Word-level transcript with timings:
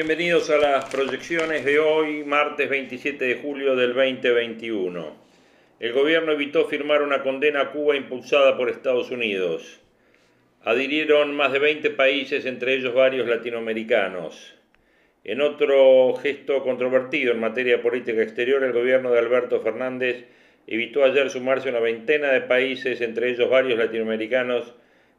Bienvenidos 0.00 0.48
a 0.48 0.56
las 0.56 0.86
proyecciones 0.86 1.62
de 1.62 1.78
hoy, 1.78 2.24
martes 2.24 2.70
27 2.70 3.22
de 3.22 3.34
julio 3.34 3.76
del 3.76 3.92
2021. 3.92 5.14
El 5.78 5.92
gobierno 5.92 6.32
evitó 6.32 6.64
firmar 6.64 7.02
una 7.02 7.22
condena 7.22 7.60
a 7.60 7.70
Cuba 7.70 7.96
impulsada 7.96 8.56
por 8.56 8.70
Estados 8.70 9.10
Unidos. 9.10 9.78
Adhirieron 10.64 11.36
más 11.36 11.52
de 11.52 11.58
20 11.58 11.90
países, 11.90 12.46
entre 12.46 12.76
ellos 12.76 12.94
varios 12.94 13.28
latinoamericanos. 13.28 14.54
En 15.22 15.42
otro 15.42 16.14
gesto 16.14 16.62
controvertido 16.62 17.32
en 17.32 17.40
materia 17.40 17.76
de 17.76 17.82
política 17.82 18.22
exterior, 18.22 18.64
el 18.64 18.72
gobierno 18.72 19.12
de 19.12 19.18
Alberto 19.18 19.60
Fernández 19.60 20.24
evitó 20.66 21.04
ayer 21.04 21.28
sumarse 21.28 21.68
a 21.68 21.72
una 21.72 21.80
veintena 21.80 22.28
de 22.28 22.40
países, 22.40 23.02
entre 23.02 23.32
ellos 23.32 23.50
varios 23.50 23.78
latinoamericanos, 23.78 24.72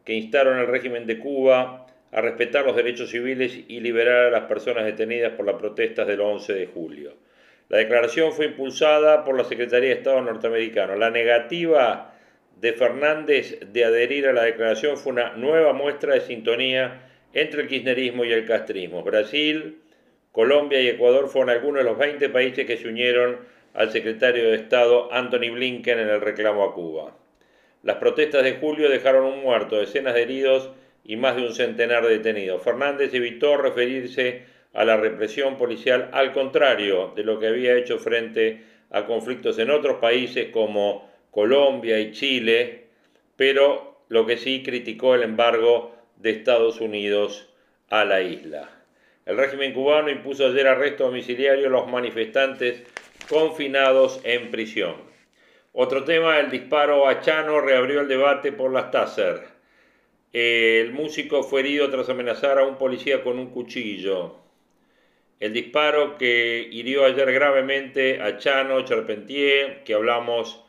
que 0.05 0.15
instaron 0.15 0.57
al 0.57 0.65
régimen 0.65 1.05
de 1.05 1.19
Cuba 1.19 1.85
a 2.11 2.21
respetar 2.21 2.65
los 2.65 2.75
derechos 2.75 3.09
civiles 3.09 3.57
y 3.67 3.79
liberar 3.79 4.25
a 4.25 4.31
las 4.31 4.43
personas 4.43 4.85
detenidas 4.85 5.33
por 5.33 5.45
las 5.45 5.55
protestas 5.55 6.07
del 6.07 6.21
11 6.21 6.53
de 6.53 6.67
julio. 6.67 7.13
La 7.69 7.77
declaración 7.77 8.33
fue 8.33 8.47
impulsada 8.47 9.23
por 9.23 9.37
la 9.37 9.45
Secretaría 9.45 9.89
de 9.89 9.95
Estado 9.95 10.21
norteamericano. 10.21 10.95
La 10.97 11.09
negativa 11.09 12.13
de 12.59 12.73
Fernández 12.73 13.59
de 13.71 13.85
adherir 13.85 14.27
a 14.27 14.33
la 14.33 14.43
declaración 14.43 14.97
fue 14.97 15.13
una 15.13 15.33
nueva 15.37 15.71
muestra 15.71 16.13
de 16.13 16.21
sintonía 16.21 17.01
entre 17.33 17.61
el 17.61 17.67
kirchnerismo 17.69 18.25
y 18.25 18.33
el 18.33 18.45
castrismo. 18.45 19.03
Brasil, 19.03 19.79
Colombia 20.33 20.81
y 20.81 20.89
Ecuador 20.89 21.29
fueron 21.29 21.49
algunos 21.49 21.83
de 21.83 21.89
los 21.89 21.97
20 21.97 22.27
países 22.29 22.65
que 22.65 22.77
se 22.77 22.89
unieron 22.89 23.39
al 23.73 23.89
secretario 23.91 24.49
de 24.49 24.55
Estado 24.55 25.11
Anthony 25.13 25.49
Blinken 25.53 25.97
en 25.97 26.09
el 26.09 26.19
reclamo 26.19 26.65
a 26.65 26.73
Cuba. 26.73 27.15
Las 27.83 27.95
protestas 27.97 28.43
de 28.43 28.55
julio 28.55 28.89
dejaron 28.89 29.25
un 29.25 29.41
muerto, 29.41 29.79
decenas 29.79 30.13
de 30.13 30.23
heridos 30.23 30.71
y 31.03 31.15
más 31.15 31.35
de 31.35 31.43
un 31.43 31.53
centenar 31.53 32.03
de 32.03 32.17
detenidos. 32.17 32.63
Fernández 32.63 33.13
evitó 33.13 33.57
referirse 33.57 34.43
a 34.73 34.85
la 34.85 34.97
represión 34.97 35.57
policial, 35.57 36.09
al 36.13 36.31
contrario 36.31 37.13
de 37.15 37.23
lo 37.23 37.39
que 37.39 37.47
había 37.47 37.75
hecho 37.75 37.99
frente 37.99 38.63
a 38.89 39.05
conflictos 39.05 39.59
en 39.59 39.69
otros 39.71 39.97
países 39.97 40.49
como 40.51 41.09
Colombia 41.31 41.99
y 41.99 42.11
Chile, 42.11 42.85
pero 43.35 44.03
lo 44.09 44.25
que 44.25 44.37
sí 44.37 44.63
criticó 44.63 45.15
el 45.15 45.23
embargo 45.23 45.95
de 46.17 46.31
Estados 46.31 46.81
Unidos 46.81 47.49
a 47.89 48.05
la 48.05 48.21
isla. 48.21 48.69
El 49.25 49.37
régimen 49.37 49.73
cubano 49.73 50.09
impuso 50.09 50.47
ayer 50.47 50.67
arresto 50.67 51.05
domiciliario 51.05 51.67
a 51.67 51.71
los 51.71 51.87
manifestantes 51.87 52.83
confinados 53.29 54.19
en 54.23 54.51
prisión. 54.51 54.95
Otro 55.73 56.03
tema, 56.03 56.39
el 56.39 56.49
disparo 56.49 57.07
a 57.07 57.21
Chano 57.21 57.61
reabrió 57.61 58.01
el 58.01 58.07
debate 58.07 58.51
por 58.51 58.71
las 58.73 58.91
Taser. 58.91 59.50
El 60.33 60.93
músico 60.93 61.43
fue 61.43 61.59
herido 61.59 61.89
tras 61.89 62.07
amenazar 62.07 62.57
a 62.57 62.65
un 62.65 62.77
policía 62.77 63.21
con 63.21 63.37
un 63.37 63.47
cuchillo. 63.47 64.37
El 65.41 65.51
disparo 65.51 66.17
que 66.17 66.69
hirió 66.71 67.03
ayer 67.03 67.33
gravemente 67.33 68.21
a 68.21 68.37
Chano 68.37 68.85
Charpentier, 68.85 69.83
que 69.83 69.93
hablamos 69.93 70.63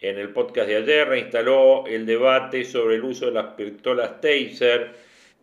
en 0.00 0.18
el 0.18 0.30
podcast 0.32 0.68
de 0.68 0.76
ayer, 0.76 1.08
reinstaló 1.08 1.84
el 1.86 2.06
debate 2.06 2.64
sobre 2.64 2.96
el 2.96 3.04
uso 3.04 3.26
de 3.26 3.32
las 3.32 3.54
pistolas 3.54 4.20
Taser 4.20 4.92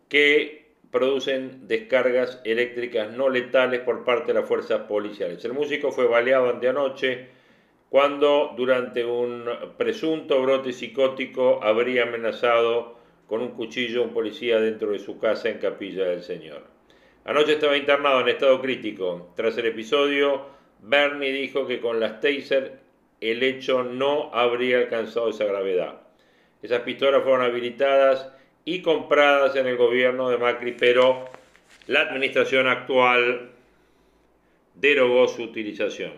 que 0.08 0.66
producen 0.90 1.68
descargas 1.68 2.40
eléctricas 2.44 3.10
no 3.10 3.28
letales 3.28 3.80
por 3.80 4.04
parte 4.04 4.28
de 4.28 4.40
las 4.40 4.48
fuerzas 4.48 4.82
policiales. 4.82 5.44
El 5.44 5.52
músico 5.52 5.92
fue 5.92 6.06
baleado 6.06 6.48
anteanoche 6.48 7.26
cuando 7.90 8.54
durante 8.56 9.04
un 9.04 9.44
presunto 9.76 10.40
brote 10.40 10.72
psicótico 10.72 11.62
habría 11.62 12.04
amenazado 12.04 12.99
con 13.30 13.42
un 13.42 13.52
cuchillo 13.52 14.02
un 14.02 14.10
policía 14.10 14.58
dentro 14.58 14.90
de 14.90 14.98
su 14.98 15.16
casa 15.20 15.48
en 15.48 15.58
Capilla 15.58 16.04
del 16.04 16.24
Señor. 16.24 16.64
Anoche 17.24 17.52
estaba 17.52 17.76
internado 17.76 18.22
en 18.22 18.28
estado 18.28 18.60
crítico. 18.60 19.32
Tras 19.36 19.56
el 19.56 19.66
episodio, 19.66 20.46
Bernie 20.80 21.30
dijo 21.30 21.64
que 21.64 21.78
con 21.78 22.00
las 22.00 22.20
taser 22.20 22.80
el 23.20 23.44
hecho 23.44 23.84
no 23.84 24.34
habría 24.34 24.78
alcanzado 24.78 25.30
esa 25.30 25.44
gravedad. 25.44 26.00
Esas 26.60 26.80
pistolas 26.80 27.22
fueron 27.22 27.42
habilitadas 27.42 28.32
y 28.64 28.82
compradas 28.82 29.54
en 29.54 29.68
el 29.68 29.76
gobierno 29.76 30.28
de 30.28 30.36
Macri, 30.36 30.72
pero 30.72 31.26
la 31.86 32.00
administración 32.00 32.66
actual 32.66 33.50
derogó 34.74 35.28
su 35.28 35.44
utilización. 35.44 36.14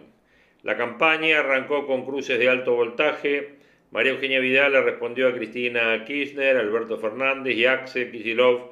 La 0.62 0.78
campaña 0.78 1.41
arrancó 1.41 1.87
con 1.87 2.06
cruces 2.06 2.39
de 2.39 2.49
alto 2.49 2.75
voltaje, 2.75 3.59
María 3.92 4.12
Eugenia 4.12 4.41
Vidal 4.41 4.72
le 4.72 4.80
respondió 4.80 5.28
a 5.28 5.34
Cristina 5.34 6.03
Kirchner, 6.06 6.56
Alberto 6.56 6.97
Fernández 6.97 7.54
y 7.54 7.66
Axel 7.66 8.10
Kicillof 8.10 8.62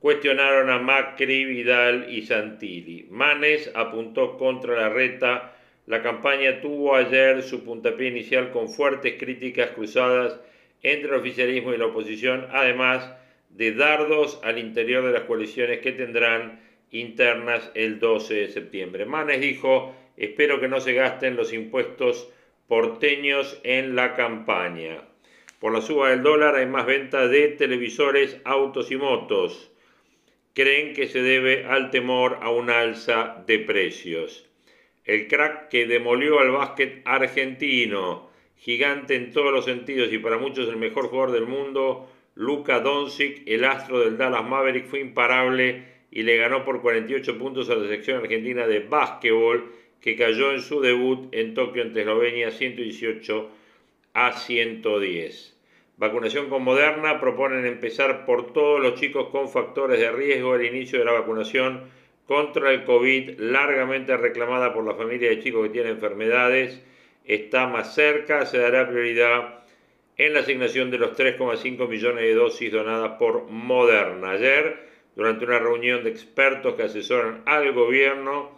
cuestionaron 0.00 0.68
a 0.68 0.78
Macri, 0.78 1.46
Vidal 1.46 2.08
y 2.10 2.26
Santilli. 2.26 3.06
Manes 3.10 3.70
apuntó 3.74 4.36
contra 4.36 4.78
la 4.78 4.90
reta. 4.90 5.56
La 5.86 6.02
campaña 6.02 6.60
tuvo 6.60 6.94
ayer 6.94 7.42
su 7.42 7.64
puntapié 7.64 8.08
inicial 8.08 8.50
con 8.50 8.68
fuertes 8.68 9.14
críticas 9.18 9.70
cruzadas 9.70 10.38
entre 10.82 11.08
el 11.08 11.20
oficialismo 11.20 11.72
y 11.72 11.78
la 11.78 11.86
oposición, 11.86 12.46
además 12.52 13.10
de 13.48 13.72
dardos 13.72 14.38
al 14.44 14.58
interior 14.58 15.06
de 15.06 15.12
las 15.12 15.22
coaliciones 15.22 15.78
que 15.78 15.92
tendrán 15.92 16.60
internas 16.90 17.70
el 17.72 17.98
12 17.98 18.34
de 18.34 18.48
septiembre. 18.48 19.06
Manes 19.06 19.40
dijo, 19.40 19.96
espero 20.18 20.60
que 20.60 20.68
no 20.68 20.80
se 20.80 20.92
gasten 20.92 21.34
los 21.34 21.54
impuestos 21.54 22.30
porteños 22.68 23.60
en 23.64 23.96
la 23.96 24.14
campaña. 24.14 25.02
Por 25.60 25.72
la 25.72 25.80
suba 25.80 26.10
del 26.10 26.22
dólar 26.22 26.56
hay 26.56 26.66
más 26.66 26.86
venta 26.86 27.28
de 27.28 27.48
televisores, 27.48 28.38
autos 28.44 28.90
y 28.90 28.96
motos. 28.96 29.72
Creen 30.54 30.94
que 30.94 31.08
se 31.08 31.22
debe 31.22 31.64
al 31.64 31.90
temor 31.90 32.38
a 32.42 32.50
un 32.50 32.70
alza 32.70 33.42
de 33.46 33.58
precios. 33.58 34.46
El 35.04 35.28
crack 35.28 35.68
que 35.68 35.86
demolió 35.86 36.40
al 36.40 36.50
básquet 36.50 37.02
argentino, 37.04 38.30
gigante 38.56 39.14
en 39.14 39.32
todos 39.32 39.52
los 39.52 39.64
sentidos 39.64 40.12
y 40.12 40.18
para 40.18 40.38
muchos 40.38 40.68
el 40.68 40.76
mejor 40.76 41.08
jugador 41.08 41.32
del 41.32 41.46
mundo, 41.46 42.10
Luka 42.34 42.80
Doncic, 42.80 43.42
el 43.46 43.64
astro 43.64 44.00
del 44.00 44.18
Dallas 44.18 44.44
Maverick, 44.44 44.86
fue 44.86 45.00
imparable 45.00 45.84
y 46.10 46.22
le 46.22 46.36
ganó 46.36 46.64
por 46.64 46.82
48 46.82 47.38
puntos 47.38 47.70
a 47.70 47.76
la 47.76 47.84
selección 47.84 48.18
argentina 48.18 48.66
de 48.66 48.80
básquetbol 48.80 49.72
que 50.00 50.16
cayó 50.16 50.52
en 50.52 50.60
su 50.60 50.80
debut 50.80 51.28
en 51.32 51.54
Tokio 51.54 51.82
ante 51.82 52.00
Eslovenia 52.00 52.50
118 52.50 53.50
a 54.14 54.32
110. 54.32 55.56
Vacunación 55.98 56.48
con 56.48 56.62
Moderna 56.62 57.20
proponen 57.20 57.64
empezar 57.64 58.26
por 58.26 58.52
todos 58.52 58.80
los 58.80 59.00
chicos 59.00 59.28
con 59.30 59.48
factores 59.48 59.98
de 59.98 60.12
riesgo 60.12 60.54
el 60.54 60.66
inicio 60.66 60.98
de 60.98 61.06
la 61.06 61.12
vacunación 61.12 61.84
contra 62.26 62.70
el 62.72 62.84
COVID, 62.84 63.38
largamente 63.38 64.16
reclamada 64.16 64.74
por 64.74 64.84
la 64.84 64.94
familia 64.94 65.30
de 65.30 65.40
chicos 65.40 65.66
que 65.66 65.72
tienen 65.72 65.92
enfermedades, 65.92 66.82
está 67.24 67.66
más 67.66 67.94
cerca, 67.94 68.44
se 68.46 68.58
dará 68.58 68.88
prioridad 68.88 69.64
en 70.16 70.34
la 70.34 70.40
asignación 70.40 70.90
de 70.90 70.98
los 70.98 71.16
3,5 71.16 71.88
millones 71.88 72.24
de 72.24 72.34
dosis 72.34 72.72
donadas 72.72 73.12
por 73.18 73.50
Moderna. 73.50 74.32
Ayer, 74.32 74.86
durante 75.14 75.44
una 75.44 75.58
reunión 75.58 76.04
de 76.04 76.10
expertos 76.10 76.74
que 76.74 76.84
asesoran 76.84 77.42
al 77.46 77.72
gobierno, 77.72 78.50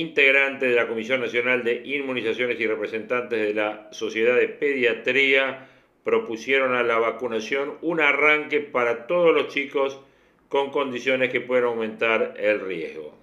integrantes 0.00 0.68
de 0.68 0.76
la 0.76 0.88
Comisión 0.88 1.20
Nacional 1.20 1.64
de 1.64 1.82
Inmunizaciones 1.84 2.60
y 2.60 2.66
representantes 2.66 3.38
de 3.40 3.54
la 3.54 3.88
Sociedad 3.92 4.36
de 4.36 4.48
Pediatría 4.48 5.68
propusieron 6.04 6.74
a 6.74 6.82
la 6.82 6.98
vacunación 6.98 7.74
un 7.82 8.00
arranque 8.00 8.60
para 8.60 9.06
todos 9.06 9.34
los 9.34 9.48
chicos 9.48 10.00
con 10.48 10.70
condiciones 10.70 11.30
que 11.30 11.40
puedan 11.40 11.64
aumentar 11.64 12.34
el 12.38 12.60
riesgo. 12.60 13.16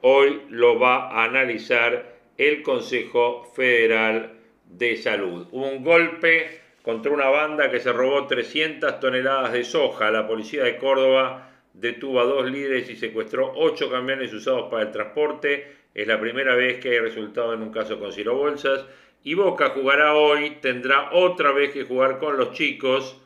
Hoy 0.00 0.42
lo 0.48 0.78
va 0.78 1.10
a 1.10 1.24
analizar 1.24 2.16
el 2.36 2.62
Consejo 2.62 3.44
Federal 3.54 4.32
de 4.64 4.96
Salud. 4.96 5.46
Un 5.52 5.84
golpe 5.84 6.60
contra 6.82 7.12
una 7.12 7.28
banda 7.28 7.70
que 7.70 7.80
se 7.80 7.92
robó 7.92 8.26
300 8.26 8.98
toneladas 9.00 9.52
de 9.52 9.64
soja. 9.64 10.10
La 10.10 10.26
policía 10.26 10.64
de 10.64 10.76
Córdoba 10.76 11.50
detuvo 11.74 12.20
a 12.20 12.24
dos 12.24 12.50
líderes 12.50 12.88
y 12.90 12.96
secuestró 12.96 13.52
ocho 13.54 13.90
camiones 13.90 14.32
usados 14.32 14.70
para 14.70 14.84
el 14.84 14.90
transporte. 14.90 15.77
Es 15.98 16.06
la 16.06 16.20
primera 16.20 16.54
vez 16.54 16.78
que 16.78 16.90
hay 16.90 17.00
resultado 17.00 17.52
en 17.52 17.60
un 17.60 17.72
caso 17.72 17.98
con 17.98 18.12
Ciro 18.12 18.36
Bolsas. 18.36 18.86
Y 19.24 19.34
Boca 19.34 19.70
jugará 19.70 20.14
hoy, 20.14 20.58
tendrá 20.60 21.10
otra 21.10 21.50
vez 21.50 21.72
que 21.72 21.82
jugar 21.82 22.20
con 22.20 22.36
los 22.36 22.52
chicos, 22.52 23.20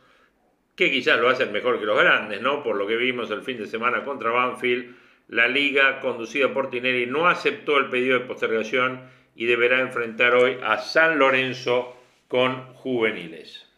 que 0.74 0.90
quizás 0.90 1.20
lo 1.20 1.28
hacen 1.28 1.52
mejor 1.52 1.78
que 1.78 1.84
los 1.84 1.98
grandes, 1.98 2.40
¿no? 2.40 2.62
Por 2.62 2.76
lo 2.76 2.86
que 2.86 2.96
vimos 2.96 3.30
el 3.30 3.42
fin 3.42 3.58
de 3.58 3.66
semana 3.66 4.04
contra 4.04 4.30
Banfield, 4.30 4.96
la 5.28 5.48
liga 5.48 6.00
conducida 6.00 6.54
por 6.54 6.70
Tineri 6.70 7.04
no 7.04 7.28
aceptó 7.28 7.76
el 7.76 7.90
pedido 7.90 8.18
de 8.18 8.24
postergación 8.24 9.02
y 9.36 9.44
deberá 9.44 9.80
enfrentar 9.80 10.34
hoy 10.34 10.56
a 10.62 10.78
San 10.78 11.18
Lorenzo 11.18 11.94
con 12.26 12.72
juveniles. 12.72 13.68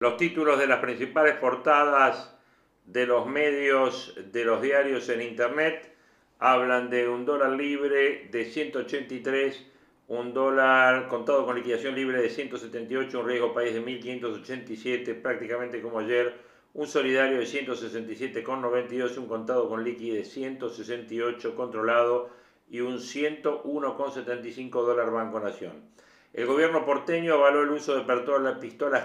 Los 0.00 0.16
títulos 0.16 0.58
de 0.58 0.66
las 0.66 0.80
principales 0.80 1.36
portadas 1.36 2.36
de 2.86 3.06
los 3.06 3.24
medios, 3.24 4.18
de 4.32 4.44
los 4.44 4.60
diarios 4.60 5.08
en 5.10 5.22
Internet, 5.22 5.91
hablan 6.42 6.90
de 6.90 7.08
un 7.08 7.24
dólar 7.24 7.52
libre 7.52 8.28
de 8.32 8.44
183, 8.44 9.64
un 10.08 10.34
dólar 10.34 11.06
contado 11.06 11.46
con 11.46 11.54
liquidación 11.54 11.94
libre 11.94 12.20
de 12.20 12.30
178, 12.30 13.20
un 13.20 13.28
riesgo 13.28 13.54
país 13.54 13.72
de 13.72 13.80
1587, 13.80 15.14
prácticamente 15.14 15.80
como 15.80 16.00
ayer, 16.00 16.34
un 16.74 16.88
solidario 16.88 17.38
de 17.38 17.44
167,92, 17.44 19.18
un 19.18 19.28
contado 19.28 19.68
con 19.68 19.84
liquidez 19.84 20.24
de 20.24 20.24
168 20.24 21.54
controlado 21.54 22.30
y 22.68 22.80
un 22.80 22.96
101,75 22.98 24.70
dólar 24.70 25.12
Banco 25.12 25.38
Nación. 25.38 25.92
El 26.32 26.46
gobierno 26.46 26.84
porteño 26.84 27.34
avaló 27.34 27.62
el 27.62 27.70
uso 27.70 27.94
de 27.94 28.40
las 28.40 28.58
pistolas 28.58 29.04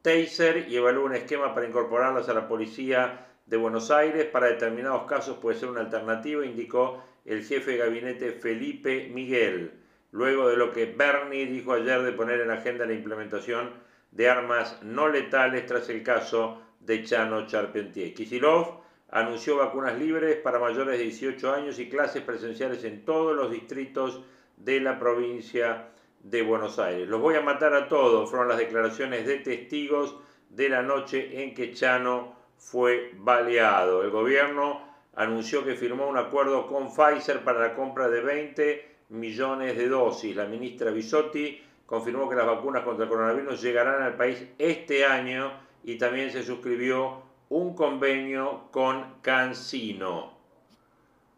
Taser 0.00 0.66
y 0.70 0.76
evaluó 0.76 1.04
un 1.04 1.14
esquema 1.14 1.54
para 1.54 1.68
incorporarlas 1.68 2.30
a 2.30 2.32
la 2.32 2.48
policía 2.48 3.26
de 3.50 3.56
Buenos 3.56 3.90
Aires. 3.90 4.24
Para 4.26 4.46
determinados 4.46 5.02
casos 5.04 5.36
puede 5.38 5.58
ser 5.58 5.68
una 5.68 5.80
alternativa, 5.80 6.46
indicó 6.46 7.02
el 7.26 7.44
jefe 7.44 7.72
de 7.72 7.76
gabinete 7.78 8.30
Felipe 8.30 9.10
Miguel, 9.12 9.72
luego 10.12 10.48
de 10.48 10.56
lo 10.56 10.72
que 10.72 10.86
Bernie 10.86 11.46
dijo 11.46 11.74
ayer 11.74 12.00
de 12.02 12.12
poner 12.12 12.40
en 12.40 12.50
agenda 12.50 12.86
la 12.86 12.94
implementación 12.94 13.72
de 14.12 14.30
armas 14.30 14.80
no 14.82 15.08
letales 15.08 15.66
tras 15.66 15.88
el 15.88 16.02
caso 16.02 16.62
de 16.78 17.02
Chano 17.04 17.46
Charpentier. 17.46 18.14
Kisilov 18.14 18.80
anunció 19.10 19.56
vacunas 19.56 19.98
libres 19.98 20.36
para 20.36 20.60
mayores 20.60 20.96
de 20.96 21.04
18 21.04 21.52
años 21.52 21.78
y 21.80 21.90
clases 21.90 22.22
presenciales 22.22 22.84
en 22.84 23.04
todos 23.04 23.36
los 23.36 23.50
distritos 23.50 24.22
de 24.56 24.80
la 24.80 24.98
provincia 24.98 25.88
de 26.22 26.42
Buenos 26.42 26.78
Aires. 26.78 27.08
Los 27.08 27.20
voy 27.20 27.34
a 27.34 27.40
matar 27.40 27.74
a 27.74 27.88
todos, 27.88 28.30
fueron 28.30 28.48
las 28.48 28.58
declaraciones 28.58 29.26
de 29.26 29.38
testigos 29.38 30.16
de 30.50 30.68
la 30.68 30.82
noche 30.82 31.42
en 31.42 31.54
que 31.54 31.72
Chano 31.72 32.39
fue 32.60 33.12
baleado. 33.16 34.02
El 34.04 34.10
gobierno 34.10 34.82
anunció 35.16 35.64
que 35.64 35.74
firmó 35.74 36.06
un 36.06 36.18
acuerdo 36.18 36.66
con 36.66 36.94
Pfizer 36.94 37.40
para 37.40 37.60
la 37.60 37.74
compra 37.74 38.08
de 38.08 38.20
20 38.20 38.96
millones 39.08 39.76
de 39.76 39.88
dosis. 39.88 40.36
La 40.36 40.44
ministra 40.44 40.90
Bisotti 40.90 41.60
confirmó 41.86 42.28
que 42.28 42.36
las 42.36 42.46
vacunas 42.46 42.84
contra 42.84 43.04
el 43.04 43.10
coronavirus 43.10 43.62
llegarán 43.62 44.02
al 44.02 44.14
país 44.14 44.46
este 44.58 45.06
año 45.06 45.52
y 45.82 45.96
también 45.96 46.30
se 46.30 46.42
suscribió 46.42 47.22
un 47.48 47.74
convenio 47.74 48.68
con 48.70 49.14
Cancino. 49.22 50.38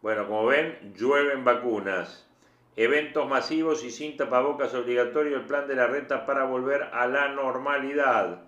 Bueno, 0.01 0.27
como 0.27 0.45
ven, 0.45 0.93
llueven 0.95 1.45
vacunas. 1.45 2.27
Eventos 2.75 3.29
masivos 3.29 3.83
y 3.85 3.91
sin 3.91 4.17
tapabocas 4.17 4.73
obligatorio, 4.73 5.37
el 5.37 5.45
plan 5.45 5.67
de 5.67 5.75
la 5.75 5.87
reta 5.87 6.25
para 6.25 6.43
volver 6.43 6.83
a 6.91 7.07
la 7.07 7.29
normalidad. 7.29 8.41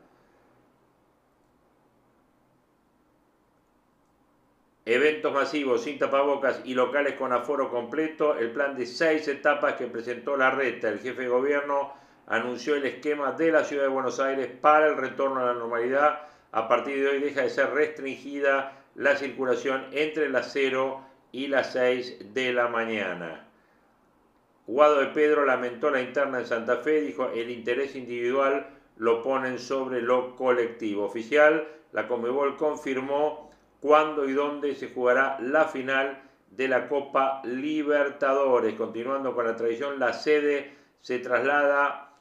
Eventos 4.87 5.33
masivos 5.33 5.83
sin 5.83 5.97
tapabocas 5.97 6.61
y 6.63 6.75
locales 6.75 7.15
con 7.15 7.33
aforo 7.33 7.71
completo, 7.71 8.37
el 8.37 8.51
plan 8.51 8.77
de 8.77 8.85
seis 8.85 9.27
etapas 9.27 9.73
que 9.73 9.87
presentó 9.87 10.37
la 10.37 10.51
reta. 10.51 10.89
El 10.89 10.99
jefe 10.99 11.23
de 11.23 11.27
gobierno 11.27 11.93
anunció 12.27 12.75
el 12.75 12.85
esquema 12.85 13.31
de 13.31 13.51
la 13.51 13.63
ciudad 13.63 13.83
de 13.83 13.89
Buenos 13.89 14.19
Aires 14.19 14.47
para 14.61 14.85
el 14.85 14.95
retorno 14.95 15.39
a 15.41 15.45
la 15.45 15.53
normalidad. 15.55 16.27
A 16.51 16.67
partir 16.67 16.99
de 16.99 17.07
hoy 17.07 17.19
deja 17.19 17.41
de 17.41 17.49
ser 17.49 17.71
restringida 17.71 18.83
la 18.93 19.15
circulación 19.15 19.87
entre 19.91 20.29
las 20.29 20.51
0 20.53 21.01
y 21.31 21.47
las 21.47 21.73
6 21.73 22.33
de 22.35 22.53
la 22.53 22.67
mañana. 22.67 23.47
Guado 24.67 24.99
de 24.99 25.07
Pedro 25.07 25.45
lamentó 25.45 25.89
la 25.89 26.01
interna 26.01 26.39
en 26.39 26.45
Santa 26.45 26.77
Fe, 26.77 27.01
dijo 27.01 27.29
el 27.29 27.49
interés 27.49 27.95
individual 27.95 28.67
lo 28.97 29.21
ponen 29.21 29.59
sobre 29.59 30.01
lo 30.01 30.35
colectivo. 30.35 31.05
Oficial, 31.05 31.67
la 31.91 32.07
Comebol 32.07 32.55
confirmó 32.55 33.51
cuándo 33.79 34.27
y 34.27 34.33
dónde 34.33 34.75
se 34.75 34.89
jugará 34.89 35.37
la 35.39 35.65
final 35.65 36.21
de 36.51 36.67
la 36.67 36.87
Copa 36.87 37.41
Libertadores. 37.43 38.75
Continuando 38.75 39.35
con 39.35 39.45
la 39.45 39.55
tradición, 39.55 39.99
la 39.99 40.13
sede 40.13 40.73
se 41.01 41.19
traslada 41.19 42.13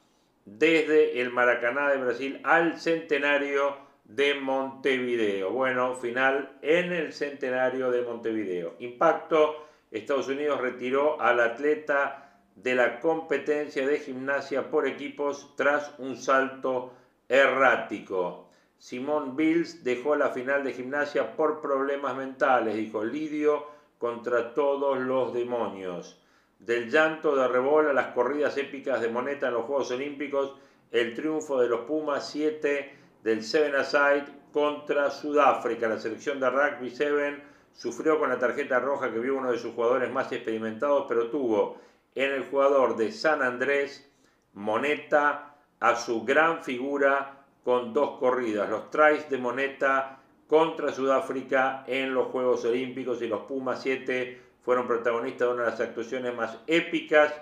desde 0.45 1.21
el 1.21 1.31
Maracaná 1.31 1.89
de 1.89 1.97
Brasil 1.97 2.39
al 2.43 2.79
centenario 2.79 3.77
de 4.03 4.35
Montevideo. 4.35 5.51
Bueno, 5.51 5.95
final 5.95 6.57
en 6.61 6.93
el 6.93 7.13
centenario 7.13 7.89
de 7.89 8.03
Montevideo. 8.03 8.75
Impacto, 8.79 9.65
Estados 9.91 10.27
Unidos 10.27 10.61
retiró 10.61 11.19
al 11.19 11.39
atleta 11.39 12.39
de 12.55 12.75
la 12.75 12.99
competencia 12.99 13.85
de 13.87 13.99
gimnasia 13.99 14.69
por 14.69 14.87
equipos 14.87 15.55
tras 15.55 15.93
un 15.97 16.15
salto 16.15 16.93
errático. 17.27 18.44
Simón 18.77 19.35
Bills 19.35 19.83
dejó 19.83 20.15
la 20.15 20.29
final 20.29 20.63
de 20.63 20.73
gimnasia 20.73 21.35
por 21.35 21.61
problemas 21.61 22.15
mentales, 22.15 22.75
dijo 22.75 23.03
Lidio, 23.03 23.65
contra 23.97 24.53
todos 24.53 24.99
los 24.99 25.33
demonios. 25.33 26.21
Del 26.59 26.89
llanto 26.89 27.35
de 27.35 27.47
Rebola 27.47 27.91
a 27.91 27.93
las 27.93 28.13
corridas 28.13 28.57
épicas 28.57 29.01
de 29.01 29.09
Moneta 29.09 29.47
en 29.47 29.53
los 29.53 29.65
Juegos 29.65 29.91
Olímpicos, 29.91 30.55
el 30.91 31.13
triunfo 31.13 31.59
de 31.59 31.67
los 31.67 31.81
Pumas 31.81 32.29
7 32.29 32.95
del 33.23 33.43
Seven 33.43 33.75
Aside 33.75 34.25
contra 34.51 35.09
Sudáfrica. 35.09 35.87
La 35.87 35.99
selección 35.99 36.39
de 36.39 36.49
rugby 36.49 36.89
7 36.89 37.43
sufrió 37.73 38.19
con 38.19 38.29
la 38.29 38.39
tarjeta 38.39 38.79
roja 38.79 39.11
que 39.11 39.19
vio 39.19 39.37
uno 39.37 39.51
de 39.51 39.59
sus 39.59 39.73
jugadores 39.73 40.11
más 40.11 40.31
experimentados, 40.31 41.05
pero 41.07 41.29
tuvo 41.29 41.77
en 42.13 42.31
el 42.31 42.45
jugador 42.45 42.95
de 42.95 43.11
San 43.11 43.41
Andrés, 43.41 44.09
Moneta, 44.53 45.55
a 45.79 45.95
su 45.97 46.23
gran 46.23 46.63
figura 46.63 47.44
con 47.65 47.93
dos 47.93 48.19
corridas. 48.19 48.69
Los 48.69 48.91
tries 48.91 49.27
de 49.27 49.39
Moneta 49.39 50.19
contra 50.47 50.93
Sudáfrica 50.93 51.83
en 51.87 52.13
los 52.13 52.27
Juegos 52.27 52.63
Olímpicos 52.63 53.23
y 53.23 53.27
los 53.27 53.41
Pumas 53.41 53.81
7 53.81 54.39
fueron 54.63 54.87
protagonistas 54.87 55.47
de 55.47 55.53
una 55.55 55.63
de 55.63 55.71
las 55.71 55.81
actuaciones 55.81 56.35
más 56.35 56.59
épicas 56.67 57.33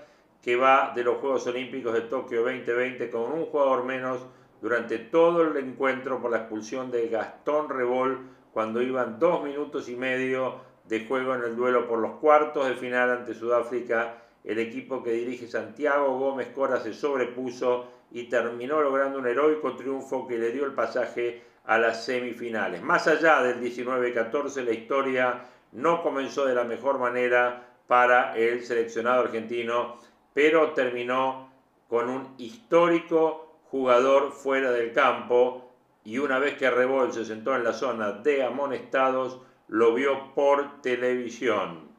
que 0.41 0.55
va 0.55 0.93
de 0.95 1.03
los 1.03 1.17
Juegos 1.17 1.45
Olímpicos 1.47 1.93
de 1.93 2.01
Tokio 2.01 2.41
2020 2.43 3.09
con 3.09 3.33
un 3.33 3.45
jugador 3.47 3.83
menos 3.83 4.25
durante 4.61 4.97
todo 4.97 5.41
el 5.41 5.57
encuentro 5.57 6.21
por 6.21 6.31
la 6.31 6.37
expulsión 6.37 6.89
de 6.89 7.09
Gastón 7.09 7.67
Rebol 7.67 8.19
cuando 8.53 8.81
iban 8.81 9.19
dos 9.19 9.43
minutos 9.43 9.89
y 9.89 9.97
medio 9.97 10.61
de 10.85 11.05
juego 11.05 11.35
en 11.35 11.43
el 11.43 11.57
duelo 11.57 11.85
por 11.85 11.99
los 11.99 12.11
cuartos 12.19 12.65
de 12.69 12.75
final 12.75 13.09
ante 13.11 13.33
Sudáfrica 13.33 14.23
el 14.45 14.59
equipo 14.59 15.03
que 15.03 15.11
dirige 15.11 15.47
Santiago 15.47 16.17
Gómez 16.17 16.47
Cora 16.55 16.79
se 16.79 16.93
sobrepuso 16.93 17.87
y 18.13 18.25
terminó 18.25 18.79
logrando 18.79 19.17
un 19.17 19.27
heroico 19.27 19.75
triunfo 19.75 20.27
que 20.27 20.37
le 20.37 20.51
dio 20.51 20.65
el 20.65 20.73
pasaje 20.73 21.41
a 21.65 21.79
las 21.79 22.05
semifinales. 22.05 22.81
Más 22.81 23.07
allá 23.07 23.41
del 23.41 23.59
19-14, 23.59 24.63
la 24.63 24.71
historia 24.71 25.45
no 25.71 26.03
comenzó 26.03 26.45
de 26.45 26.53
la 26.53 26.63
mejor 26.63 26.99
manera 26.99 27.67
para 27.87 28.37
el 28.37 28.63
seleccionado 28.63 29.21
argentino, 29.21 29.97
pero 30.33 30.73
terminó 30.73 31.51
con 31.87 32.09
un 32.09 32.35
histórico 32.37 33.57
jugador 33.71 34.31
fuera 34.31 34.71
del 34.71 34.93
campo 34.93 35.71
y 36.03 36.19
una 36.19 36.37
vez 36.37 36.55
que 36.55 36.69
Rebol 36.69 37.11
se 37.13 37.25
sentó 37.25 37.55
en 37.55 37.63
la 37.63 37.73
zona 37.73 38.11
de 38.11 38.43
amonestados, 38.43 39.39
lo 39.67 39.95
vio 39.95 40.35
por 40.35 40.81
televisión. 40.81 41.89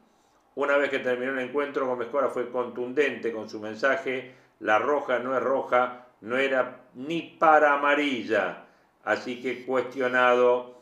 Una 0.55 0.77
vez 0.77 0.89
que 0.89 0.99
terminó 0.99 1.33
el 1.33 1.39
encuentro, 1.39 1.87
Gómez 1.87 2.07
Cora 2.07 2.29
fue 2.29 2.49
contundente 2.49 3.33
con 3.33 3.49
su 3.49 3.59
mensaje, 3.59 4.33
la 4.59 4.79
roja 4.79 5.19
no 5.19 5.35
es 5.35 5.43
roja, 5.43 6.04
no 6.25 6.37
era 6.37 6.81
ni 6.95 7.37
para 7.39 7.73
amarilla, 7.73 8.65
así 9.03 9.41
que 9.41 9.63
cuestionado 9.65 10.81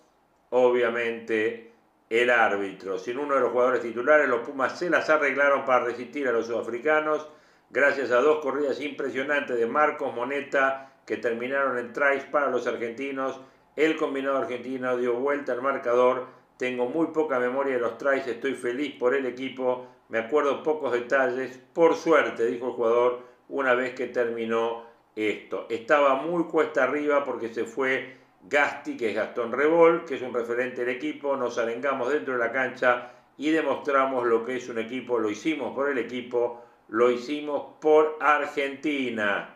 obviamente 0.50 1.72
el 2.10 2.30
árbitro. 2.30 2.98
Sin 2.98 3.18
uno 3.18 3.36
de 3.36 3.42
los 3.42 3.52
jugadores 3.52 3.82
titulares, 3.82 4.30
los 4.30 4.48
Pumas 4.48 4.80
se 4.80 4.90
las 4.90 5.10
arreglaron 5.10 5.66
para 5.66 5.86
resistir 5.86 6.28
a 6.28 6.32
los 6.32 6.48
sudafricanos, 6.48 7.28
gracias 7.70 8.12
a 8.12 8.22
dos 8.22 8.40
corridas 8.40 8.80
impresionantes 8.80 9.58
de 9.58 9.66
Marcos 9.66 10.16
Moneta 10.16 10.94
que 11.06 11.18
terminaron 11.18 11.78
en 11.78 11.92
tries 11.92 12.24
para 12.26 12.50
los 12.50 12.66
argentinos. 12.66 13.40
El 13.76 13.98
combinado 13.98 14.38
argentino 14.38 14.96
dio 14.96 15.16
vuelta 15.16 15.52
al 15.52 15.62
marcador 15.62 16.28
tengo 16.58 16.86
muy 16.86 17.08
poca 17.08 17.40
memoria 17.40 17.74
de 17.74 17.82
los 17.82 17.98
tries, 17.98 18.26
estoy 18.28 18.54
feliz 18.54 18.96
por 18.96 19.14
el 19.14 19.26
equipo, 19.26 19.88
me 20.08 20.20
acuerdo 20.20 20.64
pocos 20.64 20.94
detalles, 20.94 21.60
por 21.74 21.96
suerte, 21.96 22.46
dijo 22.46 22.68
el 22.68 22.74
jugador 22.74 23.20
una 23.50 23.74
vez 23.74 23.94
que 23.96 24.08
terminó 24.08 24.93
esto. 25.16 25.68
Estaba 25.70 26.16
muy 26.16 26.46
cuesta 26.46 26.84
arriba 26.84 27.24
porque 27.24 27.54
se 27.54 27.66
fue 27.66 28.18
Gasti, 28.50 28.98
que 28.98 29.10
es 29.10 29.16
Gastón 29.16 29.52
Rebol, 29.52 30.06
que 30.06 30.16
es 30.16 30.22
un 30.22 30.34
referente 30.34 30.84
del 30.84 30.96
equipo, 30.96 31.38
nos 31.38 31.58
arengamos 31.58 32.12
dentro 32.12 32.34
de 32.34 32.40
la 32.40 32.52
cancha 32.52 33.12
y 33.38 33.52
demostramos 33.52 34.26
lo 34.26 34.46
que 34.46 34.58
es 34.58 34.70
un 34.70 34.80
equipo, 34.80 35.18
lo 35.18 35.30
hicimos 35.30 35.74
por 35.74 35.90
el 35.90 35.98
equipo, 35.98 36.64
lo 36.90 37.10
hicimos 37.10 37.78
por 37.80 38.18
Argentina. 38.20 39.56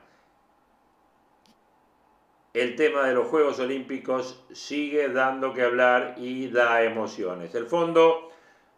El 2.54 2.76
tema 2.76 3.06
de 3.08 3.14
los 3.14 3.28
Juegos 3.28 3.60
Olímpicos 3.60 4.44
sigue 4.52 5.10
dando 5.10 5.54
que 5.54 5.62
hablar 5.62 6.16
y 6.18 6.48
da 6.48 6.82
emociones. 6.82 7.54
El 7.54 7.68
fondo 7.68 8.32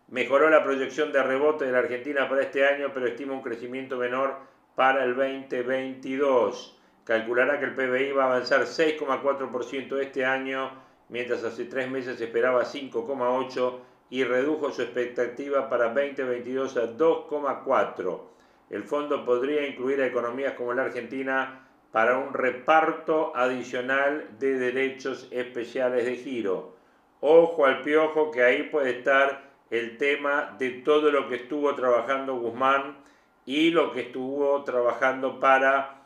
mejoró 0.10 0.50
la 0.50 0.64
proyección 0.64 1.14
de 1.14 1.24
rebote 1.24 1.66
de 1.66 1.72
la 1.72 1.80
Argentina 1.80 2.28
para 2.28 2.42
este 2.42 2.68
año, 2.68 2.92
pero 2.94 3.08
estima 3.08 3.34
un 3.34 3.42
crecimiento 3.42 3.96
menor 3.96 4.36
para 4.80 5.04
el 5.04 5.14
2022. 5.14 6.80
Calculará 7.04 7.60
que 7.60 7.66
el 7.66 7.76
PBI 7.76 8.14
va 8.14 8.24
a 8.24 8.28
avanzar 8.28 8.62
6,4% 8.62 10.00
este 10.00 10.24
año, 10.24 10.72
mientras 11.10 11.44
hace 11.44 11.66
tres 11.66 11.92
meses 11.92 12.22
esperaba 12.22 12.64
5,8% 12.64 13.80
y 14.10 14.24
redujo 14.24 14.72
su 14.72 14.84
expectativa 14.84 15.70
para 15.70 15.94
2022 15.94 16.78
a 16.78 16.98
2,4%. 16.98 18.22
El 18.70 18.86
fondo 18.86 19.26
podría 19.26 19.68
incluir 19.68 20.02
a 20.02 20.08
economías 20.08 20.54
como 20.54 20.74
la 20.74 20.84
Argentina 20.84 21.68
para 21.92 22.18
un 22.18 22.34
reparto 22.34 23.36
adicional 23.36 24.30
de 24.40 24.58
derechos 24.60 25.28
especiales 25.32 26.06
de 26.06 26.16
giro. 26.16 26.78
Ojo 27.20 27.66
al 27.66 27.82
piojo 27.82 28.32
que 28.32 28.44
ahí 28.44 28.64
puede 28.64 29.00
estar 29.00 29.50
el 29.72 29.98
tema 29.98 30.56
de 30.58 30.70
todo 30.70 31.12
lo 31.12 31.28
que 31.28 31.36
estuvo 31.36 31.76
trabajando 31.76 32.38
Guzmán 32.38 33.10
y 33.50 33.72
lo 33.72 33.92
que 33.92 34.02
estuvo 34.02 34.64
trabajando 34.64 35.40
para 35.40 36.04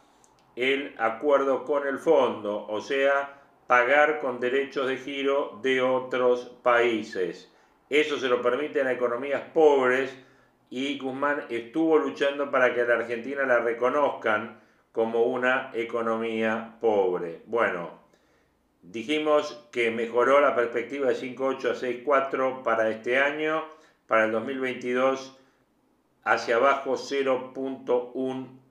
el 0.56 0.96
acuerdo 0.98 1.66
con 1.66 1.86
el 1.86 2.00
fondo, 2.00 2.66
o 2.68 2.80
sea, 2.80 3.42
pagar 3.68 4.22
con 4.22 4.40
derechos 4.40 4.88
de 4.88 4.96
giro 4.96 5.60
de 5.62 5.82
otros 5.82 6.56
países. 6.64 7.54
Eso 7.90 8.18
se 8.18 8.30
lo 8.30 8.42
permiten 8.42 8.88
a 8.88 8.94
economías 8.94 9.42
pobres 9.54 10.18
y 10.70 10.98
Guzmán 10.98 11.44
estuvo 11.50 11.98
luchando 11.98 12.50
para 12.50 12.74
que 12.74 12.86
la 12.86 12.94
Argentina 12.94 13.44
la 13.44 13.60
reconozcan 13.60 14.62
como 14.94 15.24
una 15.24 15.70
economía 15.74 16.78
pobre. 16.80 17.42
Bueno, 17.48 17.90
dijimos 18.82 19.68
que 19.70 19.92
mejoró 19.92 20.40
la 20.40 20.56
perspectiva 20.56 21.10
de 21.10 21.16
5.8 21.16 21.72
a 21.72 21.76
6.4 21.76 22.64
para 22.64 22.90
este 22.90 23.18
año, 23.18 23.66
para 24.08 24.24
el 24.24 24.32
2022 24.32 25.43
hacia 26.24 26.56
abajo 26.56 26.94
0.1 26.94 28.64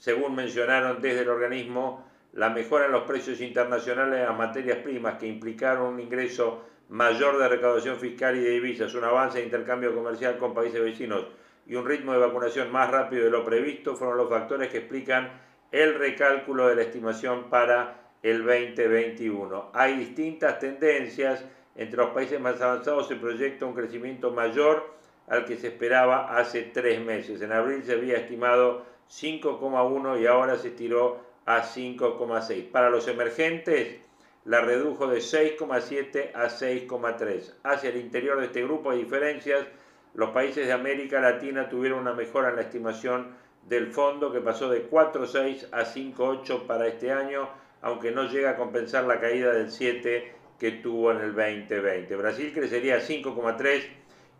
según 0.00 0.34
mencionaron 0.34 1.02
desde 1.02 1.20
el 1.20 1.28
organismo, 1.28 2.06
la 2.32 2.48
mejora 2.48 2.86
en 2.86 2.92
los 2.92 3.02
precios 3.02 3.40
internacionales 3.42 4.18
de 4.18 4.24
las 4.24 4.36
materias 4.36 4.78
primas 4.78 5.18
que 5.18 5.26
implicaron 5.26 5.92
un 5.94 6.00
ingreso 6.00 6.62
mayor 6.88 7.38
de 7.38 7.48
recaudación 7.48 7.98
fiscal 7.98 8.36
y 8.36 8.40
de 8.40 8.50
divisas, 8.50 8.94
un 8.94 9.04
avance 9.04 9.38
de 9.38 9.44
intercambio 9.44 9.94
comercial 9.94 10.38
con 10.38 10.54
países 10.54 10.82
vecinos 10.82 11.26
y 11.66 11.74
un 11.74 11.86
ritmo 11.86 12.12
de 12.12 12.18
vacunación 12.18 12.72
más 12.72 12.90
rápido 12.90 13.24
de 13.24 13.30
lo 13.30 13.44
previsto 13.44 13.94
fueron 13.94 14.16
los 14.16 14.30
factores 14.30 14.70
que 14.70 14.78
explican 14.78 15.30
el 15.70 15.94
recálculo 15.94 16.68
de 16.68 16.76
la 16.76 16.82
estimación 16.82 17.50
para 17.50 18.00
el 18.22 18.38
2021. 18.44 19.70
Hay 19.74 19.96
distintas 19.98 20.58
tendencias. 20.58 21.44
Entre 21.76 21.96
los 21.96 22.10
países 22.10 22.40
más 22.40 22.60
avanzados 22.60 23.08
se 23.08 23.16
proyecta 23.16 23.66
un 23.66 23.74
crecimiento 23.74 24.30
mayor 24.30 24.94
al 25.28 25.44
que 25.44 25.56
se 25.56 25.68
esperaba 25.68 26.36
hace 26.36 26.62
tres 26.62 27.00
meses. 27.00 27.40
En 27.42 27.52
abril 27.52 27.82
se 27.84 27.92
había 27.92 28.16
estimado 28.16 28.84
5,1 29.08 30.20
y 30.20 30.26
ahora 30.26 30.56
se 30.56 30.68
estiró 30.68 31.20
a 31.46 31.62
5,6. 31.62 32.70
Para 32.70 32.90
los 32.90 33.06
emergentes, 33.08 34.00
la 34.44 34.60
redujo 34.60 35.06
de 35.06 35.18
6,7 35.18 36.32
a 36.34 36.46
6,3. 36.46 37.54
Hacia 37.62 37.90
el 37.90 37.96
interior 37.96 38.40
de 38.40 38.46
este 38.46 38.62
grupo 38.62 38.90
hay 38.90 38.98
diferencias 38.98 39.66
los 40.14 40.30
países 40.30 40.66
de 40.66 40.72
América 40.72 41.20
Latina 41.20 41.68
tuvieron 41.68 42.00
una 42.00 42.14
mejora 42.14 42.50
en 42.50 42.56
la 42.56 42.62
estimación 42.62 43.28
del 43.68 43.92
fondo 43.92 44.32
que 44.32 44.40
pasó 44.40 44.68
de 44.68 44.90
4,6 44.90 45.68
a 45.70 45.84
5,8 45.84 46.66
para 46.66 46.88
este 46.88 47.12
año, 47.12 47.48
aunque 47.80 48.10
no 48.10 48.24
llega 48.24 48.50
a 48.50 48.56
compensar 48.56 49.04
la 49.04 49.20
caída 49.20 49.52
del 49.52 49.70
7 49.70 50.34
que 50.60 50.72
tuvo 50.72 51.10
en 51.10 51.22
el 51.22 51.34
2020. 51.34 52.14
Brasil 52.16 52.52
crecería 52.54 53.00
5,3 53.00 53.82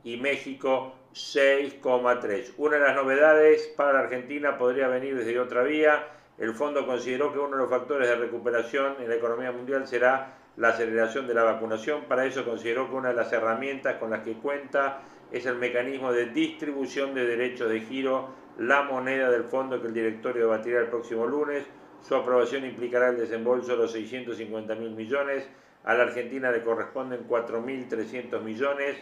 y 0.05 0.19
México 0.19 0.95
6,3. 1.15 2.53
Una 2.59 2.77
de 2.77 2.83
las 2.83 2.95
novedades 2.95 3.73
para 3.75 3.95
la 3.95 4.01
Argentina 4.01 4.59
podría 4.59 4.87
venir 4.89 5.17
desde 5.17 5.41
otra 5.41 5.63
vía. 5.63 6.07
El 6.37 6.55
fondo 6.55 6.87
consideró 6.87 7.33
que 7.33 7.39
uno 7.39 7.57
de 7.57 7.63
los 7.63 7.71
factores 7.71 8.07
de 8.07 8.17
recuperación 8.17 8.97
en 9.01 9.09
la 9.09 9.17
economía 9.17 9.51
mundial 9.51 9.89
será 9.89 10.37
la 10.59 10.69
aceleración 10.69 11.27
de 11.27 11.33
la 11.33 11.43
vacunación. 11.43 12.05
Para 12.05 12.27
eso 12.27 12.45
consideró 12.45 12.89
que 12.91 12.97
una 12.97 13.09
de 13.09 13.15
las 13.15 13.33
herramientas 13.33 13.97
con 13.97 14.11
las 14.11 14.23
que 14.23 14.35
cuenta 14.35 15.01
es 15.33 15.47
el 15.47 15.57
mecanismo 15.57 16.13
de 16.13 16.27
distribución 16.27 17.15
de 17.15 17.25
derechos 17.25 17.71
de 17.71 17.81
giro, 17.81 18.29
la 18.59 18.83
moneda 18.83 19.31
del 19.31 19.45
fondo 19.45 19.81
que 19.81 19.89
el 19.89 19.95
directorio 19.95 20.43
debatirá 20.43 20.81
el 20.81 20.89
próximo 20.89 21.27
lunes. 21.27 21.65
Su 22.03 22.15
aprobación 22.15 22.67
implicará 22.67 23.09
el 23.09 23.17
desembolso 23.17 23.73
de 23.73 23.79
los 23.79 23.93
650 23.93 24.75
mil 24.75 24.91
millones. 24.91 25.49
A 25.85 25.95
la 25.95 26.05
Argentina 26.05 26.51
le 26.51 26.63
corresponden 26.63 27.27
4.300 27.29 28.43
millones 28.43 28.97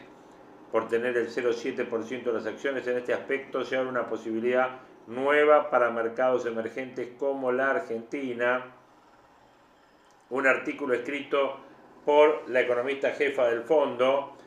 por 0.71 0.89
tener 0.89 1.17
el 1.17 1.29
0,7% 1.29 2.25
de 2.25 2.33
las 2.33 2.47
acciones. 2.47 2.87
En 2.87 2.99
este 2.99 3.15
aspecto 3.15 3.65
se 3.65 3.77
abre 3.77 3.89
una 3.89 4.09
posibilidad 4.09 4.81
nueva 5.07 5.71
para 5.71 5.91
mercados 5.91 6.47
emergentes 6.47 7.09
como 7.19 7.51
la 7.51 7.71
Argentina. 7.71 8.67
Un 10.31 10.47
artículo 10.47 10.95
escrito 10.95 11.61
por 12.05 12.49
la 12.49 12.61
economista 12.61 13.11
jefa 13.11 13.47
del 13.47 13.63
fondo, 13.63 14.39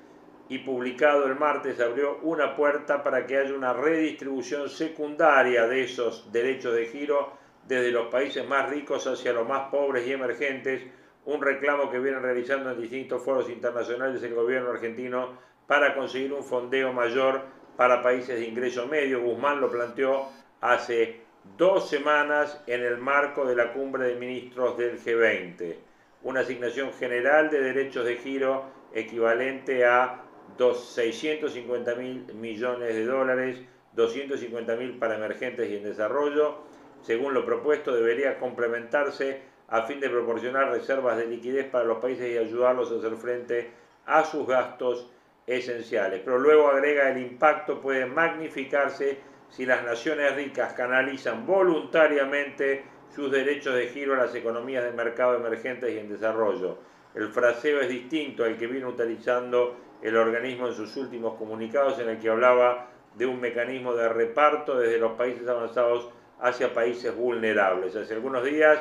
y 0.51 0.57
publicado 0.57 1.27
el 1.27 1.35
martes 1.37 1.79
abrió 1.79 2.17
una 2.23 2.57
puerta 2.57 3.01
para 3.01 3.25
que 3.25 3.37
haya 3.37 3.53
una 3.53 3.71
redistribución 3.71 4.67
secundaria 4.69 5.65
de 5.65 5.85
esos 5.85 6.29
derechos 6.29 6.75
de 6.75 6.87
giro 6.87 7.31
desde 7.65 7.89
los 7.91 8.07
países 8.07 8.45
más 8.45 8.69
ricos 8.69 9.07
hacia 9.07 9.31
los 9.31 9.47
más 9.47 9.69
pobres 9.69 10.05
y 10.05 10.11
emergentes, 10.11 10.83
un 11.25 11.41
reclamo 11.41 11.91
que 11.91 11.99
vienen 11.99 12.23
realizando 12.23 12.71
en 12.71 12.81
distintos 12.81 13.23
foros 13.23 13.49
internacionales 13.49 14.23
el 14.23 14.33
gobierno 14.33 14.71
argentino 14.71 15.37
para 15.67 15.95
conseguir 15.95 16.33
un 16.33 16.43
fondeo 16.43 16.93
mayor 16.93 17.41
para 17.77 18.01
países 18.01 18.39
de 18.39 18.47
ingreso 18.47 18.87
medio. 18.87 19.21
Guzmán 19.21 19.61
lo 19.61 19.69
planteó 19.69 20.29
hace 20.61 21.21
dos 21.57 21.89
semanas 21.89 22.61
en 22.67 22.81
el 22.81 22.97
marco 22.97 23.45
de 23.45 23.55
la 23.55 23.73
cumbre 23.73 24.07
de 24.07 24.15
ministros 24.15 24.77
del 24.77 24.99
G20. 24.99 25.75
Una 26.23 26.41
asignación 26.41 26.93
general 26.93 27.49
de 27.49 27.61
derechos 27.61 28.05
de 28.05 28.17
giro 28.17 28.65
equivalente 28.93 29.85
a 29.85 30.23
650 30.57 31.95
mil 31.95 32.33
millones 32.35 32.93
de 32.93 33.05
dólares, 33.05 33.57
250 33.93 34.75
mil 34.75 34.99
para 34.99 35.15
emergentes 35.15 35.69
y 35.69 35.77
en 35.77 35.83
desarrollo. 35.83 36.57
Según 37.01 37.33
lo 37.33 37.45
propuesto, 37.45 37.95
debería 37.95 38.37
complementarse 38.37 39.41
a 39.71 39.83
fin 39.83 39.99
de 39.99 40.09
proporcionar 40.09 40.69
reservas 40.69 41.17
de 41.17 41.25
liquidez 41.25 41.65
para 41.69 41.85
los 41.85 41.97
países 41.99 42.29
y 42.29 42.37
ayudarlos 42.37 42.91
a 42.91 42.97
hacer 42.97 43.15
frente 43.15 43.71
a 44.05 44.23
sus 44.25 44.45
gastos 44.45 45.09
esenciales. 45.47 46.21
Pero 46.23 46.37
luego 46.37 46.67
agrega 46.67 47.09
el 47.09 47.21
impacto 47.21 47.79
puede 47.79 48.05
magnificarse 48.05 49.19
si 49.49 49.65
las 49.65 49.83
naciones 49.83 50.35
ricas 50.35 50.73
canalizan 50.73 51.45
voluntariamente 51.45 52.83
sus 53.15 53.31
derechos 53.31 53.75
de 53.75 53.87
giro 53.87 54.13
a 54.13 54.25
las 54.25 54.35
economías 54.35 54.83
de 54.83 54.91
mercado 54.91 55.35
emergentes 55.35 55.93
y 55.93 55.99
en 55.99 56.09
desarrollo. 56.09 56.77
El 57.15 57.29
fraseo 57.29 57.79
es 57.79 57.89
distinto 57.89 58.43
al 58.43 58.57
que 58.57 58.67
vino 58.67 58.89
utilizando 58.89 59.77
el 60.01 60.17
organismo 60.17 60.67
en 60.67 60.73
sus 60.73 60.95
últimos 60.97 61.37
comunicados 61.37 61.97
en 61.99 62.09
el 62.09 62.19
que 62.19 62.29
hablaba 62.29 62.87
de 63.15 63.25
un 63.25 63.39
mecanismo 63.39 63.93
de 63.93 64.09
reparto 64.09 64.77
desde 64.77 64.97
los 64.97 65.13
países 65.13 65.47
avanzados 65.47 66.09
hacia 66.41 66.73
países 66.73 67.15
vulnerables. 67.15 67.95
Hace 67.95 68.13
algunos 68.15 68.43
días 68.43 68.79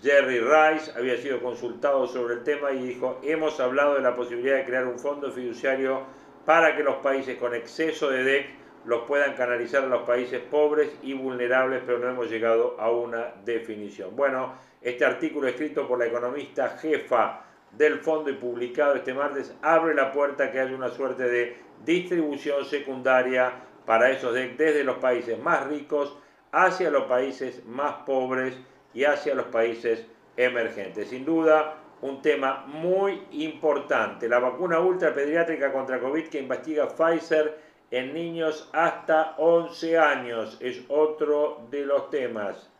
Jerry 0.00 0.38
Rice 0.38 0.92
había 0.96 1.16
sido 1.16 1.40
consultado 1.40 2.06
sobre 2.06 2.34
el 2.34 2.44
tema 2.44 2.70
y 2.70 2.82
dijo, 2.82 3.20
hemos 3.22 3.58
hablado 3.58 3.94
de 3.94 4.00
la 4.00 4.14
posibilidad 4.14 4.56
de 4.56 4.64
crear 4.64 4.86
un 4.86 4.98
fondo 4.98 5.32
fiduciario 5.32 6.02
para 6.44 6.76
que 6.76 6.84
los 6.84 6.96
países 6.96 7.36
con 7.36 7.54
exceso 7.54 8.08
de 8.08 8.22
DEC 8.22 8.46
los 8.84 9.02
puedan 9.06 9.34
canalizar 9.34 9.82
a 9.84 9.88
los 9.88 10.02
países 10.02 10.40
pobres 10.40 10.90
y 11.02 11.14
vulnerables, 11.14 11.82
pero 11.84 11.98
no 11.98 12.08
hemos 12.08 12.30
llegado 12.30 12.76
a 12.78 12.90
una 12.90 13.34
definición. 13.44 14.14
Bueno, 14.14 14.54
este 14.80 15.04
artículo 15.04 15.48
escrito 15.48 15.86
por 15.88 15.98
la 15.98 16.06
economista 16.06 16.78
jefa 16.78 17.44
del 17.72 17.98
fondo 17.98 18.30
y 18.30 18.34
publicado 18.34 18.94
este 18.94 19.12
martes 19.12 19.54
abre 19.62 19.94
la 19.94 20.12
puerta 20.12 20.44
a 20.44 20.50
que 20.50 20.60
haya 20.60 20.74
una 20.74 20.88
suerte 20.88 21.24
de 21.24 21.56
distribución 21.84 22.64
secundaria 22.64 23.52
para 23.84 24.10
esos 24.10 24.32
desde 24.32 24.84
los 24.84 24.98
países 24.98 25.38
más 25.38 25.66
ricos 25.66 26.16
hacia 26.52 26.90
los 26.90 27.04
países 27.04 27.64
más 27.66 27.94
pobres 28.06 28.56
y 28.94 29.04
hacia 29.04 29.34
los 29.34 29.46
países 29.46 30.06
emergentes. 30.36 31.08
Sin 31.08 31.24
duda, 31.24 31.76
un 32.00 32.22
tema 32.22 32.64
muy 32.66 33.22
importante. 33.32 34.28
La 34.28 34.38
vacuna 34.38 34.80
ultrapediátrica 34.80 35.72
contra 35.72 36.00
COVID 36.00 36.28
que 36.28 36.38
investiga 36.38 36.88
Pfizer 36.88 37.58
en 37.90 38.14
niños 38.14 38.68
hasta 38.72 39.34
11 39.38 39.98
años 39.98 40.58
es 40.60 40.82
otro 40.88 41.66
de 41.70 41.86
los 41.86 42.10
temas. 42.10 42.70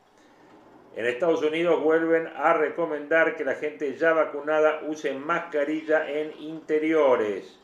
En 0.95 1.07
Estados 1.07 1.43
Unidos 1.43 1.83
vuelven 1.83 2.29
a 2.37 2.55
recomendar 2.55 3.37
que 3.37 3.45
la 3.45 3.55
gente 3.55 3.97
ya 3.97 4.13
vacunada 4.13 4.81
use 4.87 5.13
mascarilla 5.15 6.11
en 6.11 6.33
interiores. 6.41 7.59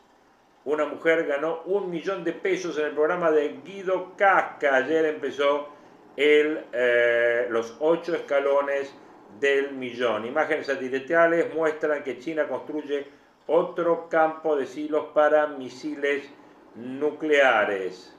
Una 0.63 0.85
mujer 0.85 1.27
ganó 1.27 1.61
un 1.65 1.89
millón 1.89 2.23
de 2.23 2.33
pesos 2.33 2.77
en 2.79 2.85
el 2.85 2.91
programa 2.93 3.31
de 3.31 3.59
Guido 3.63 4.13
Casca. 4.15 4.75
Ayer 4.75 5.05
empezó 5.05 5.69
eh, 6.17 7.47
los 7.49 7.75
ocho 7.79 8.15
escalones 8.15 8.93
del 9.39 9.73
millón. 9.73 10.25
Imágenes 10.25 10.67
satelitales 10.67 11.53
muestran 11.53 12.03
que 12.03 12.19
China 12.19 12.47
construye 12.47 13.07
otro 13.47 14.07
campo 14.09 14.55
de 14.55 14.65
silos 14.65 15.07
para 15.13 15.47
misiles 15.47 16.29
nucleares. 16.75 18.15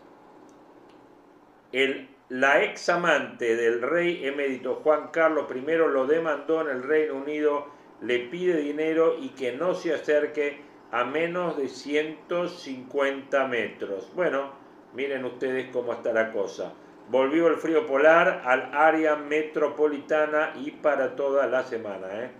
La 2.28 2.62
ex 2.64 2.88
amante 2.88 3.54
del 3.54 3.82
rey 3.82 4.26
emérito 4.26 4.80
Juan 4.82 5.10
Carlos 5.12 5.46
I 5.54 5.60
lo 5.60 6.06
demandó 6.06 6.62
en 6.62 6.68
el 6.68 6.82
Reino 6.82 7.14
Unido, 7.14 7.66
le 8.00 8.18
pide 8.18 8.56
dinero 8.56 9.16
y 9.18 9.28
que 9.30 9.52
no 9.52 9.74
se 9.74 9.94
acerque 9.94 10.60
a 10.90 11.04
menos 11.04 11.56
de 11.56 11.68
150 11.68 13.46
metros. 13.46 14.10
Bueno, 14.14 14.50
miren 14.94 15.24
ustedes 15.24 15.68
cómo 15.72 15.92
está 15.92 16.12
la 16.12 16.32
cosa. 16.32 16.72
Volvió 17.08 17.46
el 17.46 17.56
frío 17.56 17.86
polar 17.86 18.42
al 18.44 18.70
área 18.74 19.14
metropolitana 19.14 20.54
y 20.56 20.72
para 20.72 21.14
toda 21.14 21.46
la 21.46 21.62
semana. 21.62 22.06
¿eh? 22.12 22.30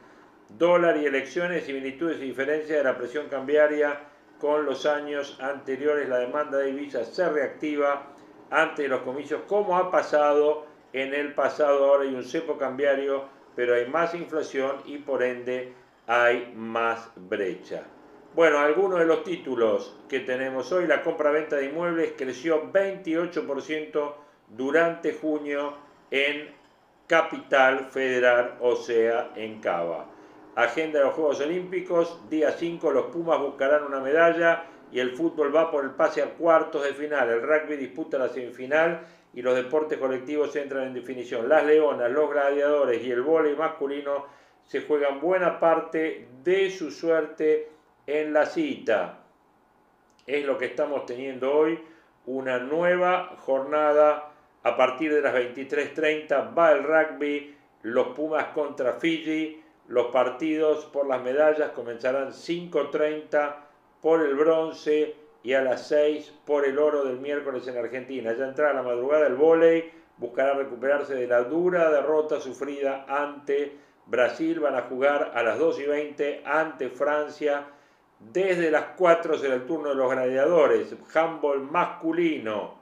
Dólar 0.49 0.97
y 0.97 1.07
elecciones, 1.07 1.65
similitudes 1.65 2.19
y 2.19 2.25
diferencias 2.25 2.79
de 2.79 2.83
la 2.83 2.99
presión 2.99 3.29
cambiaria 3.29 4.01
con 4.41 4.65
los 4.65 4.85
años 4.85 5.39
anteriores. 5.41 6.09
La 6.09 6.19
demanda 6.19 6.59
de 6.59 6.73
divisas 6.73 7.15
se 7.15 7.29
reactiva 7.29 8.09
ante 8.51 8.89
los 8.89 9.03
comicios, 9.03 9.43
como 9.47 9.77
ha 9.77 9.89
pasado 9.91 10.67
en 10.93 11.15
el 11.15 11.33
pasado. 11.35 11.85
Ahora 11.85 12.03
hay 12.03 12.15
un 12.15 12.25
cepo 12.25 12.59
cambiario, 12.59 13.25
pero 13.55 13.75
hay 13.75 13.87
más 13.87 14.15
inflación 14.15 14.79
y 14.85 14.99
por 14.99 15.23
ende 15.23 15.75
hay 16.09 16.53
más 16.57 17.11
brecha. 17.15 17.85
Bueno, 18.35 18.59
algunos 18.59 18.99
de 18.99 19.07
los 19.07 19.23
títulos 19.23 19.97
que 20.09 20.21
tenemos 20.21 20.71
hoy, 20.73 20.87
la 20.87 21.03
compra-venta 21.03 21.57
de 21.57 21.67
inmuebles 21.67 22.15
creció 22.17 22.71
28% 22.73 24.26
durante 24.49 25.13
junio 25.15 25.75
en 26.11 26.55
Capital 27.07 27.87
Federal, 27.91 28.57
o 28.61 28.77
sea, 28.77 29.31
en 29.37 29.61
Cava. 29.61 30.07
Agenda 30.57 30.99
de 30.99 31.05
los 31.05 31.15
Juegos 31.15 31.41
Olímpicos, 31.41 32.19
día 32.31 32.51
5 32.51 32.91
los 32.91 33.07
Pumas 33.07 33.39
buscarán 33.39 33.85
una 33.85 34.01
medalla 34.01 34.65
y 34.91 35.01
el 35.01 35.13
fútbol 35.13 35.55
va 35.55 35.71
por 35.71 35.85
el 35.85 35.91
pase 35.91 36.23
a 36.23 36.31
cuartos 36.31 36.83
de 36.83 36.95
final. 36.95 37.29
El 37.29 37.43
rugby 37.43 37.77
disputa 37.77 38.19
la 38.19 38.29
semifinal 38.29 39.07
y 39.35 39.43
los 39.43 39.55
deportes 39.55 39.99
colectivos 39.99 40.57
entran 40.57 40.87
en 40.87 40.95
definición. 40.95 41.49
Las 41.49 41.65
Leonas, 41.65 42.11
los 42.11 42.31
Gladiadores 42.31 43.05
y 43.05 43.11
el 43.11 43.23
vóley 43.23 43.55
masculino 43.55 44.27
se 44.65 44.83
juegan 44.83 45.21
buena 45.21 45.61
parte 45.61 46.29
de 46.43 46.71
su 46.71 46.91
suerte 46.91 47.69
en 48.07 48.33
la 48.33 48.47
cita. 48.47 49.19
Es 50.27 50.45
lo 50.45 50.59
que 50.59 50.67
estamos 50.67 51.07
teniendo 51.07 51.53
hoy, 51.53 51.79
una 52.25 52.59
nueva 52.59 53.37
jornada 53.41 54.33
a 54.67 54.77
partir 54.77 55.15
de 55.15 55.23
las 55.23 55.33
23.30 55.33 56.59
va 56.59 56.73
el 56.73 56.83
rugby, 56.83 57.55
los 57.83 58.09
Pumas 58.09 58.47
contra 58.47 58.95
Fiji, 58.95 59.63
los 59.87 60.07
partidos 60.07 60.87
por 60.87 61.07
las 61.07 61.23
medallas 61.23 61.71
comenzarán 61.71 62.33
5.30 62.33 63.55
por 64.03 64.23
el 64.23 64.35
bronce 64.35 65.15
y 65.45 65.53
a 65.53 65.63
las 65.63 65.87
6 65.87 66.33
por 66.45 66.67
el 66.67 66.81
oro 66.81 67.05
del 67.05 67.21
miércoles 67.21 67.69
en 67.69 67.79
Argentina. 67.79 68.33
Ya 68.33 68.45
entrará 68.45 68.73
la 68.73 68.83
madrugada 68.83 69.29
el 69.29 69.37
vóley, 69.37 69.89
buscará 70.17 70.55
recuperarse 70.55 71.15
de 71.15 71.29
la 71.29 71.45
dura 71.45 71.89
derrota 71.93 72.41
sufrida 72.41 73.05
ante 73.09 73.77
Brasil. 74.07 74.59
Van 74.59 74.75
a 74.75 74.83
jugar 74.83 75.31
a 75.33 75.45
las 75.45 75.61
2 75.61 75.79
y 75.79 75.85
20 75.85 76.43
ante 76.45 76.89
Francia. 76.89 77.69
Desde 78.19 78.73
las 78.73 78.87
4 78.97 79.39
será 79.39 79.55
el 79.55 79.65
turno 79.65 79.91
de 79.91 79.95
los 79.95 80.11
gladiadores. 80.11 80.93
Handball 81.15 81.61
masculino. 81.61 82.76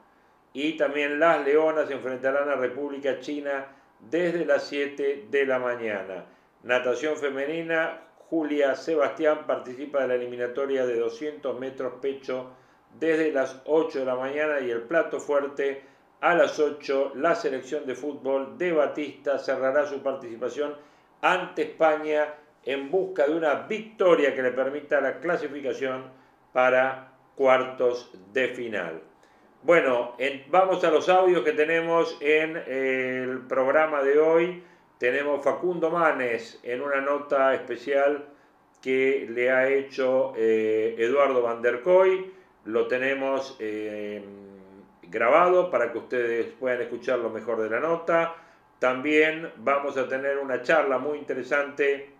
Y 0.54 0.76
también 0.76 1.20
las 1.20 1.44
Leonas 1.44 1.88
se 1.88 1.94
enfrentarán 1.94 2.48
a 2.48 2.55
República 2.55 3.18
China 3.20 3.66
desde 4.00 4.46
las 4.46 4.62
7 4.68 5.26
de 5.29 5.46
la 5.46 5.59
mañana. 5.59 6.24
Natación 6.62 7.16
femenina, 7.16 8.00
Julia 8.31 8.74
Sebastián 8.76 9.46
participa 9.46 10.02
de 10.02 10.09
la 10.09 10.14
eliminatoria 10.14 10.87
de 10.87 10.98
200 10.98 11.59
metros 11.59 11.94
pecho 12.00 12.52
desde 12.98 13.33
las 13.33 13.61
8 13.66 13.98
de 13.98 14.05
la 14.05 14.14
mañana 14.14 14.61
y 14.61 14.70
el 14.70 14.83
plato 14.83 15.18
fuerte 15.18 15.83
a 16.20 16.35
las 16.35 16.59
8 16.59 17.12
la 17.16 17.35
selección 17.35 17.85
de 17.85 17.96
fútbol 17.96 18.57
de 18.57 18.72
Batista 18.72 19.38
cerrará 19.38 19.87
su 19.87 20.02
participación 20.02 20.74
ante 21.20 21.62
España 21.62 22.33
en 22.62 22.90
busca 22.90 23.26
de 23.26 23.35
una 23.35 23.55
victoria 23.55 24.35
que 24.35 24.42
le 24.42 24.52
permita 24.52 25.00
la 25.00 25.18
clasificación 25.18 26.05
para 26.52 27.12
cuartos 27.35 28.11
de 28.33 28.48
final. 28.48 29.02
Bueno, 29.64 30.14
vamos 30.48 30.85
a 30.85 30.90
los 30.90 31.09
audios 31.09 31.42
que 31.42 31.53
tenemos 31.53 32.18
en 32.20 32.55
el 32.66 33.46
programa 33.48 34.03
de 34.03 34.18
hoy 34.18 34.62
tenemos 34.98 35.42
Facundo 35.42 35.90
Manes 35.90 36.61
en 36.62 36.83
una 36.83 37.00
nota 37.00 37.55
especial 37.55 38.27
que 38.83 39.27
le 39.31 39.50
ha 39.50 39.66
hecho 39.68 40.35
eh, 40.37 40.96
Eduardo 40.98 41.40
Van 41.40 41.62
der 41.62 41.81
Koy. 41.81 42.31
Lo 42.66 42.88
tenemos 42.88 43.57
eh, 43.59 44.22
grabado 45.03 45.70
para 45.70 45.92
que 45.92 45.98
ustedes 45.98 46.46
puedan 46.61 46.83
escuchar 46.83 47.20
lo 47.20 47.31
mejor 47.31 47.62
de 47.62 47.70
la 47.70 47.81
nota. 47.81 48.35
También 48.79 49.50
vamos 49.57 49.96
a 49.96 50.07
tener 50.09 50.37
una 50.37 50.61
charla 50.61 50.98
muy 50.98 51.16
interesante 51.16 52.11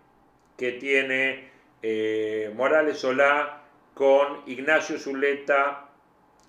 que 0.57 0.71
tiene 0.71 1.51
eh, 1.83 2.51
Morales 2.55 2.97
Solá 2.97 3.61
con 3.93 4.41
Ignacio 4.47 4.97
Zuleta 4.97 5.84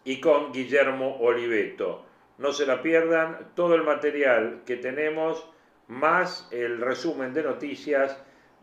y 0.07 0.21
con 0.21 0.53
Guillermo 0.53 1.19
Oliveto. 1.21 2.05
No 2.39 2.53
se 2.53 2.65
la 2.65 2.81
pierdan, 2.81 3.51
todo 3.55 3.75
el 3.75 3.83
material 3.83 4.63
que 4.65 4.77
tenemos 4.77 5.47
más 5.89 6.49
el 6.53 6.81
resumen 6.81 7.35
de 7.35 7.43
noticias 7.43 8.17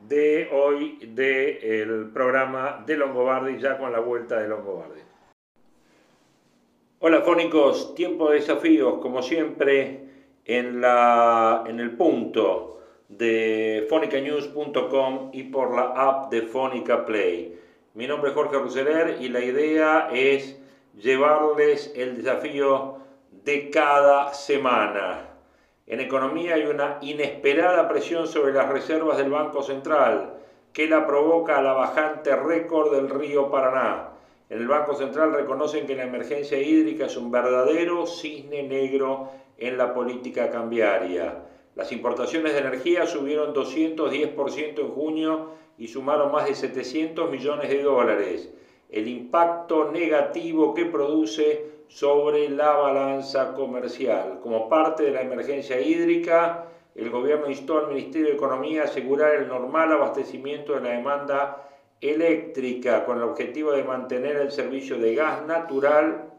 de 0.08 0.50
hoy 0.52 1.00
del 1.14 2.12
programa 2.14 2.84
de 2.86 2.98
Longobardi, 2.98 3.60
ya 3.60 3.78
con 3.78 3.92
la 3.92 4.00
vuelta 4.00 4.40
de 4.40 4.48
Longobardi. 4.48 5.02
Hola 7.00 7.22
fónicos, 7.22 7.94
tiempo 7.94 8.30
de 8.30 8.36
desafíos, 8.36 9.00
como 9.02 9.22
siempre, 9.22 10.00
en, 10.46 10.80
la, 10.80 11.66
en 11.68 11.82
el 11.82 11.92
punto 11.98 12.80
de 13.10 13.86
fonicanews.com 13.90 15.32
y 15.34 15.44
por 15.44 15.76
la 15.76 15.88
app 15.88 16.32
de 16.32 16.44
Fónica 16.44 17.06
Play. 17.06 17.60
Mi 17.96 18.08
nombre 18.08 18.30
es 18.30 18.36
Jorge 18.36 18.58
Roseler 18.58 19.18
y 19.20 19.28
la 19.28 19.42
idea 19.42 20.10
es 20.14 20.63
llevarles 20.94 21.92
el 21.96 22.18
desafío 22.18 22.98
de 23.32 23.70
cada 23.70 24.34
semana. 24.34 25.30
En 25.86 26.00
economía 26.00 26.56
hay 26.56 26.66
una 26.66 27.00
inesperada 27.02 27.88
presión 27.90 28.28
sobre 28.28 28.54
las 28.54 28.70
reservas 28.70 29.18
del 29.18 29.30
Banco 29.30 29.64
Central 29.64 30.36
que 30.72 30.88
la 30.88 31.06
provoca 31.06 31.58
a 31.58 31.62
la 31.62 31.74
bajante 31.74 32.36
récord 32.36 32.94
del 32.94 33.10
río 33.10 33.52
Paraná. 33.52 34.10
En 34.50 34.60
el 34.60 34.68
Banco 34.68 34.96
Central 34.96 35.34
reconocen 35.34 35.86
que 35.86 35.96
la 35.96 36.04
emergencia 36.04 36.58
hídrica 36.58 37.06
es 37.06 37.18
un 37.18 37.32
verdadero 37.32 38.06
cisne 38.06 38.64
negro 38.64 39.30
en 39.58 39.78
la 39.78 39.94
política 39.94 40.50
cambiaria. 40.50 41.44
Las 41.76 41.92
importaciones 41.92 42.54
de 42.54 42.60
energía 42.60 43.06
subieron 43.06 43.54
210% 43.54 44.80
en 44.80 44.90
junio 44.90 45.50
y 45.78 45.88
sumaron 45.88 46.32
más 46.32 46.48
de 46.48 46.56
700 46.56 47.30
millones 47.30 47.70
de 47.70 47.82
dólares. 47.82 48.54
El 48.94 49.08
impacto 49.08 49.92
negativo 49.92 50.74
que 50.76 50.86
produce 50.86 51.66
sobre 51.88 52.48
la 52.48 52.74
balanza 52.74 53.54
comercial. 53.54 54.40
Como 54.42 54.70
parte 54.70 55.02
de 55.02 55.12
la 55.12 55.22
emergencia 55.22 55.82
hídrica, 55.82 56.66
el 56.94 57.10
gobierno 57.10 57.50
instó 57.50 57.80
al 57.80 57.88
Ministerio 57.88 58.28
de 58.28 58.36
Economía 58.36 58.84
a 58.84 58.86
asegurar 58.86 59.34
el 59.34 59.48
normal 59.48 59.92
abastecimiento 59.94 60.76
de 60.76 60.82
la 60.82 60.90
demanda 60.90 61.70
eléctrica 62.02 63.04
con 63.04 63.18
el 63.18 63.24
objetivo 63.24 63.72
de 63.72 63.84
mantener 63.84 64.38
el 64.38 64.52
servicio 64.52 65.00
de 65.00 65.16
gas 65.16 65.44
natural 65.48 66.30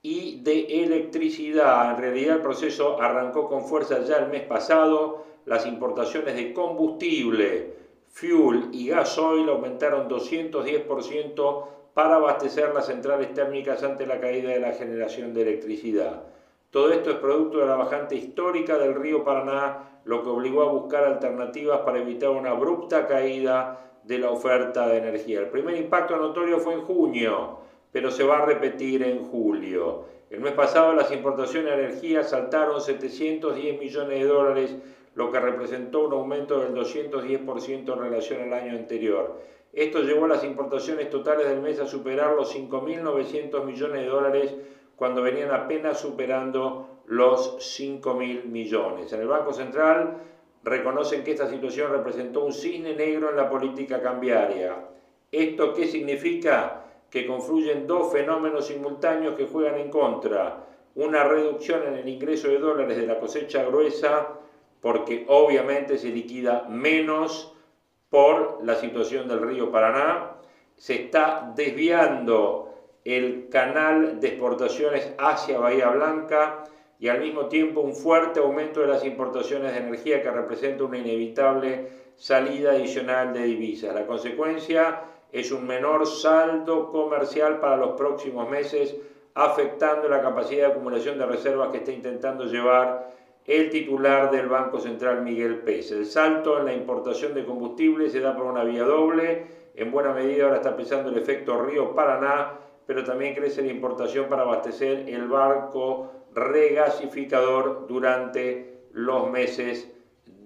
y 0.00 0.40
de 0.40 0.84
electricidad. 0.84 1.90
En 1.90 1.98
realidad 1.98 2.36
el 2.36 2.42
proceso 2.42 2.98
arrancó 2.98 3.46
con 3.46 3.66
fuerza 3.66 4.00
ya 4.00 4.16
el 4.16 4.30
mes 4.30 4.44
pasado. 4.44 5.24
Las 5.44 5.66
importaciones 5.66 6.34
de 6.34 6.54
combustible, 6.54 7.74
fuel 8.12 8.68
y 8.72 8.88
gasoil 8.88 9.48
aumentaron 9.48 10.08
210% 10.08 11.64
para 11.94 12.16
abastecer 12.16 12.72
las 12.72 12.86
centrales 12.86 13.34
térmicas 13.34 13.82
ante 13.82 14.06
la 14.06 14.20
caída 14.20 14.50
de 14.50 14.60
la 14.60 14.72
generación 14.72 15.34
de 15.34 15.42
electricidad. 15.42 16.22
Todo 16.70 16.92
esto 16.92 17.10
es 17.10 17.16
producto 17.16 17.58
de 17.58 17.66
la 17.66 17.76
bajante 17.76 18.14
histórica 18.14 18.78
del 18.78 18.94
río 18.94 19.24
Paraná, 19.24 20.00
lo 20.04 20.22
que 20.22 20.28
obligó 20.28 20.62
a 20.62 20.72
buscar 20.72 21.04
alternativas 21.04 21.80
para 21.80 21.98
evitar 21.98 22.30
una 22.30 22.50
abrupta 22.50 23.06
caída 23.06 23.78
de 24.04 24.18
la 24.18 24.30
oferta 24.30 24.86
de 24.88 24.98
energía. 24.98 25.40
El 25.40 25.48
primer 25.48 25.76
impacto 25.76 26.16
notorio 26.16 26.58
fue 26.58 26.74
en 26.74 26.82
junio, 26.82 27.58
pero 27.92 28.10
se 28.10 28.24
va 28.24 28.38
a 28.38 28.46
repetir 28.46 29.02
en 29.02 29.24
julio. 29.24 30.04
El 30.30 30.40
mes 30.40 30.54
pasado 30.54 30.94
las 30.94 31.12
importaciones 31.12 31.76
de 31.76 31.84
energía 31.84 32.24
saltaron 32.24 32.80
710 32.80 33.78
millones 33.78 34.18
de 34.18 34.26
dólares, 34.26 34.76
lo 35.14 35.30
que 35.30 35.40
representó 35.40 36.06
un 36.06 36.12
aumento 36.12 36.60
del 36.60 36.74
210% 36.74 37.92
en 37.92 37.98
relación 37.98 38.42
al 38.42 38.52
año 38.52 38.72
anterior. 38.72 39.40
Esto 39.72 40.02
llevó 40.02 40.26
a 40.26 40.28
las 40.28 40.44
importaciones 40.44 41.10
totales 41.10 41.48
del 41.48 41.60
mes 41.60 41.80
a 41.80 41.86
superar 41.86 42.34
los 42.34 42.54
5.900 42.54 43.64
millones 43.64 44.02
de 44.02 44.08
dólares 44.08 44.54
cuando 44.96 45.22
venían 45.22 45.50
apenas 45.50 45.98
superando 45.98 47.02
los 47.06 47.58
5.000 47.58 48.44
millones. 48.44 49.12
En 49.12 49.20
el 49.20 49.28
Banco 49.28 49.52
Central 49.52 50.18
reconocen 50.62 51.24
que 51.24 51.32
esta 51.32 51.48
situación 51.48 51.90
representó 51.90 52.44
un 52.44 52.52
cisne 52.52 52.94
negro 52.94 53.30
en 53.30 53.36
la 53.36 53.48
política 53.48 54.00
cambiaria. 54.00 54.76
¿Esto 55.30 55.72
qué 55.72 55.86
significa? 55.86 56.84
Que 57.10 57.26
confluyen 57.26 57.86
dos 57.86 58.12
fenómenos 58.12 58.66
simultáneos 58.66 59.34
que 59.34 59.46
juegan 59.46 59.78
en 59.78 59.90
contra. 59.90 60.66
Una 60.94 61.24
reducción 61.24 61.86
en 61.86 61.94
el 61.94 62.08
ingreso 62.08 62.48
de 62.48 62.58
dólares 62.58 62.96
de 62.96 63.06
la 63.06 63.18
cosecha 63.18 63.64
gruesa, 63.64 64.38
porque 64.82 65.24
obviamente 65.28 65.96
se 65.96 66.08
liquida 66.08 66.66
menos 66.68 67.54
por 68.10 68.58
la 68.62 68.74
situación 68.74 69.28
del 69.28 69.40
río 69.40 69.70
Paraná. 69.70 70.32
Se 70.76 70.94
está 70.94 71.52
desviando 71.56 72.74
el 73.04 73.48
canal 73.48 74.20
de 74.20 74.28
exportaciones 74.28 75.14
hacia 75.18 75.60
Bahía 75.60 75.88
Blanca 75.88 76.64
y 76.98 77.08
al 77.08 77.20
mismo 77.20 77.46
tiempo 77.46 77.80
un 77.80 77.94
fuerte 77.94 78.40
aumento 78.40 78.80
de 78.80 78.88
las 78.88 79.04
importaciones 79.04 79.72
de 79.72 79.78
energía 79.78 80.20
que 80.20 80.30
representa 80.30 80.84
una 80.84 80.98
inevitable 80.98 81.88
salida 82.16 82.72
adicional 82.72 83.32
de 83.32 83.44
divisas. 83.44 83.94
La 83.94 84.06
consecuencia 84.06 85.00
es 85.30 85.52
un 85.52 85.66
menor 85.66 86.06
saldo 86.06 86.90
comercial 86.90 87.60
para 87.60 87.76
los 87.76 87.92
próximos 87.92 88.50
meses, 88.50 88.96
afectando 89.34 90.08
la 90.08 90.20
capacidad 90.20 90.66
de 90.66 90.72
acumulación 90.72 91.18
de 91.18 91.26
reservas 91.26 91.70
que 91.70 91.78
está 91.78 91.92
intentando 91.92 92.44
llevar 92.44 93.21
el 93.46 93.70
titular 93.70 94.30
del 94.30 94.48
Banco 94.48 94.78
Central 94.78 95.22
Miguel 95.22 95.60
Pérez. 95.60 95.90
El 95.92 96.06
salto 96.06 96.58
en 96.58 96.66
la 96.66 96.74
importación 96.74 97.34
de 97.34 97.44
combustible 97.44 98.08
se 98.08 98.20
da 98.20 98.36
por 98.36 98.46
una 98.46 98.64
vía 98.64 98.84
doble, 98.84 99.46
en 99.74 99.90
buena 99.90 100.12
medida 100.12 100.44
ahora 100.44 100.56
está 100.56 100.76
pesando 100.76 101.10
el 101.10 101.18
efecto 101.18 101.62
Río 101.62 101.94
Paraná, 101.94 102.58
pero 102.86 103.04
también 103.04 103.34
crece 103.34 103.62
la 103.62 103.72
importación 103.72 104.26
para 104.28 104.42
abastecer 104.42 105.08
el 105.08 105.26
barco 105.28 106.12
regasificador 106.34 107.86
durante 107.86 108.82
los 108.92 109.30
meses 109.30 109.90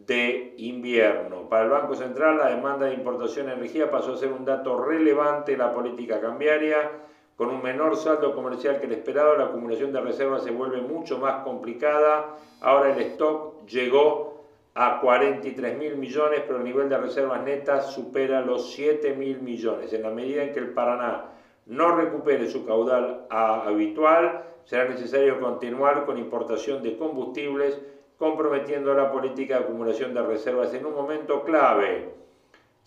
de 0.06 0.54
invierno. 0.58 1.48
Para 1.48 1.64
el 1.64 1.70
Banco 1.70 1.94
Central, 1.96 2.38
la 2.38 2.48
demanda 2.48 2.86
de 2.86 2.94
importación 2.94 3.46
de 3.46 3.54
energía 3.54 3.90
pasó 3.90 4.14
a 4.14 4.16
ser 4.16 4.32
un 4.32 4.44
dato 4.44 4.82
relevante 4.82 5.52
en 5.52 5.58
la 5.58 5.74
política 5.74 6.20
cambiaria. 6.20 6.92
Con 7.36 7.50
un 7.50 7.62
menor 7.62 7.96
saldo 7.96 8.34
comercial 8.34 8.80
que 8.80 8.86
el 8.86 8.92
esperado, 8.92 9.36
la 9.36 9.46
acumulación 9.46 9.92
de 9.92 10.00
reservas 10.00 10.42
se 10.42 10.50
vuelve 10.50 10.80
mucho 10.80 11.18
más 11.18 11.42
complicada. 11.44 12.36
Ahora 12.62 12.94
el 12.94 13.00
stock 13.02 13.66
llegó 13.66 14.44
a 14.74 15.00
43 15.00 15.76
mil 15.76 15.96
millones, 15.96 16.42
pero 16.46 16.58
el 16.58 16.64
nivel 16.64 16.88
de 16.88 16.96
reservas 16.96 17.42
netas 17.42 17.92
supera 17.92 18.40
los 18.40 18.72
7 18.72 19.14
mil 19.14 19.42
millones. 19.42 19.92
En 19.92 20.02
la 20.02 20.10
medida 20.10 20.44
en 20.44 20.52
que 20.54 20.60
el 20.60 20.72
Paraná 20.72 21.24
no 21.66 21.94
recupere 21.96 22.48
su 22.48 22.64
caudal 22.64 23.26
habitual, 23.28 24.44
será 24.64 24.88
necesario 24.88 25.38
continuar 25.38 26.06
con 26.06 26.16
importación 26.16 26.82
de 26.82 26.96
combustibles, 26.96 27.78
comprometiendo 28.16 28.94
la 28.94 29.12
política 29.12 29.58
de 29.58 29.64
acumulación 29.64 30.14
de 30.14 30.22
reservas 30.22 30.72
en 30.72 30.86
un 30.86 30.94
momento 30.94 31.42
clave. 31.44 32.25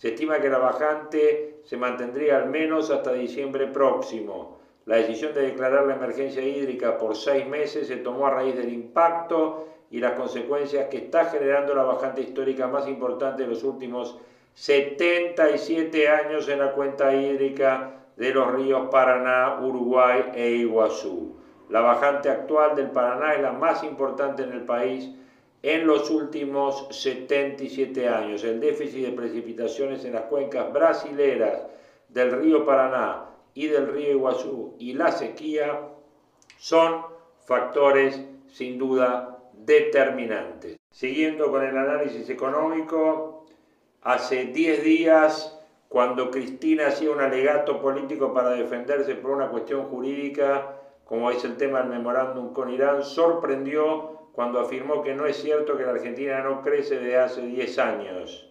Se 0.00 0.08
estima 0.08 0.40
que 0.40 0.48
la 0.48 0.56
bajante 0.56 1.60
se 1.64 1.76
mantendría 1.76 2.38
al 2.38 2.48
menos 2.48 2.90
hasta 2.90 3.12
diciembre 3.12 3.66
próximo. 3.66 4.58
La 4.86 4.96
decisión 4.96 5.34
de 5.34 5.42
declarar 5.42 5.86
la 5.86 5.96
emergencia 5.96 6.40
hídrica 6.40 6.96
por 6.96 7.14
seis 7.14 7.46
meses 7.46 7.86
se 7.86 7.98
tomó 7.98 8.26
a 8.26 8.30
raíz 8.30 8.56
del 8.56 8.72
impacto 8.72 9.68
y 9.90 9.98
las 9.98 10.12
consecuencias 10.12 10.86
que 10.86 10.96
está 10.96 11.26
generando 11.26 11.74
la 11.74 11.82
bajante 11.82 12.22
histórica 12.22 12.66
más 12.66 12.88
importante 12.88 13.42
de 13.42 13.50
los 13.50 13.62
últimos 13.62 14.16
77 14.54 16.08
años 16.08 16.48
en 16.48 16.60
la 16.60 16.72
cuenta 16.72 17.14
hídrica 17.14 18.06
de 18.16 18.32
los 18.32 18.50
ríos 18.54 18.88
Paraná, 18.90 19.60
Uruguay 19.60 20.30
e 20.34 20.48
Iguazú. 20.48 21.36
La 21.68 21.82
bajante 21.82 22.30
actual 22.30 22.74
del 22.74 22.90
Paraná 22.90 23.34
es 23.34 23.42
la 23.42 23.52
más 23.52 23.84
importante 23.84 24.44
en 24.44 24.52
el 24.52 24.62
país 24.62 25.10
en 25.62 25.86
los 25.86 26.10
últimos 26.10 26.86
77 26.90 28.08
años. 28.08 28.44
El 28.44 28.60
déficit 28.60 29.06
de 29.06 29.12
precipitaciones 29.12 30.04
en 30.04 30.14
las 30.14 30.24
cuencas 30.24 30.72
brasileras 30.72 31.62
del 32.08 32.32
río 32.32 32.64
Paraná 32.64 33.26
y 33.54 33.66
del 33.66 33.88
río 33.88 34.12
Iguazú 34.12 34.74
y 34.78 34.94
la 34.94 35.12
sequía 35.12 35.80
son 36.56 37.02
factores 37.46 38.20
sin 38.48 38.78
duda 38.78 39.38
determinantes. 39.52 40.78
Siguiendo 40.90 41.50
con 41.50 41.64
el 41.64 41.76
análisis 41.76 42.28
económico, 42.30 43.46
hace 44.02 44.46
10 44.46 44.82
días 44.82 45.58
cuando 45.88 46.30
Cristina 46.30 46.88
hacía 46.88 47.10
un 47.10 47.20
alegato 47.20 47.80
político 47.80 48.32
para 48.32 48.50
defenderse 48.50 49.14
por 49.16 49.32
una 49.32 49.48
cuestión 49.48 49.84
jurídica, 49.86 50.76
como 51.04 51.30
es 51.30 51.44
el 51.44 51.56
tema 51.56 51.80
del 51.80 51.90
memorándum 51.90 52.52
con 52.52 52.70
Irán, 52.70 53.02
sorprendió 53.02 54.19
cuando 54.40 54.58
afirmó 54.60 55.02
que 55.02 55.12
no 55.12 55.26
es 55.26 55.36
cierto 55.36 55.76
que 55.76 55.84
la 55.84 55.90
Argentina 55.90 56.40
no 56.40 56.62
crece 56.62 56.98
desde 56.98 57.18
hace 57.18 57.42
10 57.42 57.78
años. 57.78 58.50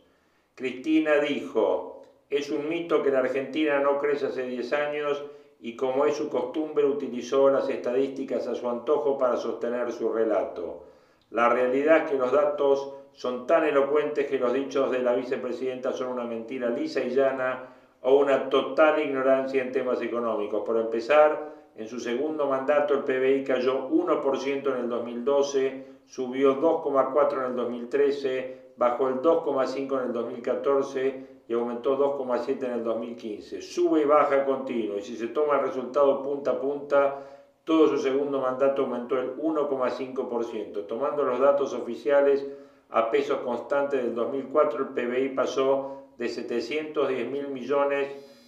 Cristina 0.54 1.15
dijo, 1.15 2.04
es 2.30 2.52
un 2.52 2.69
mito 2.69 3.02
que 3.02 3.10
la 3.10 3.21
Argentina 3.21 3.80
no 3.80 3.97
crece 3.97 4.28
hace 4.28 4.43
10 4.43 4.73
años 4.73 5.25
y 5.60 5.75
como 5.75 6.06
es 6.06 6.15
su 6.15 6.30
costumbre 6.30 6.86
utilizó 6.86 7.49
las 7.49 7.67
estadísticas 7.69 8.45
a 8.45 8.54
su 8.54 8.69
antojo 8.69 9.17
para 9.17 9.36
sostener 9.38 9.91
su 9.91 10.12
relato. 10.12 10.84
La 11.32 11.49
realidad 11.49 12.04
es 12.04 12.12
que 12.12 12.17
los 12.19 12.32
datos 12.32 12.93
son 13.13 13.47
tan 13.47 13.63
elocuentes 13.63 14.28
que 14.28 14.38
los 14.38 14.54
dichos 14.54 14.91
de 14.91 14.99
la 14.99 15.15
vicepresidenta 15.15 15.91
son 15.91 16.10
una 16.10 16.25
mentira 16.25 16.69
lisa 16.69 17.02
y 17.02 17.10
llana 17.10 17.63
o 18.02 18.15
una 18.17 18.47
total 18.47 19.02
ignorancia 19.02 19.63
en 19.63 19.71
temas 19.71 19.99
económicos. 20.04 20.62
Por 20.63 20.78
empezar, 20.78 21.59
en 21.80 21.88
su 21.88 21.98
segundo 21.98 22.46
mandato 22.46 22.94
el 22.94 23.06
PBI 23.06 23.46
cayó 23.46 23.88
1% 23.88 24.68
en 24.68 24.80
el 24.82 24.89
2012, 24.89 25.86
subió 26.06 26.60
2,4% 26.60 27.38
en 27.38 27.46
el 27.46 27.56
2013, 27.56 28.58
bajó 28.76 29.08
el 29.08 29.22
2,5% 29.22 30.02
en 30.02 30.08
el 30.08 30.12
2014 30.12 31.26
y 31.48 31.54
aumentó 31.54 31.98
2,7% 31.98 32.65
en 32.65 32.72
el 32.74 32.84
2015. 32.84 33.62
Sube 33.62 34.02
y 34.02 34.06
baja 34.06 34.44
continuo 34.44 34.98
y 34.98 35.02
si 35.04 35.15
se 35.15 35.28
toma 35.28 35.56
el 35.56 35.68
resultado 35.68 36.22
punta 36.22 36.52
a 36.52 36.60
punta, 36.60 37.24
todo 37.63 37.88
su 37.88 37.98
segundo 37.98 38.42
mandato 38.42 38.82
aumentó 38.82 39.18
el 39.18 39.38
1,5%. 39.38 40.86
Tomando 40.86 41.24
los 41.24 41.39
datos 41.39 41.74
oficiales, 41.74 42.46
a 42.89 43.10
pesos 43.10 43.38
constantes 43.38 44.04
del 44.04 44.15
2004, 44.15 44.80
el 44.80 44.88
PBI 44.89 45.30
pasó 45.30 46.10
de 46.18 46.28
710 46.28 47.32
mil 47.32 47.48
millones 47.48 48.38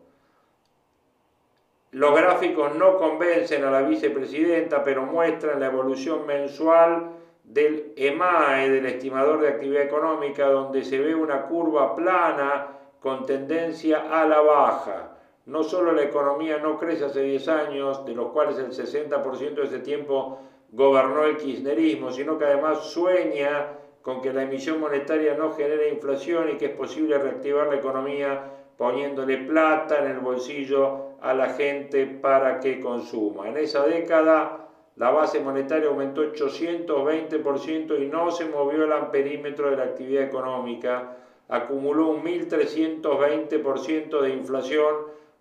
Los 1.92 2.14
gráficos 2.14 2.74
no 2.74 2.98
convencen 2.98 3.64
a 3.64 3.70
la 3.70 3.82
vicepresidenta, 3.82 4.82
pero 4.82 5.04
muestran 5.04 5.60
la 5.60 5.66
evolución 5.66 6.26
mensual 6.26 7.12
del 7.44 7.92
EMAE, 7.96 8.68
del 8.70 8.86
estimador 8.86 9.40
de 9.40 9.48
actividad 9.48 9.84
económica, 9.84 10.48
donde 10.48 10.84
se 10.84 10.98
ve 10.98 11.14
una 11.14 11.42
curva 11.42 11.94
plana 11.94 12.76
con 13.00 13.26
tendencia 13.26 14.04
a 14.10 14.26
la 14.26 14.40
baja. 14.40 15.18
No 15.46 15.62
solo 15.62 15.92
la 15.92 16.02
economía 16.02 16.58
no 16.58 16.76
crece 16.76 17.04
hace 17.04 17.22
10 17.22 17.48
años, 17.48 18.04
de 18.04 18.14
los 18.14 18.30
cuales 18.30 18.58
el 18.58 18.72
60% 18.72 19.54
de 19.54 19.64
ese 19.64 19.78
tiempo 19.78 20.38
gobernó 20.70 21.24
el 21.24 21.36
kirchnerismo, 21.36 22.10
sino 22.10 22.36
que 22.36 22.44
además 22.44 22.84
sueña 22.90 23.68
con 24.02 24.20
que 24.20 24.32
la 24.32 24.42
emisión 24.42 24.80
monetaria 24.80 25.34
no 25.34 25.52
genere 25.52 25.90
inflación 25.90 26.50
y 26.50 26.56
que 26.56 26.66
es 26.66 26.72
posible 26.72 27.18
reactivar 27.18 27.68
la 27.68 27.76
economía 27.76 28.52
poniéndole 28.76 29.38
plata 29.38 29.98
en 29.98 30.10
el 30.10 30.18
bolsillo 30.20 31.16
a 31.20 31.32
la 31.34 31.50
gente 31.50 32.06
para 32.06 32.60
que 32.60 32.80
consuma. 32.80 33.48
En 33.48 33.56
esa 33.56 33.84
década 33.84 34.66
la 34.96 35.10
base 35.10 35.40
monetaria 35.40 35.88
aumentó 35.88 36.22
820% 36.22 38.00
y 38.00 38.06
no 38.06 38.30
se 38.30 38.46
movió 38.46 38.84
el 38.84 38.92
amperímetro 38.92 39.70
de 39.70 39.76
la 39.76 39.84
actividad 39.84 40.24
económica, 40.24 41.16
acumuló 41.48 42.08
un 42.08 42.22
1.320% 42.24 44.20
de 44.20 44.30
inflación 44.30 44.94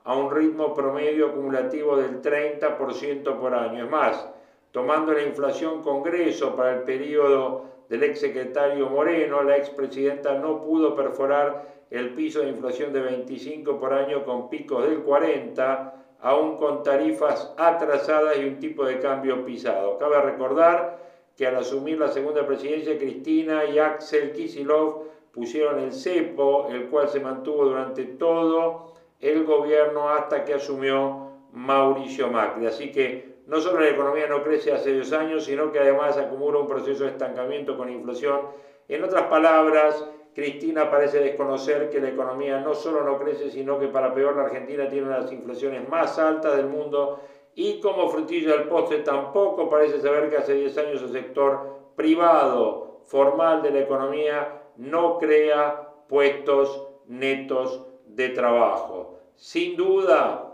a 0.03 0.15
un 0.15 0.29
ritmo 0.31 0.73
promedio 0.73 1.27
acumulativo 1.27 1.97
del 1.97 2.21
30% 2.21 3.39
por 3.39 3.53
año. 3.55 3.85
Es 3.85 3.89
más, 3.89 4.27
tomando 4.71 5.13
la 5.13 5.23
inflación 5.23 5.81
Congreso 5.81 6.55
para 6.55 6.73
el 6.73 6.83
periodo 6.83 7.65
del 7.89 8.03
exsecretario 8.03 8.89
Moreno, 8.89 9.43
la 9.43 9.57
expresidenta 9.57 10.37
no 10.37 10.61
pudo 10.61 10.95
perforar 10.95 11.73
el 11.89 12.13
piso 12.13 12.41
de 12.41 12.49
inflación 12.49 12.93
de 12.93 13.01
25 13.01 13.79
por 13.79 13.93
año 13.93 14.23
con 14.25 14.49
picos 14.49 14.87
del 14.87 14.99
40, 14.99 15.93
aún 16.21 16.57
con 16.57 16.83
tarifas 16.83 17.53
atrasadas 17.57 18.37
y 18.37 18.45
un 18.45 18.59
tipo 18.59 18.85
de 18.85 18.99
cambio 18.99 19.45
pisado. 19.45 19.97
Cabe 19.97 20.21
recordar 20.21 20.99
que 21.35 21.47
al 21.47 21.57
asumir 21.57 21.99
la 21.99 22.07
segunda 22.07 22.45
presidencia, 22.45 22.97
Cristina 22.97 23.65
y 23.65 23.79
Axel 23.79 24.31
Kisilov 24.31 25.14
pusieron 25.35 25.79
el 25.79 25.91
cepo, 25.91 26.69
el 26.69 26.87
cual 26.87 27.09
se 27.09 27.19
mantuvo 27.19 27.65
durante 27.65 28.05
todo 28.05 28.93
el 29.19 29.43
gobierno 29.43 30.09
hasta 30.09 30.45
que 30.45 30.53
asumió 30.53 31.27
Mauricio 31.51 32.29
Macri. 32.29 32.65
Así 32.65 32.91
que 32.91 33.35
no 33.47 33.59
solo 33.59 33.81
la 33.81 33.89
economía 33.89 34.27
no 34.27 34.41
crece 34.41 34.71
hace 34.71 34.97
dos 34.97 35.11
años, 35.11 35.43
sino 35.43 35.71
que 35.73 35.79
además 35.79 36.17
acumula 36.17 36.59
un 36.59 36.67
proceso 36.67 37.03
de 37.03 37.11
estancamiento 37.11 37.77
con 37.77 37.91
inflación. 37.91 38.39
En 38.87 39.03
otras 39.03 39.23
palabras, 39.23 40.07
Cristina 40.33 40.89
parece 40.89 41.19
desconocer 41.19 41.89
que 41.89 41.99
la 41.99 42.09
economía 42.09 42.59
no 42.59 42.73
solo 42.73 43.03
no 43.03 43.19
crece, 43.19 43.51
sino 43.51 43.77
que 43.77 43.87
para 43.87 44.13
peor 44.13 44.37
la 44.37 44.43
Argentina 44.43 44.87
tiene 44.87 45.07
una 45.07 45.17
de 45.17 45.21
las 45.23 45.31
inflaciones 45.33 45.87
más 45.89 46.17
altas 46.17 46.55
del 46.55 46.67
mundo 46.67 47.19
y 47.55 47.79
como 47.81 48.09
frutilla 48.09 48.51
del 48.51 48.67
postre 48.67 48.99
tampoco 48.99 49.69
parece 49.69 49.99
saber 50.01 50.29
que 50.29 50.37
hace 50.37 50.53
10 50.53 50.77
años 50.77 51.01
el 51.01 51.11
sector 51.11 51.75
privado 51.95 52.99
formal 53.05 53.61
de 53.61 53.71
la 53.71 53.79
economía 53.79 54.61
no 54.77 55.17
crea 55.17 55.89
puestos 56.07 56.87
netos 57.07 57.83
de 58.05 58.29
trabajo. 58.29 59.19
Sin 59.35 59.75
duda, 59.75 60.53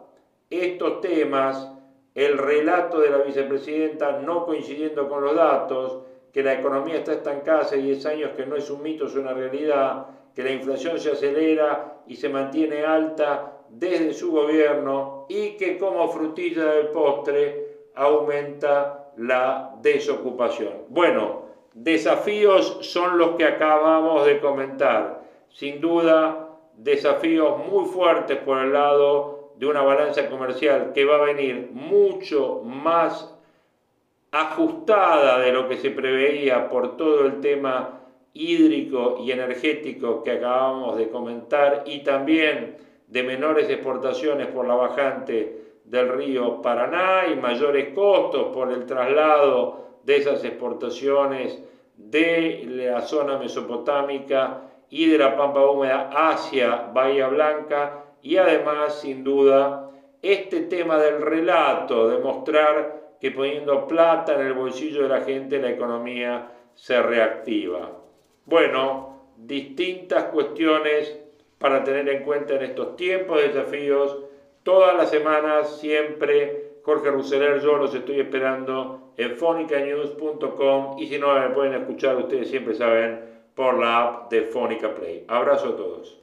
estos 0.50 1.02
temas, 1.02 1.72
el 2.16 2.38
relato 2.38 3.00
de 3.00 3.10
la 3.10 3.20
vicepresidenta 3.20 4.20
no 4.20 4.46
coincidiendo 4.46 5.08
con 5.08 5.24
los 5.24 5.36
datos, 5.36 6.00
que 6.34 6.44
la 6.44 6.54
economía 6.54 6.98
está 6.98 7.14
estancada 7.14 7.62
hace 7.62 7.78
10 7.78 8.06
años, 8.06 8.32
que 8.36 8.46
no 8.46 8.56
es 8.56 8.70
un 8.70 8.82
mito, 8.82 9.06
es 9.06 9.16
una 9.16 9.34
realidad, 9.34 10.08
que 10.34 10.44
la 10.44 10.52
inflación 10.52 10.98
se 11.00 11.12
acelera 11.12 12.02
y 12.08 12.16
se 12.16 12.30
mantiene 12.30 12.84
alta 12.86 13.58
desde 13.70 14.14
su 14.14 14.32
gobierno 14.32 15.26
y 15.30 15.58
que 15.58 15.78
como 15.78 16.10
frutilla 16.10 16.66
del 16.66 16.88
postre 16.88 17.88
aumenta 17.96 19.12
la 19.18 19.76
desocupación. 19.82 20.86
Bueno, 20.90 21.41
desafíos 21.74 22.80
son 22.82 23.18
los 23.18 23.36
que 23.36 23.46
acabamos 23.46 24.26
de 24.26 24.40
comentar. 24.40 25.24
Sin 25.50 25.82
duda, 25.82 26.50
desafíos 26.78 27.58
muy 27.70 27.86
fuertes 27.86 28.38
por 28.38 28.60
el 28.60 28.74
lado 28.74 29.52
de 29.58 29.68
una 29.68 29.82
balanza 29.82 30.30
comercial 30.30 30.92
que 30.94 31.06
va 31.06 31.18
a 31.18 31.34
venir 31.34 31.70
mucho 31.72 32.62
más 32.64 33.34
ajustada 34.32 35.40
de 35.40 35.52
lo 35.52 35.68
que 35.68 35.78
se 35.78 35.92
preveía 35.92 36.70
por 36.70 36.96
todo 36.98 37.26
el 37.26 37.42
tema 37.42 38.00
hídrico 38.34 39.18
y 39.22 39.32
energético 39.32 40.24
que 40.24 40.32
acabamos 40.32 40.98
de 40.98 41.10
comentar 41.10 41.84
y 41.86 42.00
también 42.00 42.78
de 43.08 43.24
menores 43.24 43.70
exportaciones 43.70 44.48
por 44.48 44.66
la 44.66 44.76
bajante 44.76 45.62
del 45.84 46.10
río 46.10 46.62
Paraná 46.62 47.28
y 47.32 47.36
mayores 47.36 47.94
costos 47.94 48.54
por 48.54 48.72
el 48.72 48.86
traslado 48.86 49.91
de 50.04 50.18
esas 50.18 50.44
exportaciones 50.44 51.60
de 51.96 52.64
la 52.68 53.02
zona 53.02 53.38
mesopotámica 53.38 54.62
y 54.90 55.08
de 55.08 55.18
la 55.18 55.36
pampa 55.38 55.66
húmeda 55.66 56.10
hacia 56.14 56.90
Bahía 56.94 57.28
Blanca 57.28 58.04
y 58.22 58.38
además 58.38 59.00
sin 59.00 59.24
duda 59.24 59.90
este 60.22 60.62
tema 60.62 60.98
del 60.98 61.22
relato, 61.22 62.10
de 62.10 62.20
mostrar 62.20 63.16
que 63.20 63.32
poniendo 63.32 63.88
plata 63.88 64.36
en 64.36 64.48
el 64.48 64.54
bolsillo 64.54 65.04
de 65.04 65.10
la 65.10 65.22
gente 65.22 65.60
la 65.60 65.70
economía 65.70 66.52
se 66.74 67.02
reactiva. 67.02 67.92
Bueno, 68.46 69.12
distintas 69.38 70.26
cuestiones 70.26 71.18
para 71.58 71.84
tener 71.84 72.10
en 72.10 72.24
cuenta 72.24 72.56
en 72.56 72.64
estos 72.64 72.96
tiempos 72.96 73.38
de 73.38 73.50
desafíos. 73.50 74.18
Todas 74.64 74.96
las 74.96 75.10
semanas, 75.10 75.80
siempre, 75.80 76.74
Jorge 76.84 77.12
Ruseler, 77.12 77.62
yo 77.62 77.78
los 77.78 77.94
estoy 77.94 78.20
esperando 78.20 79.01
en 79.18 79.36
fonicanews.com 79.36 81.00
y 81.00 81.08
si 81.08 81.18
no 81.18 81.40
me 81.40 81.50
pueden 81.50 81.74
escuchar, 81.74 82.18
ustedes 82.18 82.50
siempre 82.50 82.74
saben, 82.76 83.32
por 83.56 83.80
la 83.80 84.04
app 84.04 84.32
de 84.32 84.44
Fónica 84.44 84.96
Play. 84.96 85.26
Abrazo 85.28 85.70
a 85.70 85.76
todos. 85.76 86.21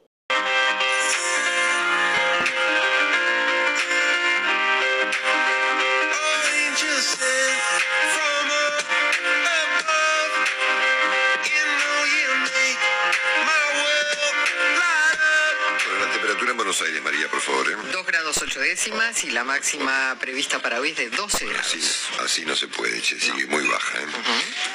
Aires, 16.59 17.01
María, 17.01 17.27
por 17.29 17.39
favor. 17.39 17.71
¿eh? 17.71 17.75
2 17.93 18.05
grados 18.05 18.37
8 18.37 18.59
décimas 18.59 19.23
y 19.23 19.31
la 19.31 19.45
máxima 19.45 20.17
prevista 20.19 20.61
para 20.61 20.81
hoy 20.81 20.89
es 20.89 20.97
de 20.97 21.09
12 21.09 21.45
grados. 21.45 21.65
Así, 21.65 21.79
así 22.23 22.45
no 22.45 22.53
se 22.53 22.67
puede, 22.67 23.01
che, 23.01 23.17
sigue 23.17 23.45
muy 23.45 23.65
baja. 23.65 23.97
¿eh? 23.97 24.05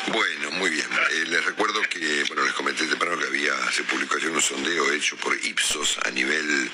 Bueno, 0.07 0.51
muy 0.53 0.70
bien. 0.70 0.88
Eh, 1.11 1.25
les 1.27 1.44
recuerdo 1.44 1.83
que, 1.83 2.25
bueno, 2.29 2.42
les 2.42 2.55
comenté 2.55 2.87
temprano 2.87 3.18
que 3.18 3.27
había, 3.27 3.53
se 3.70 3.85
publicó 3.85 4.16
ayer 4.16 4.31
un 4.31 4.40
sondeo 4.40 4.92
hecho 4.92 5.16
por 5.18 5.37
Ipsos 5.44 5.99
a 6.05 6.11
nivel 6.11 6.70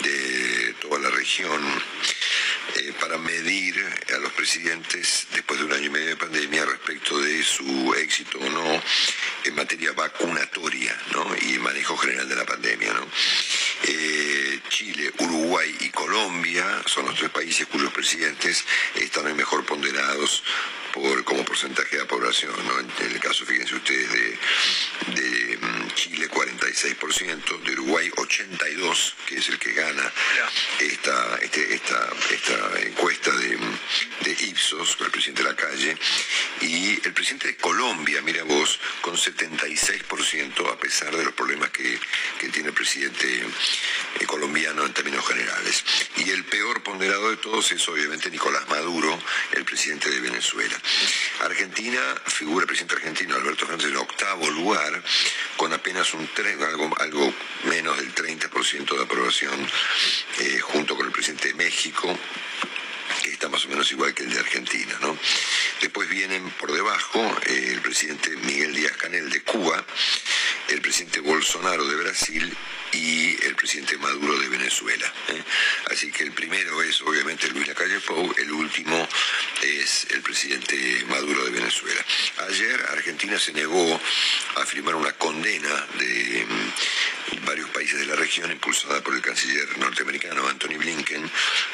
de 0.00 0.74
toda 0.80 0.98
la 0.98 1.10
región. 1.10 1.62
Eh, 2.76 2.92
para 3.00 3.18
medir 3.18 3.74
a 4.14 4.18
los 4.18 4.32
presidentes 4.32 5.26
después 5.32 5.58
de 5.58 5.66
un 5.66 5.72
año 5.72 5.86
y 5.86 5.90
medio 5.90 6.08
de 6.10 6.16
pandemia 6.16 6.64
respecto 6.64 7.18
de 7.18 7.42
su 7.42 7.94
éxito 7.98 8.38
o 8.38 8.48
no 8.48 8.82
en 9.44 9.54
materia 9.56 9.90
vacunatoria 9.92 10.96
¿no? 11.12 11.26
y 11.42 11.58
manejo 11.58 11.96
general 11.96 12.28
de 12.28 12.36
la 12.36 12.44
pandemia. 12.44 12.92
¿no? 12.92 13.08
Eh, 13.84 14.60
Chile, 14.68 15.12
Uruguay 15.18 15.74
y 15.80 15.90
Colombia 15.90 16.82
son 16.86 17.06
los 17.06 17.16
tres 17.16 17.30
países 17.30 17.66
cuyos 17.66 17.92
presidentes 17.92 18.64
están 18.94 19.34
mejor 19.36 19.64
ponderados 19.64 20.42
por, 20.92 21.24
como 21.24 21.44
porcentaje 21.44 21.96
de 21.96 22.02
la 22.02 22.08
población. 22.08 22.52
En 23.00 23.12
el 23.12 23.20
caso, 23.20 23.44
fíjense 23.44 23.74
ustedes, 23.74 24.10
de, 24.10 25.58
mm, 25.60 25.88
Chile 25.94 26.28
46%, 26.28 27.58
de 27.58 27.72
Uruguay 27.72 28.10
82%, 28.16 29.14
que 29.26 29.36
es 29.36 29.48
el 29.48 29.58
que 29.58 29.72
gana 29.72 30.12
esta, 30.78 31.38
este, 31.42 31.74
esta, 31.74 32.08
esta 32.30 32.80
encuesta 32.80 33.30
de, 33.32 33.58
de 34.24 34.44
Ipsos, 34.44 34.96
con 34.96 35.06
el 35.06 35.12
presidente 35.12 35.42
de 35.42 35.48
la 35.48 35.56
calle, 35.56 35.96
y 36.60 37.00
el 37.04 37.12
presidente 37.12 37.48
de 37.48 37.56
Colombia, 37.56 38.20
mira 38.22 38.42
vos, 38.44 38.78
con 39.00 39.16
76%, 39.16 40.72
a 40.72 40.78
pesar 40.78 41.16
de 41.16 41.24
los 41.24 41.34
problemas 41.34 41.70
que, 41.70 41.98
que 42.38 42.48
tiene 42.48 42.68
el 42.68 42.74
presidente 42.74 43.44
eh, 44.18 44.26
colombiano 44.26 44.84
en 44.84 44.92
términos 44.92 45.26
generales. 45.26 45.84
Y 46.16 46.30
el 46.30 46.44
peor 46.44 46.82
ponderado 46.82 47.30
de 47.30 47.36
todos 47.36 47.70
es 47.72 47.88
obviamente 47.88 48.30
Nicolás 48.30 48.68
Maduro, 48.68 49.18
el 49.52 49.64
presidente 49.64 50.10
de 50.10 50.20
Venezuela. 50.20 50.76
Argentina, 51.40 52.00
figura 52.26 52.66
presidente 52.66 52.96
argentino 52.96 53.36
Alberto 53.36 53.66
Fernández 53.66 53.90
en 53.90 53.96
octavo 53.96 54.50
lugar, 54.50 55.02
con 55.56 55.72
apenas 55.72 56.12
un 56.14 56.28
algo, 56.66 56.90
algo 57.00 57.34
menos 57.64 57.96
del 57.98 58.14
30% 58.14 58.96
de 58.96 59.02
aprobación, 59.02 59.68
eh, 60.38 60.58
junto 60.60 60.96
con 60.96 61.06
el 61.06 61.12
presidente 61.12 61.48
de 61.48 61.54
México, 61.54 62.18
que 63.22 63.30
está 63.30 63.48
más 63.48 63.64
o 63.64 63.68
menos 63.68 63.90
igual 63.92 64.14
que 64.14 64.24
el 64.24 64.32
de 64.32 64.40
Argentina. 64.40 64.96
¿no? 65.00 65.16
Después 65.80 66.08
vienen 66.08 66.48
por 66.58 66.72
debajo 66.72 67.20
eh, 67.46 67.70
el 67.72 67.80
presidente 67.80 68.30
Miguel 68.38 68.74
Díaz 68.74 68.96
Canel 68.96 69.30
de 69.30 69.42
Cuba, 69.42 69.84
el 70.68 70.80
presidente 70.80 71.20
Bolsonaro 71.20 71.86
de 71.86 71.96
Brasil 71.96 72.56
y 72.92 73.44
el 73.44 73.54
presidente 73.54 73.96
Maduro 73.98 74.38
de 74.38 74.48
Venezuela. 74.48 75.12
¿eh? 75.28 75.42
Así 75.90 76.10
que 76.10 76.24
el 76.24 76.32
primero 76.32 76.82
es 76.82 77.00
obviamente 77.02 77.48
Luis 77.48 77.68
Lacalle 77.68 78.00
Pou, 78.00 78.32
el 78.38 78.52
último 78.52 79.08
es 79.62 80.06
el 80.10 80.22
presidente 80.22 81.04
Maduro 81.08 81.44
de 81.44 81.50
Venezuela. 81.50 82.04
Ayer 82.48 82.80
Argentina 82.90 83.38
se 83.38 83.52
negó 83.52 84.00
a 84.56 84.66
firmar 84.66 84.94
una 84.94 85.12
condena 85.12 85.86
de 85.98 86.46
mm, 86.48 87.44
varios 87.44 87.68
países 87.70 87.98
de 87.98 88.06
la 88.06 88.16
región 88.16 88.50
impulsada 88.50 89.02
por 89.02 89.14
el 89.14 89.22
canciller 89.22 89.78
norteamericano 89.78 90.46
Anthony 90.48 90.78
Blinken 90.78 91.30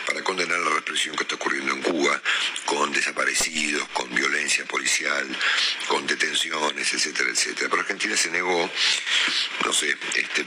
para 0.07 0.23
condenar 0.23 0.59
la 0.61 0.71
represión 0.71 1.17
que 1.17 1.25
ocurriendo 1.37 1.73
en 1.73 1.83
Cuba 1.83 2.21
con 2.65 2.93
desaparecidos, 2.93 3.89
con 3.91 4.13
violencia 4.15 4.65
policial, 4.65 5.27
con 5.87 6.07
detenciones, 6.07 6.93
etcétera, 6.93 7.31
etcétera. 7.31 7.69
Pero 7.71 7.83
Argentina 7.83 8.17
se 8.17 8.31
negó, 8.31 8.71
no 9.65 9.73
sé, 9.73 9.97
este, 10.15 10.45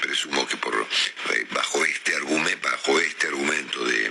presumo 0.00 0.46
que 0.46 0.56
por 0.56 0.74
eh, 0.74 1.46
bajo 1.50 1.84
este 1.84 2.14
argumento, 2.14 2.68
bajo 2.68 2.98
este 2.98 3.28
argumento 3.28 3.84
de, 3.84 4.10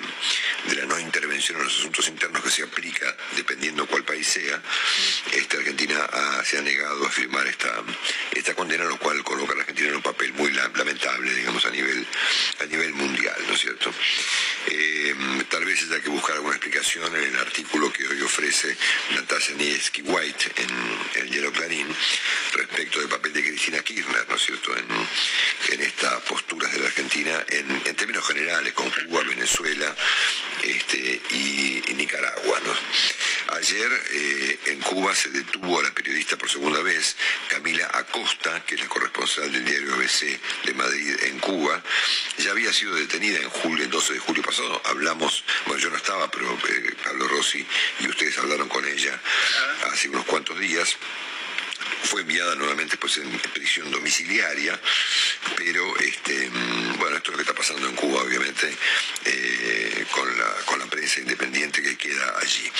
la 0.75 0.85
no 0.85 0.99
intervención 0.99 1.57
en 1.57 1.65
los 1.65 1.77
asuntos 1.77 2.07
internos 2.07 2.43
que 2.43 2.51
se 2.51 2.63
aplica 2.63 3.15
dependiendo 3.35 3.85
cuál 3.87 4.03
país 4.03 4.27
sea, 4.27 4.61
este, 5.33 5.57
Argentina 5.57 6.07
se 6.45 6.57
ha 6.57 6.61
negado 6.61 7.05
a 7.05 7.09
firmar 7.09 7.47
esta, 7.47 7.83
esta 8.31 8.53
condena, 8.53 8.85
lo 8.85 8.97
cual 8.97 9.23
coloca 9.23 9.53
a 9.53 9.55
la 9.55 9.61
Argentina 9.61 9.89
en 9.89 9.95
un 9.95 10.01
papel 10.01 10.33
muy 10.33 10.51
lamentable, 10.51 11.33
digamos, 11.33 11.65
a 11.65 11.71
nivel, 11.71 12.05
a 12.61 12.65
nivel 12.65 12.93
mundial, 12.93 13.35
¿no 13.47 13.53
es 13.53 13.59
cierto? 13.59 13.91
Eh, 14.67 15.15
tal 15.49 15.65
vez 15.65 15.78
haya 15.85 16.01
que 16.01 16.09
buscar 16.09 16.35
alguna 16.35 16.55
explicación 16.55 17.15
en 17.15 17.23
el 17.23 17.35
artículo 17.37 17.91
que 17.91 18.07
hoy 18.07 18.21
ofrece 18.21 18.75
Natasha 19.15 19.53
Niesky 19.53 20.01
White 20.01 20.51
en, 20.57 21.21
el 21.21 21.29
Hielo 21.29 21.51
Clarín 21.51 21.87
respecto 22.53 22.99
del 22.99 23.09
papel 23.09 23.33
de 23.33 23.43
Cristina 23.43 23.79
Kirchner, 23.81 24.25
¿no 24.27 24.35
es 24.35 24.41
cierto?, 24.41 24.75
en, 24.75 24.85
en 25.73 25.81
estas 25.81 26.21
posturas 26.23 26.71
de 26.71 26.79
la 26.79 26.87
Argentina 26.87 27.45
en, 27.49 27.95
términos 27.95 28.25
generales, 28.27 28.73
con 28.73 28.89
Cuba, 28.89 29.23
Venezuela 29.23 29.95
este, 30.63 31.21
y, 31.31 31.93
Nicaragua. 31.95 32.59
Ayer 33.57 33.91
eh, 34.11 34.59
en 34.67 34.79
Cuba 34.79 35.13
se 35.15 35.29
detuvo 35.29 35.79
a 35.79 35.83
la 35.83 35.91
periodista 35.91 36.37
por 36.37 36.49
segunda 36.49 36.81
vez, 36.81 37.15
Camila 37.49 37.89
Acosta, 37.93 38.63
que 38.65 38.75
es 38.75 38.81
la 38.81 38.87
corresponsal 38.87 39.51
del 39.51 39.65
diario 39.65 39.95
ABC 39.95 40.39
de 40.65 40.73
Madrid 40.75 41.15
en 41.23 41.39
Cuba. 41.39 41.81
Ya 42.37 42.51
había 42.51 42.71
sido 42.71 42.95
detenida 42.95 43.39
en 43.39 43.49
julio, 43.49 43.83
el 43.83 43.89
12 43.89 44.13
de 44.13 44.19
julio 44.19 44.43
pasado. 44.43 44.81
Hablamos, 44.85 45.43
bueno, 45.69 45.83
yo 45.83 45.91
no 45.91 45.97
estaba, 45.97 46.31
pero 46.31 46.51
eh, 46.51 46.95
Pablo 47.03 47.27
Rossi 47.27 47.63
y 47.99 48.07
ustedes 48.07 48.35
hablaron 48.39 48.67
con 48.67 48.83
ella 48.87 49.21
hace 49.91 50.09
unos 50.09 50.25
cuantos 50.25 50.57
días 50.57 50.97
fue 52.03 52.21
enviada 52.21 52.55
nuevamente 52.55 52.97
pues 52.97 53.17
en 53.17 53.29
prisión 53.53 53.91
domiciliaria, 53.91 54.79
pero 55.55 55.97
este, 55.99 56.49
mm, 56.49 56.97
bueno, 56.97 57.17
esto 57.17 57.31
es 57.31 57.31
lo 57.31 57.37
que 57.37 57.49
está 57.49 57.53
pasando 57.53 57.87
en 57.87 57.95
Cuba, 57.95 58.23
obviamente, 58.23 58.73
eh, 59.25 60.05
con, 60.11 60.37
la, 60.37 60.53
con 60.65 60.79
la 60.79 60.85
prensa 60.87 61.19
independiente 61.19 61.81
que 61.81 61.97
queda 61.97 62.35
allí. 62.41 62.71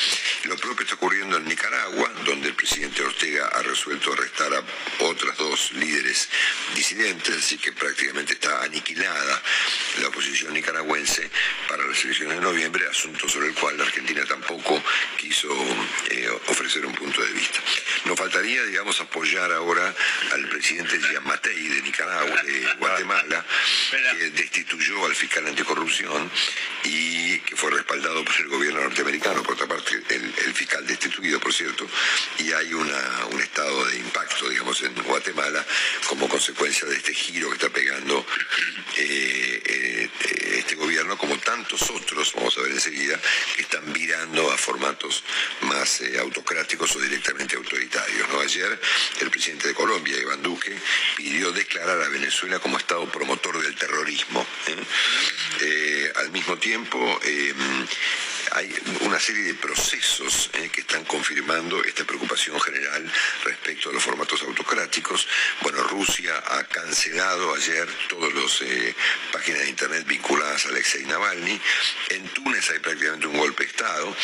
Lo 0.46 0.56
propio 0.58 0.84
está 0.84 0.96
ocurriendo 0.96 1.38
en 1.38 1.46
Nicaragua, 1.46 2.12
donde 2.26 2.50
el 2.50 2.56
presidente 2.56 3.04
Ortega 3.04 3.48
ha 3.54 3.62
resuelto 3.64 4.14
arrestar 4.14 4.54
a 4.54 4.64
otras 5.04 5.38
dos 5.38 5.72
líderes 5.74 6.30
disidentes, 6.76 7.36
así 7.38 7.58
que 7.58 7.72
prácticamente 7.72 8.34
está 8.34 8.64
aniquilada 8.64 9.42
la 10.02 10.08
oposición 10.08 10.54
nicaragüense 10.54 11.30
para 11.68 11.86
las 11.86 12.04
elecciones 12.04 12.38
de 12.38 12.42
noviembre, 12.42 12.88
asunto 12.88 13.28
sobre 13.28 13.48
el 13.48 13.56
cual 13.56 13.78
la 13.78 13.84
Argentina 13.84 14.24
tampoco 14.26 14.82
quiso 15.18 15.50
eh, 16.10 16.30
ofrecer 16.48 16.86
un 16.86 16.94
punto 16.94 17.22
de 17.22 17.32
vista. 17.32 17.60
Nos 18.06 18.18
faltaría, 18.18 18.64
digamos, 18.64 19.00
apoyar 19.10 19.52
ahora 19.52 19.94
al 20.34 20.48
presidente 20.50 21.00
Gianmatei 21.00 21.68
de 21.68 21.82
Nicaragua, 21.82 22.44
de 22.44 22.74
Guatemala, 22.78 23.46
que 23.90 24.30
destituyó 24.30 25.06
al 25.06 25.16
fiscal 25.16 25.48
anticorrupción 25.48 26.30
y 26.84 27.40
que 27.40 27.56
fue 27.56 27.72
respaldado 27.72 28.24
por 28.24 28.36
el 28.40 28.48
gobierno 28.48 28.82
norteamericano, 28.82 29.42
por 29.42 29.54
otra 29.54 29.68
parte 29.68 30.02
el, 30.10 30.54
fiscal 30.54 30.86
destituido, 30.86 31.40
por 31.40 31.54
cierto, 31.54 31.88
y 32.38 32.52
hay 32.52 32.74
una, 32.74 33.26
un 33.32 33.42
estado 33.42 33.86
de 33.86 33.98
impacto, 33.98 34.48
digamos, 34.50 34.82
en 34.84 34.94
Guatemala 35.04 35.66
como 36.08 36.30
consecuencia 36.30 36.88
de 36.88 36.96
este 36.96 37.14
giro 37.14 37.50
que 37.50 37.56
está 37.56 37.70
pegando 37.70 38.26
eh, 38.98 39.62
eh, 39.66 40.10
este 40.58 40.76
gobierno, 40.76 41.18
como 41.18 41.38
tantos 41.40 41.90
otros, 41.90 42.34
vamos 42.36 42.58
a 42.58 42.62
ver 42.62 42.72
enseguida, 42.72 43.20
que 43.56 43.62
están 43.62 43.92
virando 43.92 44.52
a 44.52 44.58
formatos 44.58 45.24
más 45.62 46.02
eh, 46.02 46.20
autocráticos 46.20 46.96
o 46.96 47.00
directamente 47.00 47.56
autoritarios. 47.56 48.30
¿no? 48.30 48.42
Ayer 48.42 48.80
el 49.22 49.30
presidente 49.30 49.68
de 49.68 49.74
Colombia, 49.74 50.18
Iván 50.18 50.42
Duque, 50.42 50.78
pidió 51.18 51.52
declarar 51.52 52.02
a 52.02 52.10
Venezuela 52.10 52.60
como 52.60 52.78
Estado 52.78 53.06
promotor 53.10 53.62
del 53.62 53.76
terrorismo. 53.76 54.46
al 56.16 56.32
mismo 56.32 56.58
tiempo, 56.58 57.20
hay 58.54 58.74
una 59.02 59.20
serie 59.20 59.44
de 59.44 59.54
procesos 59.56 60.50
eh, 60.54 60.70
que 60.70 60.82
están 60.82 61.04
confirmando 61.06 61.84
esta 61.84 62.04
preocupación 62.04 62.60
general 62.60 63.12
respecto 63.44 63.90
a 63.90 63.94
los 63.94 64.04
formatos 64.04 64.42
autocráticos. 64.44 65.28
Bueno, 65.62 65.84
Rusia 65.84 66.42
ha 66.46 66.64
cancelado 66.64 67.54
ayer 67.54 67.88
todas 68.08 68.34
las 68.34 68.62
eh, 68.62 68.96
páginas 69.32 69.62
de 69.62 69.70
internet 69.70 70.06
vinculadas 70.08 70.66
a 70.66 70.70
Alexei 70.70 71.06
Navalny. 71.06 71.60
En 72.10 72.28
Túnez 72.30 72.70
hay 72.72 72.80
prácticamente 72.80 73.28
un 73.28 73.38
golpe 73.38 73.64
de 73.64 73.70
Estado. 73.70 74.16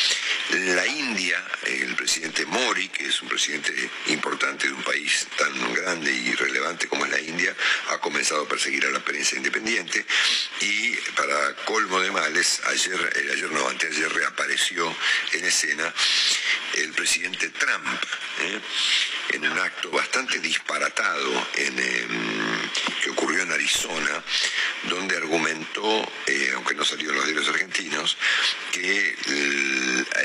En 0.51 0.75
la 0.75 0.87
India, 0.87 1.43
el 1.63 1.95
presidente 1.95 2.45
Mori, 2.45 2.89
que 2.89 3.07
es 3.07 3.21
un 3.21 3.29
presidente 3.29 3.73
importante 4.07 4.67
de 4.67 4.73
un 4.73 4.83
país 4.83 5.27
tan 5.37 5.73
grande 5.73 6.11
y 6.11 6.33
relevante 6.33 6.87
como 6.87 7.05
es 7.05 7.11
la 7.11 7.19
India, 7.19 7.55
ha 7.89 7.97
comenzado 7.99 8.43
a 8.43 8.47
perseguir 8.47 8.85
a 8.85 8.91
la 8.91 8.99
prensa 8.99 9.35
independiente. 9.35 10.05
Y 10.61 10.95
para 11.15 11.55
colmo 11.65 11.99
de 11.99 12.11
males, 12.11 12.61
ayer, 12.67 13.13
eh, 13.15 13.29
ayer 13.33 13.51
no, 13.51 13.67
anteayer 13.67 14.14
reapareció 14.15 14.95
en 15.33 15.45
escena 15.45 15.93
el 16.75 16.91
presidente 16.93 17.49
Trump, 17.49 17.87
¿eh? 18.41 18.59
en 19.33 19.45
un 19.45 19.59
acto 19.59 19.91
bastante 19.91 20.39
disparatado 20.39 21.47
en, 21.55 21.79
em, 21.79 22.69
ocurrió 23.15 23.43
en 23.43 23.51
Arizona, 23.51 24.23
donde 24.89 25.17
argumentó, 25.17 26.11
eh, 26.27 26.51
aunque 26.55 26.75
no 26.75 26.83
salió 26.83 27.09
en 27.09 27.15
los 27.15 27.25
diarios 27.25 27.47
argentinos, 27.49 28.17
que 28.71 29.15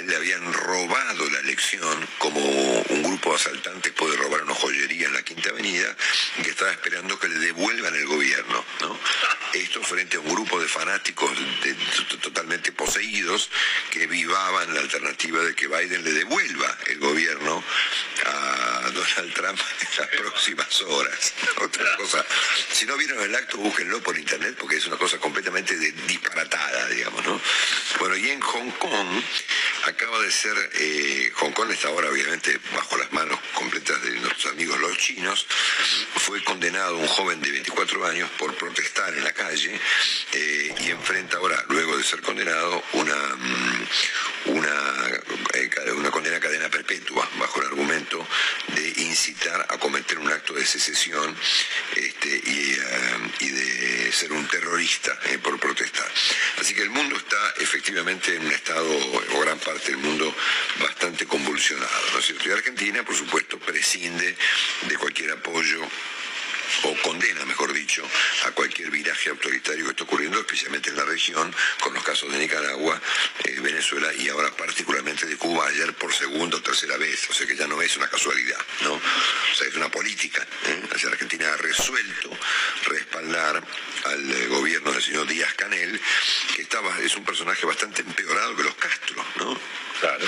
le 0.04 0.16
habían 0.16 0.52
robado 0.52 1.30
la 1.30 1.40
elección 1.40 2.08
como 2.18 2.40
un 2.40 3.02
grupo 3.02 3.30
de 3.30 3.36
asaltantes 3.36 3.92
puede 3.92 4.16
robar 4.16 4.42
una 4.42 4.54
joyería 4.54 5.06
en 5.06 5.14
la 5.14 5.22
Quinta 5.22 5.50
Avenida 5.50 5.94
y 6.38 6.42
que 6.42 6.50
estaba 6.50 6.70
esperando 6.70 7.18
que 7.18 7.28
le 7.28 7.38
devuelvan 7.38 7.94
el 7.94 8.06
gobierno. 8.06 8.64
Esto 9.52 9.82
frente 9.82 10.16
a 10.16 10.20
un 10.20 10.28
grupo 10.28 10.60
de 10.60 10.68
fanáticos 10.68 11.30
totalmente 12.22 12.72
poseídos 12.72 13.50
que 13.90 14.06
vivaban 14.06 14.74
la 14.74 14.80
alternativa 14.80 15.42
de 15.42 15.54
que 15.54 15.66
Biden 15.66 16.04
le 16.04 16.12
devuelva 16.12 16.78
el 16.86 16.98
gobierno 16.98 17.62
a 18.26 18.90
Donald 18.90 19.34
Trump 19.34 19.60
en 19.80 19.98
las 19.98 20.08
próximas 20.08 20.82
horas. 20.82 21.34
Otra 21.56 21.96
cosa, 21.96 22.24
si 22.80 22.86
no 22.86 22.96
vieron 22.96 23.22
el 23.22 23.34
acto, 23.34 23.58
búsquenlo 23.58 24.02
por 24.02 24.16
internet 24.16 24.56
porque 24.58 24.76
es 24.76 24.86
una 24.86 24.96
cosa 24.96 25.18
completamente 25.18 25.76
disparatada, 25.76 26.88
digamos, 26.88 27.26
¿no? 27.26 27.38
Bueno, 27.98 28.16
y 28.16 28.30
en 28.30 28.40
Hong 28.40 28.70
Kong 28.70 29.22
acaba 29.84 30.18
de 30.22 30.30
ser, 30.30 30.54
eh, 30.72 31.30
Hong 31.34 31.52
Kong 31.52 31.70
está 31.70 31.88
ahora 31.88 32.08
obviamente 32.08 32.58
bajo 32.74 32.96
las 32.96 33.12
manos 33.12 33.38
completas 33.52 34.02
de 34.02 34.12
nuestros 34.20 34.54
amigos 34.54 34.80
los 34.80 34.96
chinos, 34.96 35.46
fue 36.16 36.42
condenado 36.42 36.96
un 36.96 37.06
joven 37.06 37.42
de 37.42 37.50
24 37.50 38.06
años 38.06 38.30
por 38.38 38.54
protestar 38.54 39.12
en 39.12 39.24
la 39.24 39.32
calle 39.34 39.78
eh, 40.32 40.74
y 40.80 40.90
enfrenta 40.90 41.36
ahora, 41.36 41.62
luego 41.68 41.98
de 41.98 42.02
ser 42.02 42.22
condenado, 42.22 42.82
una, 42.94 43.14
mm, 43.14 43.88
una, 44.46 45.20
eh, 45.52 45.70
una 45.92 46.10
condena 46.10 46.38
a 46.38 46.40
cadena 46.40 46.70
perpetua 46.70 47.28
bajo 47.38 47.60
el 47.60 47.66
argumento 47.66 48.26
de 48.68 49.02
incitar 49.02 49.66
a 49.68 49.76
cometer 49.76 50.18
un 50.18 50.32
acto 50.32 50.54
de 50.54 50.64
secesión 50.64 51.36
este, 51.94 52.40
y, 52.46 52.69
y, 53.40 53.48
de 53.48 54.12
ser 54.12 54.32
un 54.32 54.46
terrorista 54.48 55.18
por 55.42 55.58
protestar. 55.58 56.10
Así 56.58 56.74
que 56.74 56.82
el 56.82 56.90
mundo 56.90 57.16
está 57.16 57.54
efectivamente 57.58 58.34
en 58.34 58.46
un 58.46 58.52
estado, 58.52 58.90
o 59.34 59.40
gran 59.40 59.58
parte 59.58 59.92
del 59.92 59.98
mundo, 59.98 60.34
bastante 60.80 61.26
convulsionado, 61.26 62.12
¿no 62.12 62.18
es 62.18 62.26
cierto? 62.26 62.48
Y 62.48 62.52
Argentina, 62.52 63.02
por 63.02 63.16
supuesto, 63.16 63.58
prescinde 63.58 64.36
de 64.88 64.96
cualquier 64.96 65.32
apoyo 65.32 65.80
o 66.84 66.96
condena, 67.02 67.44
mejor 67.44 67.72
dicho, 67.72 68.06
a 68.46 68.50
cualquier 68.52 68.90
viraje 68.90 69.30
autoritario 69.30 69.84
que 69.84 69.90
está 69.90 70.04
ocurriendo, 70.04 70.38
especialmente 70.38 70.90
en 70.90 70.96
la 70.96 71.04
región, 71.04 71.54
con 71.82 71.94
los 71.94 72.02
casos 72.02 72.32
de 72.32 72.38
Nicaragua, 72.38 73.00
eh, 73.44 73.58
Venezuela 73.60 74.12
y 74.14 74.28
ahora 74.28 74.50
particularmente 74.56 75.26
de 75.26 75.36
Cuba, 75.36 75.66
ayer 75.66 75.92
por 75.94 76.12
segunda 76.12 76.56
o 76.56 76.62
tercera 76.62 76.96
vez, 76.96 77.28
o 77.30 77.32
sea 77.32 77.46
que 77.46 77.56
ya 77.56 77.66
no 77.66 77.80
es 77.82 77.96
una 77.96 78.08
casualidad, 78.08 78.58
¿no? 78.82 78.94
O 78.94 79.54
sea, 79.54 79.68
es 79.68 79.74
una 79.74 79.90
política. 79.90 80.46
¿eh? 80.66 80.80
Argentina 81.10 81.52
ha 81.52 81.56
resuelto 81.56 82.30
respaldar 82.86 83.62
al 84.04 84.32
eh, 84.32 84.46
gobierno 84.48 84.92
del 84.92 85.02
señor 85.02 85.26
Díaz 85.26 85.52
Canel, 85.54 86.00
que 86.54 86.62
estaba, 86.62 86.98
es 87.00 87.14
un 87.16 87.24
personaje 87.24 87.66
bastante 87.66 88.02
empeorado 88.02 88.56
que 88.56 88.62
los 88.62 88.74
Castro, 88.76 89.24
¿no? 89.36 89.60
Claro. 90.00 90.26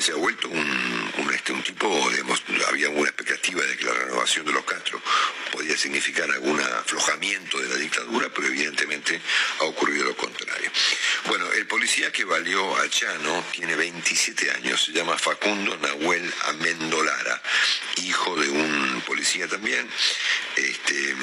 Se 0.00 0.12
ha 0.12 0.14
vuelto 0.14 0.48
un, 0.48 1.10
un 1.18 1.34
este, 1.34 1.52
un 1.52 1.62
tipo, 1.62 1.88
digamos, 2.10 2.40
había 2.68 2.88
una 2.88 3.08
expectativa 3.08 3.64
de 3.64 3.76
que 3.76 3.84
la 3.84 3.94
renovación 3.94 4.46
de 4.46 4.52
los 4.52 4.64
Castro 4.64 5.02
podía 5.50 5.76
significar 5.76 6.30
algún 6.30 6.60
aflojamiento 6.60 7.58
de 7.58 7.68
la 7.68 7.74
dictadura, 7.74 8.28
pero 8.32 8.46
evidentemente 8.46 9.20
ha 9.60 9.64
ocurrido 9.64 10.04
lo 10.04 10.16
contrario. 10.16 10.70
Bueno, 11.26 11.50
el 11.52 11.66
policía 11.66 12.12
que 12.12 12.24
valió 12.24 12.76
a 12.76 12.88
Chano 12.88 13.44
tiene 13.50 13.74
27 13.74 14.52
años, 14.52 14.84
se 14.84 14.92
llama 14.92 15.18
Facundo 15.18 15.76
Nahuel 15.78 16.32
Amendolara, 16.44 17.42
hijo 17.96 18.36
de 18.36 18.48
un 18.48 19.02
policía 19.04 19.48
también, 19.48 19.88
este, 20.54 21.16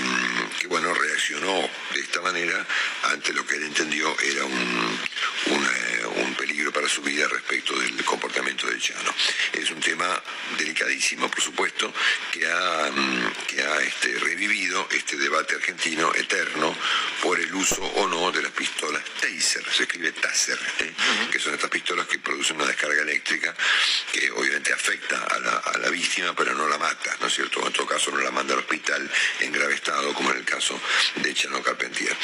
que 0.60 0.68
bueno, 0.68 0.93
reaccionó 0.93 1.70
de 1.93 2.01
esta 2.01 2.20
manera 2.22 2.68
ante 3.04 3.32
lo 3.34 3.45
que 3.45 3.56
él 3.56 3.64
entendió 3.64 4.14
era 4.20 4.43
un, 4.43 4.99
eh, 5.47 6.06
un 6.18 6.36
peligro 6.36 6.74
para 6.74 6.89
su 6.89 7.01
vida 7.01 7.26
respecto 7.44 7.78
del 7.78 8.04
comportamiento 8.06 8.68
de 8.68 8.80
Chano. 8.80 9.14
Es 9.52 9.70
un 9.72 9.80
tema 9.82 10.22
delicadísimo, 10.58 11.30
por 11.30 11.41
supuesto, 11.41 11.94
que 12.32 12.48
ha, 12.48 12.89
mm, 12.91 13.32
que 13.48 13.62
ha 13.62 13.82
este, 13.82 14.18
revivido 14.20 14.88
este 14.91 15.18
debate 15.18 15.56
argentino 15.56 16.14
eterno 16.16 16.76
por 17.22 17.39
el 17.39 17.54
uso 17.54 17.84
o 17.84 18.08
no 18.08 18.32
de 18.32 18.41
las 18.41 18.52
pistolas 18.52 19.04
Taser, 19.20 19.64
se 19.72 19.84
escribe 19.84 20.12
Taser, 20.14 20.60
¿eh? 20.80 20.94
que 21.32 21.39
son 21.39 21.54
estas 21.54 21.70
pistolas 21.70 22.08
que 22.08 22.20
producen 22.20 22.56
una 22.56 22.66
descarga 22.66 23.02
eléctrica 23.02 23.54
que 24.12 24.32
obviamente 24.32 24.74
afecta 24.74 25.22
a 25.24 25.39
la, 25.39 25.58
a 25.58 25.78
la 25.80 25.89
víctima, 25.89 26.34
pero 26.36 26.54
no 26.54 26.68
la 26.68 26.78
mata, 26.78 27.16
¿no 27.20 27.28
es 27.28 27.34
cierto? 27.34 27.66
En 27.66 27.74
todo 27.74 27.86
caso 27.86 28.12
no 28.12 28.18
la 28.18 28.32
manda 28.32 28.54
al 28.54 28.62
hospital 28.62 29.10
en 29.41 29.52
grave 29.52 29.76
estado, 29.76 30.14
como 30.14 30.32
en 30.32 30.38
el 30.38 30.46
caso 30.46 30.80
de 31.16 31.34
Chano 31.34 31.62
Carpentier. 31.62 32.16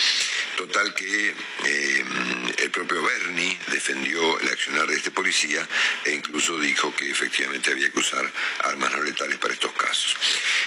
Total 0.55 0.93
que 0.93 1.35
eh, 1.65 2.05
el 2.57 2.71
propio 2.71 3.01
Bernie 3.01 3.57
defendió 3.67 4.39
el 4.39 4.49
accionar 4.49 4.87
de 4.87 4.95
este 4.95 5.08
policía 5.11 5.67
e 6.05 6.11
incluso 6.11 6.59
dijo 6.59 6.93
que 6.95 7.09
efectivamente 7.09 7.71
había 7.71 7.91
que 7.91 7.99
usar 7.99 8.31
armas 8.63 8.91
no 8.91 9.03
letales 9.03 9.37
para 9.37 9.53
estos 9.53 9.71
casos. 9.73 10.15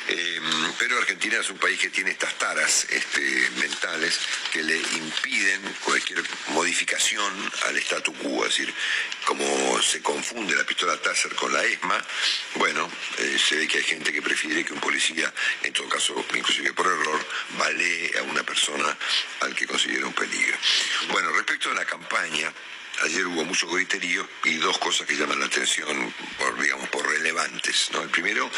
Eh, 0.09 0.41
pero 0.79 0.99
Argentina 0.99 1.39
es 1.39 1.51
un 1.51 1.59
país 1.59 1.79
que 1.79 1.91
tiene 1.91 2.11
estas 2.11 2.35
taras 2.39 2.87
este, 2.91 3.51
mentales 3.57 4.19
que 4.53 4.63
le 4.63 4.77
impiden 4.77 5.61
cualquier 5.85 6.23
modificación 6.49 7.33
al 7.67 7.77
statu 7.79 8.13
quo, 8.15 8.45
es 8.45 8.57
decir, 8.57 8.75
como 9.25 9.81
se 9.83 10.03
confunde 10.03 10.55
la 10.55 10.65
pistola 10.65 10.97
Taser 10.97 11.35
con 11.35 11.53
la 11.53 11.65
ESMA, 11.65 12.05
bueno, 12.57 12.91
eh, 13.19 13.39
se 13.39 13.57
ve 13.57 13.69
que 13.69 13.79
hay 13.79 13.85
gente 13.85 14.13
que 14.13 14.23
prefiere 14.23 14.65
que 14.65 14.73
un 14.73 14.81
policía, 14.81 15.33
en 15.63 15.73
todo 15.73 15.89
caso, 15.89 16.15
inclusive 16.35 16.73
por 16.73 16.87
error, 16.87 17.25
vale 17.59 18.13
a 18.19 18.23
una 18.23 18.43
persona 18.43 18.97
al 19.41 19.55
que 19.55 19.67
considera 19.67 20.07
un 20.07 20.13
peligro. 20.13 20.57
Bueno, 21.11 21.31
respecto 21.33 21.71
a 21.71 21.75
la 21.75 21.85
campaña, 21.85 22.53
ayer 23.03 23.27
hubo 23.27 23.45
mucho 23.45 23.67
griterío 23.69 24.27
y 24.45 24.55
dos 24.57 24.79
cosas 24.79 25.07
que 25.07 25.17
llaman 25.17 25.41
la 25.41 25.47
atención 25.47 26.15
por, 26.39 26.61
digamos, 26.61 26.89
por 26.89 27.07
relevantes. 27.09 27.91
¿no? 27.93 28.03
El 28.03 28.11
primero 28.11 28.51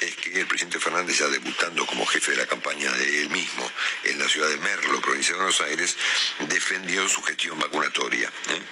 es 0.00 0.16
que 0.16 0.40
el 0.40 0.46
presidente 0.46 0.80
Fernández, 0.80 1.18
ya 1.18 1.28
debutando 1.28 1.86
como 1.86 2.06
jefe 2.06 2.32
de 2.32 2.38
la 2.38 2.46
campaña 2.46 2.90
de 2.92 3.22
él 3.22 3.30
mismo 3.30 3.70
en 4.04 4.18
la 4.18 4.28
ciudad 4.28 4.48
de 4.48 4.58
Merlo, 4.58 5.00
provincia 5.00 5.32
de 5.32 5.38
Buenos 5.38 5.60
Aires, 5.60 5.96
defendió 6.48 7.08
su 7.08 7.22
gestión 7.22 7.58
vacunatoria. 7.58 8.28
¿eh? 8.28 8.62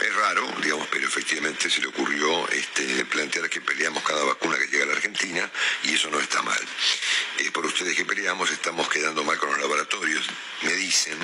Es 0.00 0.14
raro, 0.14 0.46
digamos, 0.62 0.88
pero 0.90 1.06
efectivamente 1.06 1.68
se 1.68 1.80
le 1.80 1.88
ocurrió 1.88 2.48
este, 2.48 3.04
plantear 3.04 3.48
que 3.50 3.60
peleamos 3.60 4.02
cada 4.02 4.24
vacuna 4.24 4.56
que 4.58 4.66
llega 4.66 4.84
a 4.84 4.86
la 4.86 4.94
Argentina 4.94 5.50
y 5.84 5.94
eso 5.94 6.10
no 6.10 6.20
está 6.20 6.42
mal. 6.42 6.60
Eh, 7.38 7.50
por 7.50 7.66
ustedes 7.66 7.96
que 7.96 8.04
peleamos 8.04 8.50
estamos 8.50 8.88
quedando 8.88 9.24
mal 9.24 9.38
con 9.38 9.50
los 9.50 9.58
laboratorios, 9.58 10.26
me 10.62 10.72
dicen, 10.74 11.18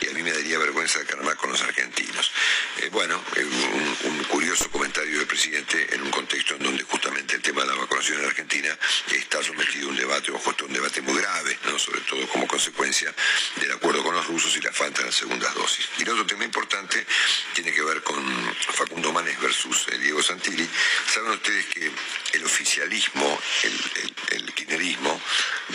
y 0.00 0.08
a 0.08 0.12
mí 0.12 0.22
me 0.22 0.32
daría 0.32 0.58
vergüenza 0.58 1.04
quedar 1.04 1.22
mal 1.22 1.36
con 1.36 1.50
los 1.50 1.62
argentinos. 1.62 2.32
Eh, 2.78 2.88
bueno, 2.92 3.22
eh, 3.36 3.44
un, 3.44 4.24
curioso 4.24 4.68
comentario 4.70 5.18
del 5.18 5.26
presidente 5.28 5.94
en 5.94 6.02
un 6.02 6.10
contexto 6.10 6.56
en 6.56 6.64
donde 6.64 6.82
justamente 6.82 7.36
el 7.36 7.42
tema 7.42 7.60
de 7.60 7.68
la 7.68 7.74
vacunación 7.74 8.18
en 8.18 8.26
Argentina 8.26 8.76
está 9.12 9.42
sometido 9.42 9.86
a 9.86 9.90
un 9.90 9.96
debate, 9.96 10.32
o 10.32 10.38
justo 10.38 10.64
un 10.64 10.72
debate 10.72 11.00
muy 11.02 11.20
grave, 11.20 11.56
¿no? 11.66 11.78
sobre 11.78 12.00
todo 12.00 12.26
como 12.28 12.48
consecuencia 12.48 13.14
del 13.56 13.70
acuerdo 13.72 14.02
con 14.02 14.14
los 14.14 14.26
rusos 14.26 14.56
y 14.56 14.60
la 14.60 14.72
falta 14.72 15.00
de 15.00 15.06
las 15.06 15.14
segundas 15.14 15.54
dosis. 15.54 15.88
Y 15.98 16.02
el 16.02 16.10
otro 16.10 16.26
tema 16.26 16.44
importante 16.44 17.06
tiene 17.54 17.72
que 17.72 17.82
ver 17.82 18.02
con 18.04 18.54
Facundo 18.54 19.12
Manes 19.12 19.40
versus 19.40 19.86
Diego 19.98 20.22
Santilli. 20.22 20.68
Saben 21.12 21.32
ustedes 21.32 21.66
que 21.66 21.90
el 22.34 22.44
oficialismo, 22.44 23.38
el, 23.62 24.36
el, 24.36 24.54
kirchnerismo, 24.54 25.20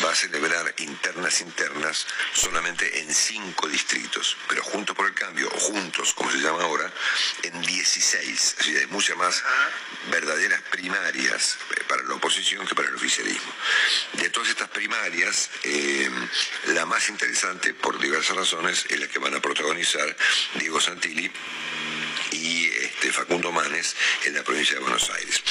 va 0.04 0.12
a 0.12 0.16
celebrar 0.16 0.74
internas 0.78 1.42
internas 1.42 2.06
solamente 2.34 3.02
en 3.02 3.14
cinco 3.14 3.68
distritos, 3.68 4.38
pero 4.48 4.64
juntos 4.64 4.96
por 4.96 5.08
el 5.08 5.14
cambio, 5.14 5.50
o 5.54 5.60
juntos, 5.60 6.14
como 6.14 6.32
se 6.32 6.38
llama 6.38 6.64
ahora, 6.64 6.92
en 7.44 7.62
16. 7.62 8.56
Así 8.60 8.78
hay 8.78 8.88
muchas 8.88 9.18
más 9.18 9.44
verdaderas 10.12 10.62
primarias 10.72 11.58
eh, 11.72 11.84
para 11.88 12.04
la 12.04 12.14
oposición 12.14 12.66
que 12.66 12.76
para 12.76 12.90
el 12.90 12.96
oficialismo. 12.96 13.52
De 14.14 14.30
todas 14.30 14.50
estas 14.50 14.70
primarias, 14.70 15.50
eh, 15.64 16.10
la 16.68 16.86
más 16.86 17.10
interesante, 17.10 17.74
por 17.74 18.00
diversas 18.00 18.36
razones, 18.36 18.86
es 18.90 19.00
la 19.00 19.08
que 19.08 19.20
van 19.20 19.36
a 19.36 19.42
protagonizar 19.42 20.16
Diego 20.56 20.80
Santilli 20.80 21.32
y 22.32 22.68
este, 22.68 23.12
Facundo 23.12 23.52
Manes 23.52 23.96
en 24.26 24.36
la 24.36 24.44
provincia 24.44 24.76
de 24.76 24.82
Buenos 24.82 25.10
Aires. 25.10 25.44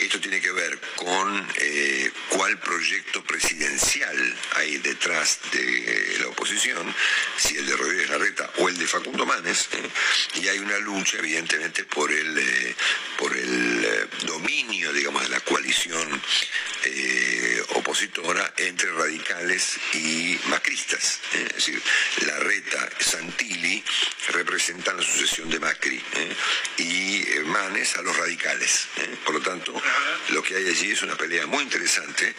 Esto 0.00 0.20
tiene 0.20 0.40
que 0.40 0.52
ver 0.52 0.78
con 0.96 1.48
eh, 1.56 2.10
cuál 2.28 2.58
proyecto 2.60 3.24
presidencial 3.24 4.36
hay 4.56 4.76
detrás 4.78 5.40
de 5.52 6.16
la 6.20 6.28
oposición, 6.28 6.94
si 7.38 7.56
el 7.56 7.66
de 7.66 7.76
Rodríguez 7.76 8.10
Larreta 8.10 8.50
o 8.58 8.68
el 8.68 8.76
de 8.76 8.86
Facundo 8.86 9.24
Manes, 9.24 9.68
¿eh? 9.72 10.40
y 10.40 10.48
hay 10.48 10.58
una 10.58 10.78
lucha 10.78 11.18
evidentemente 11.18 11.84
por 11.84 12.12
el, 12.12 12.38
eh, 12.38 12.74
por 13.18 13.34
el 13.34 14.08
dominio, 14.26 14.92
digamos, 14.92 15.22
de 15.22 15.28
la 15.30 15.40
coalición 15.40 16.22
opositora 17.74 18.54
entre 18.58 18.92
radicales 18.92 19.76
y 19.94 20.38
macristas. 20.46 21.20
Es 21.32 21.54
decir, 21.54 21.82
Larreta, 22.26 22.88
Santilli 23.00 23.82
representan 24.28 24.96
la 24.96 25.02
sucesión 25.02 25.50
de 25.50 25.58
Macri 25.58 26.00
y 26.78 27.24
Manes 27.46 27.96
a 27.96 28.02
los 28.02 28.16
radicales. 28.16 28.86
Por 29.24 29.34
lo 29.34 29.40
tanto, 29.40 29.74
lo 30.30 30.42
que 30.42 30.56
hay 30.56 30.68
allí 30.68 30.92
es 30.92 31.02
una 31.02 31.16
pelea 31.16 31.46
muy 31.46 31.62
interesante 31.62 32.34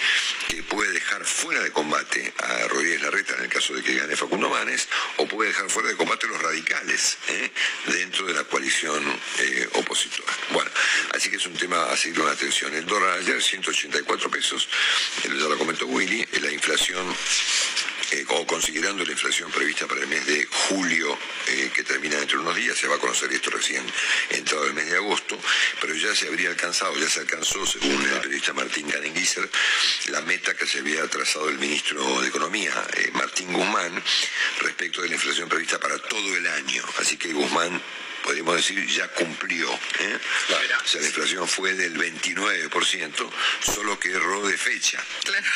que 0.48 0.64
puede 0.64 0.92
dejar 0.92 1.26
fuera 1.26 1.62
de 1.62 1.72
combate 1.72 2.34
a 2.38 2.68
Rodríguez 2.68 3.02
Larreta 3.02 3.36
en 3.36 3.44
el 3.44 3.50
caso 3.50 3.74
de 3.74 3.84
que 3.84 3.96
gane 3.96 4.16
Facundo 4.16 4.50
Manes, 4.50 4.88
o 5.18 5.28
puede 5.28 5.50
dejar 5.50 5.70
fuera 5.70 5.90
de 5.90 5.96
combate 5.96 6.26
a 6.26 6.30
los 6.30 6.42
radicales 6.42 7.18
¿eh? 7.30 7.52
dentro 7.88 8.26
de 8.26 8.34
la 8.34 8.44
coalición 8.44 9.04
eh, 9.40 9.70
opositora. 9.74 10.32
Bueno, 10.52 10.70
así 11.14 11.30
que 11.30 11.38
es 11.38 11.46
un 11.46 11.54
tema 11.54 11.86
a 11.86 11.98
seguir 11.98 12.20
con 12.20 12.30
atención. 12.30 12.74
El 12.74 12.86
dólar 12.86 13.20
ayer 13.20 13.42
184 13.42 14.30
pesos, 14.30 14.68
ya 15.24 15.30
lo 15.30 15.58
comentó 15.58 15.86
Willy, 15.88 16.26
la 16.42 16.52
inflación 16.52 17.16
eh, 18.12 18.26
o 18.30 18.48
considerando 18.48 19.04
la 19.04 19.12
inflación 19.12 19.52
prevista 19.52 19.88
para 19.88 20.02
el 20.02 20.08
mes 20.08 20.26
de 20.26 20.46
julio, 20.46 21.18
eh, 21.48 21.72
que 21.74 21.84
termina 21.84 22.18
dentro 22.18 22.38
de 22.38 22.46
unos 22.46 22.56
días, 22.56 22.78
se 22.78 22.88
va 22.88 22.96
a 22.96 23.00
conocer 23.00 23.32
esto 23.34 23.50
recién 23.50 23.84
entrado 24.30 24.66
el 24.66 24.74
mes 24.74 24.90
de 24.90 24.98
agosto, 24.98 25.38
pero 25.82 25.94
ya 25.96 26.16
se 26.16 26.28
habría 26.28 26.50
alcanzado, 26.50 26.96
ya 26.98 27.10
se 27.10 27.22
alcanzó, 27.22 27.66
según 27.66 28.02
el 28.02 28.20
periodista 28.20 28.54
Martín 28.54 28.88
Ganenguiser, 28.88 29.50
la 30.08 30.22
meta 30.22 30.56
que 30.56 30.66
se 30.66 30.80
había 30.80 31.06
trazado 31.08 31.50
el 31.50 31.58
ministro 31.58 32.22
de 32.22 32.28
Economía, 32.30 32.72
eh, 32.94 33.12
Martín 33.14 33.52
Guzmán, 33.52 34.02
respecto 34.62 35.02
de 35.02 35.10
la 35.10 35.16
inflación 35.16 35.50
prevista 35.50 35.80
para 35.80 35.98
todo 35.98 36.36
el 36.36 36.48
año. 36.48 36.84
Así 37.00 37.18
que 37.18 37.34
Guzmán 37.34 37.82
podríamos 38.24 38.56
decir, 38.56 38.86
ya 38.88 39.08
cumplió. 39.10 39.72
O 39.72 40.88
sea, 40.88 41.02
la 41.02 41.08
inflación 41.08 41.48
fue 41.48 41.74
del 41.74 41.98
29%, 41.98 43.32
solo 43.62 43.98
que 44.00 44.12
erró 44.12 44.46
de 44.46 44.58
fecha. 44.58 45.02
Claro. 45.24 45.48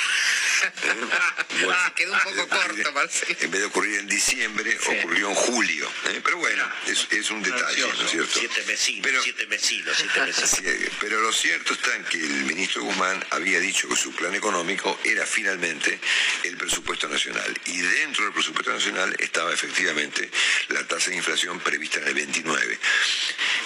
quedó 1.95 2.14
un 2.14 2.20
poco 2.20 2.47
corto, 2.47 2.91
Marcelo. 2.93 3.38
En 3.39 3.51
vez 3.51 3.62
de 3.62 3.68
ocurrir 3.68 3.99
en 3.99 4.07
diciembre, 4.07 4.78
ocurrió 4.99 5.30
en 5.30 5.36
julio. 5.36 5.91
¿eh? 6.09 6.22
Pero 6.24 6.38
bueno, 6.38 6.70
es, 6.88 7.32
un 7.32 7.41
detalle, 7.41 7.82
¿no 7.82 8.05
es 8.05 8.12
cierto? 8.12 8.39
Siete 8.39 8.62
vecinos, 8.62 9.01
pero, 9.03 9.24
siete 9.24 9.45
vecinos, 9.45 9.97
siete 9.97 10.20
vecinos. 10.26 10.93
pero 10.99 11.22
lo 11.22 11.32
cierto 11.34 11.74
está 11.74 11.95
en 11.95 12.03
que 12.05 12.18
el 12.18 12.43
ministro 12.45 12.84
Guzmán 12.84 13.24
había 13.32 13.59
dicho 13.59 13.88
que 13.88 13.95
su 13.95 14.14
plan 14.14 14.34
económico 14.36 14.99
era 15.03 15.26
finalmente 15.26 15.99
el 16.43 16.57
presupuesto 16.57 17.07
nacional. 17.07 17.59
Y 17.66 17.82
dentro 17.82 18.26
del 18.26 18.34
presupuesto 18.34 18.72
nacional 18.72 19.16
estaba 19.20 19.53
efectivamente 19.53 20.30
la 20.70 20.86
tasa 20.88 21.09
de 21.09 21.18
inflación 21.18 21.59
prevista 21.59 21.99
en 21.99 22.07
el 22.07 22.14
29 22.14 22.51
que 22.62 23.61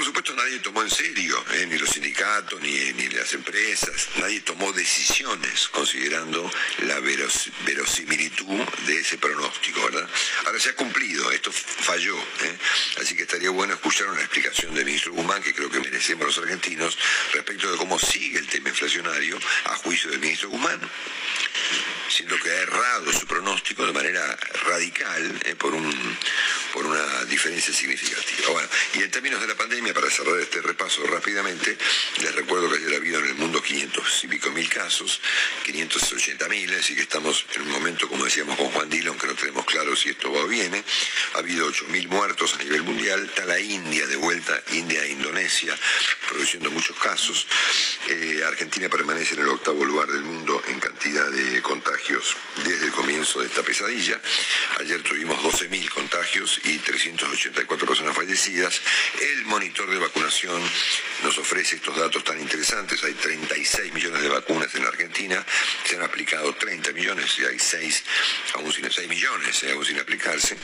por 0.00 0.06
supuesto 0.06 0.34
nadie 0.34 0.60
tomó 0.60 0.80
en 0.80 0.88
serio, 0.88 1.44
¿eh? 1.52 1.66
ni 1.68 1.76
los 1.76 1.90
sindicatos, 1.90 2.58
ni, 2.62 2.70
ni, 2.94 3.08
las 3.08 3.34
empresas, 3.34 4.08
nadie 4.16 4.40
tomó 4.40 4.72
decisiones 4.72 5.68
considerando 5.68 6.50
la 6.86 6.98
verosimilitud 7.00 8.64
de 8.86 8.98
ese 8.98 9.18
pronóstico, 9.18 9.84
¿verdad? 9.84 10.08
Ahora 10.46 10.58
se 10.58 10.70
ha 10.70 10.74
cumplido, 10.74 11.30
esto 11.32 11.52
falló, 11.52 12.16
¿eh? 12.16 12.58
así 12.98 13.14
que 13.14 13.24
estaría 13.24 13.50
bueno 13.50 13.74
escuchar 13.74 14.08
una 14.08 14.22
explicación 14.22 14.72
del 14.74 14.86
ministro 14.86 15.12
Guzmán, 15.12 15.42
que 15.42 15.52
creo 15.52 15.70
que 15.70 15.80
merecemos 15.80 16.24
los 16.24 16.38
argentinos, 16.38 16.96
respecto 17.34 17.70
de 17.70 17.76
cómo 17.76 17.98
sigue 17.98 18.38
el 18.38 18.46
tema 18.46 18.70
inflacionario 18.70 19.38
a 19.64 19.76
juicio 19.76 20.10
del 20.10 20.20
ministro 20.20 20.48
Guzmán 20.48 20.80
siendo 22.08 22.36
que 22.40 22.50
ha 22.50 22.62
errado 22.62 23.12
su 23.12 23.26
pronóstico 23.26 23.86
de 23.86 23.92
manera 23.92 24.36
radical 24.66 25.40
¿eh? 25.44 25.54
por 25.54 25.74
un 25.74 26.18
por 26.72 26.86
una 26.86 27.24
diferencia 27.24 27.72
significativa. 27.72 28.68
Y 28.94 29.02
en 29.02 29.10
términos 29.10 29.40
de 29.40 29.46
la 29.46 29.54
pandemia, 29.54 29.94
para 29.94 30.10
cerrar 30.10 30.38
este 30.40 30.60
repaso 30.60 31.02
rápidamente, 31.06 31.76
les 32.22 32.34
recuerdo 32.34 32.70
que 32.70 32.78
ayer 32.78 32.94
ha 32.94 32.96
habido 32.96 33.18
en 33.20 33.26
el 33.26 33.34
mundo 33.34 33.62
500 33.62 34.24
y 34.24 34.28
pico 34.28 34.50
mil 34.50 34.68
casos, 34.68 35.20
580 35.64 36.48
mil, 36.48 36.74
así 36.74 36.94
que 36.94 37.02
estamos 37.02 37.46
en 37.54 37.62
un 37.62 37.70
momento, 37.70 38.08
como 38.08 38.24
decíamos 38.24 38.56
con 38.56 38.70
Juan 38.70 38.88
Dillon, 38.88 39.18
que 39.18 39.26
no 39.26 39.34
tenemos 39.34 39.64
claro 39.64 39.94
si 39.96 40.10
esto 40.10 40.32
va 40.32 40.40
o 40.40 40.48
viene. 40.48 40.82
Ha 41.34 41.38
habido 41.38 41.66
8 41.66 41.86
mil 41.88 42.08
muertos 42.08 42.54
a 42.54 42.58
nivel 42.58 42.82
mundial, 42.82 43.24
está 43.24 43.44
la 43.44 43.60
India 43.60 44.06
de 44.06 44.16
vuelta, 44.16 44.62
India 44.72 45.04
e 45.04 45.10
Indonesia, 45.10 45.76
produciendo 46.28 46.70
muchos 46.70 46.96
casos. 46.98 47.46
Eh, 48.08 48.42
Argentina 48.46 48.88
permanece 48.88 49.34
en 49.34 49.42
el 49.42 49.48
octavo 49.48 49.84
lugar 49.84 50.08
del 50.08 50.22
mundo 50.22 50.62
en 50.68 50.80
cantidad 50.80 51.30
de 51.30 51.62
contagios 51.62 52.36
desde 52.64 52.86
el 52.86 52.92
comienzo 52.92 53.40
de 53.40 53.46
esta 53.46 53.62
pesadilla. 53.62 54.20
Ayer 54.78 55.02
tuvimos 55.02 55.38
12.000 55.42 55.88
contagios 55.90 56.59
y 56.64 56.78
384 56.78 57.86
personas 57.86 58.16
fallecidas. 58.16 58.80
El 59.20 59.44
monitor 59.46 59.88
de 59.90 59.98
vacunación 59.98 60.60
nos 61.22 61.38
ofrece 61.38 61.76
estos 61.76 61.96
datos 61.96 62.24
tan 62.24 62.40
interesantes. 62.40 63.02
Hay 63.04 63.14
36 63.14 63.92
millones 63.92 64.22
de 64.22 64.28
vacunas 64.28 64.74
en 64.74 64.82
la 64.82 64.88
Argentina, 64.88 65.44
se 65.84 65.96
han 65.96 66.02
aplicado 66.02 66.52
30 66.54 66.92
millones 66.92 67.38
y 67.38 67.44
hay 67.44 67.58
6, 67.58 68.04
aún 68.54 68.72
sin, 68.72 68.90
6 68.90 69.08
millones 69.08 69.62
eh, 69.62 69.72
aún 69.72 69.84
sin 69.84 69.98
aplicarse. 69.98 70.56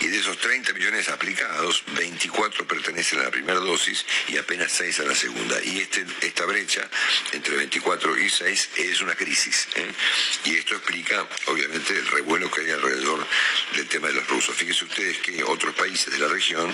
Y 0.00 0.06
de 0.08 0.18
esos 0.18 0.38
30 0.38 0.72
millones 0.72 1.08
aplicados, 1.08 1.82
24 1.94 2.66
pertenecen 2.66 3.20
a 3.20 3.24
la 3.24 3.30
primera 3.30 3.58
dosis 3.58 4.04
y 4.28 4.36
apenas 4.36 4.72
6 4.72 5.00
a 5.00 5.04
la 5.04 5.14
segunda. 5.14 5.62
Y 5.62 5.78
este, 5.78 6.04
esta 6.20 6.44
brecha 6.44 6.88
entre 7.32 7.56
24 7.56 8.18
y 8.18 8.30
6 8.30 8.70
es 8.76 9.00
una 9.00 9.14
crisis. 9.14 9.68
¿eh? 9.76 9.86
Y 10.44 10.56
esto 10.56 10.74
explica, 10.74 11.26
obviamente, 11.46 11.92
el 11.96 12.06
revuelo 12.08 12.50
que 12.50 12.62
hay 12.62 12.70
alrededor 12.70 13.26
del 13.74 13.86
tema 13.88 14.08
de 14.08 14.14
los 14.14 14.28
rusos. 14.28 14.54
Fíjense 14.56 14.84
ustedes 14.84 15.18
que 15.18 15.35
otros 15.42 15.74
países 15.74 16.12
de 16.12 16.18
la 16.18 16.28
región 16.28 16.72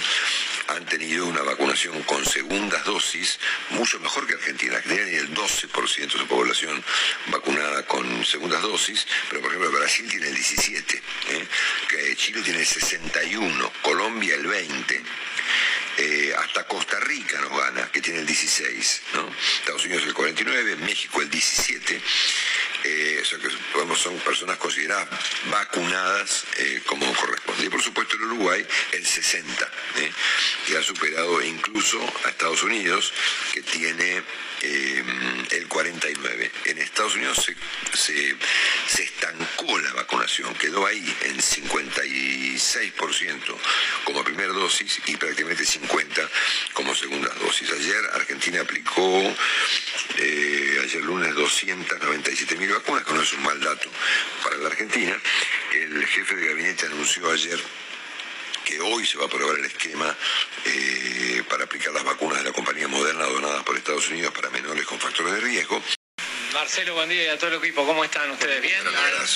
han 0.68 0.86
tenido 0.86 1.26
una 1.26 1.42
vacunación 1.42 2.02
con 2.04 2.24
segundas 2.24 2.84
dosis 2.84 3.38
mucho 3.70 3.98
mejor 4.00 4.26
que 4.26 4.34
Argentina. 4.34 4.76
Argentina 4.76 5.04
tiene 5.04 5.18
el 5.18 5.34
12% 5.34 6.12
de 6.12 6.18
su 6.18 6.26
población 6.26 6.82
vacunada 7.28 7.84
con 7.86 8.24
segundas 8.24 8.62
dosis, 8.62 9.06
pero 9.28 9.40
por 9.40 9.50
ejemplo 9.50 9.70
Brasil 9.78 10.08
tiene 10.08 10.28
el 10.28 10.36
17%, 10.36 11.00
¿eh? 11.30 12.16
Chile 12.16 12.42
tiene 12.42 12.60
el 12.60 12.66
61%, 12.66 13.70
Colombia 13.82 14.34
el 14.34 14.46
20%. 14.46 15.02
Eh, 15.99 16.34
hasta 16.38 16.64
Costa 16.64 16.99
Rica 17.01 17.38
nos 17.40 17.51
gana, 17.51 17.90
que 17.93 18.01
tiene 18.01 18.20
el 18.20 18.26
16, 18.26 19.03
¿no? 19.14 19.28
Estados 19.61 19.84
Unidos 19.84 20.05
el 20.07 20.14
49, 20.14 20.76
México 20.76 21.20
el 21.20 21.30
17. 21.30 22.01
Eh, 22.84 23.20
o 23.22 23.24
sea 23.24 23.38
que 23.38 23.49
son 23.97 24.18
personas 24.20 24.57
consideradas 24.57 25.09
vacunadas 25.51 26.45
eh, 26.57 26.82
como 26.86 27.12
corresponde. 27.14 27.66
Y 27.66 27.68
por 27.68 27.82
supuesto 27.82 28.16
el 28.16 28.22
Uruguay 28.22 28.66
el 28.93 29.07
60, 29.07 29.70
que 30.66 30.76
ha 30.76 30.82
superado 30.82 31.43
incluso 31.43 32.01
a 32.24 32.30
Estados 32.30 32.62
Unidos, 32.62 33.12
que 33.53 33.62
tiene 33.62 34.22
el 34.62 35.66
49. 35.68 36.50
En 36.66 36.78
Estados 36.78 37.16
Unidos 37.16 37.44
se, 37.44 37.56
se, 38.86 39.02
estancó 39.02 39.76
la 39.78 39.92
vacunación, 39.94 40.54
quedó 40.54 40.86
ahí 40.86 41.04
en 41.22 41.38
56% 41.38 43.56
como 44.04 44.22
primera 44.24 44.52
dosis 44.52 45.00
y 45.06 45.16
prácticamente 45.16 45.64
50% 45.64 46.28
como 46.74 46.94
segunda 46.94 47.28
dosis. 47.40 47.72
Ayer 47.72 48.04
Argentina 48.14 48.60
aplicó, 48.60 49.34
eh, 50.18 50.78
ayer 50.84 51.02
lunes, 51.02 51.34
297 51.34 52.56
mil 52.56 52.70
vacunas, 52.72 53.04
que 53.04 53.12
no 53.12 53.22
es 53.22 53.32
un 53.32 53.42
mal 53.42 53.60
dato 53.60 53.90
para 54.42 54.58
la 54.58 54.68
Argentina. 54.68 55.18
El 55.72 56.06
jefe 56.06 56.36
de 56.36 56.46
gabinete 56.48 56.86
anunció 56.86 57.30
ayer 57.30 57.58
que 58.64 58.80
hoy 58.80 59.06
se 59.06 59.18
va 59.18 59.24
a 59.24 59.26
aprobar 59.26 59.58
el 59.58 59.64
esquema 59.64 60.16
eh, 60.64 61.42
para 61.48 61.64
aplicar 61.64 61.92
las 61.92 62.04
vacunas 62.04 62.38
de 62.38 62.44
la 62.44 62.52
compañía 62.52 62.88
Moderna 62.88 63.24
donadas 63.24 63.62
por 63.64 63.76
Estados 63.76 64.08
Unidos 64.10 64.32
para 64.32 64.50
menores 64.50 64.84
con 64.86 64.98
factores 64.98 65.34
de 65.34 65.40
riesgo. 65.40 65.82
Marcelo, 66.53 66.94
buen 66.94 67.09
día 67.09 67.24
y 67.24 67.28
a 67.28 67.38
todo 67.38 67.50
el 67.50 67.57
equipo. 67.57 67.86
¿Cómo 67.86 68.05
están 68.05 68.30
ustedes? 68.30 68.61
¿Bien? 68.61 68.78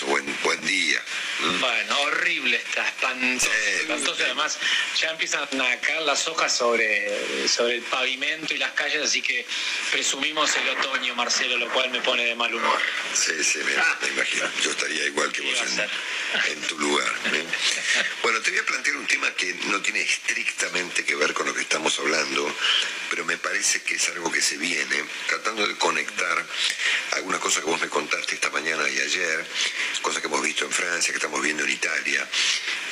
Buen, 0.07 0.39
buen 0.43 0.67
día. 0.67 1.01
Bueno, 1.61 2.01
horrible 2.03 2.57
está, 2.57 2.87
espantoso. 2.87 3.51
espantoso. 3.81 4.23
Además, 4.25 4.59
ya 5.01 5.11
empiezan 5.11 5.43
a 5.43 5.81
caer 5.81 6.03
las 6.03 6.29
hojas 6.29 6.55
sobre, 6.55 7.49
sobre 7.49 7.77
el 7.77 7.83
pavimento 7.83 8.55
y 8.55 8.59
las 8.59 8.73
calles, 8.73 9.03
así 9.03 9.23
que 9.23 9.47
presumimos 9.91 10.55
el 10.57 10.69
otoño, 10.71 11.15
Marcelo, 11.15 11.57
lo 11.57 11.73
cual 11.73 11.91
me 11.91 12.01
pone 12.01 12.25
de 12.25 12.35
mal 12.35 12.55
humor. 12.55 12.81
Sí, 13.15 13.43
sí, 13.43 13.59
me, 13.59 13.75
me 13.75 14.15
imagino. 14.15 14.51
Yo 14.63 14.71
estaría 14.71 15.07
igual 15.07 15.33
que 15.33 15.41
vos 15.41 15.59
en, 15.73 16.53
en, 16.53 16.61
tu 16.69 16.79
lugar. 16.79 17.13
¿eh? 17.33 17.45
Bueno, 18.23 18.41
te 18.43 18.51
voy 18.51 18.61
a 18.61 18.67
plantear 18.67 18.97
un 18.97 19.07
tema 19.07 19.33
que 19.35 19.55
no 19.67 19.81
tiene 19.81 20.03
estrictamente 20.03 21.05
que 21.05 21.15
ver 21.15 21.33
con 21.33 21.47
lo 21.47 21.55
que 21.55 21.63
estamos 21.63 21.99
hablando, 21.99 22.55
pero 23.09 23.25
me 23.25 23.39
parece 23.39 23.83
que 23.83 23.95
es 23.95 24.09
algo 24.11 24.31
que 24.31 24.43
se 24.43 24.59
viene, 24.59 25.05
tratando 25.29 25.67
de 25.67 25.77
conectar 25.77 26.45
algunas 27.13 27.41
cosas 27.41 27.65
que 27.65 27.71
vos 27.71 27.81
me 27.81 27.89
contaste 27.89 28.35
esta 28.35 28.51
mañana 28.51 28.89
y 28.89 28.99
ayer, 28.99 29.47
cosas 30.03 30.21
que 30.21 30.29
hemos 30.29 30.43
visto 30.43 30.65
en 30.65 30.71
Francia, 30.71 31.13
que 31.13 31.19
estamos 31.19 31.43
viendo 31.43 31.65
en 31.65 31.71
Italia, 31.71 32.27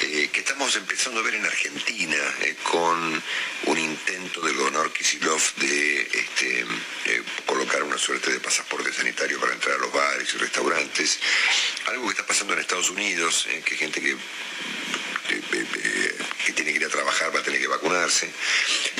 eh, 0.02 0.28
que 0.32 0.40
estamos 0.40 0.74
empezando 0.76 1.20
a 1.20 1.22
ver 1.22 1.34
en 1.34 1.44
Argentina 1.44 2.16
eh, 2.40 2.56
con 2.62 3.22
un 3.66 3.78
intento 3.78 4.40
del 4.40 4.56
gobernador 4.56 4.92
Kisilov 4.92 5.40
de 5.56 6.02
este, 6.02 6.60
eh, 7.06 7.22
colocar 7.46 7.82
una 7.82 7.98
suerte 7.98 8.32
de 8.32 8.40
pasaporte 8.40 8.92
sanitario 8.92 9.40
para 9.40 9.52
entrar 9.52 9.76
a 9.76 9.78
los 9.78 9.92
bares 9.92 10.32
y 10.34 10.38
restaurantes, 10.38 11.18
algo 11.86 12.04
que 12.04 12.12
está 12.12 12.26
pasando 12.26 12.54
en 12.54 12.60
Estados 12.60 12.90
Unidos, 12.90 13.46
que 13.64 13.76
gente 13.76 14.00
que 14.00 14.16
que 16.44 16.52
tiene 16.52 16.72
que 16.72 16.78
ir 16.78 16.84
a 16.84 16.88
trabajar 16.88 17.34
va 17.34 17.40
a 17.40 17.42
tener 17.42 17.60
que 17.60 17.66
vacunarse. 17.66 18.30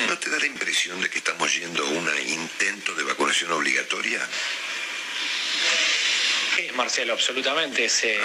¿No 0.07 0.17
te 0.17 0.29
da 0.29 0.39
la 0.39 0.47
impresión 0.47 0.99
de 1.01 1.09
que 1.09 1.19
estamos 1.19 1.53
yendo 1.53 1.85
a 1.85 1.89
un 1.89 2.09
intento 2.27 2.95
de 2.95 3.03
vacunación 3.03 3.51
obligatoria? 3.51 4.27
Sí, 6.55 6.69
Marcelo, 6.73 7.13
absolutamente. 7.13 7.83
Ese, 7.83 8.17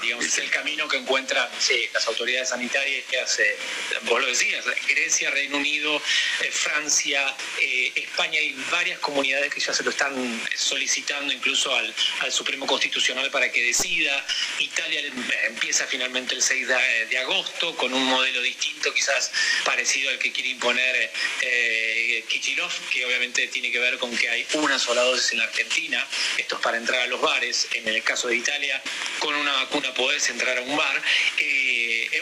digamos, 0.00 0.24
es 0.24 0.38
el 0.38 0.48
camino 0.50 0.86
que 0.86 0.98
encuentran 0.98 1.48
las 1.92 2.06
autoridades 2.06 2.50
sanitarias 2.50 3.04
que 3.10 3.18
hace, 3.18 3.56
vos 4.02 4.20
lo 4.20 4.26
decías, 4.28 4.64
Grecia, 4.86 5.30
Reino 5.30 5.56
Unido, 5.56 5.96
eh, 5.96 6.50
Francia, 6.52 7.34
eh, 7.60 7.90
España 7.96 8.38
y 8.40 8.52
varias 8.70 9.00
comunidades 9.00 9.52
que 9.52 9.58
ya 9.58 9.72
se 9.72 9.82
lo 9.82 9.90
están 9.90 10.14
solicitando 10.54 11.32
incluso 11.32 11.74
al, 11.74 11.92
Supremo 12.30 12.66
Constitucional 12.66 13.30
para 13.32 13.50
que 13.50 13.62
decida. 13.62 14.24
Italia 14.60 15.00
eh, 15.00 15.12
empieza 15.48 15.84
finalmente 15.86 16.36
el 16.36 16.42
6 16.42 16.68
de, 16.68 17.18
agosto 17.18 17.76
con 17.76 17.92
un 17.92 18.04
modelo 18.04 18.40
distinto, 18.42 18.92
quizás 18.94 19.32
parecido 19.64 20.10
al 20.10 20.18
que 20.18 20.32
quiere 20.32 20.50
imponer 20.50 21.10
eh, 21.40 22.24
Kichilov, 22.28 22.72
que 22.90 23.04
obviamente 23.04 23.48
tiene 23.48 23.70
que 23.70 23.78
ver 23.78 23.98
con 23.98 24.16
que 24.16 24.28
hay 24.28 24.46
una 24.54 24.78
sola 24.78 25.02
dosis 25.02 25.32
en 25.32 25.38
la 25.38 25.44
Argentina. 25.44 26.06
Esto 26.38 26.56
es 26.56 26.60
para 26.62 26.76
entrar 26.76 27.00
a 27.00 27.06
los 27.06 27.20
bares 27.20 27.68
en 27.74 27.88
el 27.88 28.02
caso 28.02 28.28
de 28.28 28.36
Italia, 28.36 28.80
con 29.18 29.34
una 29.34 29.52
vacuna 29.52 29.92
podés 29.94 30.28
entrar 30.30 30.58
a 30.58 30.62
un 30.62 30.76
bar. 30.76 31.02
Eh, 31.38 31.61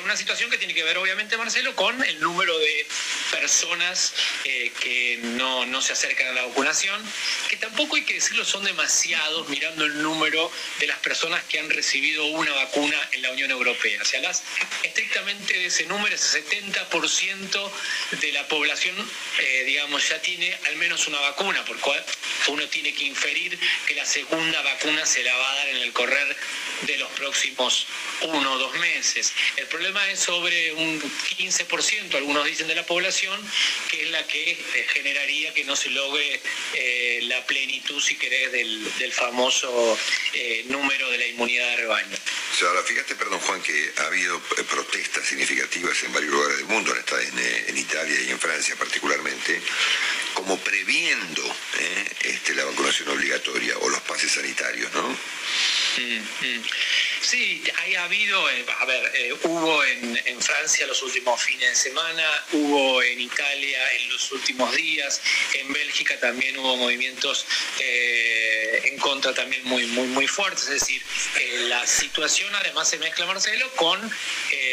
una 0.04 0.16
situación 0.16 0.50
que 0.50 0.58
tiene 0.58 0.74
que 0.74 0.82
ver, 0.82 0.98
obviamente, 0.98 1.36
Marcelo, 1.36 1.74
con 1.74 2.02
el 2.04 2.20
número 2.20 2.58
de 2.58 2.86
personas 3.30 4.14
eh, 4.44 4.72
que 4.80 5.18
no, 5.22 5.66
no, 5.66 5.80
se 5.82 5.92
acercan 5.92 6.28
a 6.28 6.32
la 6.32 6.46
vacunación, 6.46 7.00
que 7.48 7.56
tampoco 7.56 7.96
hay 7.96 8.04
que 8.04 8.14
decirlo, 8.14 8.44
son 8.44 8.64
demasiados 8.64 9.48
mirando 9.48 9.84
el 9.84 10.02
número 10.02 10.50
de 10.78 10.86
las 10.86 10.98
personas 10.98 11.42
que 11.44 11.58
han 11.58 11.70
recibido 11.70 12.24
una 12.26 12.52
vacuna 12.52 12.96
en 13.12 13.22
la 13.22 13.30
Unión 13.32 13.50
Europea. 13.50 14.04
Si 14.04 14.16
hablas 14.16 14.42
estrictamente 14.82 15.54
de 15.54 15.66
ese 15.66 15.86
número, 15.86 16.14
ese 16.14 16.44
70% 16.44 17.70
de 18.20 18.32
la 18.32 18.46
población, 18.48 18.96
eh, 19.38 19.64
digamos, 19.64 20.08
ya 20.08 20.20
tiene 20.20 20.56
al 20.66 20.76
menos 20.76 21.06
una 21.06 21.20
vacuna, 21.20 21.64
por 21.64 21.78
cual 21.80 22.04
uno 22.48 22.66
tiene 22.68 22.94
que 22.94 23.04
inferir 23.04 23.58
que 23.86 23.94
la 23.94 24.04
segunda 24.04 24.62
vacuna 24.62 25.04
se 25.06 25.22
la 25.22 25.34
va 25.34 25.52
a 25.52 25.56
dar 25.56 25.68
en 25.68 25.76
el 25.78 25.92
correr 25.92 26.36
de 26.82 26.96
los 26.98 27.10
próximos 27.12 27.86
uno 28.22 28.52
o 28.52 28.58
dos 28.58 28.74
meses. 28.78 29.32
El 29.56 29.66
problema 29.66 29.89
es 30.10 30.20
sobre 30.20 30.72
un 30.74 31.00
15%, 31.00 32.14
algunos 32.14 32.44
dicen, 32.44 32.68
de 32.68 32.74
la 32.74 32.86
población, 32.86 33.38
que 33.90 34.04
es 34.04 34.10
la 34.10 34.24
que 34.26 34.52
eh, 34.52 34.86
generaría 34.88 35.52
que 35.52 35.64
no 35.64 35.74
se 35.74 35.90
logre 35.90 36.40
eh, 36.74 37.20
la 37.24 37.44
plenitud, 37.46 38.00
si 38.00 38.16
querés, 38.16 38.52
del, 38.52 38.80
famoso 39.12 39.98
eh, 40.32 40.64
número 40.68 41.10
de 41.10 41.18
la 41.18 41.26
inmunidad 41.26 41.68
de 41.70 41.76
rebaño. 41.78 42.16
ahora 42.62 42.82
fíjate, 42.82 43.16
perdón 43.16 43.40
Juan, 43.40 43.60
que 43.60 43.92
ha 43.96 44.06
habido 44.06 44.40
protestas 44.40 45.26
significativas 45.26 46.00
en 46.04 46.12
varios 46.12 46.32
lugares 46.32 46.58
del 46.58 46.66
mundo, 46.66 46.94
en, 46.94 47.68
en 47.68 47.76
Italia 47.76 48.20
y 48.20 48.30
en 48.30 48.38
Francia 48.38 48.76
particularmente, 48.76 49.60
como 50.34 50.56
previendo 50.60 51.42
este, 52.22 52.54
la 52.54 52.64
vacunación 52.64 53.08
obligatoria 53.08 53.76
o 53.78 53.88
los 53.88 54.00
pases 54.02 54.30
sanitarios, 54.30 54.92
¿no? 54.92 55.16
Mm, 56.00 56.46
mm. 56.46 56.62
Sí, 57.20 57.62
ha 57.98 58.04
habido, 58.04 58.50
eh, 58.50 58.64
a 58.78 58.84
ver, 58.86 59.12
eh, 59.14 59.32
hubo 59.44 59.84
en, 59.84 60.40
Francia 60.40 60.86
los 60.86 61.02
últimos 61.02 61.40
fines 61.40 61.68
de 61.68 61.90
semana, 61.90 62.24
hubo 62.52 63.02
en 63.02 63.20
Italia 63.20 63.92
en 63.92 64.08
los 64.08 64.32
últimos 64.32 64.74
días, 64.74 65.20
en 65.52 65.70
Bélgica 65.72 66.18
también 66.18 66.56
hubo 66.56 66.76
movimientos 66.76 67.44
eh, 67.78 68.80
en 68.84 68.98
contra 68.98 69.34
también 69.34 69.62
muy, 69.64 69.84
muy, 69.86 70.06
muy 70.08 70.26
fuertes, 70.26 70.64
es 70.64 70.80
decir, 70.80 71.02
la 71.68 71.86
situación 71.86 72.52
además 72.54 72.88
se 72.88 72.98
mezcla, 72.98 73.26
Marcelo, 73.26 73.70
con 73.76 74.00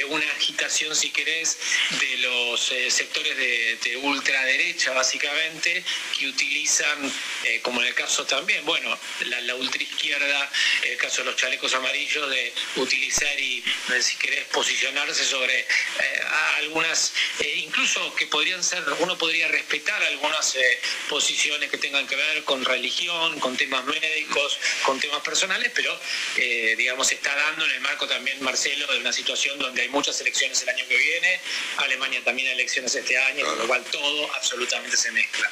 una 0.10 0.32
agitación, 0.38 0.96
si 0.96 1.10
querés, 1.10 1.58
de 2.00 2.18
los 2.18 2.74
sectores 2.88 3.36
de, 3.36 3.98
ultraderecha, 4.04 4.94
básicamente, 4.94 5.84
que 6.18 6.28
utilizan, 6.28 7.12
como 7.62 7.82
en 7.82 7.88
el 7.88 7.94
caso 7.94 8.26
también, 8.26 8.66
bueno, 8.66 8.98
la, 9.26 9.42
la 9.42 9.56
ultraizquierda, 9.56 10.50
el 10.84 10.98
caso 10.98 11.17
los 11.26 11.36
chalecos 11.36 11.74
amarillos, 11.74 12.30
de 12.30 12.54
utilizar 12.78 13.40
y, 13.40 13.64
eh, 13.94 14.02
si 14.02 14.16
querés, 14.18 14.46
posicionarse 14.46 15.24
sobre 15.24 15.60
eh, 15.60 15.66
algunas, 16.58 17.14
eh, 17.40 17.54
incluso 17.58 18.14
que 18.16 18.28
podrían 18.28 18.64
ser, 18.64 18.84
uno 19.00 19.18
podría 19.18 19.48
respetar 19.48 20.02
algunas 20.04 20.58
posiciones 21.10 21.70
que 21.70 21.78
tengan 21.78 22.08
que 22.08 22.16
ver 22.16 22.44
con 22.44 22.64
religión, 22.66 23.40
con 23.40 23.56
temas 23.58 23.84
médicos, 23.86 24.60
con 24.84 25.00
temas 25.00 25.22
personales, 25.22 25.72
pero, 25.74 26.00
digamos, 26.78 27.12
está 27.12 27.36
dando 27.36 27.66
en 27.66 27.72
el 27.72 27.82
marco 27.82 28.08
también, 28.08 28.42
Marcelo, 28.44 28.88
de 28.88 29.00
una 29.00 29.14
situación 29.14 29.58
donde 29.60 29.84
hay 29.84 29.90
muchas 29.90 30.20
elecciones 30.22 30.62
el 30.62 30.70
año 30.70 30.88
que 30.88 30.98
viene, 30.98 31.40
Alemania 31.78 32.22
también 32.24 32.50
elecciones 32.50 32.96
este 32.96 33.18
año, 33.18 33.46
con 33.46 33.58
lo 33.58 33.68
cual 33.68 33.84
todo 33.86 34.34
absolutamente 34.36 34.98
se 34.98 35.12
mezcla. 35.12 35.50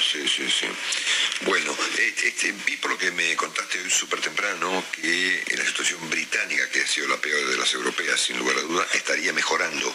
Sí, 0.00 0.26
sí, 0.28 0.48
sí. 0.48 0.66
Bueno, 1.42 1.76
este, 1.98 2.52
vi 2.66 2.76
por 2.76 2.92
lo 2.92 2.98
que 2.98 3.10
me 3.10 3.34
contaste 3.36 3.80
hoy 3.80 3.90
súper 3.90 4.20
temprano 4.20 4.84
que 4.92 5.44
la 5.56 5.64
situación 5.64 6.08
británica, 6.08 6.68
que 6.70 6.82
ha 6.82 6.86
sido 6.86 7.08
la 7.08 7.16
peor 7.16 7.46
de 7.48 7.56
las 7.56 7.72
europeas, 7.74 8.20
sin 8.20 8.38
lugar 8.38 8.56
a 8.56 8.62
duda, 8.62 8.86
estaría 8.94 9.32
mejorando. 9.32 9.94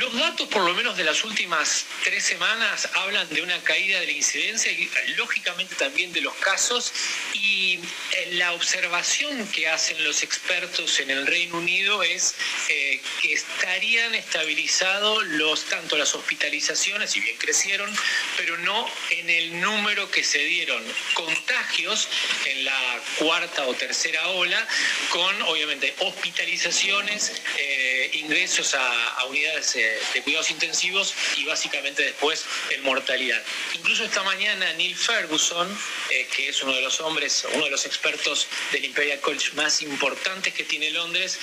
Los 0.00 0.14
datos, 0.14 0.48
por 0.48 0.62
lo 0.62 0.72
menos 0.72 0.96
de 0.96 1.04
las 1.04 1.22
últimas 1.22 1.84
tres 2.02 2.24
semanas, 2.24 2.88
hablan 2.94 3.28
de 3.28 3.42
una 3.42 3.62
caída 3.62 4.00
de 4.00 4.06
la 4.06 4.12
incidencia 4.12 4.72
y 4.72 4.90
lógicamente 5.16 5.74
también 5.74 6.14
de 6.14 6.22
los 6.22 6.34
casos. 6.36 6.94
Y 7.34 7.78
eh, 8.12 8.28
la 8.32 8.52
observación 8.52 9.46
que 9.48 9.68
hacen 9.68 10.02
los 10.02 10.22
expertos 10.22 10.98
en 11.00 11.10
el 11.10 11.26
Reino 11.26 11.58
Unido 11.58 12.02
es 12.02 12.34
eh, 12.70 13.02
que 13.20 13.34
estarían 13.34 14.14
estabilizados 14.14 15.26
los, 15.26 15.64
tanto 15.66 15.98
las 15.98 16.14
hospitalizaciones, 16.14 17.10
si 17.10 17.20
bien 17.20 17.36
crecieron, 17.36 17.94
pero 18.38 18.56
no 18.58 18.90
en 19.10 19.28
el 19.28 19.60
número 19.60 20.10
que 20.10 20.24
se 20.24 20.38
dieron. 20.38 20.82
Contagios 21.12 22.08
en 22.46 22.64
la 22.64 23.00
cuarta 23.18 23.66
o 23.66 23.74
tercera 23.74 24.26
ola, 24.28 24.66
con 25.10 25.42
obviamente 25.42 25.94
hospitalizaciones, 25.98 27.42
eh, 27.58 28.10
ingresos 28.14 28.74
a 28.74 29.26
unidades 29.26 29.81
de 30.14 30.22
cuidados 30.22 30.50
intensivos 30.50 31.14
y 31.36 31.44
básicamente 31.44 32.02
después 32.02 32.44
en 32.70 32.82
mortalidad. 32.82 33.42
Incluso 33.74 34.04
esta 34.04 34.22
mañana 34.22 34.72
Neil 34.74 34.96
Ferguson, 34.96 35.68
eh, 36.10 36.26
que 36.34 36.48
es 36.48 36.62
uno 36.62 36.74
de 36.74 36.82
los 36.82 37.00
hombres, 37.00 37.46
uno 37.52 37.64
de 37.64 37.70
los 37.70 37.86
expertos 37.86 38.46
del 38.72 38.84
Imperial 38.84 39.20
College 39.20 39.52
más 39.54 39.82
importantes 39.82 40.54
que 40.54 40.64
tiene 40.64 40.90
Londres, 40.90 41.38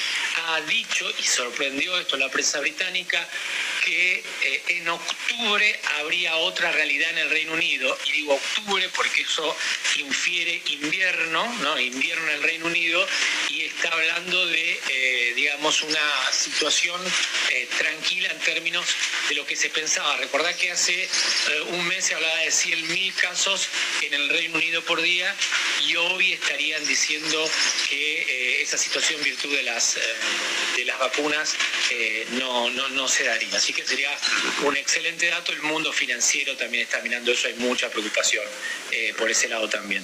ha 0.47 0.61
dicho, 0.61 1.09
y 1.17 1.23
sorprendió 1.23 1.97
esto 1.99 2.17
la 2.17 2.29
prensa 2.29 2.59
británica, 2.59 3.27
que 3.85 4.23
eh, 4.43 4.63
en 4.67 4.87
octubre 4.89 5.79
habría 5.99 6.35
otra 6.37 6.71
realidad 6.71 7.09
en 7.11 7.17
el 7.19 7.29
Reino 7.29 7.53
Unido. 7.53 7.97
Y 8.07 8.11
digo 8.11 8.35
octubre 8.35 8.89
porque 8.95 9.21
eso 9.21 9.55
infiere 9.97 10.61
invierno, 10.67 11.45
¿no? 11.61 11.79
Invierno 11.79 12.23
en 12.29 12.35
el 12.35 12.43
Reino 12.43 12.65
Unido 12.65 13.07
y 13.49 13.61
está 13.61 13.89
hablando 13.89 14.45
de, 14.45 14.79
eh, 14.89 15.33
digamos, 15.35 15.81
una 15.81 16.31
situación 16.31 17.01
tranquila 17.77 18.28
en 18.31 18.39
términos 18.39 18.85
de 19.27 19.35
lo 19.35 19.45
que 19.45 19.55
se 19.55 19.69
pensaba. 19.69 20.17
Recordad 20.17 20.55
que 20.55 20.71
hace 20.71 21.03
eh, 21.03 21.61
un 21.69 21.87
mes 21.87 22.05
se 22.05 22.15
hablaba 22.15 22.37
de 22.39 22.49
100.000 22.49 23.13
casos 23.15 23.67
en 24.01 24.13
el 24.13 24.29
Reino 24.29 24.55
Unido 24.55 24.83
por 24.83 25.01
día 25.01 25.35
y 25.87 25.95
hoy 25.95 26.33
estarían 26.33 26.85
diciendo 26.85 27.49
que 27.89 28.21
eh, 28.21 28.61
esa 28.61 28.77
situación, 28.77 29.21
virtud 29.23 29.55
de 29.55 29.63
las, 29.63 29.97
eh, 29.97 30.01
de 30.77 30.85
las 30.85 30.99
vacunas, 30.99 31.55
no, 32.31 32.69
no, 32.69 32.87
no 32.89 33.07
se 33.07 33.23
daría. 33.23 33.55
Así 33.55 33.73
que 33.73 33.85
sería 33.85 34.15
un 34.63 34.77
excelente 34.77 35.27
dato. 35.27 35.51
El 35.51 35.61
mundo 35.63 35.91
financiero 35.91 36.55
también 36.55 36.83
está 36.83 37.01
mirando 37.01 37.31
eso, 37.31 37.47
hay 37.47 37.55
mucha 37.55 37.89
preocupación 37.89 38.45
por 39.17 39.29
ese 39.29 39.47
lado 39.47 39.67
también. 39.67 40.03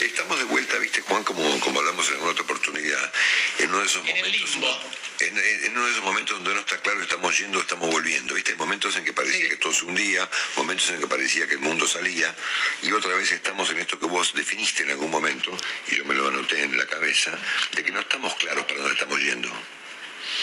Estamos 0.00 0.38
de 0.38 0.44
vuelta, 0.44 0.78
viste, 0.78 1.00
Juan, 1.02 1.22
como, 1.24 1.60
como 1.60 1.80
hablamos 1.80 2.06
en 2.08 2.14
alguna 2.14 2.32
otra 2.32 2.44
oportunidad, 2.44 3.12
en 3.58 3.68
uno 3.68 3.80
de 3.80 3.86
esos 3.86 3.96
en 3.96 4.16
momentos. 4.16 4.26
El 4.26 4.60
limbo. 4.60 4.80
En, 5.20 5.32
uno 5.76 5.84
de 5.86 5.92
esos 5.92 6.04
momentos 6.04 6.36
donde 6.36 6.54
no 6.54 6.60
está 6.60 6.78
claro 6.78 7.00
estamos 7.02 7.38
yendo, 7.38 7.60
estamos 7.60 7.88
volviendo, 7.88 8.34
¿viste? 8.34 8.54
Momentos 8.56 8.96
en 8.96 9.04
que 9.04 9.12
parecía 9.12 9.48
que 9.48 9.56
todo 9.56 9.72
se 9.72 9.84
hundía, 9.84 10.28
momentos 10.56 10.90
en 10.90 11.00
que 11.00 11.06
parecía 11.06 11.46
que 11.46 11.54
el 11.54 11.60
mundo 11.60 11.86
salía, 11.86 12.34
y 12.82 12.90
otra 12.90 13.14
vez 13.14 13.30
estamos 13.30 13.70
en 13.70 13.78
esto 13.78 13.98
que 13.98 14.06
vos 14.06 14.32
definiste 14.34 14.82
en 14.82 14.90
algún 14.90 15.10
momento, 15.10 15.56
y 15.88 15.96
yo 15.96 16.04
me 16.04 16.14
lo 16.14 16.28
anoté 16.28 16.62
en 16.62 16.76
la 16.76 16.86
cabeza, 16.86 17.38
de 17.72 17.84
que 17.84 17.92
no 17.92 18.00
estamos 18.00 18.34
claros 18.34 18.64
para 18.64 18.78
dónde 18.78 18.94
estamos 18.94 19.20
yendo. 19.20 19.50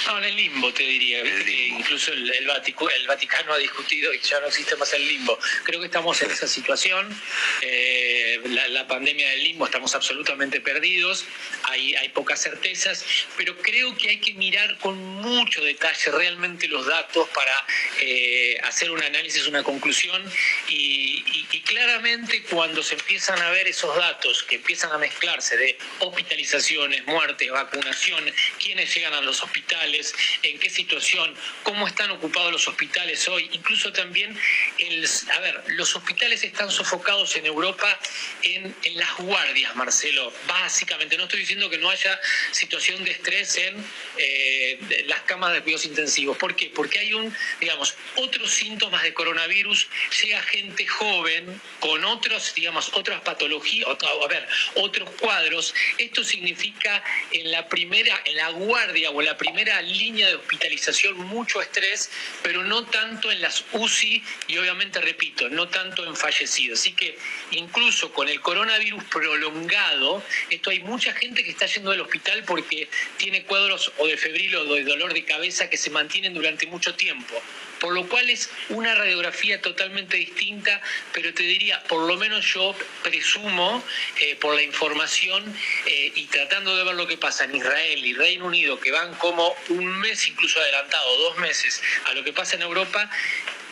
No, 0.08 0.18
en 0.18 0.24
el 0.24 0.36
limbo 0.36 0.74
te 0.74 0.84
diría. 0.84 1.22
incluso 1.68 2.12
el, 2.12 2.30
el, 2.32 2.48
Vaticano 3.08 3.54
ha 3.54 3.58
discutido 3.58 4.14
y 4.14 4.20
ya 4.20 4.40
no 4.40 4.48
existe 4.48 4.76
más 4.76 4.94
el 4.94 5.08
limbo. 5.08 5.38
Creo 5.64 5.80
que 5.80 5.88
estamos 5.88 6.22
en 6.22 6.32
esa 6.32 6.48
situación. 6.48 7.08
Eh, 7.62 8.42
la, 8.70 8.88
pandemia 8.88 9.30
del 9.30 9.44
limbo, 9.44 9.66
estamos 9.66 9.94
absolutamente 9.96 10.60
perdidos. 10.60 11.26
Hay, 11.64 11.96
hay 11.96 12.10
pocas 12.10 12.42
certezas, 12.42 13.06
pero 13.38 13.58
creo 13.58 13.96
que 13.96 14.10
hay 14.10 14.20
que 14.20 14.34
mirar 14.34 14.78
con 14.80 14.98
mucho 14.98 15.64
detalle 15.64 16.12
realmente 16.12 16.68
los 16.68 16.86
datos 16.86 17.28
para 17.30 17.66
eh, 18.02 18.58
hacer 18.64 18.92
un 18.92 19.02
análisis, 19.04 19.48
una 19.48 19.64
conclusión. 19.64 20.24
Y, 20.70 21.24
y 21.52 21.60
claramente 21.62 22.44
cuando 22.44 22.84
se 22.84 22.96
empiezan 22.96 23.42
a 23.42 23.50
ver 23.52 23.68
esos 23.68 23.96
datos 23.96 24.44
que 24.44 24.56
empiezan 24.56 24.92
a 24.92 24.98
mezclarse 24.98 25.58
de 25.58 25.78
hospitalizaciones, 26.00 27.06
muertes, 27.06 27.50
vacunaciones, 27.52 28.34
quiénes 28.62 28.94
llegan 28.94 29.14
a 29.14 29.22
los 29.22 29.42
en 30.44 30.60
qué 30.60 30.70
situación, 30.70 31.34
cómo 31.64 31.88
están 31.88 32.12
ocupados 32.12 32.52
los 32.52 32.68
hospitales 32.68 33.28
hoy, 33.28 33.50
incluso 33.52 33.92
también, 33.92 34.38
a 35.36 35.40
ver, 35.40 35.64
los 35.70 35.96
hospitales 35.96 36.44
están 36.44 36.70
sofocados 36.70 37.36
en 37.36 37.48
Europa 37.48 38.00
en, 38.44 38.76
las 38.96 39.18
guardias, 39.18 39.76
Marcelo, 39.76 40.32
básicamente, 40.48 41.18
no 41.18 41.24
estoy 41.24 41.40
diciendo 41.40 41.70
que 41.70 41.78
no 41.78 41.90
haya 41.90 42.20
situación 42.52 43.04
de 43.04 43.12
estrés 43.12 43.58
en 43.58 43.84
eh, 44.18 45.04
las 45.08 45.22
camas 45.22 45.54
de 45.54 45.62
cuidados 45.62 45.86
intensivos, 45.86 46.38
¿por 46.38 46.56
qué? 46.56 46.72
Porque 46.76 47.00
hay 47.00 47.14
un, 47.14 47.34
digamos, 47.60 47.96
otros 48.18 48.52
síntomas 48.52 49.02
de 49.02 49.14
coronavirus, 49.14 49.88
llega 50.22 50.42
gente 50.44 50.86
joven 50.86 51.62
con 51.80 52.04
otros, 52.06 52.54
digamos, 52.54 52.92
otras 52.94 53.22
patologías, 53.22 53.88
a 53.88 54.28
ver, 54.28 54.48
otros 54.76 55.10
cuadros, 55.20 55.74
esto 55.98 56.24
significa 56.24 57.04
en 57.32 57.50
la 57.50 57.68
primera, 57.68 58.22
en 58.26 58.36
la 58.36 58.50
guardia 58.50 59.10
o 59.10 59.22
en 59.22 59.26
la 59.26 59.38
primera 59.38 59.71
línea 59.80 60.28
de 60.28 60.36
hospitalización 60.36 61.18
mucho 61.18 61.62
estrés, 61.62 62.10
pero 62.42 62.64
no 62.64 62.86
tanto 62.86 63.32
en 63.32 63.42
las 63.42 63.64
UCI 63.74 64.24
y 64.48 64.58
obviamente, 64.58 65.00
repito, 65.00 65.48
no 65.50 65.70
tanto 65.70 66.04
en 66.06 66.16
fallecidos. 66.16 66.80
Así 66.80 66.94
que 66.94 67.16
incluso 67.52 68.12
con 68.12 68.28
el 68.28 68.42
coronavirus 68.42 69.04
prolongado, 69.04 70.24
esto 70.50 70.72
hay 70.72 70.80
mucha 70.80 71.14
gente 71.14 71.44
que 71.44 71.52
está 71.52 71.68
yendo 71.68 71.92
al 71.92 72.02
hospital 72.02 72.44
porque 72.46 72.90
tiene 73.18 73.44
cuadros 73.44 73.92
o 74.00 74.08
de 74.08 74.18
febril 74.18 74.56
o 74.56 74.74
de 74.74 74.84
dolor 74.84 75.14
de 75.14 75.24
cabeza 75.24 75.70
que 75.70 75.78
se 75.78 75.92
mantienen 75.92 76.34
durante 76.34 76.66
mucho 76.66 76.96
tiempo 76.96 77.40
por 77.82 77.94
lo 77.94 78.08
cual 78.08 78.30
es 78.30 78.50
una 78.70 78.94
radiografía 78.94 79.60
totalmente 79.60 80.16
distinta, 80.16 80.80
pero 81.14 81.34
te 81.34 81.44
diría, 81.44 81.82
por 81.86 82.08
lo 82.08 82.16
menos 82.16 82.46
yo 82.46 82.76
presumo, 83.04 83.84
eh, 84.22 84.36
por 84.36 84.54
la 84.56 84.62
información 84.62 85.44
eh, 85.88 86.12
y 86.16 86.28
tratando 86.28 86.78
de 86.78 86.84
ver 86.84 86.94
lo 86.94 87.08
que 87.08 87.18
pasa 87.18 87.46
en 87.46 87.56
Israel 87.56 88.06
y 88.06 88.14
Reino 88.14 88.46
Unido, 88.46 88.80
que 88.80 88.92
van 88.92 89.16
como 89.16 89.56
un 89.70 90.00
mes 90.00 90.28
incluso 90.28 90.60
adelantado, 90.60 91.18
dos 91.18 91.38
meses 91.40 91.82
a 92.06 92.14
lo 92.14 92.24
que 92.24 92.32
pasa 92.32 92.56
en 92.56 92.62
Europa, 92.62 93.10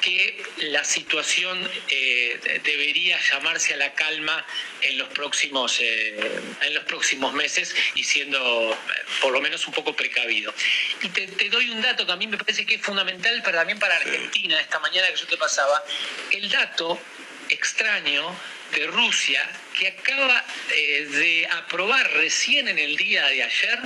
que 0.01 0.43
la 0.57 0.83
situación 0.83 1.69
eh, 1.89 2.59
debería 2.63 3.19
llamarse 3.31 3.73
a 3.73 3.77
la 3.77 3.93
calma 3.93 4.45
en 4.81 4.97
los 4.97 5.09
próximos 5.09 5.79
eh, 5.81 6.41
en 6.61 6.73
los 6.73 6.83
próximos 6.85 7.33
meses 7.33 7.75
y 7.95 8.03
siendo 8.03 8.71
eh, 8.71 8.75
por 9.21 9.31
lo 9.31 9.41
menos 9.41 9.65
un 9.67 9.73
poco 9.73 9.95
precavido. 9.95 10.53
Y 11.01 11.09
te, 11.09 11.27
doy 11.49 11.69
un 11.69 11.81
dato 11.81 12.05
que 12.05 12.11
a 12.11 12.15
mí 12.15 12.27
me 12.27 12.37
parece 12.37 12.65
que 12.65 12.75
es 12.75 12.81
fundamental 12.81 13.41
para, 13.43 13.59
también 13.59 13.79
para 13.79 13.95
Argentina 13.97 14.59
esta 14.59 14.79
mañana 14.79 15.07
que 15.07 15.15
yo 15.15 15.27
te 15.27 15.37
pasaba. 15.37 15.83
El 16.31 16.49
dato 16.49 16.99
extraño 17.49 18.35
de 18.71 18.87
Rusia 18.87 19.41
que 19.77 19.87
acaba 19.87 20.43
eh, 20.73 21.05
de 21.09 21.47
aprobar 21.51 22.11
recién 22.13 22.67
en 22.67 22.79
el 22.79 22.95
día 22.95 23.25
de 23.27 23.43
ayer 23.43 23.79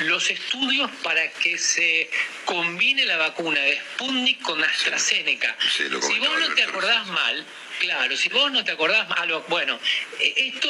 los 0.00 0.30
estudios 0.30 0.90
para 1.02 1.30
que 1.30 1.58
se 1.58 2.10
combine 2.44 3.04
la 3.04 3.16
vacuna 3.16 3.60
de 3.60 3.76
Sputnik 3.76 4.42
con 4.42 4.62
AstraZeneca. 4.62 5.56
si 5.76 5.88
vos 5.88 6.38
no 6.38 6.54
te 6.54 6.62
acordás 6.62 7.06
mal, 7.06 7.46
Claro, 7.78 8.16
si 8.16 8.28
vos 8.28 8.52
no 8.52 8.64
te 8.64 8.72
acordás 8.72 9.08
malo, 9.08 9.44
bueno, 9.48 9.78
eh, 10.20 10.32
esto, 10.36 10.68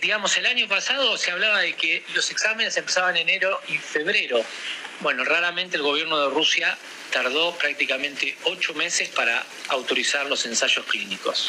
digamos, 0.00 0.36
el 0.36 0.46
año 0.46 0.68
pasado 0.68 1.16
se 1.16 1.30
hablaba 1.30 1.60
de 1.60 1.74
que 1.74 2.04
los 2.14 2.30
exámenes 2.30 2.76
empezaban 2.76 3.16
en 3.16 3.28
enero 3.28 3.60
y 3.68 3.76
febrero. 3.78 4.44
Bueno, 5.00 5.24
raramente 5.24 5.76
el 5.76 5.82
gobierno 5.82 6.18
de 6.20 6.34
Rusia 6.34 6.78
tardó 7.14 7.56
prácticamente 7.56 8.36
ocho 8.42 8.74
meses 8.74 9.08
para 9.10 9.46
autorizar 9.68 10.26
los 10.26 10.44
ensayos 10.46 10.84
clínicos. 10.86 11.48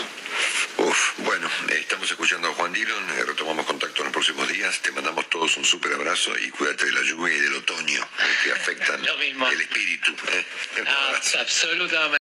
Uf, 0.78 1.20
bueno, 1.26 1.50
estamos 1.72 2.10
escuchando 2.10 2.50
a 2.50 2.54
Juan 2.54 2.72
Dillon, 2.72 3.10
eh, 3.18 3.24
retomamos 3.26 3.66
contacto 3.66 4.02
en 4.02 4.06
los 4.06 4.14
próximos 4.14 4.48
días, 4.48 4.80
te 4.84 4.92
mandamos 4.92 5.28
todos 5.28 5.58
un 5.58 5.66
súper 5.66 5.94
abrazo 5.94 6.38
y 6.38 6.52
cuídate 6.52 6.86
de 6.86 6.92
la 6.92 7.02
lluvia 7.02 7.36
y 7.36 7.40
del 7.40 7.56
otoño 7.56 8.00
eh, 8.00 8.24
que 8.44 8.52
afectan 8.52 9.02
el 9.52 9.62
espíritu. 9.62 10.12
Eh. 10.12 10.46
Ah, 10.86 11.14
absolutamente. 11.40 12.24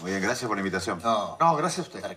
Muy 0.00 0.10
bien, 0.10 0.22
gracias 0.22 0.48
por 0.48 0.56
la 0.56 0.62
invitación. 0.62 1.00
No, 1.04 1.36
no 1.38 1.54
gracias 1.54 1.86
a 1.86 1.88
usted. 1.88 2.16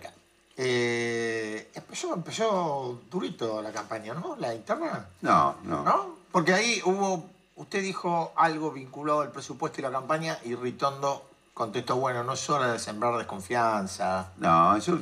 Eh, 0.56 1.70
empezó, 1.74 2.12
empezó 2.12 3.02
durito 3.08 3.62
la 3.62 3.70
campaña, 3.70 4.14
¿no? 4.14 4.34
La 4.40 4.52
interna. 4.52 5.06
No, 5.20 5.60
no. 5.62 5.84
¿No? 5.84 6.18
Porque 6.32 6.54
ahí 6.54 6.82
hubo 6.84 7.35
Usted 7.56 7.82
dijo 7.82 8.34
algo 8.36 8.70
vinculado 8.70 9.22
al 9.22 9.32
presupuesto 9.32 9.80
y 9.80 9.82
la 9.82 9.90
campaña 9.90 10.38
y 10.44 10.54
Ritondo 10.54 11.26
contestó, 11.54 11.96
bueno, 11.96 12.22
no 12.22 12.34
es 12.34 12.50
hora 12.50 12.70
de 12.70 12.78
sembrar 12.78 13.16
desconfianza. 13.16 14.30
No, 14.36 14.76
yo 14.76 14.98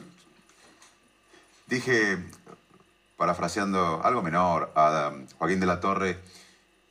dije, 1.67 2.17
parafraseando 3.17 4.01
algo 4.05 4.23
menor 4.23 4.71
a 4.77 5.13
Joaquín 5.37 5.59
de 5.59 5.67
la 5.67 5.81
Torre, 5.81 6.21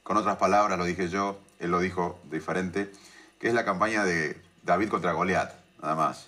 con 0.03 0.17
otras 0.17 0.35
palabras 0.35 0.77
lo 0.77 0.83
dije 0.83 1.07
yo, 1.07 1.39
él 1.59 1.71
lo 1.71 1.79
dijo 1.79 2.19
diferente, 2.29 2.91
que 3.39 3.47
es 3.47 3.53
la 3.53 3.63
campaña 3.63 4.03
de 4.03 4.41
David 4.63 4.89
contra 4.89 5.13
Goliat, 5.13 5.53
nada 5.81 5.95
más. 5.95 6.27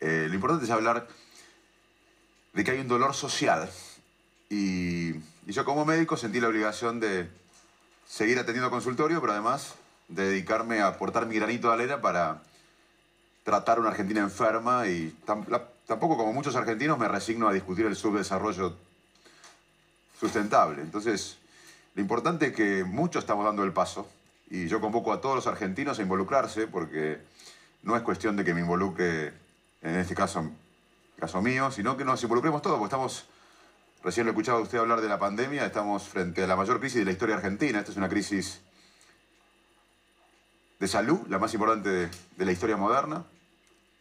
Eh, 0.00 0.28
lo 0.28 0.34
importante 0.34 0.64
es 0.64 0.70
hablar 0.70 1.06
de 2.54 2.64
que 2.64 2.70
hay 2.70 2.78
un 2.78 2.88
dolor 2.88 3.14
social 3.14 3.68
y 4.48 5.12
yo 5.44 5.66
como 5.66 5.84
médico 5.84 6.16
sentí 6.16 6.40
la 6.40 6.48
obligación 6.48 7.00
de 7.00 7.28
seguir 8.10 8.40
atendiendo 8.40 8.70
consultorio, 8.70 9.20
pero 9.20 9.34
además 9.34 9.74
dedicarme 10.08 10.80
a 10.80 10.88
aportar 10.88 11.26
mi 11.26 11.36
granito 11.36 11.68
de 11.68 11.74
arena 11.74 12.00
para 12.00 12.42
tratar 13.44 13.78
a 13.78 13.80
una 13.80 13.90
Argentina 13.90 14.20
enferma 14.20 14.88
y 14.88 15.16
tampoco 15.24 16.16
como 16.16 16.32
muchos 16.32 16.56
argentinos 16.56 16.98
me 16.98 17.06
resigno 17.06 17.48
a 17.48 17.52
discutir 17.52 17.86
el 17.86 17.94
subdesarrollo 17.94 18.76
sustentable. 20.18 20.82
Entonces, 20.82 21.38
lo 21.94 22.02
importante 22.02 22.48
es 22.48 22.52
que 22.52 22.82
muchos 22.82 23.22
estamos 23.22 23.44
dando 23.44 23.62
el 23.62 23.72
paso 23.72 24.08
y 24.50 24.66
yo 24.66 24.80
convoco 24.80 25.12
a 25.12 25.20
todos 25.20 25.36
los 25.36 25.46
argentinos 25.46 26.00
a 26.00 26.02
involucrarse 26.02 26.66
porque 26.66 27.20
no 27.84 27.96
es 27.96 28.02
cuestión 28.02 28.34
de 28.34 28.44
que 28.44 28.54
me 28.54 28.60
involucre, 28.60 29.32
en 29.82 29.94
este 29.94 30.16
caso, 30.16 30.50
caso 31.16 31.40
mío, 31.40 31.70
sino 31.70 31.96
que 31.96 32.04
nos 32.04 32.20
involucremos 32.24 32.60
todos, 32.60 32.76
porque 32.76 32.88
estamos 32.92 33.24
Recién 34.02 34.24
lo 34.24 34.30
he 34.30 34.32
escuchado 34.32 34.58
a 34.58 34.62
usted 34.62 34.78
hablar 34.78 35.02
de 35.02 35.08
la 35.08 35.18
pandemia. 35.18 35.66
Estamos 35.66 36.08
frente 36.08 36.42
a 36.42 36.46
la 36.46 36.56
mayor 36.56 36.80
crisis 36.80 37.00
de 37.00 37.04
la 37.04 37.12
historia 37.12 37.36
argentina. 37.36 37.80
Esta 37.80 37.90
es 37.90 37.98
una 37.98 38.08
crisis 38.08 38.62
de 40.78 40.88
salud, 40.88 41.20
la 41.28 41.38
más 41.38 41.52
importante 41.52 42.08
de, 42.36 42.44
la 42.44 42.50
historia 42.50 42.78
moderna, 42.78 43.26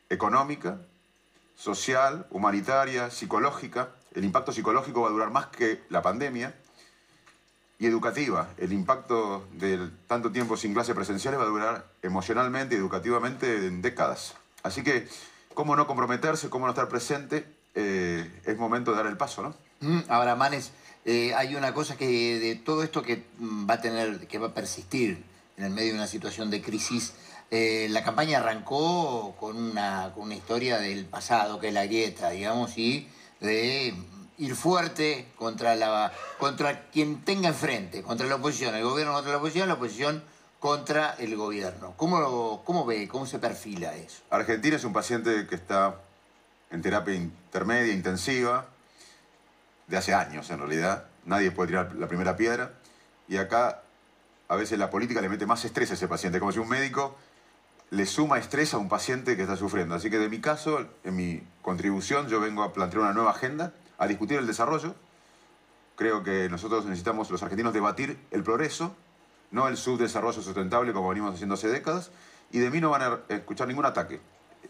económica, 0.07 0.79
social, 1.57 2.25
humanitaria, 2.29 3.09
psicológica. 3.09 3.89
El 4.15 4.23
impacto 4.23 4.53
psicológico 4.53 5.01
va 5.01 5.09
a 5.09 5.11
durar 5.11 5.31
más 5.31 5.47
que 5.47 5.83
la 5.89 6.01
pandemia. 6.01 6.55
Y 7.77 7.85
educativa. 7.85 8.49
El 8.57 8.71
impacto 8.71 9.47
de 9.53 9.89
tanto 10.07 10.31
tiempo 10.31 10.55
sin 10.55 10.73
clases 10.73 10.95
presenciales 10.95 11.39
va 11.39 11.43
a 11.43 11.47
durar 11.47 11.85
emocionalmente 12.01 12.75
y 12.75 12.77
educativamente 12.77 13.67
en 13.67 13.81
décadas. 13.81 14.35
Así 14.63 14.81
que, 14.81 15.07
¿cómo 15.53 15.75
no 15.75 15.87
comprometerse? 15.87 16.49
¿Cómo 16.49 16.65
no 16.65 16.71
estar 16.71 16.87
presente? 16.87 17.45
Eh, 17.75 18.41
es 18.45 18.57
momento 18.57 18.91
de 18.91 18.97
dar 18.97 19.05
el 19.05 19.15
paso, 19.15 19.43
¿no? 19.43 19.68
Mm, 19.81 19.99
ahora, 20.09 20.35
Manes, 20.35 20.71
eh, 21.05 21.33
hay 21.35 21.55
una 21.55 21.73
cosa 21.73 21.95
que 21.95 22.39
de 22.39 22.55
todo 22.55 22.83
esto 22.83 23.01
que 23.01 23.25
mm, 23.37 23.69
va 23.69 23.75
a 23.75 23.81
tener, 23.81 24.27
que 24.27 24.37
va 24.37 24.47
a 24.47 24.53
persistir 24.53 25.23
en 25.57 25.65
el 25.65 25.71
medio 25.71 25.89
de 25.89 25.99
una 25.99 26.07
situación 26.07 26.49
de 26.49 26.61
crisis, 26.61 27.13
eh, 27.51 27.87
la 27.89 28.03
campaña 28.03 28.39
arrancó 28.39 29.35
con 29.39 29.57
una, 29.57 30.11
con 30.13 30.23
una 30.23 30.35
historia 30.35 30.77
del 30.77 31.05
pasado, 31.05 31.59
que 31.59 31.69
es 31.69 31.73
la 31.73 31.85
grieta, 31.85 32.29
digamos, 32.29 32.77
y 32.77 33.07
de 33.39 33.93
ir 34.37 34.55
fuerte 34.55 35.27
contra, 35.35 35.75
la, 35.75 36.13
contra 36.37 36.89
quien 36.89 37.23
tenga 37.23 37.49
enfrente, 37.49 38.03
contra 38.03 38.27
la 38.27 38.35
oposición, 38.35 38.75
el 38.75 38.83
gobierno 38.83 39.13
contra 39.13 39.31
la 39.31 39.37
oposición, 39.37 39.67
la 39.67 39.73
oposición 39.73 40.23
contra 40.59 41.15
el 41.19 41.35
gobierno. 41.35 41.93
¿Cómo, 41.97 42.61
cómo 42.63 42.85
ve, 42.85 43.07
cómo 43.07 43.25
se 43.25 43.39
perfila 43.39 43.95
eso? 43.95 44.21
Argentina 44.29 44.75
es 44.75 44.83
un 44.83 44.93
paciente 44.93 45.47
que 45.47 45.55
está 45.55 45.95
en 46.69 46.81
terapia 46.81 47.15
intermedia, 47.15 47.93
intensiva, 47.93 48.67
de 49.89 49.97
hace 49.97 50.13
años 50.13 50.49
en 50.49 50.59
realidad. 50.59 51.05
Nadie 51.25 51.51
puede 51.51 51.69
tirar 51.69 51.95
la 51.95 52.07
primera 52.07 52.37
piedra. 52.37 52.71
Y 53.27 53.37
acá 53.37 53.81
a 54.47 54.55
veces 54.55 54.79
la 54.79 54.89
política 54.89 55.21
le 55.21 55.29
mete 55.29 55.45
más 55.45 55.65
estrés 55.65 55.91
a 55.91 55.95
ese 55.95 56.07
paciente, 56.07 56.39
como 56.39 56.51
si 56.51 56.59
un 56.59 56.69
médico 56.69 57.15
le 57.91 58.05
suma 58.05 58.37
estrés 58.37 58.73
a 58.73 58.77
un 58.77 58.87
paciente 58.87 59.35
que 59.35 59.43
está 59.43 59.55
sufriendo. 59.55 59.95
Así 59.95 60.09
que 60.09 60.19
de 60.19 60.29
mi 60.29 60.39
caso, 60.39 60.85
en 61.03 61.15
mi 61.15 61.43
contribución, 61.61 62.27
yo 62.27 62.39
vengo 62.39 62.63
a 62.63 62.73
plantear 62.73 63.01
una 63.01 63.13
nueva 63.13 63.31
agenda, 63.31 63.73
a 63.97 64.07
discutir 64.07 64.37
el 64.37 64.47
desarrollo. 64.47 64.95
Creo 65.95 66.23
que 66.23 66.47
nosotros 66.49 66.85
necesitamos, 66.85 67.29
los 67.29 67.43
argentinos, 67.43 67.73
debatir 67.73 68.17
el 68.31 68.43
progreso, 68.43 68.95
no 69.51 69.67
el 69.67 69.77
subdesarrollo 69.77 70.41
sustentable 70.41 70.93
como 70.93 71.09
venimos 71.09 71.33
haciendo 71.33 71.55
hace 71.55 71.67
décadas. 71.67 72.11
Y 72.51 72.59
de 72.59 72.69
mí 72.69 72.79
no 72.79 72.89
van 72.89 73.01
a 73.01 73.19
escuchar 73.29 73.67
ningún 73.67 73.85
ataque. 73.85 74.21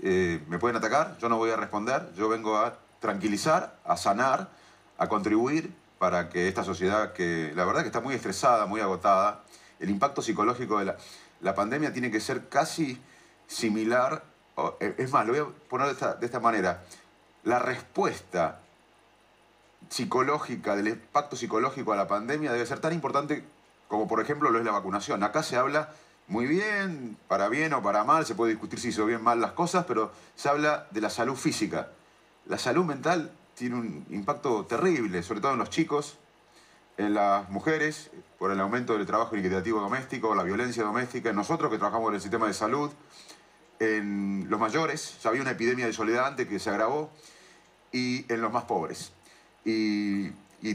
Eh, 0.01 0.41
me 0.47 0.59
pueden 0.59 0.77
atacar, 0.77 1.17
yo 1.19 1.27
no 1.29 1.37
voy 1.37 1.51
a 1.51 1.57
responder, 1.57 2.13
yo 2.15 2.29
vengo 2.29 2.57
a 2.57 2.77
tranquilizar, 2.99 3.77
a 3.85 3.97
sanar, 3.97 4.49
a 4.99 5.07
contribuir 5.07 5.73
para 5.97 6.29
que 6.29 6.47
esta 6.47 6.63
sociedad 6.63 7.13
que 7.13 7.51
la 7.55 7.65
verdad 7.65 7.81
que 7.81 7.87
está 7.87 8.01
muy 8.01 8.13
estresada, 8.13 8.65
muy 8.65 8.81
agotada, 8.81 9.43
el 9.79 9.89
impacto 9.89 10.21
psicológico 10.21 10.77
de 10.79 10.93
la, 11.41 11.55
pandemia 11.55 11.91
tiene 11.91 12.11
que 12.11 12.19
ser 12.19 12.49
casi 12.49 13.01
similar, 13.47 14.23
eh, 14.79 14.93
es 14.97 15.11
más, 15.11 15.25
lo 15.25 15.33
voy 15.33 15.41
a 15.41 15.69
poner 15.69 15.95
de 15.95 16.25
esta, 16.25 16.39
manera, 16.39 16.83
la 17.43 17.59
respuesta 17.59 18.59
psicológica, 19.89 20.75
del 20.75 20.89
impacto 20.89 21.35
psicológico 21.35 21.93
a 21.93 21.95
la 21.95 22.07
pandemia 22.07 22.51
debe 22.51 22.65
ser 22.65 22.79
tan 22.79 22.93
importante 22.93 23.43
como 23.87 24.07
por 24.07 24.21
ejemplo 24.21 24.51
lo 24.51 24.59
es 24.59 24.65
la 24.65 24.71
vacunación. 24.71 25.23
Acá 25.23 25.41
se 25.43 25.55
habla 25.55 25.89
muy 26.27 26.45
bien, 26.45 27.17
para 27.27 27.49
bien 27.49 27.73
o 27.73 27.81
para 27.81 28.03
mal, 28.03 28.25
se 28.25 28.35
puede 28.35 28.51
discutir 28.51 28.79
si 28.79 28.89
hizo 28.89 29.05
bien 29.05 29.21
o 29.21 29.23
mal 29.23 29.41
las 29.41 29.53
cosas, 29.53 29.85
pero 29.87 30.11
se 30.35 30.47
habla 30.47 30.87
de 30.91 31.01
la 31.01 31.09
salud 31.09 31.35
física. 31.35 31.89
La 32.45 32.59
salud 32.59 32.85
mental 32.85 33.31
tiene 33.59 33.75
un 33.75 34.05
impacto 34.09 34.65
terrible, 34.65 35.21
sobre 35.21 35.41
todo 35.41 35.51
en 35.51 35.59
los 35.59 35.69
chicos, 35.69 36.17
en 36.97 37.13
las 37.13 37.49
mujeres, 37.49 38.09
por 38.37 38.51
el 38.51 38.59
aumento 38.61 38.97
del 38.97 39.05
trabajo 39.05 39.35
equitativo 39.35 39.81
doméstico, 39.81 40.33
la 40.33 40.43
violencia 40.43 40.81
doméstica, 40.81 41.31
en 41.31 41.35
nosotros 41.35 41.69
que 41.69 41.77
trabajamos 41.77 42.07
en 42.09 42.15
el 42.15 42.21
sistema 42.21 42.47
de 42.47 42.53
salud, 42.53 42.89
en 43.79 44.47
los 44.49 44.59
mayores, 44.61 45.17
ya 45.21 45.29
había 45.29 45.41
una 45.41 45.51
epidemia 45.51 45.85
de 45.85 45.91
soledad 45.91 46.27
antes 46.27 46.47
que 46.47 46.57
se 46.57 46.69
agravó, 46.69 47.11
y 47.91 48.25
en 48.31 48.41
los 48.41 48.51
más 48.51 48.63
pobres. 48.63 49.11
Y, 49.65 50.31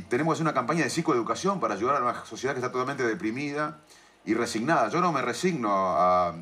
tenemos 0.08 0.40
una 0.40 0.54
campaña 0.54 0.84
de 0.84 0.90
psicoeducación 0.90 1.60
para 1.60 1.74
ayudar 1.74 1.96
a 1.96 2.00
una 2.00 2.24
sociedad 2.24 2.54
que 2.54 2.60
está 2.60 2.72
totalmente 2.72 3.02
deprimida 3.02 3.80
y 4.24 4.32
resignada. 4.32 4.88
Yo 4.88 5.02
no 5.02 5.12
me 5.12 5.20
resigno 5.20 5.70
a, 5.70 6.34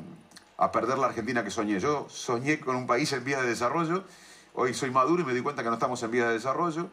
a 0.57 0.71
perder 0.71 0.97
la 0.97 1.07
Argentina 1.07 1.43
que 1.43 1.51
soñé. 1.51 1.77
Yo 1.79 2.07
soñé 2.09 2.61
con 2.61 2.77
un 2.77 2.87
país 2.87 3.11
en 3.11 3.25
vía 3.25 3.41
de 3.41 3.49
desarrollo 3.49 4.05
Hoy 4.55 4.73
soy 4.73 4.91
maduro 4.91 5.23
y 5.23 5.25
me 5.25 5.33
di 5.33 5.41
cuenta 5.41 5.63
que 5.63 5.69
no 5.69 5.75
estamos 5.75 6.01
en 6.03 6.11
vía 6.11 6.27
de 6.27 6.33
desarrollo. 6.33 6.89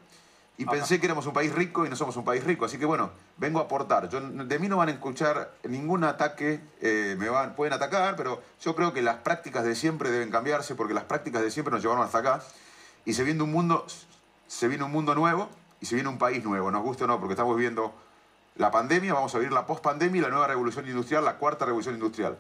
Y 0.57 0.67
pensé 0.67 1.01
que 1.01 1.07
éramos 1.07 1.27
un 1.27 1.33
país 1.33 1.55
rico 1.55 1.87
y 1.87 1.89
no 1.89 1.97
somos 1.97 2.17
un 2.17 2.25
país 2.25 2.45
rico. 2.45 2.67
Así 2.67 2.79
que 2.79 2.85
bueno, 2.85 3.11
vengo 3.39 3.61
a 3.61 3.63
aportar. 3.63 4.09
Yo, 4.11 4.21
de 4.21 4.59
mí 4.59 4.69
no 4.69 4.77
van 4.77 4.89
a 4.89 4.93
escuchar 4.93 5.55
ningún 5.65 6.05
ataque, 6.05 6.61
eh, 6.83 7.17
me 7.19 7.31
van, 7.31 7.55
pueden 7.55 7.73
atacar, 7.73 8.15
pero 8.17 8.43
yo 8.61 8.75
creo 8.75 8.93
que 8.93 9.01
las 9.01 9.17
prácticas 9.17 9.65
de 9.65 9.75
siempre 9.75 10.11
deben 10.11 10.31
cambiarse 10.31 10.75
porque 10.75 10.93
las 10.93 11.05
prácticas 11.05 11.43
de 11.43 11.51
siempre 11.51 11.73
nos 11.73 11.83
llevaron 11.83 12.05
hasta 12.05 12.19
acá. 12.19 12.43
Y 13.07 13.15
se 13.15 13.25
viene 13.25 13.43
un 13.43 13.53
mundo, 13.53 13.87
se 14.49 14.69
viene 14.69 14.85
un 14.85 14.93
mundo 14.93 15.15
nuevo 15.15 15.49
y 15.81 15.87
se 15.87 15.95
viene 15.95 16.11
un 16.11 16.19
país 16.19 16.45
nuevo, 16.45 16.71
nos 16.71 16.83
gusta 16.83 17.05
o 17.05 17.07
no, 17.07 17.19
porque 17.19 17.33
estamos 17.33 17.57
viviendo 17.57 17.95
la 18.57 18.71
pandemia, 18.71 19.15
vamos 19.15 19.35
a 19.35 19.39
vivir 19.39 19.53
la 19.53 19.67
post-pandemia 19.67 20.19
y 20.19 20.23
la 20.23 20.29
nueva 20.29 20.47
revolución 20.47 20.87
industrial, 20.87 21.25
la 21.25 21.37
cuarta 21.37 21.65
revolución 21.65 21.95
industrial. 21.95 22.37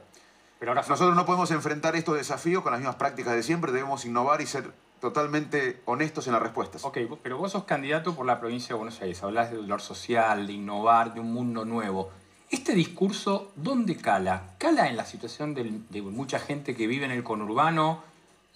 Pero 0.58 0.74
Nosotros 0.74 1.16
no 1.16 1.24
podemos 1.24 1.50
enfrentar 1.52 1.96
estos 1.96 2.16
desafíos 2.16 2.62
con 2.62 2.72
las 2.72 2.80
mismas 2.80 2.96
prácticas 2.96 3.34
de 3.34 3.42
siempre, 3.42 3.72
debemos 3.72 4.04
innovar 4.04 4.42
y 4.42 4.46
ser 4.46 4.70
totalmente 5.01 5.80
honestos 5.86 6.26
en 6.26 6.34
las 6.34 6.42
respuestas. 6.42 6.84
Ok, 6.84 6.98
pero 7.22 7.38
vos 7.38 7.53
sos 7.53 7.64
candidato 7.64 8.14
por 8.14 8.26
la 8.26 8.38
provincia 8.38 8.68
de 8.68 8.74
Buenos 8.74 9.01
Aires, 9.01 9.22
hablas 9.22 9.51
de 9.51 9.57
dolor 9.57 9.80
social, 9.80 10.46
de 10.46 10.53
innovar, 10.53 11.14
de 11.14 11.20
un 11.20 11.32
mundo 11.32 11.64
nuevo. 11.64 12.11
¿Este 12.51 12.74
discurso 12.74 13.53
dónde 13.57 13.96
cala? 13.96 14.55
¿Cala 14.59 14.88
en 14.88 14.96
la 14.96 15.05
situación 15.05 15.55
de, 15.55 16.03
mucha 16.03 16.38
gente 16.38 16.74
que 16.74 16.86
vive 16.86 17.05
en 17.05 17.12
el 17.12 17.22
conurbano, 17.22 18.03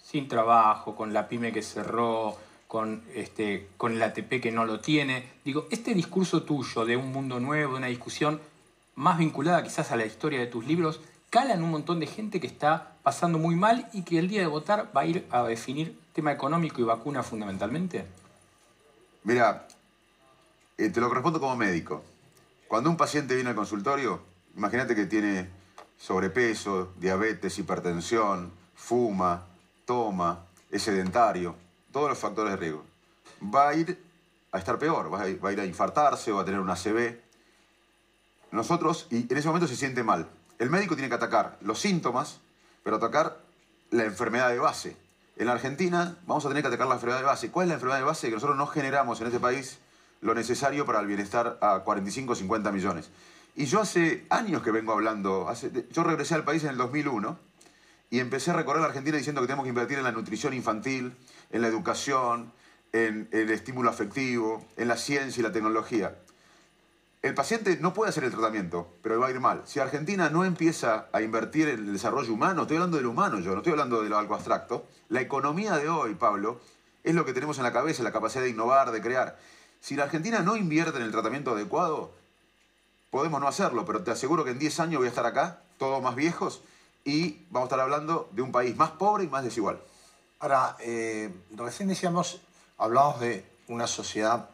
sin 0.01 0.27
trabajo, 0.27 0.95
con 0.95 1.13
la 1.13 1.27
pyme 1.27 1.51
que 1.51 1.61
cerró, 1.61 2.37
con, 2.67 3.03
este, 3.15 3.69
con 3.77 3.93
el 3.93 4.03
ATP 4.03 4.41
que 4.41 4.51
no 4.51 4.65
lo 4.65 4.79
tiene. 4.79 5.23
Digo, 5.43 5.67
este 5.71 5.93
discurso 5.93 6.43
tuyo 6.43 6.85
de 6.85 6.97
un 6.97 7.11
mundo 7.11 7.39
nuevo, 7.39 7.73
de 7.73 7.77
una 7.77 7.87
discusión 7.87 8.41
más 8.95 9.17
vinculada 9.17 9.63
quizás 9.63 9.91
a 9.91 9.95
la 9.95 10.05
historia 10.05 10.39
de 10.39 10.47
tus 10.47 10.65
libros, 10.65 11.01
cala 11.29 11.53
en 11.53 11.63
un 11.63 11.71
montón 11.71 11.99
de 11.99 12.07
gente 12.07 12.39
que 12.39 12.47
está 12.47 12.97
pasando 13.01 13.39
muy 13.39 13.55
mal 13.55 13.89
y 13.93 14.03
que 14.03 14.19
el 14.19 14.27
día 14.27 14.41
de 14.41 14.47
votar 14.47 14.91
va 14.95 15.01
a 15.01 15.05
ir 15.05 15.25
a 15.31 15.43
definir 15.43 15.97
tema 16.15 16.31
económico 16.31 16.79
y 16.79 16.85
vacuna 16.85 17.21
fundamentalmente? 17.23 18.05
Mira, 19.25 19.67
eh, 20.77 20.89
te 20.89 21.01
lo 21.01 21.09
respondo 21.09 21.41
como 21.41 21.57
médico. 21.57 22.03
Cuando 22.69 22.89
un 22.89 22.95
paciente 22.95 23.35
viene 23.35 23.49
al 23.49 23.55
consultorio, 23.55 24.21
imagínate 24.55 24.95
que 24.95 25.07
tiene 25.07 25.49
sobrepeso, 25.99 26.93
diabetes, 26.97 27.59
hipertensión, 27.59 28.49
fuma, 28.75 29.45
toma, 29.83 30.45
es 30.71 30.83
sedentario, 30.83 31.53
todos 31.91 32.09
los 32.09 32.17
factores 32.17 32.51
de 32.51 32.57
riesgo. 32.57 32.85
Va 33.53 33.69
a 33.69 33.73
ir 33.75 34.01
a 34.53 34.57
estar 34.57 34.79
peor, 34.79 35.13
va 35.13 35.23
a 35.23 35.27
ir, 35.27 35.59
a, 35.59 35.65
infartarse 35.65 36.31
o 36.31 36.39
a 36.39 36.45
tener 36.45 36.61
una 36.61 36.73
ACV. 36.73 37.19
Nosotros, 38.51 39.07
y 39.11 39.29
en 39.29 39.37
ese 39.37 39.47
momento 39.49 39.67
se 39.67 39.75
siente 39.75 40.01
mal. 40.01 40.29
El 40.59 40.69
médico 40.69 40.95
tiene 40.95 41.09
que 41.09 41.15
atacar 41.15 41.57
los 41.59 41.81
síntomas, 41.81 42.39
pero 42.83 42.95
atacar 42.95 43.37
la 43.91 44.05
enfermedad 44.05 44.49
de 44.49 44.59
base. 44.59 45.04
En 45.37 45.49
Argentina 45.49 46.17
vamos 46.25 46.45
a 46.45 46.47
tener 46.47 46.63
que 46.63 46.69
atacar 46.69 46.87
la 46.87 46.93
enfermedad 46.93 47.19
de 47.19 47.25
base. 47.25 47.51
¿Cuál 47.51 47.65
es 47.65 47.69
la 47.69 47.73
enfermedad 47.73 47.99
de 47.99 48.05
base? 48.05 48.29
Que 48.29 48.35
nosotros 48.35 48.57
no 48.57 48.67
generamos 48.67 49.19
en 49.19 49.27
este 49.27 49.39
país 49.39 49.79
lo 50.21 50.33
necesario 50.33 50.85
para 50.85 51.01
el 51.01 51.07
bienestar 51.07 51.57
a 51.61 51.79
45 51.79 52.31
o 52.31 52.35
50 52.35 52.71
millones. 52.71 53.09
Y 53.53 53.65
yo 53.65 53.81
hace 53.81 54.25
años 54.29 54.63
que 54.63 54.71
vengo 54.71 54.93
hablando, 54.93 55.51
yo 55.91 56.03
regresé 56.03 56.35
al 56.35 56.45
país 56.45 56.63
en 56.63 56.69
el 56.69 56.77
2001 56.77 57.37
y 58.09 58.19
empecé 58.19 58.51
a 58.51 58.53
recorrer 58.53 58.81
la 58.81 58.87
Argentina 58.87 59.17
diciendo 59.17 59.41
que 59.41 59.47
tenemos 59.47 59.65
que 59.65 59.69
invertir 59.69 59.97
en 59.97 60.05
la 60.05 60.13
nutrición 60.13 60.53
infantil, 60.53 61.13
en 61.51 61.61
la 61.61 61.67
educación, 61.67 62.53
en 62.93 63.27
el 63.33 63.49
estímulo 63.49 63.89
afectivo, 63.89 64.65
en 64.77 64.87
la 64.87 64.95
ciencia 64.95 65.41
y 65.41 65.43
la 65.43 65.51
tecnología. 65.51 66.15
El 67.25 67.33
paciente 67.33 67.79
no 67.81 67.91
puede 67.91 68.11
hacer 68.11 68.23
el 68.23 68.29
tratamiento, 68.29 68.87
pero 69.01 69.19
va 69.19 69.25
a 69.25 69.31
ir 69.31 69.39
mal. 69.39 69.63
Si 69.65 69.79
Argentina 69.79 70.29
no 70.29 70.45
empieza 70.45 71.07
a 71.11 71.23
invertir 71.23 71.67
en 71.69 71.79
el 71.79 71.93
desarrollo 71.93 72.31
humano, 72.31 72.61
estoy 72.61 72.77
hablando 72.77 72.97
del 72.97 73.07
humano 73.07 73.39
yo, 73.39 73.53
no 73.53 73.57
estoy 73.57 73.71
hablando 73.71 74.03
de 74.03 74.15
algo 74.15 74.35
abstracto, 74.35 74.85
la 75.09 75.21
economía 75.21 75.75
de 75.77 75.89
hoy, 75.89 76.13
Pablo, 76.13 76.59
es 77.03 77.15
lo 77.15 77.25
que 77.25 77.33
tenemos 77.33 77.57
en 77.57 77.63
la 77.63 77.73
cabeza, 77.73 78.03
la 78.03 78.11
capacidad 78.11 78.43
de 78.43 78.51
innovar, 78.51 78.91
de 78.91 79.01
crear. 79.01 79.39
Si 79.79 79.95
la 79.95 80.03
Argentina 80.03 80.41
no 80.41 80.55
invierte 80.55 80.99
en 80.99 81.03
el 81.03 81.11
tratamiento 81.11 81.53
adecuado, 81.53 82.11
podemos 83.09 83.41
no 83.41 83.47
hacerlo, 83.47 83.85
pero 83.85 84.03
te 84.03 84.11
aseguro 84.11 84.43
que 84.43 84.51
en 84.51 84.59
10 84.59 84.79
años 84.81 84.99
voy 84.99 85.07
a 85.07 85.09
estar 85.09 85.25
acá, 85.25 85.63
todos 85.79 86.03
más 86.03 86.13
viejos, 86.13 86.61
y 87.05 87.43
vamos 87.49 87.65
a 87.65 87.69
estar 87.69 87.79
hablando 87.79 88.29
de 88.33 88.43
un 88.43 88.51
país 88.51 88.77
más 88.77 88.91
pobre 88.91 89.23
y 89.23 89.27
más 89.29 89.43
desigual. 89.43 89.81
Ahora, 90.37 90.77
eh, 90.79 91.33
recién 91.55 91.89
decíamos, 91.89 92.39
hablamos 92.77 93.19
de 93.19 93.43
una 93.67 93.87
sociedad 93.87 94.47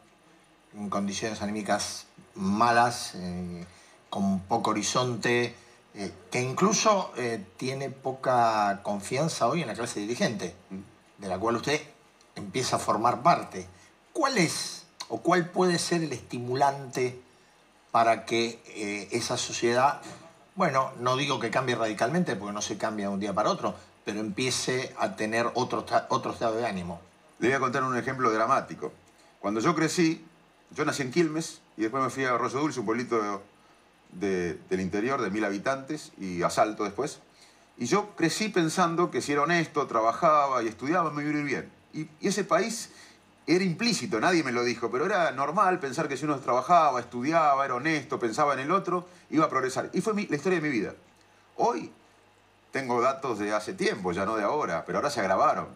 en 0.74 0.90
condiciones 0.90 1.42
anímicas 1.42 2.06
malas, 2.36 3.14
eh, 3.16 3.66
con 4.10 4.42
poco 4.42 4.72
horizonte, 4.72 5.56
eh, 5.94 6.12
que 6.32 6.42
incluso 6.42 7.12
eh, 7.18 7.44
tiene 7.58 7.90
poca 7.90 8.82
confianza 8.84 9.48
hoy 9.48 9.62
en 9.62 9.68
la 9.68 9.74
clase 9.74 10.00
dirigente, 10.00 10.56
de 11.18 11.28
la 11.28 11.38
cual 11.38 11.58
usted 11.58 11.82
empieza 12.36 12.78
a 12.78 12.80
formar 12.80 13.22
parte. 13.22 13.68
¿Cuál 14.14 14.38
es 14.38 14.84
o 15.10 15.20
cuál 15.22 15.50
puede 15.50 15.80
ser 15.80 16.04
el 16.04 16.14
estimulante 16.14 17.22
para 17.92 18.26
que 18.26 19.10
esa 19.12 19.36
sociedad, 19.36 20.02
bueno, 20.56 20.92
no 21.00 21.18
digo 21.18 21.42
que 21.42 21.52
cambie 21.52 21.76
radicalmente, 21.76 22.38
porque 22.38 22.54
no 22.54 22.62
se 22.62 22.78
cambia 22.78 23.08
de 23.08 23.14
un 23.14 23.20
día 23.20 23.34
para 23.34 23.50
otro, 23.50 23.76
pero 24.06 24.22
empiece 24.22 24.96
a 24.98 25.18
tener 25.18 25.52
otro, 25.56 25.86
otro 26.08 26.32
estado 26.32 26.56
de 26.56 26.66
ánimo? 26.66 27.02
Le 27.40 27.50
voy 27.50 27.56
a 27.56 27.60
contar 27.60 27.84
un 27.84 27.98
ejemplo 27.98 28.32
dramático. 28.32 28.94
Cuando 29.42 29.60
yo 29.60 29.76
crecí, 29.76 30.26
yo 30.72 30.86
nací 30.86 31.02
en 31.02 31.12
Quilmes 31.12 31.60
y 31.78 31.82
después 31.82 32.04
me 32.04 32.10
fui 32.10 32.26
a 32.26 32.34
Arroyo 32.34 32.60
Dulce, 32.60 32.80
un 32.80 32.86
pueblito 32.86 33.42
del 34.12 34.80
interior 34.80 35.22
de 35.22 35.30
mil 35.30 35.44
habitantes 35.46 36.12
y 36.18 36.44
asalto 36.44 36.84
después. 36.84 37.22
Y 37.78 37.86
yo 37.86 38.16
crecí 38.16 38.50
pensando 38.50 39.10
que 39.10 39.22
si 39.22 39.32
era 39.32 39.44
honesto, 39.44 39.88
trabajaba 39.88 40.62
y 40.62 40.68
estudiaba, 40.68 41.12
me 41.12 41.24
iba 41.24 41.32
a 41.32 41.40
ir 41.40 41.46
bien. 41.46 41.72
Y, 41.94 42.08
ese 42.28 42.44
país 42.44 42.92
era 43.48 43.64
implícito, 43.64 44.20
nadie 44.20 44.44
me 44.44 44.52
lo 44.52 44.64
dijo, 44.64 44.92
pero 44.92 45.06
era 45.06 45.32
normal 45.32 45.80
pensar 45.80 46.08
que 46.08 46.16
si 46.16 46.26
uno 46.26 46.40
trabajaba, 46.40 47.00
estudiaba, 47.00 47.66
era 47.66 47.76
honesto, 47.76 48.20
pensaba 48.20 48.54
en 48.54 48.60
el 48.60 48.72
otro, 48.72 49.08
iba 49.30 49.46
a 49.46 49.50
progresar. 49.50 49.90
Y 49.94 50.02
fue 50.02 50.14
la 50.14 50.36
historia 50.36 50.60
de 50.60 50.62
mi 50.62 50.70
vida. 50.70 50.94
Hoy 51.56 51.92
tengo 52.72 53.02
datos 53.02 53.40
de 53.40 53.54
hace 53.54 53.74
tiempo, 53.74 54.12
ya 54.12 54.26
no 54.26 54.36
de 54.36 54.44
ahora, 54.44 54.86
pero 54.86 55.00
ahora 55.00 55.10
se 55.10 55.20
agravaron. 55.20 55.68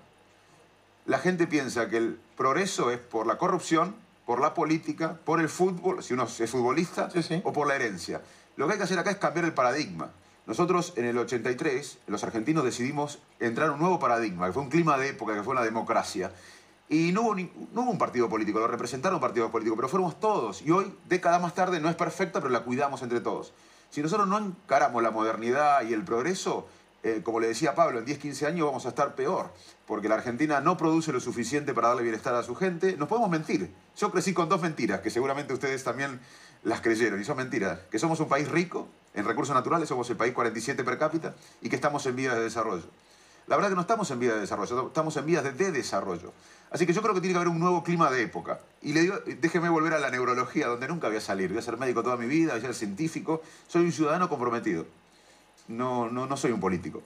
La 1.06 1.20
gente 1.20 1.48
piensa 1.48 1.90
que 1.90 1.98
el 1.98 2.20
progreso 2.38 2.92
es 2.92 3.00
por 3.00 3.28
la 3.28 3.38
corrupción, 3.38 3.96
por 4.26 4.42
la 4.42 4.54
política, 4.54 5.20
por 5.24 5.40
el 5.40 5.50
fútbol, 5.50 6.04
si 6.04 6.14
uno 6.14 6.24
es 6.26 6.50
futbolista, 6.50 7.10
o 7.44 7.54
por 7.54 7.68
la 7.68 7.76
herencia. 7.76 8.22
Lo 8.58 8.66
que 8.66 8.74
hay 8.74 8.78
que 8.78 8.84
hacer 8.86 9.00
acá 9.00 9.12
es 9.12 9.18
cambiar 9.18 9.46
el 9.46 9.54
paradigma. 9.54 10.12
Nosotros 10.48 10.94
en 10.96 11.06
el 11.06 11.18
83, 11.18 12.00
los 12.08 12.24
argentinos 12.24 12.64
decidimos 12.64 13.20
entrar 13.40 13.70
a 13.70 13.72
un 13.74 13.80
nuevo 13.80 14.00
paradigma, 14.00 14.48
que 14.48 14.54
fue 14.54 14.64
un 14.64 14.70
clima 14.70 14.98
de 14.98 15.10
época, 15.10 15.34
que 15.34 15.44
fue 15.44 15.56
la 15.56 15.64
democracia. 15.64 16.32
Y 16.88 17.12
no 17.12 17.24
hubo, 17.24 17.36
no 17.36 17.82
hubo 17.82 17.92
un 17.92 17.98
partido 17.98 18.30
político, 18.30 18.60
lo 18.60 18.68
representaron 18.68 19.20
partidos 19.20 19.50
políticos, 19.50 19.76
pero 19.76 19.90
fuimos 19.90 20.20
todos. 20.20 20.62
Y 20.62 20.72
hoy, 20.72 20.94
década 21.10 21.40
más 21.40 21.56
tarde, 21.56 21.80
no 21.80 21.90
es 21.90 21.96
perfecta, 21.96 22.40
pero 22.40 22.52
la 22.52 22.62
cuidamos 22.62 23.02
entre 23.02 23.22
todos. 23.22 23.54
Si 23.90 24.02
nosotros 24.02 24.28
no 24.28 24.38
encaramos 24.38 25.02
la 25.02 25.10
modernidad 25.10 25.84
y 25.84 25.94
el 25.94 26.04
progreso, 26.04 26.68
eh, 27.02 27.22
como 27.24 27.40
le 27.40 27.48
decía 27.48 27.74
Pablo, 27.74 28.00
en 28.00 28.06
10, 28.06 28.20
15 28.20 28.46
años 28.46 28.68
vamos 28.68 28.86
a 28.86 28.90
estar 28.90 29.16
peor, 29.16 29.52
porque 29.88 30.10
la 30.10 30.16
Argentina 30.16 30.62
no 30.62 30.78
produce 30.78 31.12
lo 31.12 31.20
suficiente 31.20 31.74
para 31.74 31.88
darle 31.88 32.04
bienestar 32.04 32.36
a 32.36 32.44
su 32.44 32.56
gente. 32.56 32.98
Nos 32.98 33.08
podemos 33.08 33.30
mentir. 33.30 33.72
Yo 33.98 34.12
crecí 34.12 34.34
con 34.34 34.50
dos 34.50 34.62
mentiras, 34.62 35.00
que 35.00 35.10
seguramente 35.10 35.54
ustedes 35.54 35.84
también 35.84 36.20
las 36.64 36.82
creyeron, 36.82 37.20
y 37.20 37.24
son 37.24 37.38
mentiras. 37.38 37.80
Que 37.90 38.00
somos 38.00 38.20
un 38.20 38.28
país 38.28 38.50
rico 38.50 38.88
en 39.14 39.26
recursos 39.26 39.56
naturales, 39.56 39.88
somos 39.88 40.10
el 40.10 40.18
país 40.18 40.34
47 40.34 40.84
per 40.84 40.98
cápita, 40.98 41.36
y 41.62 41.70
que 41.70 41.76
estamos 41.76 42.06
en 42.06 42.16
vías 42.16 42.36
de 42.36 42.42
desarrollo. 42.42 42.86
La 43.48 43.56
verdad 43.56 43.70
que 43.70 43.76
no 43.76 43.82
estamos 43.82 44.10
en 44.12 44.20
vías 44.20 44.34
de 44.34 44.42
desarrollo, 44.42 44.88
estamos 44.88 45.16
en 45.18 45.26
vías 45.26 45.44
de, 45.44 45.52
de 45.52 45.72
desarrollo. 45.72 46.34
Así 46.72 46.86
que 46.86 46.94
yo 46.94 47.02
creo 47.02 47.14
que 47.14 47.22
tiene 47.22 47.34
que 47.34 47.38
haber 47.38 47.48
un 47.48 47.60
nuevo 47.60 47.84
clima 47.84 48.10
de 48.12 48.24
época. 48.24 48.60
Y 48.82 48.94
le 48.94 49.02
digo, 49.02 49.16
déjeme 49.40 49.70
volver 49.70 49.94
a 49.94 50.00
la 50.00 50.10
neurología, 50.10 50.68
donde 50.68 50.88
nunca 50.88 51.08
voy 51.08 51.18
a 51.18 51.22
salir. 51.22 51.50
Voy 51.50 51.60
a 51.60 51.62
ser 51.62 51.78
médico 51.78 52.04
toda 52.04 52.18
mi 52.18 52.26
vida, 52.26 52.54
voy 52.54 52.60
a 52.60 52.62
ser 52.62 52.74
científico. 52.74 53.42
Soy 53.68 53.84
un 53.84 53.92
ciudadano 53.92 54.28
comprometido. 54.28 54.86
No, 55.68 56.10
no, 56.10 56.26
no 56.26 56.38
soy 56.38 56.52
un 56.52 56.60
político 56.60 57.02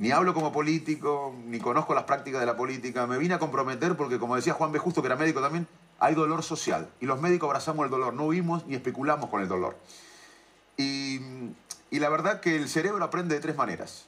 ni 0.00 0.12
hablo 0.12 0.32
como 0.32 0.50
político, 0.50 1.34
ni 1.44 1.58
conozco 1.58 1.94
las 1.94 2.04
prácticas 2.04 2.40
de 2.40 2.46
la 2.46 2.56
política. 2.56 3.06
Me 3.06 3.18
vine 3.18 3.34
a 3.34 3.38
comprometer 3.38 3.98
porque, 3.98 4.18
como 4.18 4.34
decía 4.34 4.54
Juan 4.54 4.72
B. 4.72 4.78
Justo, 4.78 5.02
que 5.02 5.08
era 5.08 5.16
médico 5.16 5.42
también, 5.42 5.68
hay 6.00 6.14
dolor 6.14 6.42
social. 6.42 6.88
Y 7.00 7.06
los 7.06 7.20
médicos 7.20 7.46
abrazamos 7.46 7.84
el 7.84 7.90
dolor, 7.90 8.14
no 8.14 8.28
vimos 8.28 8.66
ni 8.66 8.74
especulamos 8.74 9.30
con 9.30 9.42
el 9.42 9.48
dolor. 9.48 9.76
Y, 10.76 11.20
la 11.90 12.08
verdad 12.08 12.40
que 12.40 12.56
el 12.56 12.68
cerebro 12.68 13.04
aprende 13.04 13.34
de 13.34 13.40
tres 13.40 13.56
maneras. 13.56 14.06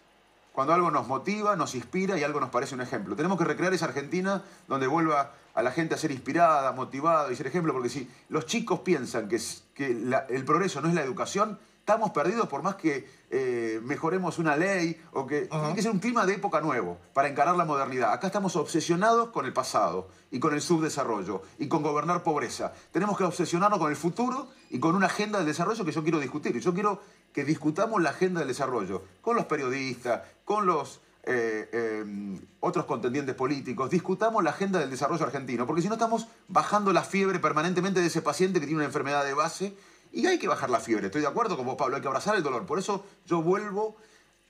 Cuando 0.53 0.73
algo 0.73 0.91
nos 0.91 1.07
motiva, 1.07 1.57
nos 1.57 1.75
inspira 1.75 2.19
y 2.19 2.25
algo 2.25 2.41
nos 2.41 2.51
parece 2.51 2.75
un 2.75 2.81
ejemplo. 2.81 3.15
Tenemos 3.15 3.39
que 3.39 3.45
recrear 3.45 3.73
esa 3.73 3.87
Argentina 3.87 4.43
donde 4.69 4.87
vuelva 4.87 5.33
a 5.55 5.63
la 5.63 5.71
gente 5.71 5.95
a 5.95 5.99
ser 5.99 6.11
inspirada, 6.11 6.73
motivada 6.73 7.31
y 7.31 7.37
ser 7.37 7.47
ejemplo, 7.47 7.73
porque 7.73 7.89
si 7.89 8.11
los 8.29 8.47
chicos 8.47 8.81
piensan 8.81 9.29
que 9.29 9.39
el 9.87 10.45
progreso 10.45 10.81
no 10.81 10.89
es 10.89 10.95
la 10.95 11.03
educación, 11.03 11.59
estamos 11.83 12.13
perdidos 12.13 12.49
por 12.49 12.63
más 12.63 12.77
que 12.77 13.09
eh, 13.29 13.81
mejoremos 13.83 14.39
una 14.39 14.57
ley 14.57 14.97
o 15.15 15.27
que 15.27 15.47
tiene 15.47 15.75
que 15.75 15.83
ser 15.83 15.91
un 15.91 15.99
clima 15.99 16.25
de 16.25 16.35
época 16.35 16.61
nuevo 16.61 16.99
para 17.13 17.29
encarar 17.29 17.57
la 17.57 17.65
modernidad. 17.65 18.13
Acá 18.13 18.29
estamos 18.29 18.55
obsesionados 18.55 19.31
con 19.31 19.47
el 19.47 19.53
pasado 19.53 20.09
y 20.31 20.39
con 20.39 20.55
el 20.55 20.61
subdesarrollo 20.61 21.43
y 21.59 21.67
con 21.67 21.83
gobernar 21.83 22.23
pobreza. 22.23 22.73
Tenemos 22.93 23.19
que 23.19 23.25
obsesionarnos 23.25 23.81
con 23.81 23.91
el 23.91 23.97
futuro 23.97 24.47
y 24.71 24.79
con 24.79 24.95
una 24.95 25.07
agenda 25.07 25.39
del 25.39 25.49
desarrollo 25.49 25.85
que 25.85 25.91
yo 25.91 26.05
quiero 26.05 26.21
discutir. 26.21 26.57
Yo 26.61 26.73
quiero 26.73 27.01
que 27.33 27.43
discutamos 27.43 28.01
la 28.01 28.11
agenda 28.11 28.39
del 28.39 28.49
desarrollo 28.49 29.03
con 29.21 29.35
los 29.35 29.47
periodistas, 29.47 30.23
con 30.45 30.67
los 30.67 31.01
eh, 31.25 31.69
eh, 31.73 32.41
otros 32.61 32.85
contendientes 32.85 33.35
políticos, 33.35 33.91
discutamos 33.91 34.43
la 34.45 34.51
agenda 34.51 34.79
del 34.79 34.91
desarrollo 34.91 35.25
argentino, 35.25 35.67
porque 35.67 35.83
si 35.83 35.89
no 35.89 35.95
estamos 35.95 36.29
bajando 36.49 36.93
la 36.93 37.03
fiebre 37.03 37.41
permanentemente 37.41 38.01
de 38.01 38.07
ese 38.07 38.23
paciente 38.23 38.61
que 38.61 38.67
tiene 38.67 38.79
una 38.79 38.87
enfermedad 38.87 39.25
de 39.25 39.35
base 39.35 39.77
y 40.13 40.27
hay 40.27 40.39
que 40.39 40.49
bajar 40.49 40.71
la 40.71 40.81
fiebre, 40.81 41.07
estoy 41.07 41.23
de 41.23 41.27
acuerdo 41.27 41.57
con 41.57 41.67
vos, 41.67 41.77
Pablo, 41.77 41.97
hay 41.97 42.03
que 42.03 42.09
abrazar 42.09 42.37
el 42.37 42.43
dolor. 42.43 42.67
Por 42.67 42.79
eso 42.79 43.05
yo 43.27 43.43
vuelvo 43.43 43.97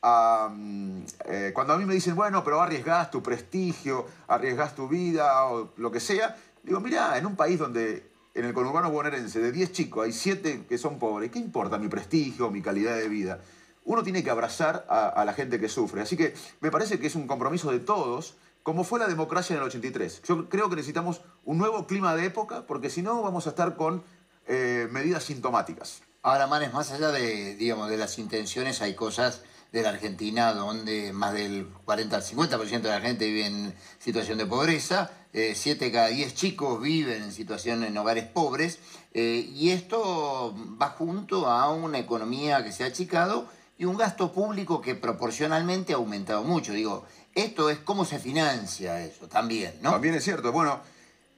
a... 0.03 0.51
Mm, 0.53 1.05
eh, 1.27 1.53
cuando 1.55 1.73
a 1.73 1.79
mí 1.79 1.85
me 1.85 1.95
dicen, 1.95 2.17
bueno, 2.17 2.43
pero 2.43 2.61
arriesgás 2.61 3.11
tu 3.11 3.23
prestigio, 3.23 4.07
arriesgás 4.27 4.75
tu 4.75 4.89
vida 4.89 5.47
o 5.47 5.71
lo 5.77 5.91
que 5.91 6.01
sea, 6.01 6.37
digo, 6.63 6.81
mira, 6.81 7.17
en 7.17 7.27
un 7.27 7.37
país 7.37 7.59
donde 7.59 8.11
en 8.35 8.45
el 8.45 8.53
conurbano 8.53 8.91
bonaerense 8.91 9.41
de 9.41 9.53
10 9.53 9.73
chicos 9.73 10.05
hay 10.05 10.13
7 10.13 10.65
que 10.69 10.79
son 10.79 10.99
pobres, 10.99 11.31
¿qué 11.31 11.39
importa 11.39 11.79
mi 11.79 11.89
prestigio, 11.89 12.51
mi 12.51 12.63
calidad 12.63 12.97
de 12.97 13.09
vida? 13.09 13.41
Uno 13.85 14.03
tiene 14.03 14.23
que 14.25 14.31
abrazar 14.31 14.87
a, 14.89 15.09
a 15.09 15.25
la 15.25 15.33
gente 15.33 15.59
que 15.61 15.69
sufre. 15.69 16.03
Así 16.03 16.17
que 16.17 16.35
me 16.61 16.71
parece 16.71 16.99
que 16.99 17.09
es 17.09 17.15
un 17.15 17.27
compromiso 17.27 17.71
de 17.71 17.81
todos 17.81 18.37
como 18.63 18.85
fue 18.85 19.01
la 19.01 19.09
democracia 19.09 19.55
en 19.55 19.63
el 19.63 19.67
83. 19.67 20.23
Yo 20.23 20.49
creo 20.49 20.69
que 20.69 20.77
necesitamos 20.77 21.21
un 21.45 21.59
nuevo 21.59 21.87
clima 21.87 22.15
de 22.15 22.27
época, 22.27 22.65
porque 22.67 22.91
si 22.91 23.03
no 23.03 23.21
vamos 23.23 23.47
a 23.47 23.51
estar 23.51 23.77
con 23.77 24.05
eh, 24.53 24.89
medidas 24.91 25.25
sintomáticas. 25.25 26.03
Ahora, 26.23 26.47
Manes, 26.47 26.73
más 26.73 26.91
allá 26.93 27.11
de, 27.11 27.57
digamos, 27.57 27.89
de 27.89 27.97
las 27.97 28.19
intenciones, 28.19 28.83
hay 28.83 28.95
cosas 28.95 29.43
de 29.73 29.83
la 29.83 29.89
Argentina, 29.89 30.53
donde 30.53 31.13
más 31.13 31.33
del 31.33 31.69
40 31.85 32.17
al 32.17 32.23
50% 32.23 32.83
de 32.83 32.89
la 32.91 33.01
gente 33.01 33.27
vive 33.27 33.47
en 33.47 33.75
situación 33.99 34.37
de 34.37 34.45
pobreza, 34.45 35.11
7 35.33 35.87
de 35.87 35.91
cada 35.91 36.09
10 36.09 36.35
chicos 36.35 36.83
viven 36.83 37.23
en 37.23 37.33
situación 37.33 37.83
en 37.83 37.97
hogares 37.97 38.25
pobres, 38.25 38.79
y 39.15 39.71
esto 39.71 40.55
va 40.81 40.91
junto 40.91 41.47
a 41.47 41.71
una 41.71 41.99
economía 41.99 42.63
que 42.63 42.71
se 42.71 42.85
ha 42.85 42.89
achicado 42.89 43.49
y 43.79 43.85
un 43.85 43.97
gasto 43.97 44.33
público 44.33 44.81
que 44.81 44.95
proporcionalmente 44.95 45.93
ha 45.93 45.97
aumentado 45.97 46.45
mucho. 46.45 46.73
Digo, 46.73 47.05
esto 47.35 47.71
es 47.71 47.79
cómo 47.79 48.05
se 48.05 48.19
financia 48.19 49.01
eso 49.01 49.27
también, 49.27 49.75
¿no? 49.81 49.91
También 49.91 50.15
es 50.15 50.23
cierto. 50.23 50.53
Bueno, 50.53 50.81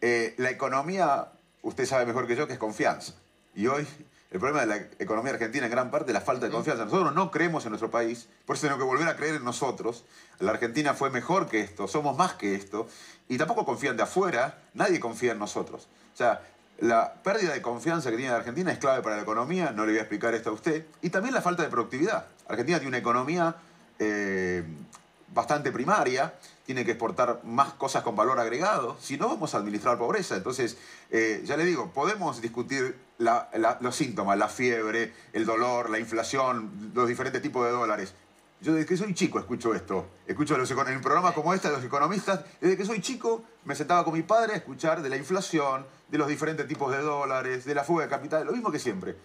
eh, 0.01 0.35
la 0.37 0.51
economía, 0.51 1.29
usted 1.65 1.87
sabe 1.87 2.07
mejor 2.07 2.29
que 2.29 2.37
yo 2.37 2.47
que 2.47 2.53
es 2.53 2.59
confianza. 2.59 3.15
Y 3.55 3.67
hoy 3.67 3.87
el 4.31 4.41
problema 4.41 4.61
de 4.63 4.67
la 4.67 4.77
economía 4.99 5.33
argentina 5.33 5.67
en 5.67 5.71
gran 5.71 5.91
parte 5.91 6.11
es 6.11 6.15
la 6.15 6.21
falta 6.21 6.47
de 6.47 6.53
confianza. 6.53 6.85
Nosotros 6.85 7.15
no 7.15 7.31
creemos 7.31 7.65
en 7.65 7.71
nuestro 7.71 7.91
país, 7.91 8.29
por 8.47 8.57
eso 8.57 8.63
tenemos 8.63 8.83
que 8.83 8.87
volver 8.87 9.09
a 9.09 9.17
creer 9.17 9.37
en 9.37 9.45
nosotros. 9.45 10.05
La 10.41 10.51
Argentina 10.51 10.95
fue 10.95 11.11
mejor 11.11 11.49
que 11.49 11.61
esto, 11.61 11.89
somos 11.89 12.17
más 12.17 12.35
que 12.35 12.55
esto. 12.55 12.89
Y 13.29 13.39
tampoco 13.39 13.65
confían 13.65 13.97
de 13.97 14.03
afuera, 14.03 14.59
nadie 14.75 15.01
confía 15.01 15.33
en 15.33 15.39
nosotros. 15.39 15.89
O 16.13 16.17
sea, 16.17 16.43
la 16.81 17.15
pérdida 17.23 17.53
de 17.53 17.63
confianza 17.63 18.11
que 18.11 18.17
tiene 18.17 18.33
la 18.33 18.39
Argentina 18.39 18.73
es 18.73 18.79
clave 18.79 19.03
para 19.03 19.17
la 19.17 19.23
economía, 19.23 19.71
no 19.71 19.87
le 19.87 19.93
voy 19.93 19.99
a 19.99 20.03
explicar 20.03 20.35
esto 20.35 20.51
a 20.51 20.53
usted. 20.53 20.85
Y 21.01 21.11
también 21.11 21.33
la 21.33 21.41
falta 21.41 21.63
de 21.63 21.69
productividad. 21.69 22.27
Argentina 22.49 22.79
tiene 22.79 22.89
una 22.89 22.99
economía 22.99 23.55
eh, 23.99 24.65
bastante 25.29 25.71
primaria, 25.71 26.35
tiene 26.65 26.85
que 26.85 26.93
exportar 26.93 27.41
más 27.45 27.75
cosas 27.75 28.03
con 28.03 28.17
valor 28.17 28.41
agregado, 28.41 28.97
si 29.01 29.17
no 29.17 29.29
vamos 29.29 29.55
a 29.55 29.59
administrar 29.59 29.99
pobreza. 29.99 30.37
Entonces, 30.37 30.79
eh, 31.11 31.43
ya 31.45 31.57
le 31.57 31.65
digo, 31.65 31.91
podemos 31.91 32.41
discutir 32.41 32.97
los 33.19 33.97
síntomas, 33.97 34.39
la 34.39 34.49
fiebre, 34.49 35.13
el 35.33 35.45
dolor, 35.45 35.91
la 35.91 35.99
inflación, 35.99 36.93
los 36.95 37.07
diferentes 37.07 37.43
tipos 37.43 37.65
de 37.67 37.73
dólares. 37.73 38.15
Yo 38.61 38.73
desde 38.73 38.87
que 38.87 38.97
soy 38.97 39.13
chico 39.13 39.39
escucho 39.39 39.75
esto. 39.75 40.07
Escucho 40.27 40.57
los, 40.57 40.71
en 40.71 41.03
programas 41.03 41.35
como 41.35 41.53
este 41.53 41.69
de 41.69 41.75
los 41.75 41.85
economistas. 41.85 42.41
Desde 42.63 42.79
que 42.79 42.87
soy 42.87 43.03
chico 43.03 43.45
me 43.65 43.75
sentaba 43.75 44.05
con 44.05 44.15
mi 44.15 44.23
padre 44.23 44.55
a 44.55 44.57
escuchar 44.57 45.03
de 45.03 45.11
la 45.11 45.17
inflación, 45.17 45.85
de 46.09 46.17
los 46.17 46.29
diferentes 46.29 46.67
tipos 46.67 46.91
de 46.91 47.03
dólares, 47.03 47.67
de 47.67 47.75
la 47.75 47.85
fuga 47.85 48.05
de 48.05 48.11
capital, 48.11 48.47
lo 48.47 48.53
mismo 48.53 48.71
que 48.73 48.79
siempre. 48.79 49.17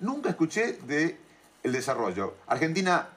Nunca 0.00 0.28
escuché 0.28 0.74
de 0.74 1.18
el 1.62 1.72
desarrollo. 1.72 2.34
Argentina 2.46 3.08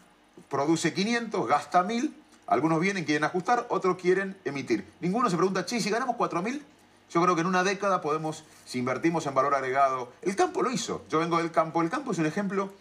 produce 0.50 0.94
500, 0.94 1.48
gasta 1.48 1.84
1000, 1.84 2.16
algunos 2.48 2.80
vienen, 2.80 3.06
quieren 3.06 3.24
ajustar, 3.24 3.66
otros 3.70 3.98
quieren 3.98 4.38
emitir. 4.46 4.86
Ninguno 5.02 5.30
se 5.30 5.38
pregunta, 5.38 5.66
che, 5.66 5.80
si 5.80 5.90
ganamos 5.90 6.16
4000, 6.16 6.64
yo 7.12 7.22
creo 7.22 7.36
que 7.36 7.42
en 7.42 7.48
una 7.48 7.64
década 7.64 8.02
podemos, 8.02 8.44
si 8.66 8.80
invertimos 8.80 9.26
en 9.26 9.34
valor 9.34 9.56
agregado, 9.56 10.12
el 10.22 10.36
campo 10.36 10.62
lo 10.62 10.72
hizo. 10.72 11.04
Yo 11.10 11.20
vengo 11.20 11.38
del 11.38 11.52
campo, 11.52 11.82
el 11.82 11.90
campo 11.90 12.12
es 12.12 12.18
un 12.18 12.26
ejemplo 12.26 12.72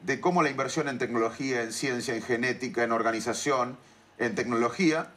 de 0.00 0.20
cómo 0.20 0.42
la 0.42 0.50
inversión 0.50 0.88
en 0.88 0.98
tecnología, 0.98 1.62
en 1.62 1.72
ciencia, 1.72 2.14
en 2.14 2.22
genética, 2.22 2.82
en 2.82 2.92
organización, 2.92 3.76
en 4.18 4.34
tecnología, 4.34 5.10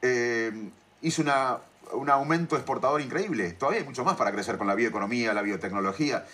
eh, 0.00 0.70
hizo 1.02 1.22
un 1.92 2.10
aumento 2.10 2.56
exportador 2.56 3.00
increíble. 3.00 3.52
Todavía 3.52 3.80
hay 3.80 3.86
mucho 3.86 4.04
más 4.04 4.16
para 4.16 4.32
crecer 4.32 4.56
con 4.56 4.66
la 4.66 4.74
bioeconomía, 4.74 5.34
la 5.34 5.42
biotecnología. 5.42 6.24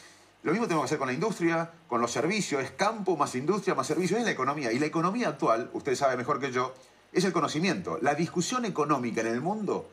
Lo 0.45 0.53
mismo 0.53 0.67
tenemos 0.67 0.85
que 0.85 0.87
hacer 0.87 0.99
con 0.99 1.09
la 1.09 1.15
industria, 1.15 1.71
con 1.89 2.01
los 2.01 2.13
servicios, 2.13 2.63
es 2.63 2.71
campo 2.71 3.17
más 3.17 3.35
industria 3.35 3.75
más 3.75 3.89
servicios, 3.89 4.21
es 4.21 4.25
la 4.25 4.31
economía. 4.31 4.71
Y 4.73 4.79
la 4.79 4.87
economía 4.87 5.29
actual, 5.29 5.71
usted 5.73 5.97
sabe 5.97 6.17
mejor 6.17 6.39
que 6.39 6.53
yo, 6.53 6.75
es 7.13 7.25
el 7.25 7.33
conocimiento. 7.33 7.99
La 8.03 8.15
discusión 8.15 8.65
económica 8.65 9.21
en 9.21 9.29
el 9.29 9.41
mundo 9.41 9.89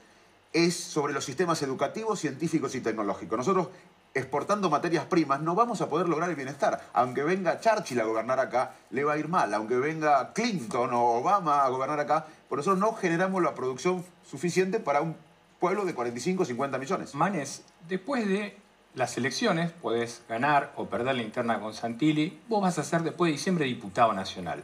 es 0.53 0.76
sobre 0.76 1.13
los 1.13 1.26
sistemas 1.26 1.61
educativos, 1.61 2.20
científicos 2.20 2.76
y 2.76 2.82
tecnológicos. 2.82 3.38
Nosotros, 3.38 3.68
exportando 4.13 4.70
materias 4.70 5.05
primas, 5.05 5.41
no 5.41 5.55
vamos 5.55 5.82
a 5.82 5.89
poder 5.89 6.07
lograr 6.07 6.30
el 6.30 6.36
bienestar. 6.36 6.89
Aunque 6.93 7.24
venga 7.24 7.59
Churchill 7.59 7.99
a 7.99 8.05
gobernar 8.05 8.39
acá, 8.39 8.76
le 8.89 9.03
va 9.03 9.13
a 9.13 9.18
ir 9.18 9.28
mal. 9.28 9.53
Aunque 9.53 9.76
venga 9.76 10.32
Clinton 10.34 10.93
o 10.93 11.18
Obama 11.18 11.66
a 11.66 11.70
gobernar 11.70 11.99
acá, 11.99 12.26
por 12.47 12.57
nosotros 12.57 12.80
no 12.80 12.93
generamos 12.93 13.43
la 13.43 13.53
producción 13.53 14.05
suficiente 14.26 14.80
para 14.80 15.01
un 15.01 15.16
pueblo 15.59 15.86
de 15.86 15.93
45 15.93 16.43
o 16.43 16.45
50 16.45 16.78
millones. 16.78 17.16
Manes, 17.16 17.63
después 17.89 18.28
de 18.28 18.57
las 18.93 19.18
elecciones, 19.18 19.72
podés 19.72 20.22
ganar 20.30 20.72
o 20.78 20.86
perder 20.86 21.16
la 21.16 21.22
interna 21.22 21.59
con 21.59 21.74
Santilli, 21.74 22.39
vos 22.47 22.61
vas 22.61 22.80
a 22.80 22.84
ser 22.84 23.03
después 23.03 23.30
de 23.30 23.34
diciembre 23.34 23.66
diputado 23.66 24.13
nacional. 24.13 24.63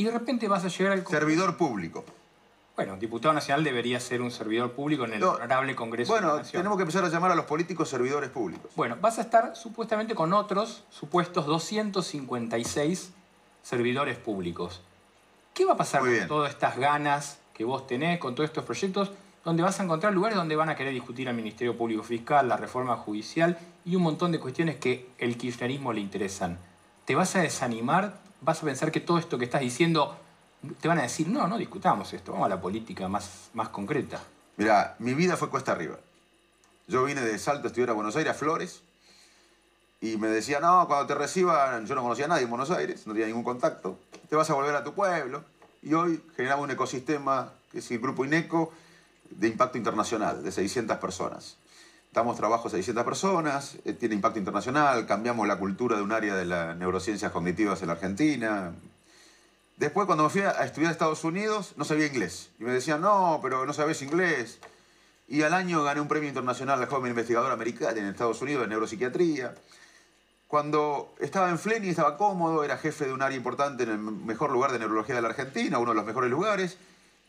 Y 0.00 0.04
de 0.04 0.12
repente 0.12 0.48
vas 0.48 0.64
a 0.64 0.68
llegar 0.68 0.94
al... 0.94 1.06
Servidor 1.06 1.58
público. 1.58 2.06
Bueno, 2.74 2.96
diputado 2.96 3.34
nacional 3.34 3.62
debería 3.62 4.00
ser 4.00 4.22
un 4.22 4.30
servidor 4.30 4.72
público 4.72 5.04
en 5.04 5.12
el 5.12 5.22
honorable 5.22 5.76
Congreso 5.76 6.14
bueno, 6.14 6.38
de 6.38 6.42
la 6.42 6.48
tenemos 6.48 6.78
que 6.78 6.84
empezar 6.84 7.04
a 7.04 7.10
llamar 7.10 7.32
a 7.32 7.34
los 7.34 7.44
políticos 7.44 7.90
servidores 7.90 8.30
públicos. 8.30 8.70
Bueno, 8.76 8.96
vas 8.98 9.18
a 9.18 9.20
estar 9.20 9.54
supuestamente 9.54 10.14
con 10.14 10.32
otros 10.32 10.84
supuestos 10.88 11.44
256 11.44 13.12
servidores 13.62 14.16
públicos. 14.16 14.80
¿Qué 15.52 15.66
va 15.66 15.74
a 15.74 15.76
pasar 15.76 16.00
con 16.00 16.28
todas 16.28 16.50
estas 16.50 16.78
ganas 16.78 17.38
que 17.52 17.64
vos 17.64 17.86
tenés, 17.86 18.18
con 18.20 18.34
todos 18.34 18.48
estos 18.48 18.64
proyectos? 18.64 19.10
donde 19.44 19.62
vas 19.62 19.80
a 19.80 19.84
encontrar 19.84 20.14
lugares 20.14 20.36
donde 20.36 20.56
van 20.56 20.70
a 20.70 20.76
querer 20.76 20.94
discutir 20.94 21.28
al 21.28 21.34
Ministerio 21.34 21.76
Público 21.76 22.02
Fiscal, 22.02 22.48
la 22.48 22.56
reforma 22.56 22.96
judicial 22.96 23.58
y 23.84 23.96
un 23.96 24.02
montón 24.02 24.32
de 24.32 24.40
cuestiones 24.40 24.76
que 24.76 25.10
el 25.18 25.36
kirchnerismo 25.36 25.92
le 25.92 26.00
interesan. 26.00 26.58
¿Te 27.04 27.14
vas 27.14 27.36
a 27.36 27.40
desanimar? 27.40 28.29
¿Vas 28.40 28.62
a 28.62 28.66
pensar 28.66 28.90
que 28.90 29.00
todo 29.00 29.18
esto 29.18 29.38
que 29.38 29.44
estás 29.44 29.60
diciendo 29.60 30.16
te 30.80 30.88
van 30.88 30.98
a 30.98 31.02
decir, 31.02 31.28
no, 31.28 31.46
no 31.46 31.58
discutamos 31.58 32.12
esto, 32.12 32.32
vamos 32.32 32.46
a 32.46 32.48
la 32.48 32.60
política 32.60 33.08
más, 33.08 33.50
más 33.54 33.68
concreta? 33.68 34.22
Mira, 34.56 34.96
mi 34.98 35.14
vida 35.14 35.36
fue 35.36 35.50
cuesta 35.50 35.72
arriba. 35.72 35.98
Yo 36.86 37.04
vine 37.04 37.20
de 37.20 37.38
Salto 37.38 37.64
a 37.64 37.66
estudiar 37.68 37.90
a 37.90 37.92
Buenos 37.92 38.16
Aires, 38.16 38.32
a 38.32 38.34
Flores, 38.34 38.82
y 40.00 40.16
me 40.16 40.28
decía, 40.28 40.60
no, 40.60 40.86
cuando 40.86 41.06
te 41.06 41.14
reciban, 41.14 41.86
yo 41.86 41.94
no 41.94 42.02
conocía 42.02 42.24
a 42.24 42.28
nadie 42.28 42.44
en 42.44 42.50
Buenos 42.50 42.70
Aires, 42.70 43.06
no 43.06 43.12
tenía 43.12 43.26
ningún 43.26 43.44
contacto, 43.44 43.98
te 44.28 44.36
vas 44.36 44.48
a 44.50 44.54
volver 44.54 44.74
a 44.74 44.82
tu 44.82 44.94
pueblo. 44.94 45.44
Y 45.82 45.94
hoy 45.94 46.22
generamos 46.36 46.64
un 46.64 46.70
ecosistema 46.70 47.52
que 47.70 47.78
es 47.78 47.90
el 47.90 48.00
Grupo 48.00 48.24
INECO, 48.24 48.72
de 49.30 49.48
impacto 49.48 49.78
internacional, 49.78 50.42
de 50.42 50.50
600 50.50 50.96
personas. 50.98 51.56
Damos 52.12 52.36
trabajo 52.36 52.66
a 52.66 52.70
600 52.72 53.04
personas, 53.04 53.76
eh, 53.84 53.92
tiene 53.92 54.16
impacto 54.16 54.40
internacional, 54.40 55.06
cambiamos 55.06 55.46
la 55.46 55.58
cultura 55.58 55.96
de 55.96 56.02
un 56.02 56.10
área 56.10 56.34
de 56.34 56.44
las 56.44 56.76
neurociencias 56.76 57.30
cognitivas 57.30 57.80
en 57.82 57.86
la 57.86 57.92
Argentina. 57.92 58.72
Después, 59.76 60.06
cuando 60.06 60.24
me 60.24 60.30
fui 60.30 60.42
a 60.42 60.50
estudiar 60.64 60.88
a 60.88 60.92
Estados 60.92 61.22
Unidos, 61.22 61.74
no 61.76 61.84
sabía 61.84 62.06
inglés. 62.06 62.50
Y 62.58 62.64
me 62.64 62.72
decían, 62.72 63.00
no, 63.00 63.38
pero 63.40 63.64
no 63.64 63.72
sabes 63.72 64.02
inglés. 64.02 64.58
Y 65.28 65.42
al 65.42 65.54
año 65.54 65.84
gané 65.84 66.00
un 66.00 66.08
premio 66.08 66.28
internacional 66.28 66.82
al 66.82 66.88
joven 66.88 67.10
investigador 67.10 67.52
americano 67.52 67.96
en 67.96 68.06
Estados 68.06 68.42
Unidos 68.42 68.62
de 68.62 68.68
neuropsiquiatría. 68.68 69.54
Cuando 70.48 71.14
estaba 71.20 71.48
en 71.48 71.60
Fleni 71.60 71.90
estaba 71.90 72.16
cómodo, 72.16 72.64
era 72.64 72.76
jefe 72.76 73.06
de 73.06 73.12
un 73.12 73.22
área 73.22 73.36
importante 73.36 73.84
en 73.84 73.90
el 73.90 73.98
mejor 73.98 74.50
lugar 74.50 74.72
de 74.72 74.80
neurología 74.80 75.14
de 75.14 75.22
la 75.22 75.28
Argentina, 75.28 75.78
uno 75.78 75.92
de 75.92 75.96
los 75.96 76.04
mejores 76.04 76.28
lugares. 76.28 76.76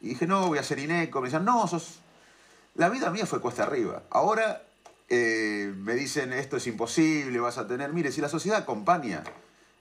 Y 0.01 0.09
dije, 0.09 0.25
no, 0.25 0.47
voy 0.47 0.57
a 0.57 0.63
ser 0.63 0.79
INECO. 0.79 1.21
Me 1.21 1.27
decían, 1.27 1.45
no, 1.45 1.67
sos... 1.67 1.99
La 2.73 2.89
vida 2.89 3.11
mía 3.11 3.27
fue 3.27 3.39
cuesta 3.39 3.63
arriba. 3.63 4.01
Ahora 4.09 4.63
eh, 5.13 5.73
me 5.75 5.93
dicen, 5.93 6.31
esto 6.31 6.55
es 6.55 6.65
imposible, 6.67 7.37
vas 7.41 7.57
a 7.57 7.67
tener... 7.67 7.91
Mire, 7.91 8.13
si 8.13 8.21
la 8.21 8.29
sociedad 8.29 8.59
acompaña, 8.59 9.21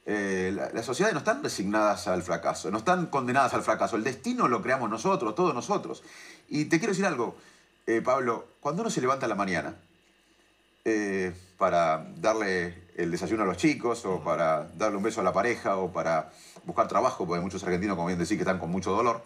eh, 0.05 0.53
las 0.75 0.85
sociedades 0.85 1.15
no 1.15 1.21
están 1.21 1.41
resignadas 1.41 2.09
al 2.09 2.25
fracaso, 2.25 2.69
no 2.73 2.79
están 2.79 3.07
condenadas 3.07 3.55
al 3.55 3.63
fracaso. 3.63 3.95
El 3.95 4.03
destino 4.03 4.49
lo 4.49 4.61
creamos 4.61 4.91
nosotros, 4.91 5.37
todos 5.37 5.55
nosotros. 5.55 6.03
Y 6.49 6.65
te 6.65 6.81
quiero 6.81 6.91
decir 6.91 7.07
algo, 7.07 7.37
eh, 7.87 8.03
Pablo, 8.05 8.45
cuando 8.59 8.83
uno 8.83 8.91
se 8.91 9.01
levanta 9.01 9.27
a 9.27 9.29
la 9.29 9.37
mañana 9.37 9.77
para 11.57 12.05
darle 12.17 12.89
el 12.97 13.13
desayuno 13.13 13.45
a 13.45 13.47
los 13.47 13.57
chicos, 13.57 14.05
o 14.07 14.25
para 14.25 14.67
darle 14.77 14.97
un 14.97 15.05
beso 15.05 15.21
a 15.21 15.25
la 15.25 15.33
pareja, 15.33 15.77
o 15.77 15.93
para 15.93 16.33
buscar 16.65 16.89
trabajo, 16.89 17.25
porque 17.25 17.39
hay 17.39 17.45
muchos 17.45 17.63
argentinos, 17.63 17.95
como 17.95 18.09
bien 18.09 18.19
decís, 18.19 18.37
que 18.37 18.43
están 18.43 18.59
con 18.59 18.71
mucho 18.71 18.91
dolor, 18.91 19.23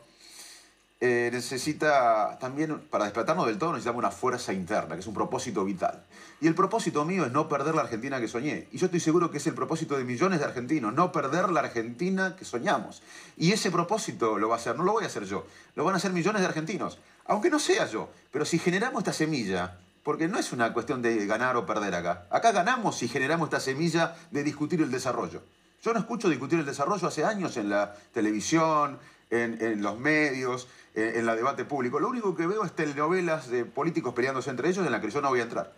eh, 1.07 1.29
necesita 1.31 2.39
también, 2.41 2.81
para 2.89 3.05
despertarnos 3.05 3.47
del 3.47 3.59
todo, 3.59 3.73
necesitamos 3.73 3.99
una 3.99 4.11
fuerza 4.11 4.55
interna, 4.55 4.95
que 4.95 5.03
es 5.03 5.07
un 5.07 5.13
propósito 5.13 5.63
vital. 5.63 6.03
Y 6.41 6.47
el 6.47 6.55
propósito 6.55 7.05
mío 7.05 7.27
es 7.27 7.31
no 7.31 7.47
perder 7.47 7.75
la 7.75 7.83
Argentina 7.83 8.19
que 8.21 8.27
soñé. 8.27 8.69
Y 8.73 8.79
yo 8.79 8.87
estoy 8.87 9.01
seguro 9.01 9.31
que 9.31 9.37
es 9.37 9.47
el 9.47 9.53
propósito 9.53 9.99
de 9.99 10.05
millones 10.05 10.39
de 10.39 10.47
argentinos, 10.47 10.95
no 10.95 11.13
perder 11.13 11.51
la 11.51 11.61
Argentina 11.61 12.37
que 12.37 12.47
soñamos. 12.47 13.03
Y 13.37 13.53
ese 13.53 13.71
propósito 13.71 14.39
lo 14.39 14.49
va 14.49 14.55
a 14.55 14.59
hacer, 14.59 14.79
no 14.79 14.83
lo 14.83 14.93
voy 14.93 15.05
a 15.05 15.09
hacer 15.09 15.25
yo, 15.25 15.47
lo 15.75 15.85
van 15.85 15.93
a 15.93 15.99
hacer 15.99 16.11
millones 16.11 16.41
de 16.41 16.49
argentinos, 16.49 16.97
aunque 17.27 17.51
no 17.51 17.59
sea 17.59 17.87
yo. 17.87 18.09
Pero 18.33 18.47
si 18.47 18.59
generamos 18.59 19.01
esta 19.01 19.13
semilla, 19.13 19.77
porque 20.05 20.27
no 20.27 20.39
es 20.39 20.53
una 20.53 20.73
cuestión 20.73 21.03
de 21.03 21.27
ganar 21.27 21.59
o 21.59 21.67
perder 21.67 21.97
acá, 21.97 22.25
acá 22.31 22.53
ganamos 22.53 22.97
si 22.97 23.09
generamos 23.09 23.49
esta 23.49 23.61
semilla 23.61 24.17
de 24.31 24.43
discutir 24.43 24.81
el 24.81 24.91
desarrollo. 24.91 25.43
Yo 25.83 25.93
no 25.93 25.99
escucho 25.99 26.31
discutir 26.31 26.59
el 26.61 26.65
desarrollo 26.65 27.09
hace 27.09 27.27
años 27.27 27.59
en 27.59 27.69
la 27.69 27.95
televisión, 28.15 28.99
en, 29.29 29.61
en 29.61 29.83
los 29.83 29.99
medios, 29.99 30.69
en, 30.95 31.17
en, 31.17 31.27
la 31.27 31.35
debate 31.35 31.65
público. 31.65 32.01
Lo 32.01 32.09
único 32.09 32.35
que 32.35 32.47
veo 32.47 32.65
es 32.65 32.73
telenovelas 32.73 33.49
de 33.49 33.65
políticos 33.65 34.15
peleándose 34.15 34.51
entre 34.51 34.69
ellos 34.69 34.85
en 34.85 34.93
la 34.93 35.01
que 35.01 35.11
yo 35.11 35.21
no 35.21 35.29
voy 35.29 35.41
a 35.41 35.45
entrar. 35.45 35.73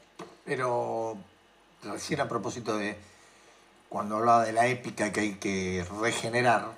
Pero 0.44 1.16
recién 1.84 2.20
a 2.20 2.28
propósito 2.28 2.76
de 2.76 2.96
cuando 3.88 4.16
hablaba 4.16 4.44
de 4.44 4.52
la 4.52 4.66
épica 4.66 5.12
que 5.12 5.20
hay 5.20 5.34
que 5.34 5.86
regenerar, 6.00 6.72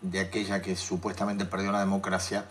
de 0.00 0.20
aquella 0.20 0.62
que 0.62 0.76
supuestamente 0.76 1.44
perdió 1.44 1.70
la 1.72 1.80
democracia, 1.80 2.46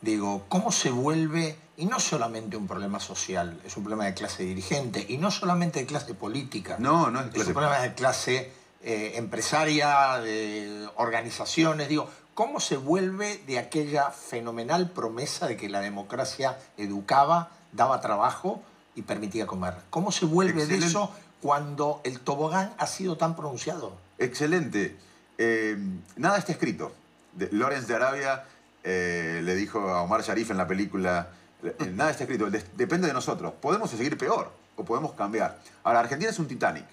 digo, 0.00 0.44
¿cómo 0.48 0.72
se 0.72 0.90
vuelve, 0.90 1.56
y 1.76 1.86
no 1.86 2.00
solamente 2.00 2.56
un 2.56 2.66
problema 2.66 3.00
social, 3.00 3.60
es 3.64 3.76
un 3.76 3.84
problema 3.84 4.04
de 4.04 4.14
clase 4.14 4.42
dirigente, 4.42 5.04
y 5.08 5.18
no 5.18 5.30
solamente 5.30 5.80
de 5.80 5.86
clase 5.86 6.14
política, 6.14 6.76
no, 6.78 7.10
no 7.10 7.20
es, 7.20 7.34
es 7.34 7.46
un 7.46 7.54
problema 7.54 7.78
de 7.80 7.94
clase 7.94 8.52
eh, 8.82 9.12
empresaria, 9.16 10.18
de 10.18 10.88
organizaciones, 10.96 11.88
digo, 11.88 12.08
¿Cómo 12.36 12.60
se 12.60 12.76
vuelve 12.76 13.40
de 13.46 13.58
aquella 13.58 14.10
fenomenal 14.10 14.90
promesa 14.90 15.46
de 15.46 15.56
que 15.56 15.70
la 15.70 15.80
democracia 15.80 16.58
educaba, 16.76 17.48
daba 17.72 18.02
trabajo 18.02 18.62
y 18.94 19.00
permitía 19.00 19.46
comer? 19.46 19.72
¿Cómo 19.88 20.12
se 20.12 20.26
vuelve 20.26 20.66
de 20.66 20.76
eso 20.76 21.10
cuando 21.40 22.02
el 22.04 22.20
tobogán 22.20 22.74
ha 22.76 22.86
sido 22.86 23.16
tan 23.16 23.36
pronunciado? 23.36 23.96
Excelente. 24.18 24.98
Eh, 25.38 25.78
nada 26.16 26.36
está 26.36 26.52
escrito. 26.52 26.92
De, 27.32 27.48
Lawrence 27.52 27.86
de 27.86 27.94
Arabia 27.94 28.44
eh, 28.84 29.40
le 29.42 29.54
dijo 29.54 29.88
a 29.88 30.02
Omar 30.02 30.20
Sharif 30.20 30.50
en 30.50 30.58
la 30.58 30.68
película, 30.68 31.30
eh, 31.64 31.90
nada 31.94 32.10
está 32.10 32.24
escrito, 32.24 32.50
depende 32.50 33.06
de 33.06 33.14
nosotros. 33.14 33.54
Podemos 33.62 33.88
seguir 33.88 34.18
peor 34.18 34.52
o 34.76 34.84
podemos 34.84 35.14
cambiar. 35.14 35.58
Ahora, 35.84 36.00
Argentina 36.00 36.30
es 36.30 36.38
un 36.38 36.48
Titanic 36.48 36.84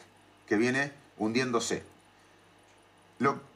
que 0.47 0.55
viene 0.55 0.93
hundiéndose. 1.17 1.83
Lo, 3.19 3.52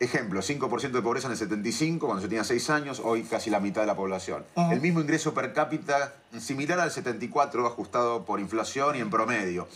ejemplo, 0.00 0.40
5% 0.40 0.90
de 0.90 1.02
pobreza 1.02 1.26
en 1.26 1.32
el 1.32 1.38
75, 1.38 2.06
cuando 2.06 2.22
se 2.22 2.28
tenía 2.28 2.44
6 2.44 2.70
años, 2.70 3.00
hoy 3.04 3.24
casi 3.24 3.50
la 3.50 3.60
mitad 3.60 3.80
de 3.80 3.86
la 3.86 3.96
población. 3.96 4.44
El 4.70 4.80
mismo 4.80 5.00
ingreso 5.00 5.34
per 5.34 5.52
cápita 5.52 6.14
similar 6.38 6.80
al 6.80 6.90
74, 6.90 7.66
ajustado 7.66 8.24
por 8.24 8.40
inflación 8.40 8.96
y 8.96 9.00
en 9.00 9.10
promedio. 9.10 9.68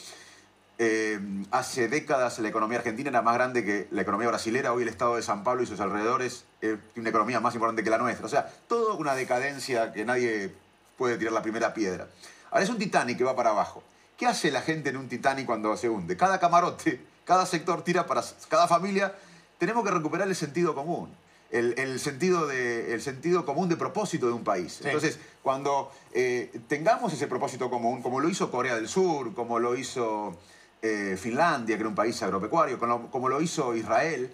Eh, 0.79 1.21
hace 1.51 1.87
décadas 1.87 2.39
la 2.41 2.49
economía 2.49 2.79
argentina 2.79 3.11
era 3.11 3.23
más 3.23 3.35
grande 3.35 3.65
que 3.65 3.87
la 3.91 4.03
economía 4.03 4.29
brasilera. 4.29 4.73
Hoy 4.73 4.83
el 4.83 4.89
estado 4.89 5.17
de 5.17 5.23
San 5.23 5.45
Pablo 5.45 5.63
y 5.63 5.67
sus 5.67 5.81
alrededores 5.81 6.45
eh, 6.61 6.77
tiene 6.93 7.03
una 7.03 7.11
economía 7.11 7.41
más 7.41 7.55
importante 7.55 7.85
que 7.85 7.91
la 7.91 7.99
nuestra. 7.99 8.27
O 8.27 8.29
sea, 8.29 8.51
toda 8.69 8.95
una 8.95 9.15
decadencia 9.15 9.93
que 9.93 10.05
nadie 10.05 10.53
puede 10.97 11.19
tirar 11.19 11.35
la 11.35 11.43
primera 11.43 11.75
piedra. 11.75 12.09
Ahora 12.51 12.65
es 12.65 12.71
un 12.71 12.79
Titanic 12.79 13.19
que 13.19 13.25
va 13.25 13.37
para 13.37 13.51
abajo. 13.51 13.83
¿Qué 14.17 14.27
hace 14.27 14.51
la 14.51 14.63
gente 14.63 14.91
en 14.91 14.97
un 14.97 15.09
Titanic 15.09 15.47
cuando 15.47 15.77
se 15.77 15.89
hunde? 15.89 16.17
Cada 16.17 16.41
camarote, 16.41 17.01
cada 17.25 17.47
sector 17.47 17.83
tira 17.85 18.07
para 18.07 18.23
cada 18.49 18.67
familia. 18.67 19.15
Tenemos 19.63 19.85
que 19.85 19.93
recuperar 19.93 20.27
el 20.27 20.35
sentido 20.35 20.75
común. 20.75 21.09
El, 21.53 22.01
sentido, 22.01 22.49
de, 22.49 22.95
el 22.95 23.01
sentido 23.01 23.47
común 23.47 23.69
de 23.69 23.77
propósito 23.77 24.27
de 24.27 24.33
un 24.33 24.43
país. 24.43 24.81
Entonces, 24.83 25.21
cuando 25.41 25.93
eh, 26.13 26.51
tengamos 26.67 27.13
ese 27.13 27.29
propósito 27.29 27.71
común, 27.71 28.03
como 28.03 28.19
lo 28.19 28.29
hizo 28.29 28.51
Corea 28.51 28.75
del 28.75 28.89
Sur, 28.89 29.33
como 29.35 29.61
lo 29.61 29.77
hizo 29.77 30.37
eh, 30.83 31.17
Finlandia, 31.17 31.77
que 31.77 31.83
era 31.83 31.89
un 31.89 31.95
país 31.95 32.21
agropecuario, 32.25 32.77
como 32.81 33.29
lo, 33.29 33.41
hizo 33.41 33.77
Israel, 33.77 34.33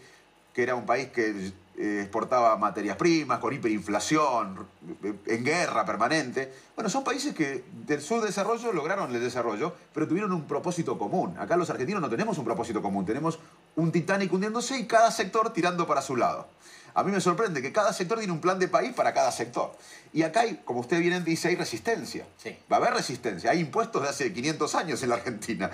que 0.54 0.62
era 0.62 0.74
un 0.74 0.86
país 0.86 1.08
que 1.08 1.52
eh, 1.80 2.00
exportaba 2.02 2.56
materias 2.56 2.96
primas, 2.96 3.38
con 3.38 3.54
hiperinflación, 3.54 4.66
eh, 5.04 5.14
en 5.26 5.44
guerra 5.44 5.84
permanente. 5.84 6.52
Bueno, 6.74 6.90
son 6.90 7.04
países 7.04 7.32
que 7.36 7.62
del 7.86 8.02
subdesarrollo 8.02 8.72
lograron 8.72 9.14
el 9.14 9.20
desarrollo, 9.20 9.72
pero 9.94 10.08
tuvieron 10.08 10.32
un 10.32 10.48
propósito 10.48 10.98
común. 10.98 11.38
Acá 11.38 11.56
los 11.56 11.70
argentinos 11.70 12.02
no 12.02 12.10
tenemos 12.10 12.36
un 12.36 12.44
propósito 12.44 12.82
común, 12.82 13.06
tenemos 13.06 13.38
un 13.76 13.92
Titanic 13.92 14.32
hundiéndose 14.32 14.76
y 14.76 14.88
cada 14.88 15.12
sector 15.12 15.52
tirando 15.52 15.86
para 15.86 16.02
su 16.02 16.16
lado. 16.16 16.48
A 16.94 17.04
mí 17.04 17.12
me 17.12 17.20
sorprende 17.20 17.62
que 17.62 17.70
cada 17.70 17.92
sector 17.92 18.18
tiene 18.18 18.32
un 18.32 18.40
plan 18.40 18.58
de 18.58 18.66
país 18.66 18.92
para 18.92 19.14
cada 19.14 19.30
sector. 19.30 19.70
Y 20.12 20.22
acá, 20.22 20.40
hay, 20.40 20.62
como 20.64 20.80
usted 20.80 20.98
bien 20.98 21.22
dice, 21.22 21.46
hay 21.46 21.54
resistencia. 21.54 22.26
Va 22.72 22.78
a 22.78 22.80
haber 22.80 22.94
resistencia. 22.94 23.52
Hay 23.52 23.60
impuestos 23.60 24.02
de 24.02 24.08
hace 24.08 24.32
500 24.32 24.74
años 24.74 25.00
en 25.04 25.10
la 25.10 25.14
Argentina. 25.14 25.70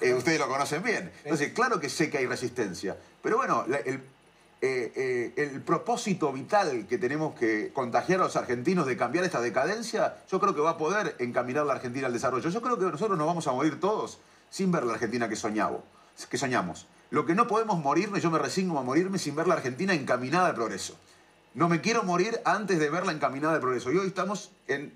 Eh, 0.00 0.14
ustedes 0.14 0.38
lo 0.38 0.46
conocen 0.46 0.84
bien. 0.84 1.10
Entonces, 1.24 1.52
claro 1.52 1.80
que 1.80 1.88
sé 1.88 2.08
que 2.08 2.18
hay 2.18 2.26
resistencia. 2.26 2.96
Pero 3.20 3.38
bueno, 3.38 3.64
el, 3.84 4.00
eh, 4.62 4.92
eh, 4.94 5.32
el 5.36 5.62
propósito 5.62 6.30
vital 6.32 6.86
que 6.86 6.98
tenemos 6.98 7.34
que 7.34 7.72
contagiar 7.72 8.20
a 8.20 8.24
los 8.24 8.36
argentinos 8.36 8.86
de 8.86 8.96
cambiar 8.96 9.24
esta 9.24 9.40
decadencia, 9.40 10.18
yo 10.30 10.38
creo 10.38 10.54
que 10.54 10.60
va 10.60 10.70
a 10.70 10.76
poder 10.76 11.16
encaminar 11.18 11.64
la 11.64 11.72
Argentina 11.72 12.06
al 12.06 12.12
desarrollo. 12.12 12.50
Yo 12.50 12.60
creo 12.60 12.78
que 12.78 12.84
nosotros 12.84 13.16
nos 13.16 13.26
vamos 13.26 13.46
a 13.46 13.52
morir 13.52 13.80
todos 13.80 14.18
sin 14.50 14.70
ver 14.70 14.84
la 14.84 14.94
Argentina 14.94 15.28
que 15.30 15.36
soñamos. 15.36 15.80
Que 16.28 16.36
soñamos. 16.36 16.86
Lo 17.10 17.24
que 17.24 17.34
no 17.34 17.46
podemos 17.46 17.78
morirme, 17.78 18.20
yo 18.20 18.30
me 18.30 18.38
resigno 18.38 18.78
a 18.78 18.82
morirme 18.82 19.18
sin 19.18 19.34
ver 19.34 19.48
la 19.48 19.54
Argentina 19.54 19.94
encaminada 19.94 20.48
al 20.48 20.54
progreso. 20.54 20.94
No 21.54 21.68
me 21.68 21.80
quiero 21.80 22.02
morir 22.02 22.40
antes 22.44 22.78
de 22.78 22.90
verla 22.90 23.12
encaminada 23.12 23.54
al 23.54 23.60
progreso. 23.60 23.90
Y 23.90 23.96
hoy 23.96 24.08
estamos 24.08 24.52
en, 24.68 24.92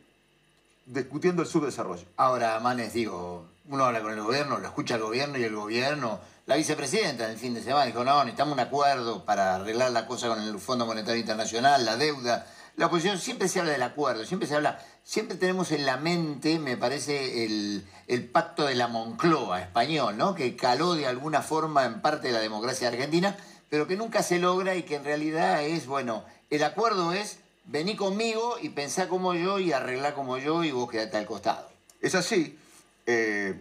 discutiendo 0.85 1.41
el 1.41 1.49
subdesarrollo. 1.49 2.05
Ahora, 2.17 2.61
Manes, 2.61 2.93
digo, 2.93 3.47
uno 3.69 3.85
habla 3.85 4.03
con 4.03 4.13
el 4.13 4.23
gobierno, 4.23 4.59
lo 4.59 4.67
escucha 4.67 4.97
el 4.97 5.03
gobierno 5.03 5.39
y 5.39 5.45
el 5.45 5.55
gobierno, 5.55 6.21
la 6.47 6.57
vicepresidenta 6.57 7.25
en 7.25 7.31
el 7.31 7.39
fin 7.39 7.55
de 7.55 7.63
semana 7.63 7.87
dijo, 7.87 8.05
no, 8.05 8.19
necesitamos 8.23 8.55
un 8.55 8.61
acuerdo 8.61 9.25
para 9.25 9.55
arreglar 9.55 9.93
la 9.93 10.07
cosa 10.07 10.29
con 10.29 10.41
el 10.41 10.59
Fondo 10.59 10.85
Monetario 10.85 11.21
Internacional, 11.21 11.85
la 11.85 11.97
deuda. 11.97 12.47
La 12.77 12.87
oposición 12.87 13.19
siempre 13.19 13.49
se 13.49 13.61
habla 13.61 13.73
del 13.73 13.83
acuerdo, 13.83 14.25
siempre 14.27 14.49
se 14.49 14.57
habla, 14.57 14.79
siempre 15.03 15.37
tenemos 15.37 15.71
en 15.71 15.87
la 15.87 15.97
mente, 15.97 16.59
me 16.59 16.77
parece, 16.77 17.45
el, 17.45 18.31
pacto 18.33 18.67
de 18.67 18.75
la 18.75 18.89
Moncloa 18.89 19.63
español, 19.63 20.19
¿no? 20.19 20.35
Que 20.35 20.57
caló 20.57 20.95
de 20.95 21.07
alguna 21.07 21.41
forma 21.41 21.85
en 21.85 22.03
parte 22.03 22.27
de 22.27 22.35
la 22.35 22.41
democracia 22.41 22.89
argentina, 22.89 23.37
pero 23.71 23.87
que 23.87 23.97
nunca 23.97 24.23
se 24.23 24.39
logra 24.39 24.75
y 24.75 24.83
que 24.83 24.97
en 24.97 25.05
realidad 25.05 25.63
es, 25.63 25.87
bueno, 25.87 26.25
el 26.51 26.65
acuerdo 26.65 27.13
es 27.13 27.39
vení 27.65 27.97
conmigo 27.97 28.57
y 28.61 28.71
pensá 28.71 29.09
como 29.09 29.35
yo 29.35 29.61
y 29.61 29.73
arreglá 29.73 30.15
como 30.15 30.37
yo 30.37 30.65
y 30.65 30.73
vos 30.73 30.91
quedate 30.91 31.17
al 31.17 31.27
costado. 31.27 31.71
Es 32.01 32.15
así. 32.15 32.59
Eh, 33.07 33.61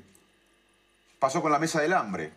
pasó 1.20 1.42
con 1.42 1.52
la 1.52 1.60
mesa 1.60 1.82
del 1.82 1.94
hambre, 1.94 2.32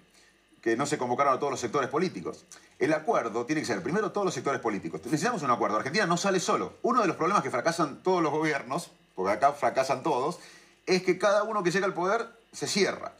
que 0.60 0.76
no 0.76 0.86
se 0.86 0.98
convocaron 0.98 1.34
a 1.34 1.38
todos 1.38 1.52
los 1.52 1.60
sectores 1.60 1.88
políticos. 1.88 2.44
El 2.78 2.92
acuerdo 2.92 3.46
tiene 3.46 3.62
que 3.62 3.66
ser, 3.66 3.82
primero, 3.82 4.12
todos 4.12 4.24
los 4.24 4.34
sectores 4.34 4.60
políticos. 4.60 5.00
Necesitamos 5.04 5.42
un 5.42 5.50
acuerdo. 5.50 5.76
Argentina 5.76 6.06
no 6.06 6.16
sale 6.16 6.40
solo. 6.40 6.74
Uno 6.82 7.00
de 7.00 7.08
los 7.08 7.16
problemas 7.16 7.42
que 7.42 7.50
fracasan 7.50 8.02
todos 8.02 8.22
los 8.22 8.32
gobiernos, 8.32 8.90
porque 9.14 9.32
acá 9.32 9.52
fracasan 9.52 10.02
todos, 10.02 10.38
es 10.86 11.02
que 11.02 11.18
cada 11.18 11.42
uno 11.42 11.62
que 11.62 11.70
llega 11.70 11.86
al 11.86 11.94
poder 11.94 12.26
se 12.52 12.66
cierra. 12.66 13.12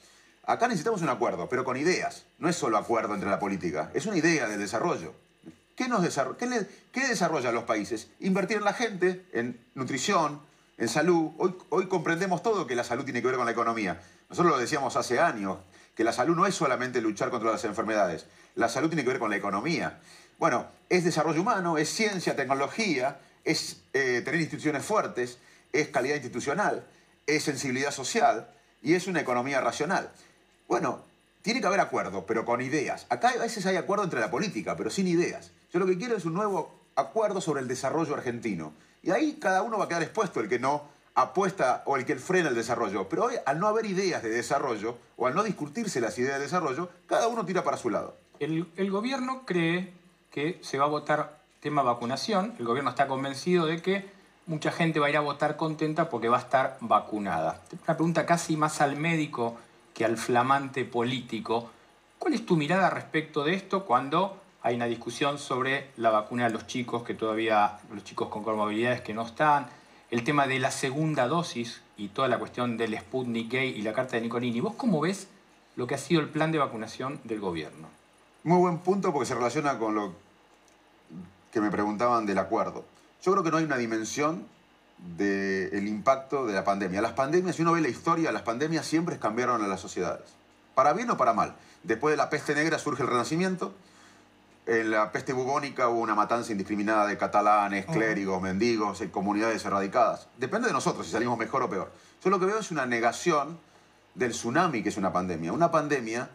Acá 0.45 0.69
necesitamos 0.69 1.03
un 1.03 1.09
acuerdo, 1.09 1.49
pero 1.49 1.65
con 1.65 1.77
ideas. 1.77 2.25
No 2.39 2.49
es 2.49 2.57
solo 2.57 2.77
acuerdo 2.79 3.15
entre 3.15 3.31
la 3.31 3.39
política, 3.39 3.91
es 3.95 4.07
una 4.07 4.17
idea 4.17 4.47
de 4.47 4.57
desarrollo. 4.57 5.15
¿Qué, 5.77 5.89
nos 5.89 6.03
desarrollan 6.03 7.55
los 7.55 7.65
países? 7.65 8.09
Invertir 8.21 8.57
en 8.57 8.65
la 8.65 8.73
gente, 8.73 9.27
en 9.33 9.61
nutrición, 9.75 10.41
en 10.79 10.89
salud. 10.89 11.31
Hoy, 11.39 11.55
hoy 11.71 11.87
comprendemos 11.87 12.43
todo 12.43 12.67
que 12.67 12.75
la 12.75 12.85
salud 12.85 13.05
tiene 13.05 13.21
que 13.21 13.29
ver 13.29 13.37
con 13.37 13.47
la 13.47 13.53
economía. 13.53 14.01
Nosotros 14.29 14.53
lo 14.53 14.59
decíamos 14.59 14.97
hace 14.97 15.21
años, 15.21 15.59
que 15.95 16.05
la 16.05 16.13
salud 16.13 16.37
no 16.37 16.47
es 16.47 16.55
solamente 16.55 17.01
luchar 17.01 17.31
contra 17.31 17.51
las 17.51 17.65
enfermedades, 17.65 18.27
la 18.55 18.69
salud 18.69 18.89
tiene 18.89 19.03
que 19.03 19.11
ver 19.11 19.19
con 19.19 19.31
la 19.31 19.37
economía. 19.37 19.99
Bueno, 20.39 20.67
es 20.91 21.05
desarrollo 21.05 21.41
humano, 21.41 21.79
es 21.79 21.89
ciencia, 21.89 22.37
tecnología, 22.37 23.19
es 23.45 23.79
eh, 23.95 24.21
tener 24.25 24.41
instituciones 24.41 24.85
fuertes, 24.85 25.39
es 25.73 25.89
calidad 25.89 26.17
institucional, 26.17 26.85
es 27.27 27.45
sensibilidad 27.45 27.91
social 27.91 28.49
y 28.83 28.95
es 28.95 29.07
una 29.07 29.21
economía 29.21 29.61
racional. 29.61 30.11
Bueno, 30.69 31.03
tiene 31.43 31.61
que 31.61 31.67
haber 31.67 31.81
acuerdo, 31.81 32.27
pero 32.27 32.45
con 32.45 32.61
ideas. 32.61 33.07
Acá 33.09 33.31
a 33.31 33.39
veces 33.39 33.65
hay 33.67 33.77
acuerdo 33.77 34.05
entre 34.05 34.21
la 34.21 34.31
política, 34.31 34.77
pero 34.77 34.91
sin 34.91 35.07
ideas. 35.07 35.53
Yo 35.73 35.79
lo 35.79 35.87
que 35.87 35.97
quiero 35.97 36.17
es 36.17 36.25
un 36.25 36.35
nuevo 36.35 36.75
acuerdo 36.97 37.41
sobre 37.41 37.61
el 37.61 37.69
desarrollo 37.69 38.15
argentino. 38.15 38.73
Y 39.03 39.11
ahí 39.11 39.39
cada 39.41 39.63
uno 39.63 39.79
va 39.79 39.85
a 39.85 39.89
quedar 39.89 40.03
expuesto, 40.03 40.41
el 40.41 40.49
que 40.49 40.59
no 40.59 40.97
apuesta 41.15 41.83
o 41.87 41.97
el 41.97 42.05
que 42.05 42.17
frena 42.17 42.51
el 42.51 42.55
desarrollo. 42.55 43.09
Pero 43.09 43.25
hoy, 43.25 43.35
al 43.45 43.59
no 43.59 43.67
haber 43.67 43.87
ideas 43.87 44.23
de 44.23 44.29
desarrollo 44.31 44.99
o 45.17 45.27
al 45.27 45.35
no 45.35 45.43
discutirse 45.43 46.01
las 46.01 46.19
ideas 46.19 46.37
de 46.39 46.45
desarrollo, 46.45 46.91
cada 47.07 47.29
uno 47.29 47.45
tira 47.45 47.65
para 47.65 47.77
su 47.77 47.91
lado. 47.91 48.17
El, 48.39 48.91
gobierno 48.91 49.43
cree 49.47 49.93
que 50.31 50.59
se 50.63 50.79
va 50.79 50.85
a 50.85 50.89
votar 50.89 51.39
tema 51.61 51.83
vacunación. 51.83 52.55
El 52.59 52.67
gobierno 52.67 52.91
está 52.91 53.07
convencido 53.07 53.67
de 53.67 53.81
que 53.81 54.11
mucha 54.47 54.71
gente 54.71 55.01
va 55.01 55.07
a 55.07 55.11
ir 55.11 55.17
a 55.17 55.21
votar 55.21 55.57
contenta 55.57 56.11
porque 56.11 56.29
va 56.29 56.37
a 56.37 56.41
estar 56.41 56.77
vacunada. 56.81 57.63
Una 57.85 57.97
pregunta 57.97 58.27
casi 58.27 58.57
más 58.57 58.83
al 58.83 58.97
médico 58.97 59.57
que 59.95 60.05
al 60.05 60.19
flamante 60.19 60.85
político. 60.85 61.71
¿Cuál 62.19 62.35
es 62.35 62.45
tu 62.45 62.57
mirada 62.57 62.91
respecto 62.91 63.43
de 63.43 63.55
esto 63.55 63.87
cuando 63.87 64.43
hay 64.67 64.75
una 64.75 64.87
discusión 64.87 65.39
sobre 65.39 65.91
la 65.97 66.11
vacuna 66.11 66.49
de 66.49 66.51
los 66.51 66.67
chicos, 66.67 67.05
que 67.05 67.15
todavía 67.15 67.79
los 67.95 68.03
chicos 68.03 68.29
con 68.29 68.43
comorbilidades 68.43 69.01
que 69.01 69.15
no 69.15 69.25
están, 69.25 69.69
el 70.11 70.25
tema 70.25 70.49
de 70.49 70.59
la 70.59 70.73
segunda 70.73 71.29
dosis 71.29 71.83
y 71.97 72.09
toda 72.09 72.27
la 72.27 72.41
cuestión 72.41 72.77
del 72.77 72.99
Sputnik 72.99 73.49
Gay 73.49 73.69
y 73.69 73.83
la 73.83 73.93
carta 73.93 74.17
de 74.17 74.23
Nicolini. 74.23 74.61
¿Vos 74.61 74.75
cómo 74.77 75.01
ves 75.01 75.29
lo 75.77 75.87
que 75.87 75.95
ha 75.95 75.99
sido 75.99 76.21
el 76.21 76.31
plan 76.31 76.51
de 76.51 76.59
vacunación 76.59 77.21
del 77.23 77.39
gobierno? 77.39 77.87
Muy 78.43 78.59
buen 78.59 78.79
punto 78.79 79.13
porque 79.13 79.27
se 79.27 79.37
relaciona 79.37 79.79
con 79.79 79.95
lo 79.95 80.15
que 81.53 81.61
me 81.61 81.71
preguntaban 81.71 82.27
del 82.27 82.39
acuerdo. 82.39 82.85
Yo 83.23 83.31
creo 83.31 83.45
que 83.45 83.53
no 83.53 83.59
hay 83.59 83.65
una 83.65 83.77
dimensión 83.77 84.49
del 85.17 85.87
impacto 85.87 86.45
de 86.45 86.55
la 86.55 86.65
pandemia. 86.65 87.01
Las 87.01 87.13
pandemias, 87.13 87.55
si 87.55 87.63
uno 87.63 87.71
ve 87.71 87.83
la 87.83 87.89
historia, 87.89 88.33
las 88.33 88.43
pandemias 88.43 88.85
siempre 88.85 89.21
cambiaron 89.21 89.63
a 89.63 89.69
las 89.69 89.81
sociedades. 89.81 90.27
Para 90.75 90.93
bien 90.93 91.09
o 91.11 91.17
para 91.17 91.35
mal. 91.35 91.55
Después 91.85 92.15
de 92.15 92.17
la 92.17 92.31
peste 92.31 92.57
negra 92.57 92.81
surge 92.81 93.05
el 93.05 93.09
renacimiento, 93.09 93.73
en 94.67 94.91
la 94.91 95.13
peste 95.13 95.33
bubónica 95.33 95.89
hubo 95.89 96.01
una 96.01 96.17
matanza 96.17 96.51
indiscriminada 96.51 97.07
de 97.07 97.17
catalanes, 97.17 97.87
clérigos, 97.87 98.43
mendigos, 98.43 99.01
en 99.01 99.11
comunidades 99.11 99.65
erradicadas. 99.65 100.29
Depende 100.39 100.67
de 100.67 100.73
nosotros 100.73 101.07
si 101.07 101.13
salimos 101.13 101.39
mejor 101.39 101.63
o 101.63 101.71
peor. 101.71 101.93
Yo 102.23 102.31
lo 102.31 102.41
que 102.41 102.47
veo 102.47 102.59
es 102.59 102.73
una 102.73 102.85
negación 102.85 103.59
del 104.17 104.33
tsunami 104.33 104.83
que 104.83 104.89
es 104.89 104.97
una 104.97 105.13
pandemia. 105.13 105.53
Una 105.53 105.71
pandemia 105.71 106.29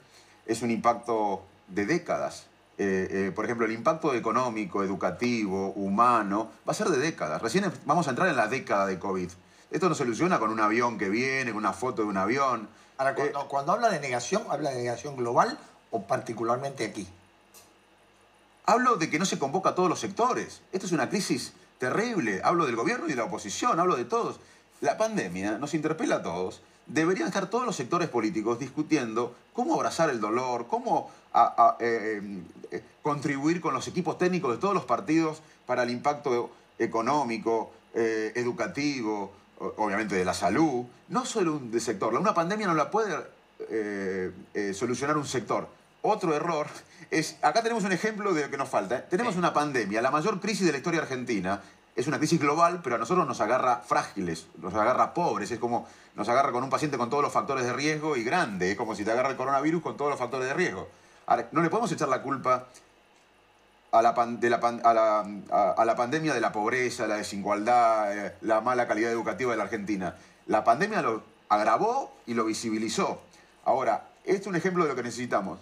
es 0.45 0.61
un 0.61 0.71
impacto 0.71 1.43
de 1.67 1.85
décadas. 1.85 2.47
Eh, 2.77 3.07
eh, 3.11 3.31
por 3.35 3.45
ejemplo, 3.45 3.65
el 3.65 3.73
impacto 3.73 4.13
económico, 4.13 4.81
educativo, 4.81 5.71
humano, 5.73 6.51
va 6.67 6.71
a 6.71 6.73
ser 6.73 6.87
de 6.87 6.99
décadas. 6.99 7.41
Recién 7.41 7.69
vamos 7.85 8.07
a 8.07 8.11
entrar 8.11 8.29
en 8.29 8.37
la 8.37 8.47
década 8.47 8.85
de 8.87 8.97
COVID. 8.97 9.29
Esto 9.71 9.89
no 9.89 9.95
se 9.95 10.03
soluciona 10.03 10.39
con 10.39 10.51
un 10.51 10.59
avión 10.59 10.97
que 10.97 11.09
viene, 11.09 11.51
con 11.51 11.57
una 11.57 11.73
foto 11.73 12.01
de 12.03 12.07
un 12.07 12.17
avión. 12.17 12.69
Ahora, 12.97 13.13
cuando, 13.47 13.73
eh, 13.73 13.75
habla 13.75 13.89
de 13.89 13.99
negación, 13.99 14.43
¿habla 14.49 14.69
de 14.69 14.77
negación 14.77 15.17
global 15.17 15.57
o 15.91 16.07
particularmente 16.07 16.85
aquí? 16.85 17.07
Hablo 18.65 18.95
de 18.97 19.09
que 19.09 19.17
no 19.17 19.25
se 19.25 19.39
convoca 19.39 19.69
a 19.69 19.75
todos 19.75 19.89
los 19.89 19.99
sectores. 19.99 20.61
Esto 20.71 20.85
es 20.85 20.91
una 20.91 21.09
crisis 21.09 21.53
terrible. 21.79 22.41
Hablo 22.43 22.67
del 22.67 22.75
gobierno 22.75 23.07
y 23.07 23.09
de 23.09 23.15
la 23.15 23.23
oposición, 23.23 23.79
hablo 23.79 23.95
de 23.95 24.05
todos. 24.05 24.39
La 24.81 24.97
pandemia 24.97 25.57
nos 25.57 25.73
interpela 25.73 26.17
a 26.17 26.23
todos. 26.23 26.61
Deberían 26.85 27.27
estar 27.27 27.49
todos 27.49 27.65
los 27.65 27.75
sectores 27.75 28.09
políticos 28.09 28.59
discutiendo 28.59 29.35
cómo 29.53 29.75
abrazar 29.75 30.09
el 30.09 30.19
dolor, 30.19 30.67
cómo 30.67 31.11
eh, 31.79 32.21
eh, 32.71 32.83
contribuir 33.01 33.61
con 33.61 33.73
los 33.73 33.87
equipos 33.87 34.17
técnicos 34.17 34.51
de 34.51 34.57
todos 34.57 34.75
los 34.75 34.85
partidos 34.85 35.41
para 35.65 35.83
el 35.83 35.89
impacto 35.89 36.51
económico, 36.77 37.71
eh, 37.95 38.31
educativo, 38.35 39.31
obviamente 39.77 40.15
de 40.15 40.25
la 40.25 40.33
salud, 40.33 40.85
no 41.09 41.25
solo 41.25 41.53
un 41.53 41.79
sector. 41.79 42.13
Una 42.13 42.33
pandemia 42.33 42.67
no 42.67 42.75
la 42.75 42.91
puede 42.91 43.41
solucionar 44.73 45.17
un 45.17 45.25
sector. 45.25 45.67
Otro 46.01 46.35
error 46.35 46.67
es, 47.11 47.37
acá 47.41 47.61
tenemos 47.61 47.83
un 47.83 47.91
ejemplo 47.91 48.33
de 48.33 48.43
lo 48.43 48.49
que 48.49 48.57
nos 48.57 48.69
falta. 48.69 49.07
Tenemos 49.07 49.35
una 49.35 49.53
pandemia, 49.53 50.01
la 50.01 50.11
mayor 50.11 50.39
crisis 50.39 50.65
de 50.65 50.71
la 50.71 50.77
historia 50.77 51.01
argentina. 51.01 51.61
Es 51.95 52.07
una 52.07 52.17
crisis 52.17 52.39
global, 52.39 52.79
pero 52.83 52.95
a 52.95 52.99
nosotros 52.99 53.27
nos 53.27 53.41
agarra 53.41 53.81
frágiles, 53.85 54.47
nos 54.57 54.73
agarra 54.73 55.13
pobres. 55.13 55.51
Es 55.51 55.59
como 55.59 55.87
nos 56.15 56.27
agarra 56.29 56.51
con 56.51 56.63
un 56.63 56.69
paciente 56.69 56.97
con 56.97 57.09
todos 57.09 57.23
los 57.23 57.33
factores 57.33 57.65
de 57.65 57.73
riesgo 57.73 58.15
y 58.15 58.23
grande. 58.23 58.71
Es 58.71 58.77
como 58.77 58.95
si 58.95 59.03
te 59.03 59.11
agarra 59.11 59.29
el 59.29 59.35
coronavirus 59.35 59.81
con 59.81 59.97
todos 59.97 60.09
los 60.09 60.19
factores 60.19 60.47
de 60.47 60.53
riesgo. 60.53 60.87
Ahora, 61.27 61.49
no 61.51 61.61
le 61.61 61.69
podemos 61.69 61.91
echar 61.91 62.09
la 62.09 62.21
culpa 62.21 62.67
a 63.91 64.01
la, 64.01 64.13
de 64.13 64.49
la, 64.49 64.57
a, 64.57 65.85
la, 65.85 65.95
pandemia 65.95 66.33
de 66.33 66.41
la 66.41 66.51
pobreza, 66.51 67.07
la 67.07 67.17
desigualdad, 67.17 68.17
eh, 68.17 68.35
la 68.41 68.61
mala 68.61 68.87
calidad 68.87 69.11
educativa 69.11 69.51
de 69.51 69.57
la 69.57 69.63
Argentina. 69.63 70.15
La 70.47 70.63
pandemia 70.63 71.01
lo 71.01 71.23
agravó 71.49 72.13
y 72.25 72.33
lo 72.33 72.45
visibilizó. 72.45 73.21
Ahora, 73.65 74.07
este 74.23 74.41
es 74.41 74.47
un 74.47 74.55
ejemplo 74.55 74.83
de 74.83 74.89
lo 74.89 74.95
que 74.95 75.03
necesitamos. 75.03 75.59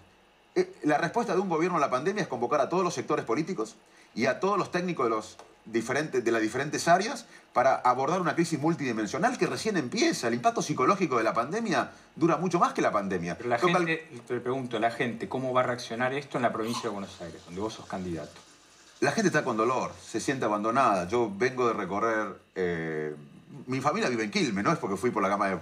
Eh, 0.59 0.73
la 0.83 0.97
respuesta 0.97 1.33
de 1.33 1.39
un 1.39 1.47
gobierno 1.47 1.77
a 1.77 1.79
la 1.79 1.89
pandemia 1.89 2.21
es 2.21 2.27
convocar 2.27 2.59
a 2.59 2.67
todos 2.67 2.83
los 2.83 2.93
sectores 2.93 3.23
políticos 3.23 3.75
y 4.13 4.25
a 4.25 4.39
todos 4.39 4.57
los 4.57 4.71
técnicos 4.71 5.05
de, 5.05 5.09
los 5.09 5.37
diferentes, 5.65 6.23
de 6.23 6.31
las 6.31 6.41
diferentes 6.41 6.87
áreas 6.87 7.25
para 7.53 7.75
abordar 7.75 8.19
una 8.19 8.35
crisis 8.35 8.59
multidimensional 8.59 9.37
que 9.37 9.47
recién 9.47 9.77
empieza. 9.77 10.27
El 10.27 10.33
impacto 10.33 10.61
psicológico 10.61 11.17
de 11.17 11.23
la 11.23 11.33
pandemia 11.33 11.91
dura 12.15 12.35
mucho 12.35 12.59
más 12.59 12.73
que 12.73 12.81
la 12.81 12.91
pandemia. 12.91 13.37
Pero 13.37 13.49
la 13.49 13.57
gente, 13.57 14.09
te 14.27 14.39
pregunto, 14.41 14.79
la 14.79 14.91
gente, 14.91 15.29
¿cómo 15.29 15.53
va 15.53 15.61
a 15.61 15.63
reaccionar 15.63 16.13
esto 16.13 16.37
en 16.37 16.43
la 16.43 16.51
provincia 16.51 16.83
de 16.83 16.89
Buenos 16.89 17.21
Aires, 17.21 17.41
donde 17.45 17.61
vos 17.61 17.73
sos 17.73 17.85
candidato? 17.85 18.33
La 18.99 19.11
gente 19.13 19.27
está 19.27 19.45
con 19.45 19.55
dolor, 19.55 19.93
se 20.05 20.19
siente 20.19 20.43
abandonada. 20.43 21.07
Yo 21.07 21.31
vengo 21.33 21.67
de 21.67 21.73
recorrer... 21.73 22.35
Eh, 22.55 23.15
mi 23.65 23.81
familia 23.81 24.09
vive 24.09 24.23
en 24.23 24.31
Quilmes, 24.31 24.63
no 24.63 24.71
es 24.71 24.77
porque 24.77 24.97
fui 24.97 25.09
por 25.09 25.23
la 25.23 25.29
gama 25.29 25.49
de... 25.49 25.57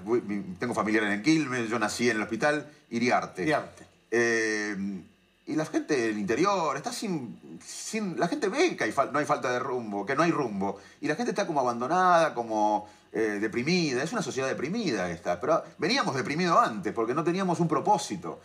Tengo 0.59 0.73
familiares 0.73 1.11
en 1.11 1.21
Quilmes, 1.21 1.69
yo 1.69 1.77
nací 1.77 2.09
en 2.09 2.17
el 2.17 2.23
hospital 2.23 2.69
Iriarte. 2.89 3.43
Iriarte. 3.43 3.86
Eh, 4.11 5.03
y 5.47 5.55
la 5.55 5.65
gente 5.65 5.95
del 5.95 6.17
interior 6.17 6.75
está 6.75 6.91
sin, 6.91 7.59
sin 7.65 8.19
la 8.19 8.27
gente 8.27 8.49
ve 8.49 8.75
que 8.75 8.93
no 9.13 9.19
hay 9.19 9.25
falta 9.25 9.49
de 9.49 9.59
rumbo, 9.59 10.05
que 10.05 10.13
no 10.13 10.23
hay 10.23 10.31
rumbo. 10.31 10.77
Y 10.99 11.07
la 11.07 11.15
gente 11.15 11.31
está 11.31 11.47
como 11.47 11.61
abandonada, 11.61 12.33
como 12.33 12.89
eh, 13.13 13.39
deprimida. 13.39 14.03
Es 14.03 14.11
una 14.11 14.21
sociedad 14.21 14.49
deprimida 14.49 15.09
esta. 15.09 15.39
Pero 15.39 15.63
veníamos 15.77 16.15
deprimidos 16.15 16.57
antes 16.57 16.93
porque 16.93 17.13
no 17.13 17.23
teníamos 17.23 17.61
un 17.61 17.69
propósito. 17.69 18.41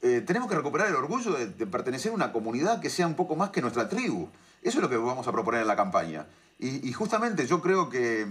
Eh, 0.00 0.22
tenemos 0.26 0.48
que 0.48 0.54
recuperar 0.54 0.88
el 0.88 0.94
orgullo 0.94 1.34
de, 1.34 1.66
pertenecer 1.66 2.12
a 2.12 2.14
una 2.14 2.32
comunidad 2.32 2.80
que 2.80 2.88
sea 2.88 3.06
un 3.06 3.14
poco 3.14 3.36
más 3.36 3.50
que 3.50 3.60
nuestra 3.60 3.88
tribu. 3.88 4.28
Eso 4.62 4.78
es 4.78 4.82
lo 4.82 4.88
que 4.88 4.96
vamos 4.96 5.28
a 5.28 5.32
proponer 5.32 5.60
en 5.60 5.68
la 5.68 5.76
campaña. 5.76 6.26
Y, 6.58 6.92
justamente 6.92 7.46
yo 7.46 7.60
creo 7.60 7.88
que, 7.88 8.26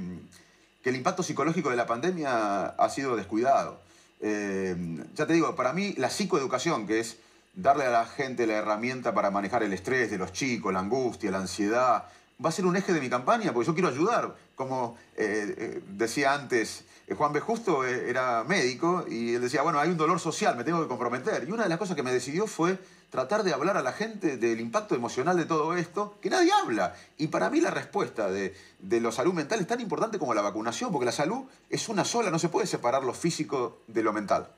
que 0.83 0.89
el 0.89 0.97
impacto 0.97 1.23
psicológico 1.23 1.69
de 1.69 1.77
la 1.77 1.85
pandemia 1.85 2.65
ha 2.65 2.89
sido 2.89 3.15
descuidado. 3.15 3.79
Eh, 4.19 4.75
ya 5.15 5.27
te 5.27 5.33
digo, 5.33 5.55
para 5.55 5.73
mí 5.73 5.93
la 5.97 6.09
psicoeducación, 6.09 6.87
que 6.87 6.99
es 6.99 7.17
darle 7.53 7.85
a 7.85 7.89
la 7.89 8.05
gente 8.05 8.47
la 8.47 8.53
herramienta 8.53 9.13
para 9.13 9.31
manejar 9.31 9.63
el 9.63 9.73
estrés 9.73 10.11
de 10.11 10.17
los 10.17 10.31
chicos, 10.31 10.73
la 10.73 10.79
angustia, 10.79 11.31
la 11.31 11.39
ansiedad, 11.39 12.05
va 12.43 12.49
a 12.49 12.51
ser 12.51 12.65
un 12.65 12.75
eje 12.75 12.93
de 12.93 13.01
mi 13.01 13.09
campaña, 13.09 13.53
porque 13.53 13.67
yo 13.67 13.73
quiero 13.73 13.89
ayudar. 13.89 14.35
Como 14.55 14.97
eh, 15.15 15.55
eh, 15.57 15.81
decía 15.89 16.33
antes, 16.33 16.83
Juan 17.15 17.31
B. 17.31 17.39
Justo 17.39 17.83
era 17.83 18.43
médico 18.43 19.05
y 19.07 19.35
él 19.35 19.41
decía, 19.41 19.61
bueno, 19.61 19.79
hay 19.79 19.89
un 19.89 19.97
dolor 19.97 20.19
social, 20.19 20.55
me 20.55 20.63
tengo 20.63 20.81
que 20.81 20.87
comprometer. 20.87 21.47
Y 21.47 21.51
una 21.51 21.63
de 21.63 21.69
las 21.69 21.77
cosas 21.77 21.95
que 21.95 22.03
me 22.03 22.11
decidió 22.11 22.47
fue 22.47 22.79
tratar 23.09 23.43
de 23.43 23.53
hablar 23.53 23.77
a 23.77 23.81
la 23.81 23.93
gente 23.93 24.37
del 24.37 24.59
impacto 24.59 24.95
emocional 24.95 25.37
de 25.37 25.45
todo 25.45 25.75
esto, 25.77 26.17
que 26.21 26.29
nadie 26.29 26.51
habla. 26.51 26.95
Y 27.17 27.27
para 27.27 27.49
mí 27.49 27.61
la 27.61 27.71
respuesta 27.71 28.29
de, 28.29 28.55
de 28.79 29.01
la 29.01 29.11
salud 29.11 29.33
mental 29.33 29.59
es 29.59 29.67
tan 29.67 29.79
importante 29.79 30.19
como 30.19 30.33
la 30.33 30.41
vacunación, 30.41 30.91
porque 30.91 31.05
la 31.05 31.11
salud 31.11 31.45
es 31.69 31.87
una 31.87 32.03
sola, 32.03 32.31
no 32.31 32.39
se 32.39 32.49
puede 32.49 32.67
separar 32.67 33.03
lo 33.03 33.13
físico 33.13 33.79
de 33.87 34.03
lo 34.03 34.11
mental. 34.11 34.49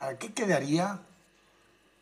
¿A 0.00 0.14
qué 0.14 0.32
quedaría? 0.32 1.00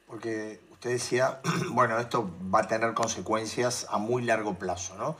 Porque 0.07 0.61
usted 0.79 0.91
decía, 0.91 1.41
bueno, 1.71 1.99
esto 1.99 2.31
va 2.55 2.61
a 2.61 2.69
tener 2.69 2.95
consecuencias 2.95 3.87
a 3.91 3.99
muy 3.99 4.23
largo 4.23 4.55
plazo, 4.55 4.97
¿no? 4.97 5.17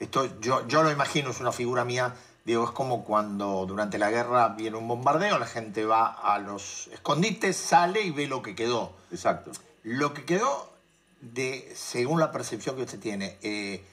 Esto 0.00 0.40
yo, 0.40 0.66
yo 0.66 0.82
lo 0.82 0.90
imagino, 0.90 1.30
es 1.30 1.40
una 1.40 1.52
figura 1.52 1.84
mía, 1.84 2.14
digo, 2.46 2.64
es 2.64 2.70
como 2.70 3.04
cuando 3.04 3.66
durante 3.66 3.98
la 3.98 4.10
guerra 4.10 4.48
viene 4.48 4.78
un 4.78 4.88
bombardeo, 4.88 5.38
la 5.38 5.46
gente 5.46 5.84
va 5.84 6.06
a 6.06 6.38
los 6.38 6.88
escondites, 6.88 7.58
sale 7.58 8.00
y 8.00 8.10
ve 8.10 8.26
lo 8.26 8.40
que 8.40 8.54
quedó. 8.54 8.94
Exacto. 9.10 9.52
Lo 9.82 10.14
que 10.14 10.24
quedó 10.24 10.72
de, 11.20 11.70
según 11.76 12.18
la 12.18 12.32
percepción 12.32 12.76
que 12.76 12.82
usted 12.82 12.98
tiene, 12.98 13.36
eh, 13.42 13.84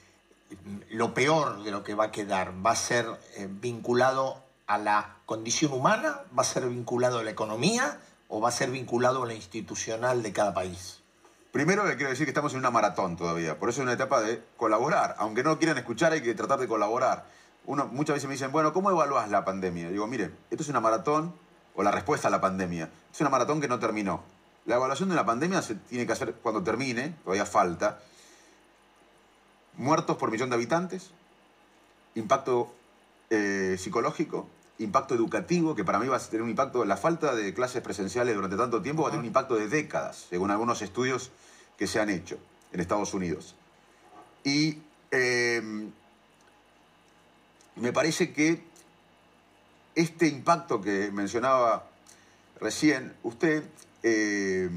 lo 0.88 1.12
peor 1.12 1.62
de 1.62 1.70
lo 1.70 1.84
que 1.84 1.94
va 1.94 2.04
a 2.04 2.10
quedar 2.10 2.54
va 2.64 2.70
a 2.70 2.76
ser 2.76 3.06
eh, 3.36 3.46
vinculado 3.50 4.42
a 4.66 4.78
la 4.78 5.16
condición 5.26 5.74
humana, 5.74 6.22
va 6.36 6.42
a 6.42 6.46
ser 6.46 6.66
vinculado 6.66 7.18
a 7.18 7.24
la 7.24 7.30
economía 7.30 8.00
o 8.28 8.40
va 8.40 8.48
a 8.48 8.52
ser 8.52 8.70
vinculado 8.70 9.22
a 9.24 9.26
la 9.26 9.34
institucional 9.34 10.22
de 10.22 10.32
cada 10.32 10.54
país. 10.54 10.99
Primero 11.52 11.84
le 11.84 11.96
quiero 11.96 12.10
decir 12.10 12.26
que 12.26 12.30
estamos 12.30 12.52
en 12.52 12.60
una 12.60 12.70
maratón 12.70 13.16
todavía, 13.16 13.58
por 13.58 13.68
eso 13.68 13.80
es 13.80 13.84
una 13.84 13.94
etapa 13.94 14.20
de 14.20 14.40
colaborar. 14.56 15.16
Aunque 15.18 15.42
no 15.42 15.58
quieran 15.58 15.78
escuchar, 15.78 16.12
hay 16.12 16.22
que 16.22 16.34
tratar 16.34 16.60
de 16.60 16.68
colaborar. 16.68 17.26
Muchas 17.66 18.14
veces 18.14 18.28
me 18.28 18.34
dicen, 18.34 18.52
bueno, 18.52 18.72
¿cómo 18.72 18.90
evaluás 18.90 19.28
la 19.30 19.44
pandemia? 19.44 19.90
Digo, 19.90 20.06
mire, 20.06 20.30
esto 20.50 20.62
es 20.62 20.68
una 20.68 20.80
maratón, 20.80 21.34
o 21.74 21.82
la 21.82 21.90
respuesta 21.90 22.28
a 22.28 22.30
la 22.30 22.40
pandemia. 22.40 22.90
Es 23.12 23.20
una 23.20 23.30
maratón 23.30 23.60
que 23.60 23.68
no 23.68 23.78
terminó. 23.78 24.22
La 24.66 24.76
evaluación 24.76 25.08
de 25.08 25.14
la 25.14 25.26
pandemia 25.26 25.62
se 25.62 25.74
tiene 25.74 26.06
que 26.06 26.12
hacer 26.12 26.34
cuando 26.34 26.62
termine, 26.62 27.16
todavía 27.24 27.46
falta. 27.46 28.00
Muertos 29.76 30.16
por 30.16 30.30
millón 30.30 30.50
de 30.50 30.56
habitantes, 30.56 31.10
impacto 32.14 32.72
eh, 33.30 33.76
psicológico, 33.78 34.48
impacto 34.80 35.14
educativo, 35.14 35.74
que 35.74 35.84
para 35.84 35.98
mí 35.98 36.08
va 36.08 36.16
a 36.16 36.20
tener 36.20 36.42
un 36.42 36.50
impacto, 36.50 36.84
la 36.84 36.96
falta 36.96 37.34
de 37.34 37.54
clases 37.54 37.82
presenciales 37.82 38.34
durante 38.34 38.56
tanto 38.56 38.82
tiempo 38.82 39.02
va 39.02 39.08
a 39.08 39.10
tener 39.12 39.20
un 39.20 39.26
impacto 39.26 39.54
de 39.54 39.68
décadas, 39.68 40.26
según 40.28 40.50
algunos 40.50 40.82
estudios 40.82 41.30
que 41.78 41.86
se 41.86 42.00
han 42.00 42.10
hecho 42.10 42.38
en 42.72 42.80
Estados 42.80 43.14
Unidos. 43.14 43.54
Y 44.44 44.78
em, 45.10 45.90
me 47.76 47.92
parece 47.92 48.32
que 48.32 48.62
este 49.94 50.28
impacto 50.28 50.80
que 50.80 51.10
mencionaba 51.12 51.86
recién 52.60 53.14
usted 53.22 53.64
eh, 54.02 54.70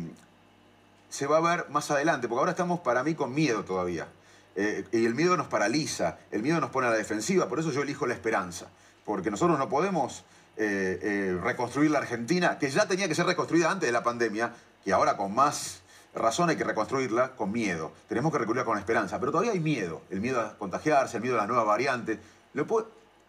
se 1.09 1.27
va 1.27 1.37
a 1.37 1.55
ver 1.55 1.69
más 1.69 1.91
adelante, 1.91 2.27
porque 2.27 2.39
ahora 2.39 2.51
estamos 2.51 2.79
para 2.79 3.03
mí 3.03 3.15
con 3.15 3.33
miedo 3.33 3.63
todavía. 3.63 4.07
Eh, 4.55 4.85
y 4.91 5.05
el 5.05 5.15
miedo 5.15 5.35
nos 5.37 5.47
paraliza, 5.47 6.19
el 6.31 6.43
miedo 6.43 6.59
nos 6.59 6.69
pone 6.69 6.87
a 6.87 6.91
la 6.91 6.97
defensiva, 6.97 7.47
por 7.47 7.59
eso 7.59 7.71
yo 7.71 7.81
elijo 7.81 8.05
la 8.05 8.13
esperanza, 8.13 8.67
porque 9.05 9.31
nosotros 9.31 9.57
no 9.57 9.69
podemos 9.69 10.23
eh, 10.57 11.37
reconstruir 11.41 11.91
la 11.91 11.99
Argentina, 11.99 12.57
que 12.59 12.69
ya 12.69 12.87
tenía 12.87 13.07
que 13.07 13.15
ser 13.15 13.25
reconstruida 13.25 13.71
antes 13.71 13.87
de 13.87 13.93
la 13.93 14.03
pandemia, 14.03 14.53
y 14.85 14.91
ahora 14.91 15.17
con 15.17 15.33
más 15.33 15.81
razón 16.15 16.49
hay 16.49 16.55
que 16.55 16.63
reconstruirla 16.63 17.35
con 17.35 17.51
miedo. 17.51 17.91
Tenemos 18.07 18.31
que 18.31 18.37
reconstruirla 18.37 18.65
con 18.65 18.77
esperanza, 18.77 19.19
pero 19.19 19.31
todavía 19.31 19.53
hay 19.53 19.59
miedo, 19.59 20.01
el 20.09 20.21
miedo 20.21 20.41
a 20.41 20.57
contagiarse, 20.57 21.17
el 21.17 21.23
miedo 21.23 21.35
a 21.37 21.41
la 21.41 21.47
nueva 21.47 21.63
variante. 21.63 22.19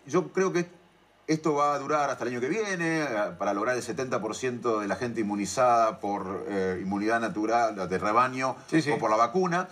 yo 0.06 0.32
creo 0.32 0.52
que 0.52 0.66
esto 1.26 1.54
va 1.54 1.74
a 1.74 1.78
durar 1.78 2.10
hasta 2.10 2.24
el 2.24 2.32
año 2.32 2.40
que 2.40 2.48
viene, 2.48 3.02
eh, 3.02 3.06
para 3.38 3.54
lograr 3.54 3.76
el 3.76 3.82
70% 3.82 4.80
de 4.80 4.88
la 4.88 4.96
gente 4.96 5.20
inmunizada 5.20 5.98
por 6.00 6.44
eh, 6.48 6.78
inmunidad 6.82 7.20
natural 7.20 7.88
de 7.88 7.98
rebaño 7.98 8.56
o 8.92 8.98
por 8.98 9.10
la 9.10 9.16
vacuna. 9.16 9.68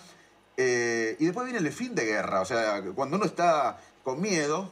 Eh, 0.57 1.17
y 1.19 1.25
después 1.27 1.45
viene 1.45 1.67
el 1.67 1.73
fin 1.73 1.95
de 1.95 2.05
guerra, 2.05 2.41
o 2.41 2.45
sea, 2.45 2.83
cuando 2.95 3.17
uno 3.17 3.27
está 3.27 3.79
con 4.03 4.21
miedo, 4.21 4.71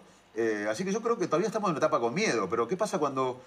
así 0.69 0.85
que 0.85 0.93
yo 0.93 1.02
creo 1.02 1.19
que 1.19 1.27
todavía 1.27 1.48
estamos 1.48 1.69
en 1.69 1.73
una 1.73 1.78
etapa 1.78 2.01
con 2.01 2.15
miedo, 2.15 2.48
pero 2.48 2.69
¿qué 2.69 2.77
pasa 2.77 2.98
cuando 2.98 3.43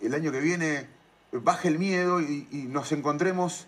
el 0.00 0.14
año 0.14 0.32
que 0.32 0.40
viene 0.40 0.88
baje 1.32 1.68
el 1.68 1.78
miedo 1.78 2.20
y, 2.20 2.68
nos 2.70 2.92
encontremos 2.92 3.66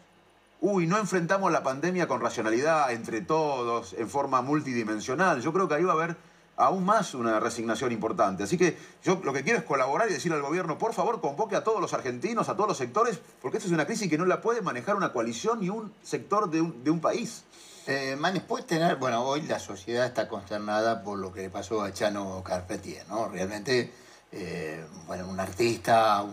uy, 0.60 0.86
no 0.86 0.98
enfrentamos 0.98 1.52
la 1.52 1.62
pandemia 1.62 2.08
con 2.08 2.20
racionalidad 2.20 2.90
entre 2.92 3.20
todos, 3.20 3.92
en 3.92 4.08
forma 4.08 4.40
multidimensional. 4.40 5.40
Yo 5.42 5.52
creo 5.52 5.68
que 5.68 5.74
ahí 5.74 5.84
va 5.84 5.92
a 5.92 5.96
haber 5.96 6.16
aún 6.56 6.84
más 6.84 7.14
una 7.14 7.38
resignación 7.38 7.92
importante. 7.92 8.44
Así 8.44 8.56
que 8.56 8.76
yo 9.04 9.20
lo 9.22 9.32
que 9.32 9.42
quiero 9.42 9.58
es 9.58 9.64
colaborar 9.64 10.08
y 10.10 10.14
decir 10.14 10.32
al 10.32 10.42
gobierno, 10.42 10.78
por 10.78 10.94
favor, 10.94 11.20
convoque 11.20 11.56
a 11.56 11.62
todos 11.64 11.80
los 11.80 11.92
argentinos, 11.92 12.48
a 12.48 12.54
todos 12.54 12.68
los 12.68 12.78
sectores, 12.78 13.20
porque 13.42 13.58
esta 13.58 13.68
es 13.68 13.74
una 13.74 13.86
crisis 13.86 14.08
que 14.08 14.18
no 14.18 14.24
la 14.24 14.40
puede 14.40 14.62
manejar 14.62 14.96
una 14.96 15.12
coalición 15.12 15.60
ni 15.60 15.68
un 15.68 15.92
sector 16.02 16.50
de 16.50 16.60
un, 16.62 17.00
país. 17.00 17.44
Eh, 17.88 18.16
Manes, 18.16 18.42
puede 18.42 18.64
tener, 18.64 18.96
bueno, 18.96 19.22
hoy 19.22 19.42
la 19.42 19.60
sociedad 19.60 20.06
está 20.06 20.26
consternada 20.26 21.04
por 21.04 21.18
lo 21.18 21.32
que 21.32 21.42
le 21.42 21.50
pasó 21.50 21.82
a 21.82 21.92
Chano 21.92 22.42
Carpentier, 22.42 23.06
¿no? 23.08 23.28
Realmente, 23.28 23.92
eh, 24.32 24.84
bueno, 25.06 25.28
un 25.28 25.38
artista, 25.38 26.26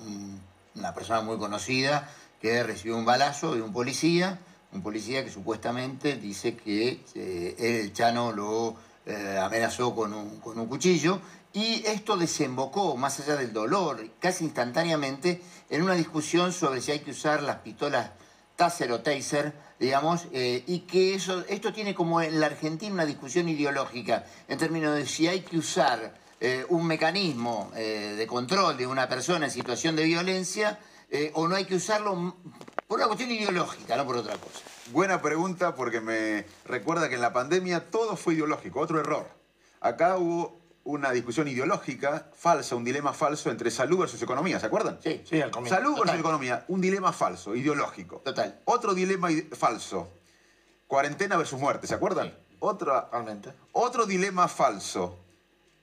una 0.74 0.94
persona 0.96 1.22
muy 1.22 1.38
conocida 1.38 2.10
que 2.42 2.64
recibió 2.64 2.98
un 2.98 3.06
balazo 3.06 3.54
de 3.54 3.62
un 3.62 3.72
policía, 3.72 4.40
un 4.72 4.82
policía 4.82 5.24
que 5.24 5.30
supuestamente 5.30 6.16
dice 6.16 6.56
que 6.56 7.04
eh, 7.14 7.56
el 7.60 7.94
Chano 7.94 8.32
lo 8.32 8.76
eh, 9.06 9.38
amenazó 9.40 9.94
con 9.94 10.12
un, 10.12 10.40
con 10.40 10.58
un 10.60 10.66
cuchillo 10.66 11.22
y 11.54 11.84
esto 11.86 12.18
desembocó, 12.18 12.98
más 12.98 13.20
allá 13.20 13.36
del 13.36 13.54
dolor, 13.54 14.04
casi 14.20 14.44
instantáneamente, 14.44 15.40
en 15.70 15.84
una 15.84 15.94
discusión 15.94 16.52
sobre 16.52 16.82
si 16.82 16.94
hay 16.94 17.02
que 17.02 17.12
usar 17.12 17.44
las 17.44 17.58
pistolas 17.58 18.10
Taser 18.56 18.92
o 18.92 19.02
Taser, 19.02 19.54
digamos, 19.80 20.28
eh, 20.32 20.64
y 20.68 20.82
que 20.82 21.16
eso, 21.16 21.44
esto 21.48 21.74
tiene 21.74 21.94
como 21.94 22.22
en 22.22 22.40
la 22.40 22.48
Argentina 22.48 22.94
una 22.94 23.06
discusión 23.06 23.50
ideológica 23.50 24.26
en 24.48 24.58
términos 24.58 24.96
de 24.96 25.06
si 25.06 25.28
hay 25.28 25.42
que 25.42 25.58
usar 25.58 26.22
un 26.68 26.86
mecanismo 26.86 27.72
de 27.74 28.28
control 28.28 28.76
de 28.76 28.86
una 28.86 29.08
persona 29.08 29.46
en 29.46 29.52
situación 29.52 29.96
de 29.96 30.04
violencia 30.04 30.78
o 31.36 31.48
no 31.48 31.56
hay 31.56 31.64
que 31.64 31.76
usarlo 31.76 32.36
por 32.86 33.00
una 33.00 33.08
cuestión 33.08 33.32
ideológica, 33.32 33.96
no 33.96 34.06
por 34.06 34.18
otra 34.18 34.36
cosa. 34.36 34.60
Buena 34.92 35.22
pregunta 35.22 35.74
porque 35.74 36.02
me 36.02 36.46
recuerda 36.66 37.08
que 37.08 37.16
en 37.16 37.22
la 37.22 37.32
pandemia 37.32 37.90
todo 37.90 38.18
fue 38.18 38.34
ideológico, 38.34 38.82
otro 38.82 39.00
error. 39.00 39.30
Acá 39.80 40.18
hubo 40.18 40.60
una 40.86 41.12
discusión 41.12 41.48
ideológica 41.48 42.28
falsa, 42.36 42.76
un 42.76 42.84
dilema 42.84 43.14
falso 43.14 43.50
entre 43.50 43.72
salud 43.72 44.00
versus 44.00 44.22
economía, 44.22 44.60
¿se 44.60 44.66
acuerdan? 44.66 45.00
Sí, 45.02 45.22
sí, 45.26 45.42
al 45.42 45.50
comienzo. 45.52 45.76
Salud 45.76 45.98
versus 45.98 46.20
economía, 46.20 46.66
un 46.68 46.82
dilema 46.82 47.14
falso, 47.14 47.56
ideológico. 47.56 48.18
Total. 48.26 48.60
Otro 48.66 48.94
dilema 48.94 49.30
falso, 49.54 50.10
cuarentena 50.88 51.38
versus 51.38 51.60
muerte, 51.60 51.88
¿se 51.88 51.96
acuerdan? 51.96 52.28
Sí. 52.28 52.34
Otra, 52.60 53.10
Realmente. 53.12 53.54
otro 53.72 54.06
dilema 54.06 54.48
falso, 54.48 55.18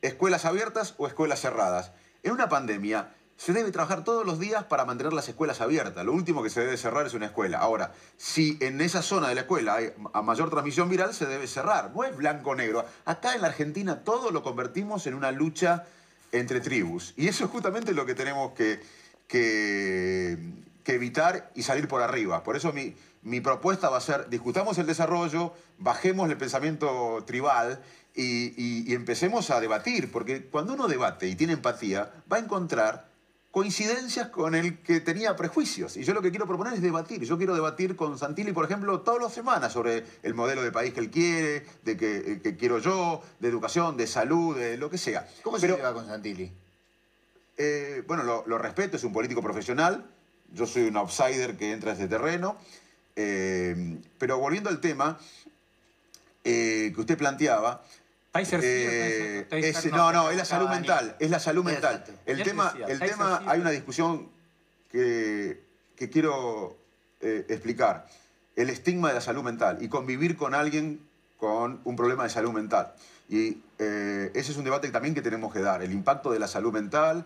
escuelas 0.03 0.45
abiertas 0.45 0.95
o 0.99 1.07
escuelas 1.07 1.41
cerradas. 1.41 1.93
En 2.23 2.33
una 2.33 2.49
pandemia 2.49 3.15
se 3.41 3.55
debe 3.55 3.71
trabajar 3.71 4.05
todos 4.05 4.27
los 4.27 4.39
días 4.39 4.65
para 4.65 4.85
mantener 4.85 5.15
las 5.15 5.27
escuelas 5.27 5.63
abiertas. 5.63 6.05
Lo 6.05 6.13
último 6.13 6.43
que 6.43 6.51
se 6.51 6.61
debe 6.61 6.77
cerrar 6.77 7.07
es 7.07 7.15
una 7.15 7.25
escuela. 7.25 7.57
Ahora, 7.57 7.95
si 8.19 8.59
en 8.61 8.83
esa 8.83 9.01
zona 9.01 9.29
de 9.31 9.35
la 9.35 9.41
escuela 9.41 9.77
hay 9.77 9.95
mayor 10.23 10.51
transmisión 10.51 10.91
viral, 10.91 11.15
se 11.15 11.25
debe 11.25 11.47
cerrar. 11.47 11.91
No 11.95 12.05
es 12.05 12.15
blanco-negro. 12.15 12.85
Acá 13.07 13.35
en 13.35 13.41
la 13.41 13.47
Argentina 13.49 14.05
todo 14.05 14.31
lo 14.31 14.43
convertimos 14.43 15.07
en 15.07 15.15
una 15.15 15.31
lucha 15.33 15.87
entre 16.33 16.61
tribus. 16.61 17.15
Y 17.17 17.29
eso 17.29 17.45
es 17.45 17.51
justamente 17.51 17.95
lo 17.95 18.05
que 18.05 18.15
tenemos 18.15 18.53
que, 18.53 18.83
que, 19.27 20.39
que 20.85 20.95
evitar 20.95 21.51
y 21.55 21.63
salir 21.63 21.89
por 21.89 22.03
arriba. 22.03 22.43
Por 22.45 22.57
eso 22.57 22.75
mi, 22.75 22.95
mi 23.23 23.41
propuesta 23.41 23.89
va 23.89 23.97
a 23.97 24.03
ser, 24.03 24.29
discutamos 24.29 24.77
el 24.77 24.87
desarrollo, 24.87 25.55
bajemos 25.79 26.29
el 26.29 26.37
pensamiento 26.37 27.25
tribal 27.27 27.83
y, 28.15 28.53
y- 28.63 28.85
y 28.87 28.95
empecemos 28.95 29.51
a 29.51 29.61
debatir, 29.61 30.13
porque 30.13 30.45
cuando 30.45 30.75
uno 30.75 30.89
debate 30.89 31.27
y 31.27 31.37
tiene 31.37 31.55
empatía, 31.55 32.13
va 32.31 32.37
a 32.37 32.41
encontrar 32.41 33.09
coincidencias 33.51 34.29
con 34.29 34.55
el 34.55 34.79
que 34.79 35.01
tenía 35.01 35.35
prejuicios. 35.37 35.97
Y 35.97 36.05
yo 36.05 36.15
lo 36.15 36.23
que 36.23 36.31
quiero 36.31 36.47
proponer 36.47 36.75
es 36.75 36.83
debatir. 36.83 37.25
Yo 37.25 37.37
quiero 37.37 37.55
debatir 37.55 37.97
con 37.97 38.19
Santilli, 38.19 38.53
por 38.53 38.65
ejemplo, 38.65 39.01
todas 39.01 39.23
las 39.23 39.33
semanas 39.33 39.73
sobre 39.73 40.05
el 40.23 40.35
modelo 40.35 40.63
de 40.63 40.71
país 40.71 40.95
que 40.95 41.01
él 41.01 41.11
quiere, 41.11 41.67
de 41.85 41.97
que, 41.97 42.17
eh, 42.17 42.41
que 42.43 42.57
quiero 42.57 42.79
yo, 42.79 43.23
de 43.41 43.49
educación, 43.49 43.97
de 43.97 44.07
salud, 44.07 44.57
de 44.57 44.77
lo 44.77 44.89
que 44.89 44.99
sea. 44.99 45.29
¿Cómo 45.43 45.59
se 45.59 45.69
lleva 45.69 45.93
con 45.93 46.07
Santilli? 46.07 46.53
eh, 47.63 48.03
bueno, 48.07 48.23
lo, 48.23 48.43
lo 48.47 48.57
respeto, 48.57 48.97
es 48.97 49.05
un 49.05 49.13
político 49.13 49.43
profesional. 49.43 50.07
Yo 50.53 50.67
soy 50.67 50.85
un 50.85 50.97
outsider 50.97 51.59
que 51.59 51.73
entra 51.73 51.91
a 51.93 51.95
ese 51.95 52.09
terreno. 52.09 52.57
Eh, 53.17 54.01
pero 54.19 54.39
volviendo 54.39 54.71
al 54.71 54.81
tema 54.81 55.19
eh, 56.43 56.91
que 56.95 57.01
usted 57.01 57.19
planteaba. 57.19 57.85
Eh, 58.33 59.47
no, 59.91 60.13
no, 60.13 60.31
es 60.31 60.37
la 60.37 60.45
salud 60.45 60.69
mental. 60.69 61.05
año. 61.05 61.17
Es 61.19 61.31
la 61.31 61.41
salud 61.41 61.65
mental. 61.65 61.97
Exacto. 61.97 62.23
El 62.27 62.43
tema, 62.43 62.71
decía, 62.71 62.87
el 62.87 63.01
tema 63.01 63.39
sí, 63.41 63.45
hay 63.49 63.61
una 63.61 63.71
discusión 63.71 64.29
que, 64.91 65.61
que 65.97 66.11
quiero 66.11 66.77
eh, 67.21 67.47
explicar. 67.49 68.07
El 68.55 68.71
estigma 68.71 69.09
de 69.09 69.15
la 69.15 69.21
salud 69.21 69.43
mental 69.43 69.79
y 69.81 69.89
convivir 69.89 70.37
con 70.37 70.55
alguien 70.55 71.01
con 71.39 71.81
un 71.85 71.97
problema 71.97 72.23
de 72.25 72.31
salud 72.31 72.53
mental. 72.53 72.95
Y 73.29 73.63
eh, 73.79 74.31
ese 74.35 74.53
es 74.53 74.59
un 74.59 74.65
debate 74.65 74.89
también 74.91 75.15
que 75.15 75.23
tenemos 75.23 75.53
que 75.53 75.61
dar. 75.61 75.83
El 75.83 75.93
impacto 75.93 76.31
de 76.31 76.39
la 76.39 76.47
salud 76.47 76.73
mental 76.73 77.25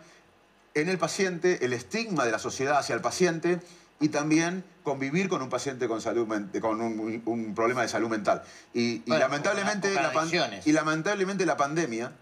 en 0.75 0.89
el 0.89 0.99
paciente, 0.99 1.65
el 1.65 1.73
estigma 1.73 2.25
de 2.25 2.33
la 2.33 2.39
sociedad 2.39 2.79
hacia 2.79 2.95
el 2.95 3.01
paciente 3.01 3.61
y 4.01 4.09
también 4.09 4.65
convivir 4.83 5.29
con 5.29 5.41
un 5.43 5.49
paciente 5.49 5.89
con, 5.89 6.01
salud, 6.01 6.27
con 6.61 6.81
un, 6.81 7.23
un 7.25 7.55
problema 7.55 7.83
de 7.83 7.89
salud 7.89 8.09
mental. 8.09 8.43
Y, 8.73 8.81
y 8.81 9.03
Bueno, 9.07 9.21
lamentablemente, 9.21 9.95
la 9.95 10.12
pan- 10.12 10.29
y 10.65 10.73
lamentablemente 10.73 11.47
la 11.47 11.57
pandemia 11.57 12.12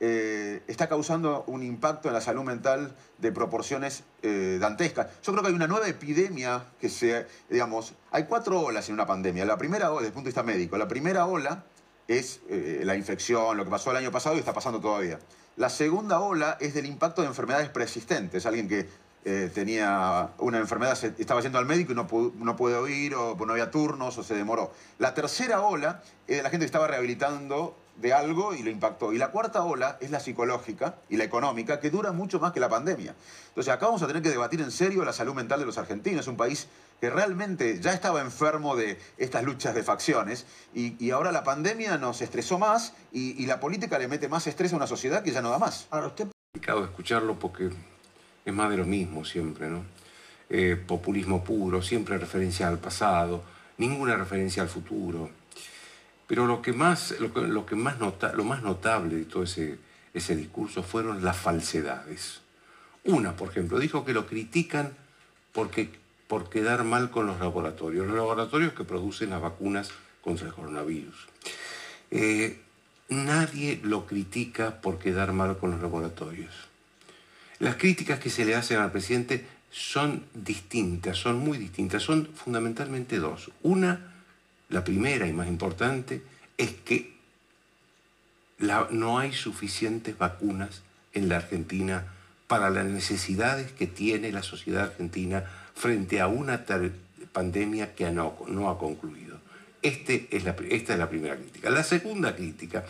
eh, 0.00 0.62
está 0.66 0.88
causando 0.88 1.44
un 1.46 1.62
impacto 1.62 2.08
en 2.08 2.14
la 2.14 2.20
salud 2.20 2.42
mental 2.42 2.94
de 3.18 3.30
proporciones 3.32 4.02
eh, 4.22 4.58
dantescas. 4.60 5.06
Yo 5.22 5.32
creo 5.32 5.42
que 5.42 5.48
hay 5.50 5.54
una 5.54 5.68
nueva 5.68 5.86
epidemia 5.86 6.64
que 6.80 6.88
se, 6.88 7.26
digamos, 7.48 7.94
hay 8.10 8.24
cuatro 8.24 8.60
olas 8.60 8.88
en 8.88 8.94
una 8.94 9.06
pandemia. 9.06 9.44
La 9.44 9.56
primera 9.56 9.90
ola, 9.92 10.00
desde 10.00 10.08
el 10.08 10.12
punto 10.14 10.24
de 10.26 10.30
vista 10.30 10.42
médico, 10.42 10.76
la 10.76 10.88
primera 10.88 11.26
ola 11.26 11.64
es 12.08 12.40
eh, 12.50 12.82
la 12.84 12.96
infección, 12.96 13.56
lo 13.56 13.64
que 13.64 13.70
pasó 13.70 13.92
el 13.92 13.96
año 13.96 14.10
pasado 14.10 14.34
y 14.34 14.40
está 14.40 14.52
pasando 14.52 14.80
todavía. 14.80 15.20
La 15.56 15.70
segunda 15.70 16.18
ola 16.18 16.56
es 16.60 16.74
del 16.74 16.86
impacto 16.86 17.22
de 17.22 17.28
enfermedades 17.28 17.68
persistentes. 17.68 18.44
Alguien 18.44 18.68
que 18.68 18.88
eh, 19.24 19.50
tenía 19.54 20.30
una 20.38 20.58
enfermedad, 20.58 20.94
se- 20.96 21.14
estaba 21.18 21.40
yendo 21.40 21.58
al 21.58 21.66
médico 21.66 21.92
y 21.92 21.94
no, 21.94 22.06
pudo- 22.06 22.32
no 22.36 22.56
puede 22.56 22.76
oír, 22.76 23.14
o 23.14 23.36
no 23.36 23.52
había 23.52 23.70
turnos, 23.70 24.18
o 24.18 24.22
se 24.22 24.34
demoró. 24.34 24.72
La 24.98 25.14
tercera 25.14 25.60
ola 25.60 26.02
es 26.26 26.36
de 26.38 26.42
la 26.42 26.50
gente 26.50 26.64
que 26.64 26.66
estaba 26.66 26.86
rehabilitando 26.88 27.76
de 27.96 28.14
algo 28.14 28.54
y 28.54 28.62
lo 28.62 28.70
impactó. 28.70 29.12
Y 29.12 29.18
la 29.18 29.30
cuarta 29.30 29.62
ola 29.64 29.98
es 30.00 30.10
la 30.10 30.18
psicológica 30.18 30.96
y 31.10 31.18
la 31.18 31.24
económica, 31.24 31.78
que 31.78 31.90
dura 31.90 32.10
mucho 32.12 32.40
más 32.40 32.52
que 32.52 32.58
la 32.58 32.68
pandemia. 32.70 33.14
Entonces 33.48 33.72
acá 33.72 33.86
vamos 33.86 34.02
a 34.02 34.06
tener 34.06 34.22
que 34.22 34.30
debatir 34.30 34.60
en 34.62 34.70
serio 34.70 35.04
la 35.04 35.12
salud 35.12 35.34
mental 35.34 35.60
de 35.60 35.66
los 35.66 35.76
argentinos. 35.76 36.22
Es 36.22 36.26
un 36.28 36.38
país 36.38 36.68
que 37.00 37.10
realmente 37.10 37.80
ya 37.80 37.92
estaba 37.92 38.22
enfermo 38.22 38.76
de 38.76 38.98
estas 39.18 39.44
luchas 39.44 39.74
de 39.74 39.82
facciones 39.82 40.46
y, 40.74 40.96
y 41.04 41.10
ahora 41.10 41.32
la 41.32 41.44
pandemia 41.44 41.98
nos 41.98 42.22
estresó 42.22 42.58
más 42.58 42.94
y, 43.12 43.40
y 43.42 43.46
la 43.46 43.60
política 43.60 43.98
le 43.98 44.08
mete 44.08 44.26
más 44.28 44.46
estrés 44.46 44.72
a 44.72 44.76
una 44.76 44.86
sociedad 44.86 45.22
que 45.22 45.30
ya 45.32 45.42
no 45.42 45.50
da 45.50 45.58
más. 45.58 45.86
Ahora, 45.90 46.06
usted 46.06 46.28
complicado 46.52 46.84
escucharlo 46.84 47.38
porque 47.38 47.70
es 48.44 48.52
más 48.52 48.70
de 48.70 48.76
lo 48.76 48.84
mismo 48.84 49.24
siempre, 49.24 49.68
¿no? 49.68 49.84
Eh, 50.50 50.76
populismo 50.76 51.42
puro, 51.42 51.80
siempre 51.80 52.18
referencia 52.18 52.68
al 52.68 52.78
pasado, 52.78 53.42
ninguna 53.78 54.16
referencia 54.16 54.62
al 54.62 54.68
futuro. 54.68 55.30
Pero 56.26 56.46
lo 56.46 56.60
que 56.62 56.72
más, 56.72 57.14
lo 57.20 57.32
que, 57.32 57.40
lo 57.40 57.64
que 57.66 57.76
más, 57.76 57.98
nota, 57.98 58.32
lo 58.32 58.44
más 58.44 58.62
notable 58.62 59.16
de 59.16 59.24
todo 59.24 59.44
ese, 59.44 59.78
ese 60.14 60.36
discurso 60.36 60.82
fueron 60.82 61.24
las 61.24 61.36
falsedades. 61.36 62.40
Una, 63.04 63.34
por 63.36 63.48
ejemplo, 63.48 63.78
dijo 63.78 64.04
que 64.04 64.12
lo 64.12 64.26
critican 64.26 64.92
porque, 65.52 65.90
por 66.28 66.48
quedar 66.48 66.84
mal 66.84 67.10
con 67.10 67.26
los 67.26 67.40
laboratorios, 67.40 68.06
los 68.06 68.16
laboratorios 68.16 68.72
que 68.72 68.84
producen 68.84 69.30
las 69.30 69.40
vacunas 69.40 69.90
contra 70.22 70.46
el 70.46 70.54
coronavirus. 70.54 71.28
Eh, 72.10 72.60
nadie 73.08 73.80
lo 73.82 74.06
critica 74.06 74.80
por 74.80 74.98
quedar 74.98 75.32
mal 75.32 75.58
con 75.58 75.72
los 75.72 75.80
laboratorios. 75.80 76.71
Las 77.62 77.76
críticas 77.76 78.18
que 78.18 78.28
se 78.28 78.44
le 78.44 78.56
hacen 78.56 78.78
al 78.78 78.90
presidente 78.90 79.44
son 79.70 80.24
distintas, 80.34 81.16
son 81.16 81.38
muy 81.38 81.58
distintas, 81.58 82.02
son 82.02 82.26
fundamentalmente 82.34 83.18
dos. 83.20 83.52
Una, 83.62 84.14
la 84.68 84.82
primera 84.82 85.28
y 85.28 85.32
más 85.32 85.46
importante, 85.46 86.22
es 86.58 86.72
que 86.72 87.12
no 88.90 89.16
hay 89.20 89.32
suficientes 89.32 90.18
vacunas 90.18 90.82
en 91.12 91.28
la 91.28 91.36
Argentina 91.36 92.04
para 92.48 92.68
las 92.68 92.86
necesidades 92.86 93.70
que 93.70 93.86
tiene 93.86 94.32
la 94.32 94.42
sociedad 94.42 94.86
argentina 94.86 95.44
frente 95.76 96.20
a 96.20 96.26
una 96.26 96.64
pandemia 97.30 97.94
que 97.94 98.10
no, 98.10 98.70
ha 98.70 98.76
concluido. 98.76 99.38
Este 99.82 100.26
esta 100.32 100.94
es 100.94 100.98
la 100.98 101.08
primera 101.08 101.36
crítica. 101.36 101.70
La 101.70 101.84
segunda 101.84 102.34
crítica 102.34 102.84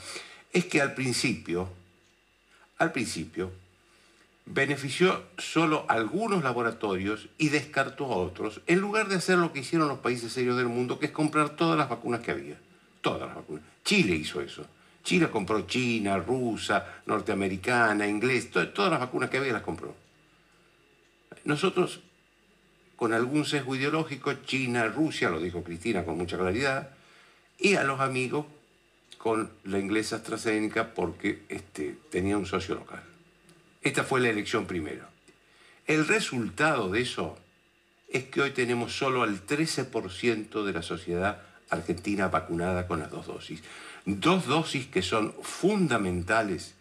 es 0.51 0.65
que 0.65 0.81
al 0.81 0.95
principio, 0.95 1.69
al 2.79 2.91
principio, 2.91 3.53
benefició 4.45 5.23
solo 5.39 5.87
algunos 5.89 6.43
laboratorios 6.43 7.29
y 7.39 7.49
descartó 7.49 8.07
a 8.07 8.17
otros, 8.17 8.61
en 8.67 8.81
lugar 8.81 9.09
de 9.09 9.17
hacer 9.17 9.39
lo 9.39 9.53
que 9.53 9.61
hicieron 9.61 9.89
los 9.89 9.99
países 9.99 10.33
serios 10.33 10.57
del 10.57 10.67
mundo, 10.67 10.99
que 10.99 11.07
es 11.07 11.13
comprar 11.13 11.51
todas 11.51 11.79
las 11.79 11.89
vacunas 11.89 12.21
que 12.21 12.33
había. 12.33 12.59
Todas 13.01 13.21
las 13.27 13.35
vacunas. 13.37 13.65
Chile 13.85 14.15
hizo 14.15 14.41
eso. 14.41 14.67
Chile 15.05 15.31
compró 15.31 15.63
china, 15.63 16.19
rusa, 16.19 16.87
norteamericana, 17.07 18.07
inglés, 18.07 18.51
to- 18.51 18.69
todas 18.71 18.91
las 18.91 19.01
vacunas 19.01 19.31
que 19.31 19.39
había 19.39 19.53
las 19.53 19.63
compró. 19.63 19.95
Nosotros, 21.45 22.01
con 22.97 23.13
algún 23.13 23.45
sesgo 23.45 23.75
ideológico, 23.75 24.33
China, 24.45 24.87
Rusia, 24.87 25.29
lo 25.31 25.41
dijo 25.41 25.65
Cristina 25.65 26.05
con 26.05 26.17
mucha 26.17 26.39
claridad, 26.39 26.91
y 27.59 27.75
a 27.75 27.83
los 27.85 28.01
amigos 28.01 28.47
con 29.19 29.51
la 29.65 29.79
inglesa 29.79 30.17
AstraZeneca 30.17 30.95
porque 30.95 31.43
este, 31.49 31.97
tenía 32.11 32.37
un 32.37 32.47
socio 32.47 32.75
local. 32.77 33.03
Esta 33.83 34.05
fue 34.05 34.21
la 34.21 34.29
elección 34.29 34.67
primero. 34.67 35.07
El 35.87 36.07
resultado 36.07 36.89
de 36.89 37.01
eso 37.01 37.39
es 38.09 38.25
que 38.25 38.43
hoy 38.43 38.51
tenemos 38.53 38.97
solo 38.97 39.23
al 39.23 39.45
13% 39.47 40.65
de 40.65 40.73
la 40.73 40.83
sociedad 40.83 41.43
argentina 41.71 42.29
vacunada 42.29 42.87
con 42.87 43.01
las 43.01 43.11
dos 43.11 43.27
dosis. 43.27 43.63
Dos 44.05 44.47
dosis 44.47 44.87
que 44.87 45.03
son 45.03 45.35
fundamentales 45.43 46.75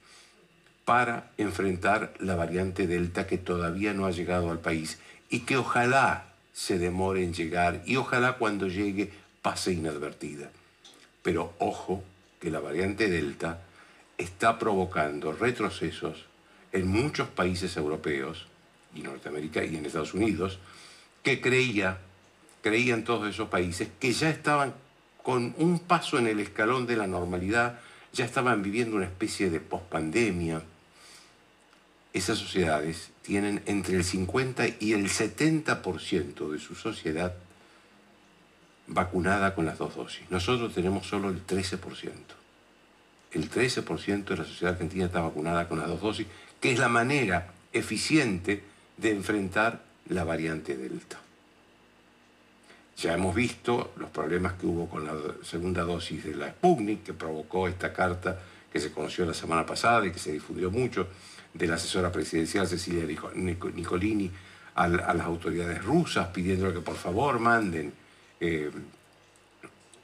para 0.86 1.32
enfrentar 1.38 2.14
la 2.20 2.36
variante 2.36 2.86
Delta 2.86 3.26
que 3.26 3.38
todavía 3.38 3.94
no 3.94 4.06
ha 4.06 4.12
llegado 4.12 4.52
al 4.52 4.60
país 4.60 5.00
y 5.30 5.42
que 5.42 5.58
ojalá 5.58 6.34
se 6.54 6.78
demore 6.78 7.24
en 7.24 7.34
llegar 7.34 7.82
y 7.86 7.96
ojalá 7.96 8.34
cuando 8.34 8.68
llegue 8.68 9.12
pase 9.42 9.72
inadvertida. 9.72 10.52
Pero 11.24 11.54
ojo 11.60 12.04
que 12.40 12.52
la 12.52 12.60
variante 12.60 13.10
Delta 13.10 13.62
está 14.18 14.60
provocando 14.60 15.32
retrocesos 15.32 16.26
en 16.72 16.88
muchos 16.88 17.28
países 17.28 17.76
europeos 17.78 18.48
y 18.96 19.02
Norteamérica 19.02 19.64
y 19.64 19.76
en 19.76 19.86
Estados 19.86 20.14
Unidos 20.14 20.60
que 21.24 21.42
creía, 21.42 22.00
creían 22.62 23.04
todos 23.04 23.30
esos 23.30 23.50
países 23.50 23.90
que 24.00 24.14
ya 24.14 24.30
estaban 24.30 24.74
con 25.24 25.54
un 25.58 25.80
paso 25.80 26.18
en 26.18 26.28
el 26.28 26.40
escalón 26.40 26.88
de 26.88 26.98
la 26.98 27.08
normalidad, 27.08 27.80
ya 28.14 28.26
estaban 28.26 28.64
viviendo 28.64 28.98
una 28.98 29.06
especie 29.06 29.50
de 29.50 29.60
pospandemia. 29.60 30.62
Esas 32.14 32.40
sociedades 32.40 33.12
tienen 33.22 33.62
entre 33.66 33.96
el 33.96 34.04
50 34.04 34.66
y 34.80 34.94
el 34.94 35.08
70% 35.10 36.50
de 36.52 36.60
su 36.60 36.76
sociedad 36.76 37.36
vacunada 38.88 39.56
con 39.56 39.66
las 39.66 39.78
dos 39.78 39.96
dosis. 39.96 40.30
Nosotros 40.30 40.74
tenemos 40.74 41.08
solo 41.08 41.30
el 41.30 41.46
13%. 41.46 42.12
El 43.32 43.50
13% 43.50 44.26
de 44.26 44.38
la 44.38 44.44
sociedad 44.44 44.74
argentina 44.74 45.06
está 45.06 45.22
vacunada 45.22 45.68
con 45.70 45.80
las 45.80 45.88
dos 45.88 46.02
dosis, 46.02 46.28
que 46.62 46.72
es 46.72 46.80
la 46.80 46.88
manera 46.88 47.52
eficiente 47.74 48.64
de 48.96 49.12
enfrentar 49.12 49.84
la 50.08 50.24
variante 50.24 50.78
Delta. 50.78 51.20
Ya 52.98 53.14
hemos 53.14 53.34
visto 53.34 53.94
los 53.98 54.12
problemas 54.12 54.54
que 54.54 54.68
hubo 54.68 54.88
con 54.88 55.06
la 55.06 55.14
segunda 55.44 55.82
dosis 55.82 56.24
de 56.24 56.36
la 56.36 56.50
Sputnik, 56.50 57.04
que 57.04 57.14
provocó 57.14 57.68
esta 57.68 57.92
carta 57.92 58.40
que 58.72 58.80
se 58.80 58.92
conoció 58.92 59.26
la 59.26 59.34
semana 59.34 59.66
pasada 59.66 60.06
y 60.06 60.12
que 60.12 60.20
se 60.20 60.32
difundió 60.32 60.70
mucho 60.70 61.08
de 61.54 61.68
la 61.68 61.76
asesora 61.76 62.12
presidencial 62.12 62.68
Cecilia 62.68 63.06
Nicolini 63.34 64.32
a, 64.76 64.88
las 64.88 65.26
autoridades 65.26 65.84
rusas 65.84 66.28
pidiéndole 66.28 66.76
que 66.76 66.82
por 66.82 66.96
favor 66.96 67.40
manden 67.40 67.92
eh, 68.40 68.70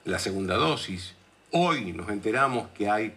la 0.06 0.18
segunda 0.18 0.56
dosis. 0.56 1.14
Hoy 1.52 1.94
nos 1.94 2.10
enteramos 2.10 2.70
que 2.70 2.90
hay 2.90 3.14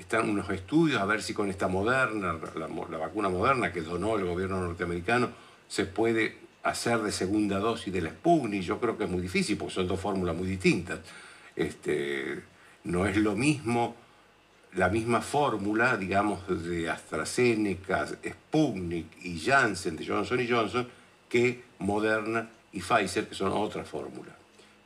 están 0.00 0.28
unos 0.28 0.48
estudios 0.50 1.00
a 1.00 1.04
ver 1.04 1.22
si 1.22 1.34
con 1.34 1.50
esta 1.50 1.68
moderna, 1.68 2.38
la, 2.54 2.98
vacuna 2.98 3.28
moderna 3.28 3.72
que 3.72 3.82
donó 3.82 4.16
el 4.16 4.24
gobierno 4.24 4.60
norteamericano, 4.60 5.30
se 5.68 5.84
puede 5.84 6.38
hacer 6.62 6.98
de 7.00 7.12
segunda 7.12 7.58
dosis 7.58 7.92
de 7.92 8.00
la 8.00 8.10
Sputnik, 8.10 8.62
yo 8.62 8.80
creo 8.80 8.96
que 8.96 9.04
es 9.04 9.10
muy 9.10 9.20
difícil 9.20 9.56
porque 9.56 9.74
son 9.74 9.86
dos 9.86 10.00
fórmulas 10.00 10.34
muy 10.34 10.48
distintas. 10.48 11.00
Este, 11.54 12.42
no 12.84 13.06
es 13.06 13.16
lo 13.16 13.36
mismo, 13.36 13.94
la 14.74 14.88
misma 14.88 15.20
fórmula, 15.20 15.96
digamos, 15.96 16.40
de 16.48 16.88
AstraZeneca, 16.88 18.06
Sputnik 18.06 19.06
y 19.22 19.38
Janssen, 19.38 19.96
de 19.96 20.06
Johnson 20.06 20.46
Johnson, 20.48 20.88
que 21.28 21.62
Moderna 21.78 22.48
y 22.72 22.80
Pfizer, 22.80 23.28
que 23.28 23.34
son 23.34 23.52
otra 23.52 23.84
fórmula. 23.84 24.34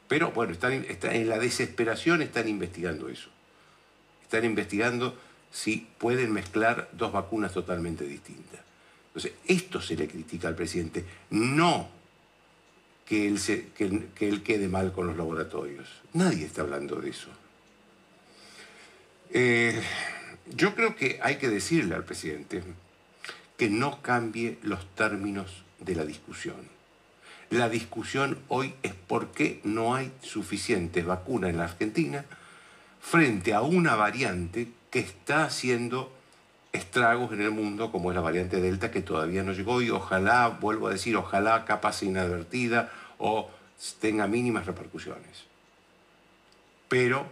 Pero 0.08 0.32
bueno, 0.32 0.52
están, 0.52 0.84
en 0.84 1.28
la 1.28 1.38
desesperación 1.38 2.22
están 2.22 2.48
investigando 2.48 3.08
eso. 3.08 3.30
Están 4.24 4.44
investigando 4.44 5.16
si 5.52 5.86
pueden 5.98 6.32
mezclar 6.32 6.88
dos 6.92 7.12
vacunas 7.12 7.52
totalmente 7.52 8.04
distintas. 8.04 8.60
Entonces, 9.08 9.32
esto 9.46 9.80
se 9.80 9.96
le 9.96 10.08
critica 10.08 10.48
al 10.48 10.56
presidente, 10.56 11.04
no 11.30 11.88
que 13.06 13.28
él, 13.28 13.38
que, 13.76 14.28
él 14.28 14.42
quede 14.42 14.68
mal 14.68 14.92
con 14.92 15.06
los 15.06 15.16
laboratorios. 15.16 15.88
Nadie 16.14 16.46
está 16.46 16.62
hablando 16.62 16.96
de 16.96 17.10
eso. 17.10 17.28
Eh, 19.30 19.80
yo 20.56 20.74
creo 20.74 20.96
que 20.96 21.20
hay 21.22 21.36
que 21.36 21.48
decirle 21.48 21.94
al 21.94 22.04
presidente 22.04 22.64
que 23.56 23.70
no 23.70 24.02
cambie 24.02 24.58
los 24.62 24.84
términos 24.96 25.62
de 25.78 25.94
la 25.94 26.04
discusión. 26.04 26.74
La 27.50 27.68
discusión 27.68 28.38
hoy 28.48 28.74
es 28.82 28.94
por 28.94 29.30
qué 29.30 29.60
no 29.62 29.94
hay 29.94 30.10
suficientes 30.22 31.04
vacunas 31.04 31.50
en 31.50 31.58
la 31.58 31.64
Argentina 31.64 32.24
frente 33.04 33.52
a 33.52 33.60
una 33.60 33.96
variante 33.96 34.68
que 34.90 34.98
está 34.98 35.44
haciendo 35.44 36.10
estragos 36.72 37.32
en 37.32 37.42
el 37.42 37.50
mundo, 37.50 37.92
como 37.92 38.10
es 38.10 38.14
la 38.16 38.22
variante 38.22 38.62
Delta, 38.62 38.90
que 38.90 39.02
todavía 39.02 39.42
no 39.42 39.52
llegó 39.52 39.82
y 39.82 39.90
ojalá, 39.90 40.48
vuelvo 40.48 40.88
a 40.88 40.92
decir, 40.92 41.14
ojalá 41.14 41.66
capaz 41.66 42.02
inadvertida 42.02 42.90
o 43.18 43.50
tenga 44.00 44.26
mínimas 44.26 44.64
repercusiones. 44.64 45.44
Pero 46.88 47.26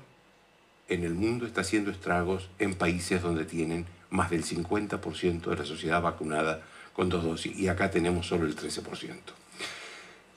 en 0.88 1.04
el 1.04 1.14
mundo 1.14 1.46
está 1.46 1.62
haciendo 1.62 1.90
estragos 1.90 2.50
en 2.58 2.74
países 2.74 3.22
donde 3.22 3.46
tienen 3.46 3.86
más 4.10 4.28
del 4.30 4.44
50% 4.44 5.40
de 5.40 5.56
la 5.56 5.64
sociedad 5.64 6.02
vacunada 6.02 6.60
con 6.92 7.08
dos 7.08 7.24
dosis 7.24 7.58
y 7.58 7.68
acá 7.68 7.90
tenemos 7.90 8.26
solo 8.26 8.44
el 8.44 8.54
13%. 8.54 9.16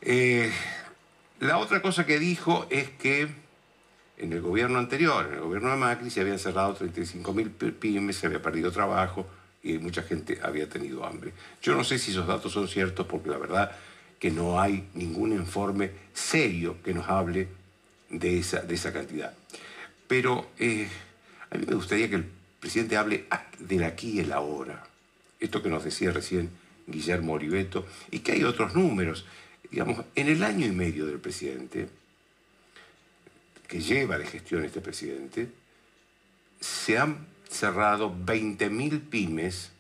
Eh, 0.02 0.49
la 1.41 1.57
otra 1.57 1.82
cosa 1.82 2.06
que 2.06 2.20
dijo 2.20 2.68
es 2.70 2.90
que 2.90 3.44
en 4.17 4.33
el 4.33 4.41
gobierno 4.41 4.79
anterior, 4.79 5.25
en 5.27 5.35
el 5.35 5.41
gobierno 5.41 5.71
de 5.71 5.77
Macri, 5.77 6.09
se 6.09 6.21
habían 6.21 6.39
cerrado 6.39 6.77
35.000 6.77 7.73
pymes, 7.73 8.17
se 8.17 8.27
había 8.27 8.41
perdido 8.41 8.71
trabajo 8.71 9.27
y 9.63 9.77
mucha 9.77 10.03
gente 10.03 10.39
había 10.41 10.69
tenido 10.69 11.05
hambre. 11.05 11.33
Yo 11.61 11.75
no 11.75 11.83
sé 11.83 11.99
si 11.99 12.11
esos 12.11 12.27
datos 12.27 12.53
son 12.53 12.67
ciertos 12.67 13.05
porque 13.07 13.29
la 13.29 13.37
verdad 13.37 13.71
que 14.19 14.31
no 14.31 14.59
hay 14.59 14.87
ningún 14.93 15.33
informe 15.33 15.91
serio 16.13 16.77
que 16.83 16.93
nos 16.93 17.09
hable 17.09 17.47
de 18.09 18.39
esa, 18.39 18.61
de 18.61 18.75
esa 18.75 18.93
cantidad. 18.93 19.33
Pero 20.07 20.49
eh, 20.59 20.87
a 21.49 21.57
mí 21.57 21.65
me 21.67 21.75
gustaría 21.75 22.09
que 22.09 22.15
el 22.15 22.25
presidente 22.59 22.97
hable 22.97 23.25
del 23.59 23.83
aquí 23.83 24.11
y 24.11 24.19
el 24.19 24.31
ahora. 24.31 24.83
Esto 25.39 25.61
que 25.61 25.69
nos 25.69 25.83
decía 25.83 26.11
recién 26.11 26.49
Guillermo 26.87 27.33
Oliveto, 27.33 27.85
y 28.11 28.19
que 28.19 28.33
hay 28.33 28.43
otros 28.43 28.75
números. 28.75 29.25
Digamos, 29.71 30.05
en 30.15 30.27
el 30.27 30.43
año 30.43 30.65
y 30.65 30.71
medio 30.71 31.05
del 31.05 31.19
presidente, 31.19 31.89
que 33.67 33.81
lleva 33.81 34.17
de 34.17 34.25
gestión 34.25 34.63
este 34.63 34.81
presidente, 34.81 35.49
se 36.59 36.97
han 36.97 37.27
cerrado 37.49 38.13
20.000 38.13 39.09
pymes, 39.09 39.71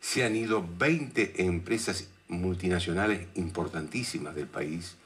se 0.00 0.24
han 0.24 0.36
ido 0.36 0.66
20 0.78 1.44
empresas 1.44 2.08
multinacionales 2.28 3.26
importantísimas 3.34 4.34
del 4.34 4.46
país, 4.46 4.96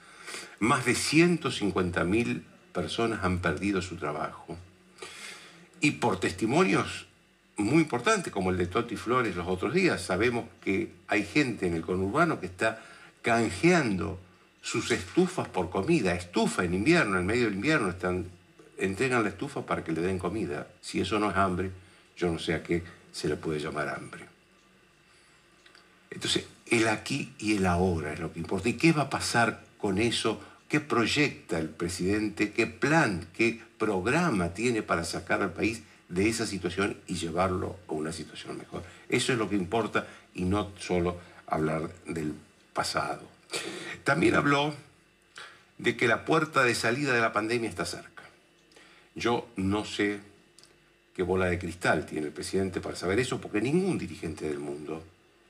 más 0.59 0.85
de 0.85 0.93
150.000 0.93 2.43
personas 2.73 3.25
han 3.25 3.41
perdido 3.41 3.83
su 3.83 3.97
trabajo. 3.97 4.57
Y 5.81 5.93
por 5.93 6.19
testimonios 6.19 7.07
muy 7.57 7.83
importantes, 7.83 8.33
como 8.33 8.51
el 8.51 8.59
de 8.59 8.67
Toti 8.67 8.97
Flores 8.97 9.35
los 9.35 9.49
otros 9.49 9.73
días, 9.73 10.03
sabemos 10.03 10.45
que 10.63 10.93
hay 11.09 11.25
gente 11.25 11.67
en 11.67 11.75
el 11.75 11.83
conurbano 11.83 12.39
que 12.41 12.47
está 12.47 12.83
canjeando 13.23 14.21
sus 14.67 14.91
estufas 14.91 15.47
por 15.47 15.71
comida, 15.71 16.13
estufa 16.13 16.65
en 16.65 16.75
invierno, 16.75 17.21
en 17.21 17.25
medio 17.25 17.45
del 17.45 17.55
invierno, 17.55 17.89
están, 17.89 18.27
entregan 18.77 19.23
la 19.23 19.29
estufa 19.29 19.65
para 19.65 19.85
que 19.85 19.93
le 19.93 20.01
den 20.01 20.19
comida. 20.19 20.67
Si 20.81 21.01
eso 21.01 21.21
no 21.21 21.31
es 21.31 21.37
hambre, 21.37 21.71
yo 22.17 22.33
no 22.33 22.41
sé 22.41 22.55
a 22.55 22.65
qué 22.65 22.83
se 23.13 23.29
le 23.29 23.37
puede 23.37 23.61
llamar 23.61 23.89
hambre. 23.89 24.27
Entonces, 26.11 26.47
el 26.67 26.89
aquí 26.89 27.33
y 27.39 27.55
el 27.55 27.65
ahora 27.65 28.13
es 28.13 28.19
lo 28.19 28.33
que 28.33 28.41
importa. 28.41 28.69
¿Y 28.69 28.73
qué 28.73 28.91
va 28.91 29.03
a 29.03 29.11
pasar 29.11 29.63
con 29.79 29.99
eso? 29.99 30.41
¿Qué 30.69 30.81
proyecta 30.81 31.61
el 31.61 31.69
presidente? 31.69 32.51
¿Qué 32.51 32.67
plan, 32.67 33.29
qué 33.35 33.63
programa 33.79 34.53
tiene 34.53 34.83
para 34.83 35.05
sacar 35.05 35.43
al 35.43 35.53
país 35.53 35.83
de 36.09 36.29
esa 36.29 36.45
situación 36.45 36.97
y 37.07 37.15
llevarlo 37.15 37.77
a 37.87 37.93
una 37.93 38.11
situación 38.11 38.59
mejor? 38.59 38.83
Eso 39.09 39.33
es 39.33 39.39
lo 39.39 39.49
que 39.49 39.55
importa 39.55 40.09
y 40.35 40.43
no 40.43 40.73
solo 40.77 41.21
hablar 41.47 41.89
del 42.05 42.35
pasado. 42.73 43.36
También 44.05 44.35
habló 44.35 44.75
de 45.79 45.97
que 45.97 46.09
la 46.09 46.25
puerta 46.25 46.65
de 46.65 46.75
salida 46.75 47.13
de 47.13 47.21
la 47.21 47.33
pandemia 47.33 47.69
está 47.69 47.85
cerca. 47.85 48.23
Yo 49.15 49.49
no 49.57 49.85
sé 49.85 50.21
qué 51.15 51.23
bola 51.23 51.47
de 51.47 51.59
cristal 51.59 52.07
tiene 52.07 52.27
el 52.27 52.33
presidente 52.33 52.81
para 52.81 52.97
saber 52.97 53.19
eso, 53.19 53.41
porque 53.41 53.61
ningún 53.61 53.99
dirigente 53.99 54.47
del 54.47 54.59
mundo, 54.59 55.03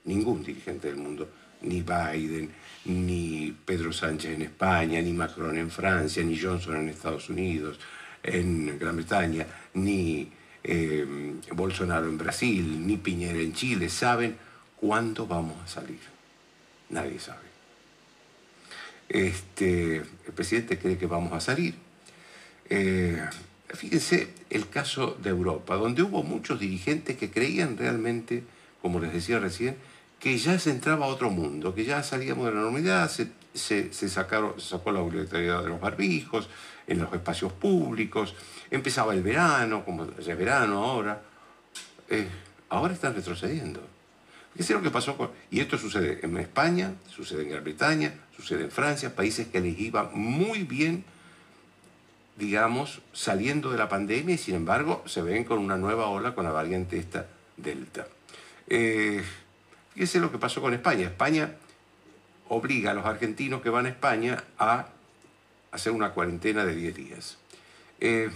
ningún 0.05 0.45
dirigente 0.45 0.89
del 0.89 0.97
mundo, 0.97 1.29
ni 1.63 1.83
Biden, 1.83 2.51
ni 2.85 3.57
Pedro 3.65 3.93
Sánchez 3.93 4.35
en 4.35 4.43
España, 4.43 5.01
ni 5.01 5.13
Macron 5.13 5.57
en 5.59 5.71
Francia, 5.71 6.23
ni 6.23 6.39
Johnson 6.39 6.77
en 6.77 6.89
Estados 6.89 7.29
Unidos, 7.29 7.79
en 8.23 8.79
Gran 8.79 8.97
Bretaña, 8.97 9.47
ni 9.75 10.31
eh, 10.63 11.35
Bolsonaro 11.53 12.07
en 12.07 12.19
Brasil, 12.19 12.87
ni 12.87 12.97
Piñera 12.97 13.39
en 13.39 13.53
Chile, 13.53 13.89
saben 13.89 14.37
cuándo 14.77 15.27
vamos 15.27 15.57
a 15.65 15.67
salir. 15.67 16.01
Nadie 16.91 17.19
sabe. 17.19 17.46
Este, 19.09 19.97
el 19.97 20.33
presidente 20.35 20.79
cree 20.79 20.99
que 20.99 21.07
vamos 21.07 21.33
a 21.33 21.41
salir. 21.41 21.75
Eh, 22.69 23.23
fíjense 23.69 24.29
el 24.51 24.69
caso 24.69 25.17
de 25.23 25.31
Europa, 25.31 25.77
donde 25.77 26.03
hubo 26.03 26.23
muchos 26.23 26.59
dirigentes 26.59 27.17
que 27.17 27.31
creían 27.31 27.77
realmente, 27.77 28.43
como 28.83 29.01
les 29.01 29.13
decía 29.13 29.39
recién, 29.39 29.77
que 30.19 30.37
ya 30.39 30.59
se 30.59 30.71
entraba 30.71 31.07
a 31.07 31.09
otro 31.09 31.31
mundo, 31.31 31.75
que 31.75 31.85
ya 31.85 32.03
salíamos 32.03 32.47
de 32.47 32.53
la 32.53 32.61
normalidad, 32.61 33.11
se, 33.11 33.93
sacaron, 33.93 34.61
sacó 34.61 34.91
la 34.91 35.01
obligatoriedad 35.01 35.63
de 35.63 35.69
los 35.69 35.81
barbijos 35.81 36.49
en 36.87 36.99
los 36.99 37.13
espacios 37.13 37.53
públicos, 37.53 38.35
empezaba 38.71 39.15
el 39.15 39.23
verano, 39.23 39.85
como 39.85 40.11
ya 40.19 40.35
verano 40.35 40.85
ahora. 40.85 41.23
Eh, 42.09 42.27
ahora 42.69 42.95
están 42.95 43.15
retrocediendo. 43.15 43.81
Fíjese 44.53 44.73
lo 44.73 44.83
que 44.83 44.91
pasó. 44.91 45.33
Y 45.51 45.61
esto 45.61 45.77
sucede 45.77 46.21
en 46.23 46.37
España, 46.39 46.95
sucede 47.11 47.43
en 47.43 47.51
Gran 47.51 47.65
Bretaña, 47.65 48.15
sucede 48.37 48.65
en 48.65 48.71
Francia, 48.71 49.15
países 49.15 49.49
que 49.49 49.61
les 49.61 49.79
iba 49.79 50.11
muy 50.13 50.65
bien, 50.65 51.05
digamos, 52.37 53.01
saliendo 53.13 53.71
de 53.71 53.79
la 53.79 53.89
pandemia 53.89 54.35
y 54.35 54.39
sin 54.39 54.55
embargo 54.55 55.03
se 55.07 55.23
ven 55.23 55.45
con 55.45 55.59
una 55.59 55.77
nueva 55.77 56.07
ola 56.09 56.35
con 56.35 56.45
la 56.45 56.53
variante 56.53 56.99
esta 56.99 57.27
Delta. 57.57 58.07
Eh, 58.69 59.23
fíjese 59.95 60.21
lo 60.21 60.31
que 60.31 60.39
pasó 60.39 60.61
con 60.61 60.75
España. 60.75 61.07
España 61.07 61.55
obliga 62.49 62.91
a 62.91 62.95
los 62.95 63.07
argentinos 63.07 63.63
que 63.63 63.71
van 63.71 63.87
a 63.87 63.89
España 63.89 64.45
a 64.59 64.89
hacer 65.73 65.93
una 65.93 66.11
cuarentena 66.11 66.65
de 66.65 66.75
10 66.75 66.95
días. 66.95 67.39
Eh, 68.01 68.31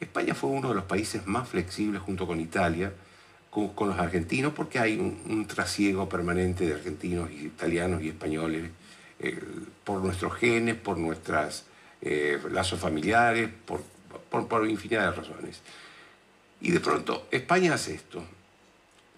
España 0.00 0.34
fue 0.34 0.50
uno 0.50 0.68
de 0.68 0.74
los 0.74 0.84
países 0.84 1.26
más 1.26 1.48
flexibles 1.48 2.02
junto 2.02 2.26
con 2.26 2.40
Italia 2.40 2.92
con, 3.50 3.88
los 3.88 3.98
argentinos 3.98 4.54
porque 4.54 4.78
hay 4.78 4.98
un, 4.98 5.46
trasiego 5.46 6.08
permanente 6.08 6.66
de 6.66 6.74
argentinos 6.74 7.30
italianos 7.30 8.02
y 8.02 8.08
españoles 8.08 8.70
eh, 9.22 9.38
por 9.84 10.00
nuestros 10.00 10.34
genes, 10.34 10.76
por 10.76 10.98
nuestros 10.98 11.64
eh, 12.00 12.40
lazos 12.50 12.80
familiares, 12.80 13.48
por, 13.64 13.82
por, 14.46 14.68
infinidad 14.68 15.10
de 15.10 15.16
razones. 15.16 15.60
Y 16.60 16.70
de 16.70 16.80
pronto 16.80 17.28
España 17.30 17.74
hace 17.74 17.94
esto. 17.94 18.22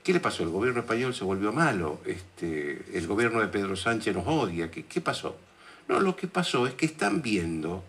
¿Qué 0.03 0.13
le 0.13 0.21
pasó? 0.21 0.43
El 0.43 0.51
gobierno 0.51 0.81
español 0.81 1.15
se 1.15 1.25
volvió 1.25 1.53
malo, 1.53 2.01
este, 2.05 2.85
el 2.93 3.07
gobierno 3.07 3.41
de 3.41 3.49
Pedro 3.49 3.75
Sánchez 3.75 4.15
nos 4.15 4.27
odia. 4.27 4.71
¿Qué, 4.71 4.85
¿Qué 4.85 5.01
pasó? 5.01 5.37
No, 5.89 6.01
lo 6.01 6.15
que 6.15 6.27
pasó 6.27 6.67
es 6.67 6.75
que 6.75 6.87
están 6.87 7.23
viendo 7.23 7.83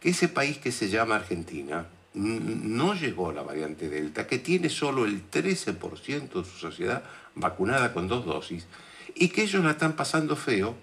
que 0.00 0.10
ese 0.10 0.28
país 0.28 0.58
que 0.58 0.70
se 0.70 0.88
llama 0.88 1.16
Argentina, 1.16 1.86
no 2.16 2.94
llegó 2.94 3.30
la 3.30 3.42
variante 3.42 3.88
Delta, 3.88 4.26
que 4.26 4.38
tiene 4.38 4.70
solo 4.70 5.04
el 5.04 5.30
13% 5.30 6.28
de 6.28 6.44
su 6.44 6.58
sociedad 6.58 7.02
vacunada 7.34 7.92
con 7.92 8.08
dos 8.08 8.24
dosis, 8.24 8.66
y 9.14 9.28
que 9.28 9.42
ellos 9.42 9.62
la 9.62 9.72
están 9.72 9.96
pasando 9.96 10.34
feo 10.34 10.74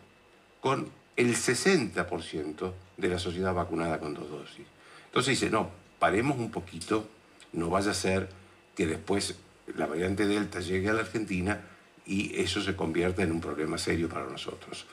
con 0.64 0.90
el 1.18 1.35
60% 1.35 2.73
de 2.95 3.07
la 3.10 3.19
sociedad 3.19 3.53
vacunada 3.53 3.99
con 3.99 4.14
dos 4.14 4.30
dosis. 4.30 4.65
Entonces 5.07 5.38
dice, 5.38 5.49
no, 5.52 5.69
paremos 5.99 6.38
un 6.38 6.52
poquito, 6.52 7.06
no 7.52 7.69
vaya 7.69 7.91
a 7.91 7.94
ser 7.94 8.30
que 8.73 8.88
después 8.88 9.35
la 9.76 9.88
variante 9.88 10.26
Delta 10.26 10.61
llegue 10.61 10.90
a 10.90 10.94
la 10.94 11.02
Argentina 11.02 11.60
y 12.06 12.40
eso 12.40 12.61
se 12.61 12.77
convierta 12.77 13.23
en 13.23 13.34
un 13.34 13.41
problema 13.41 13.77
serio 13.77 14.07
para 14.07 14.26
nosotros. 14.26 14.85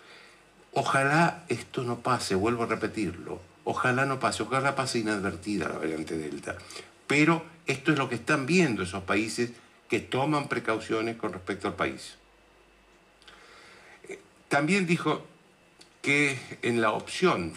Ojalá 0.73 1.45
esto 1.49 1.85
no 1.85 2.01
pase, 2.01 2.35
vuelvo 2.35 2.65
a 2.65 2.67
repetirlo, 2.67 3.41
Ojalá 3.63 4.05
no 4.05 4.19
pase, 4.19 4.43
ojalá 4.43 4.75
pase 4.75 4.99
inadvertida 4.99 5.69
la 5.69 5.79
variante 5.79 6.19
Delta. 6.19 6.57
Pero 7.07 7.45
esto 7.67 7.93
es 7.93 7.99
lo 7.99 8.09
que 8.09 8.17
están 8.17 8.45
viendo 8.45 8.83
esos 8.83 9.05
países 9.05 9.53
que 9.89 10.01
toman 10.01 10.49
precauciones 10.49 11.17
con 11.17 11.33
respecto 11.33 11.69
al 11.69 11.75
país. 11.75 12.17
También 14.49 14.89
dijo 14.89 15.30
que 16.03 16.39
en 16.63 16.81
la 16.81 16.93
opción 16.93 17.53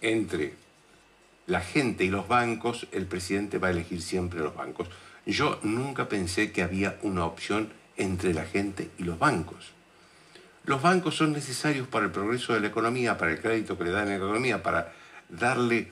entre 0.00 0.54
la 1.46 1.60
gente 1.60 2.04
y 2.04 2.08
los 2.08 2.28
bancos, 2.28 2.86
el 2.92 3.06
presidente 3.06 3.58
va 3.58 3.68
a 3.68 3.72
elegir 3.72 4.02
siempre 4.02 4.40
los 4.40 4.54
bancos. 4.54 4.88
Yo 5.26 5.58
nunca 5.62 6.08
pensé 6.08 6.52
que 6.52 6.62
había 6.62 6.98
una 7.02 7.24
opción 7.24 7.72
entre 7.96 8.32
la 8.32 8.44
gente 8.44 8.90
y 8.98 9.02
los 9.02 9.18
bancos. 9.18 9.72
Los 10.64 10.82
bancos 10.82 11.16
son 11.16 11.32
necesarios 11.32 11.88
para 11.88 12.06
el 12.06 12.12
progreso 12.12 12.54
de 12.54 12.60
la 12.60 12.68
economía, 12.68 13.18
para 13.18 13.32
el 13.32 13.40
crédito 13.40 13.76
que 13.76 13.84
le 13.84 13.90
dan 13.90 14.08
a 14.08 14.10
la 14.10 14.16
economía, 14.16 14.62
para 14.62 14.92
darle 15.28 15.88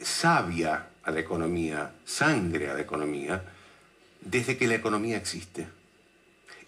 savia 0.00 0.88
a 1.02 1.10
la 1.10 1.20
economía, 1.20 1.92
sangre 2.04 2.70
a 2.70 2.74
la 2.74 2.80
economía, 2.80 3.42
desde 4.20 4.56
que 4.56 4.66
la 4.66 4.76
economía 4.76 5.16
existe. 5.16 5.66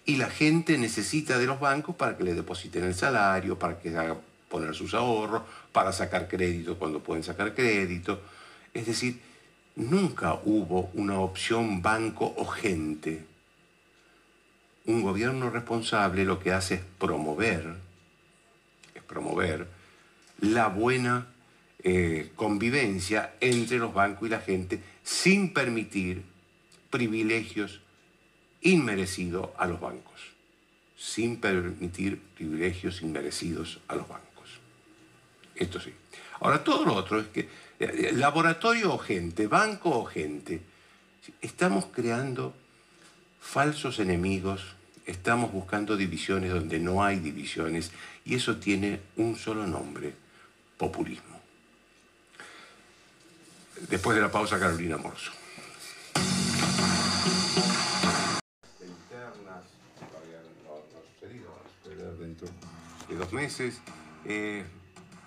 Y 0.05 0.17
la 0.17 0.29
gente 0.29 0.77
necesita 0.77 1.37
de 1.37 1.47
los 1.47 1.59
bancos 1.59 1.95
para 1.95 2.15
que 2.17 2.23
le 2.23 2.33
depositen 2.33 2.83
el 2.83 2.95
salario, 2.95 3.57
para 3.57 3.79
que 3.79 3.95
haga 3.97 4.17
poner 4.49 4.75
sus 4.75 4.93
ahorros, 4.93 5.43
para 5.71 5.91
sacar 5.91 6.27
crédito 6.27 6.77
cuando 6.77 6.99
pueden 6.99 7.23
sacar 7.23 7.55
crédito. 7.55 8.21
Es 8.73 8.85
decir, 8.85 9.19
nunca 9.75 10.39
hubo 10.45 10.91
una 10.93 11.19
opción 11.19 11.81
banco 11.81 12.33
o 12.37 12.45
gente 12.45 13.25
un 14.85 15.01
gobierno 15.01 15.49
responsable 15.49 16.25
lo 16.25 16.39
que 16.39 16.51
hace 16.51 16.75
es 16.75 16.81
promover, 16.99 17.75
es 18.93 19.03
promover 19.03 19.67
la 20.39 20.67
buena 20.67 21.27
eh, 21.83 22.31
convivencia 22.35 23.33
entre 23.39 23.77
los 23.77 23.93
bancos 23.93 24.27
y 24.27 24.31
la 24.31 24.39
gente 24.39 24.79
sin 25.03 25.53
permitir 25.53 26.23
privilegios 26.89 27.81
inmerecidos 28.65 29.49
a 29.57 29.67
los 29.67 29.79
bancos, 29.79 30.19
sin 30.97 31.39
permitir 31.39 32.19
privilegios 32.19 33.01
inmerecidos 33.01 33.79
a 33.87 33.95
los 33.95 34.07
bancos. 34.07 34.25
Esto 35.55 35.79
sí. 35.79 35.93
Ahora, 36.41 36.63
todo 36.63 36.83
lo 36.83 36.95
otro 36.95 37.19
es 37.19 37.27
que 37.27 37.47
eh, 37.79 38.11
laboratorio 38.13 38.93
o 38.93 38.97
gente, 38.97 39.47
banco 39.47 39.91
o 39.91 40.05
gente, 40.05 40.61
estamos 41.41 41.85
creando 41.85 42.53
falsos 43.39 43.99
enemigos, 43.99 44.75
estamos 45.05 45.51
buscando 45.51 45.95
divisiones 45.95 46.51
donde 46.51 46.79
no 46.79 47.03
hay 47.03 47.19
divisiones 47.19 47.91
y 48.25 48.35
eso 48.35 48.57
tiene 48.57 48.99
un 49.17 49.35
solo 49.35 49.67
nombre, 49.67 50.13
populismo. 50.77 51.39
Después 53.89 54.15
de 54.15 54.23
la 54.23 54.31
pausa, 54.31 54.59
Carolina 54.59 54.97
Morso. 54.97 55.31
Dos 63.15 63.33
meses. 63.33 63.81
Eh, 64.25 64.63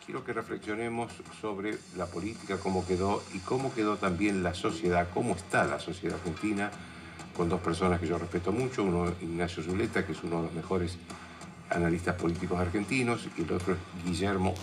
quiero 0.05 0.24
que 0.24 0.32
reflexionemos 0.32 1.12
sobre 1.40 1.77
la 1.97 2.06
política, 2.06 2.59
cómo 2.59 2.86
quedó 2.86 3.23
y 3.35 3.40
cómo 3.40 3.74
quedó 3.74 3.97
también 3.97 4.43
la 4.43 4.55
sociedad, 4.55 5.09
cómo 5.12 5.35
está 5.35 5.65
la 5.65 5.78
sociedad 5.78 6.16
argentina 6.16 6.70
con 7.36 7.48
dos 7.48 7.60
personas 7.60 8.01
que 8.01 8.06
yo 8.09 8.19
respeto 8.19 8.51
mucho, 8.51 8.82
uno 8.82 9.12
Ignacio 9.20 9.62
Zuleta, 9.62 10.05
que 10.05 10.12
es 10.12 10.23
uno 10.24 10.39
de 10.39 10.43
los 10.44 10.52
mejores 10.55 10.98
analistas 11.70 12.16
políticos 12.16 12.59
argentinos, 12.59 13.28
y 13.36 13.43
el 13.43 13.52
otro 13.52 13.74
es 13.74 14.05
Guillermo 14.05 14.55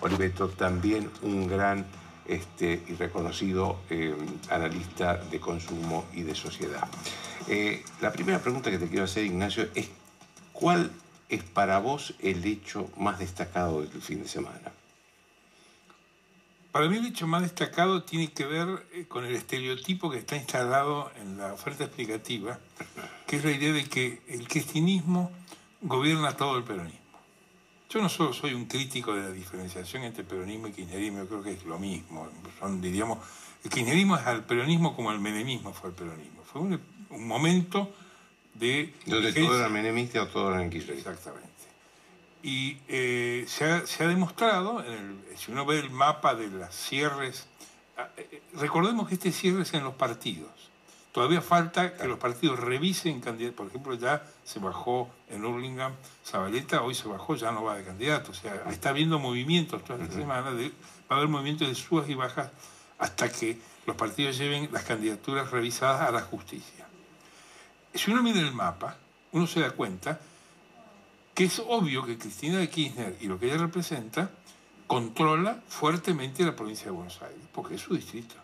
Oliveto, 0.00 0.48
también 0.48 1.10
un 1.22 1.46
gran 1.46 1.86
este, 2.26 2.82
y 2.86 2.94
reconocido 2.94 3.78
eh, 3.88 4.14
analista 4.50 5.16
de 5.16 5.40
consumo 5.40 6.04
y 6.12 6.22
de 6.22 6.34
sociedad. 6.34 6.86
Eh, 7.48 7.82
la 8.00 8.12
primera 8.12 8.40
pregunta 8.40 8.70
que 8.70 8.78
te 8.78 8.88
quiero 8.88 9.04
hacer, 9.04 9.24
Ignacio, 9.24 9.68
es 9.74 9.88
¿cuál 10.52 10.90
es 11.28 11.42
para 11.42 11.78
vos 11.78 12.14
el 12.20 12.44
hecho 12.44 12.90
más 12.96 13.18
destacado 13.18 13.82
del 13.82 14.02
fin 14.02 14.22
de 14.22 14.28
semana? 14.28 14.72
Para 16.72 16.88
mí 16.88 16.98
el 16.98 17.06
hecho 17.06 17.26
más 17.26 17.40
destacado 17.40 18.02
tiene 18.02 18.32
que 18.32 18.44
ver 18.44 18.86
eh, 18.92 19.06
con 19.08 19.24
el 19.24 19.34
estereotipo 19.34 20.10
que 20.10 20.18
está 20.18 20.36
instalado 20.36 21.10
en 21.20 21.38
la 21.38 21.54
oferta 21.54 21.84
explicativa, 21.84 22.58
que 23.26 23.36
es 23.36 23.44
la 23.44 23.52
idea 23.52 23.72
de 23.72 23.86
que 23.86 24.20
el 24.28 24.46
cristianismo 24.46 25.30
gobierna 25.80 26.36
todo 26.36 26.58
el 26.58 26.64
peronismo. 26.64 27.00
Yo 27.88 28.02
no 28.02 28.08
solo 28.08 28.32
soy 28.32 28.52
un 28.52 28.66
crítico 28.66 29.14
de 29.14 29.22
la 29.22 29.30
diferenciación 29.30 30.02
entre 30.02 30.24
peronismo 30.24 30.66
y 30.66 30.72
kirchnerismo, 30.72 31.20
yo 31.20 31.28
creo 31.28 31.42
que 31.42 31.52
es 31.52 31.64
lo 31.64 31.78
mismo. 31.78 32.28
Son, 32.58 32.80
diríamos, 32.80 33.20
el 33.64 33.70
kirchnerismo 33.70 34.16
es 34.16 34.26
al 34.26 34.44
peronismo 34.44 34.94
como 34.94 35.12
el 35.12 35.20
menemismo 35.20 35.72
fue 35.72 35.90
al 35.90 35.96
peronismo. 35.96 36.42
Fue 36.42 36.60
un, 36.60 36.80
momento 37.26 37.90
de... 38.58 38.94
Donde 39.06 39.32
todo 39.32 39.58
era 39.58 39.68
menemista 39.68 40.22
o 40.22 40.28
todo 40.28 40.54
era 40.54 40.68
kirchnerista. 40.68 41.10
Exactamente. 41.10 41.46
Y 42.42 42.78
eh, 42.88 43.44
se, 43.48 43.64
ha, 43.64 44.06
demostrado, 44.06 44.84
si 45.36 45.50
uno 45.50 45.66
ve 45.66 45.80
el 45.80 45.90
mapa 45.90 46.34
de 46.34 46.48
las 46.48 46.74
cierres, 46.74 47.46
ah, 47.96 48.08
eh, 48.16 48.42
recordemos 48.54 49.08
que 49.08 49.14
este 49.14 49.32
cierre 49.32 49.62
es 49.62 49.74
en 49.74 49.82
los 49.82 49.94
partidos. 49.94 50.50
Todavía 51.10 51.40
falta 51.40 51.96
que 51.96 52.06
los 52.06 52.18
partidos 52.18 52.60
revisen 52.60 53.20
candidatos. 53.20 53.56
Por 53.56 53.66
ejemplo, 53.68 53.94
ya 53.94 54.22
se 54.44 54.58
bajó 54.58 55.10
en 55.30 55.44
Hurlingham 55.44 55.94
Zabaleta, 56.24 56.82
hoy 56.82 56.94
se 56.94 57.08
bajó, 57.08 57.34
ya 57.36 57.50
no 57.52 57.64
va 57.64 57.76
de 57.76 57.84
candidato. 57.84 58.32
O 58.32 58.34
sea, 58.34 58.62
está 58.70 58.90
habiendo 58.90 59.18
movimientos 59.18 59.82
toda 59.82 60.04
esta 60.04 60.14
semana, 60.14 60.50
va 60.50 60.60
a 61.08 61.14
haber 61.16 61.28
movimientos 61.28 61.68
de 61.68 61.74
subas 61.74 62.08
y 62.10 62.14
bajas 62.14 62.50
hasta 62.98 63.30
que 63.30 63.58
los 63.86 63.96
partidos 63.96 64.36
lleven 64.36 64.68
las 64.72 64.84
candidaturas 64.84 65.50
revisadas 65.50 66.02
a 66.06 66.12
la 66.12 66.20
justicia. 66.20 66.85
Si 67.96 68.10
uno 68.10 68.22
mira 68.22 68.40
el 68.40 68.52
mapa, 68.52 68.96
uno 69.32 69.46
se 69.46 69.60
da 69.60 69.70
cuenta 69.70 70.20
que 71.34 71.44
es 71.44 71.62
obvio 71.66 72.04
que 72.04 72.18
Cristina 72.18 72.58
de 72.58 72.68
Kirchner 72.68 73.16
y 73.20 73.26
lo 73.26 73.38
que 73.38 73.46
ella 73.46 73.58
representa 73.58 74.30
controla 74.86 75.60
fuertemente 75.68 76.44
la 76.44 76.54
provincia 76.54 76.86
de 76.86 76.92
Buenos 76.92 77.20
Aires, 77.22 77.40
porque 77.52 77.74
es 77.74 77.82
su 77.82 77.94
distrito. 77.94 78.34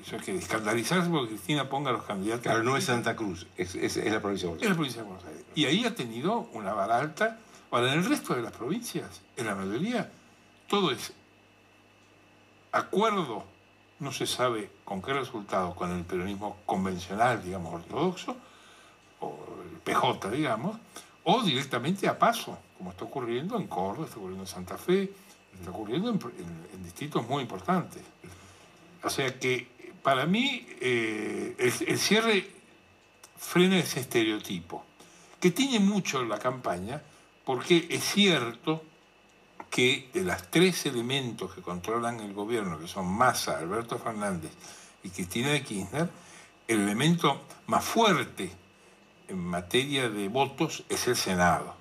Eso 0.00 0.16
hay 0.16 0.22
que 0.22 0.36
escandalizarse 0.36 1.08
porque 1.08 1.28
Cristina 1.28 1.68
ponga 1.68 1.90
a 1.90 1.92
los 1.94 2.04
candidatos. 2.04 2.42
Claro, 2.42 2.62
no 2.62 2.76
es 2.76 2.84
Santa 2.84 3.16
Cruz, 3.16 3.46
es, 3.56 3.74
la 3.74 4.20
provincia 4.20 4.48
de 4.48 4.54
Buenos 4.54 4.62
Aires. 4.62 4.62
Es 4.62 4.68
la 4.68 4.74
provincia 4.74 5.02
de 5.02 5.08
Buenos 5.08 5.24
Aires. 5.24 5.44
Y 5.54 5.64
ahí 5.66 5.84
ha 5.84 5.94
tenido 5.94 6.48
una 6.52 6.74
vara 6.74 6.98
alta. 6.98 7.38
Ahora, 7.70 7.92
en 7.92 8.00
el 8.00 8.04
resto 8.04 8.34
de 8.34 8.42
las 8.42 8.52
provincias, 8.52 9.22
en 9.36 9.46
la 9.46 9.54
mayoría, 9.54 10.10
todo 10.68 10.90
es 10.90 11.12
acuerdo, 12.72 13.44
no 14.00 14.12
se 14.12 14.26
sabe 14.26 14.70
con 14.84 15.00
qué 15.00 15.14
resultado, 15.14 15.74
con 15.74 15.90
el 15.92 16.04
peronismo 16.04 16.58
convencional, 16.66 17.42
digamos, 17.42 17.74
ortodoxo, 17.74 18.36
el 19.72 19.78
PJ, 19.78 20.30
digamos, 20.30 20.76
o 21.24 21.42
directamente 21.42 22.08
a 22.08 22.18
paso, 22.18 22.58
como 22.76 22.90
está 22.90 23.04
ocurriendo 23.04 23.56
en 23.56 23.66
Córdoba, 23.66 24.06
está 24.06 24.18
ocurriendo 24.18 24.44
en 24.44 24.48
Santa 24.48 24.76
Fe, 24.76 25.10
está 25.58 25.70
ocurriendo 25.70 26.10
en, 26.10 26.84
distritos 26.84 27.26
muy 27.26 27.42
importantes. 27.42 28.02
O 29.02 29.10
sea 29.10 29.38
que 29.38 29.68
para 30.02 30.26
mí 30.26 30.66
eh, 30.80 31.56
el, 31.58 31.98
cierre 31.98 32.46
frena 33.36 33.78
ese 33.78 34.00
estereotipo, 34.00 34.84
que 35.40 35.50
tiene 35.50 35.80
mucho 35.80 36.22
la 36.24 36.38
campaña, 36.38 37.02
porque 37.44 37.86
es 37.90 38.04
cierto 38.04 38.82
que 39.70 40.08
de 40.12 40.22
los 40.22 40.50
tres 40.50 40.86
elementos 40.86 41.54
que 41.54 41.62
controlan 41.62 42.20
el 42.20 42.32
gobierno, 42.32 42.78
que 42.78 42.86
son 42.86 43.06
Massa, 43.06 43.58
Alberto 43.58 43.98
Fernández 43.98 44.52
y 45.02 45.10
Cristina 45.10 45.48
de 45.48 45.62
Kirchner, 45.62 46.08
el 46.68 46.80
elemento 46.80 47.42
más 47.66 47.84
fuerte 47.84 48.50
en 49.34 49.44
materia 49.44 50.08
de 50.08 50.28
votos 50.28 50.84
es 50.88 51.06
el 51.08 51.16
Senado. 51.16 51.74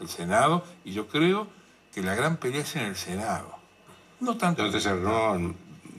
El 0.00 0.08
Senado, 0.08 0.64
y 0.84 0.92
yo 0.92 1.08
creo 1.08 1.48
que 1.94 2.02
la 2.02 2.14
gran 2.14 2.36
pelea 2.36 2.62
es 2.62 2.76
en 2.76 2.82
el 2.82 2.96
Senado. 2.96 3.56
No 4.20 4.36
tanto. 4.36 4.64
Entonces, 4.64 4.92
no, 4.96 5.54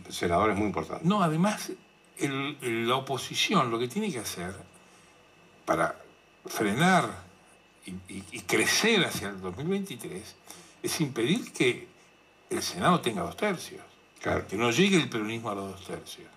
senadores 0.09 0.57
muy 0.57 0.67
importantes. 0.67 1.07
No, 1.07 1.23
además, 1.23 1.71
la 2.19 2.95
oposición 2.95 3.71
lo 3.71 3.79
que 3.79 3.87
tiene 3.87 4.11
que 4.11 4.19
hacer 4.19 4.53
para 5.65 5.95
frenar 6.45 7.09
y, 7.85 8.41
crecer 8.41 9.05
hacia 9.05 9.29
el 9.29 9.41
2023 9.41 10.35
es 10.83 11.01
impedir 11.01 11.51
que 11.53 11.87
el 12.49 12.61
Senado 12.61 12.99
tenga 12.99 13.21
dos 13.21 13.37
tercios. 13.37 13.81
Que 14.21 14.57
no 14.57 14.71
llegue 14.71 14.97
el 14.97 15.09
peronismo 15.09 15.49
a 15.49 15.55
los 15.55 15.71
dos 15.71 15.85
tercios. 15.85 16.27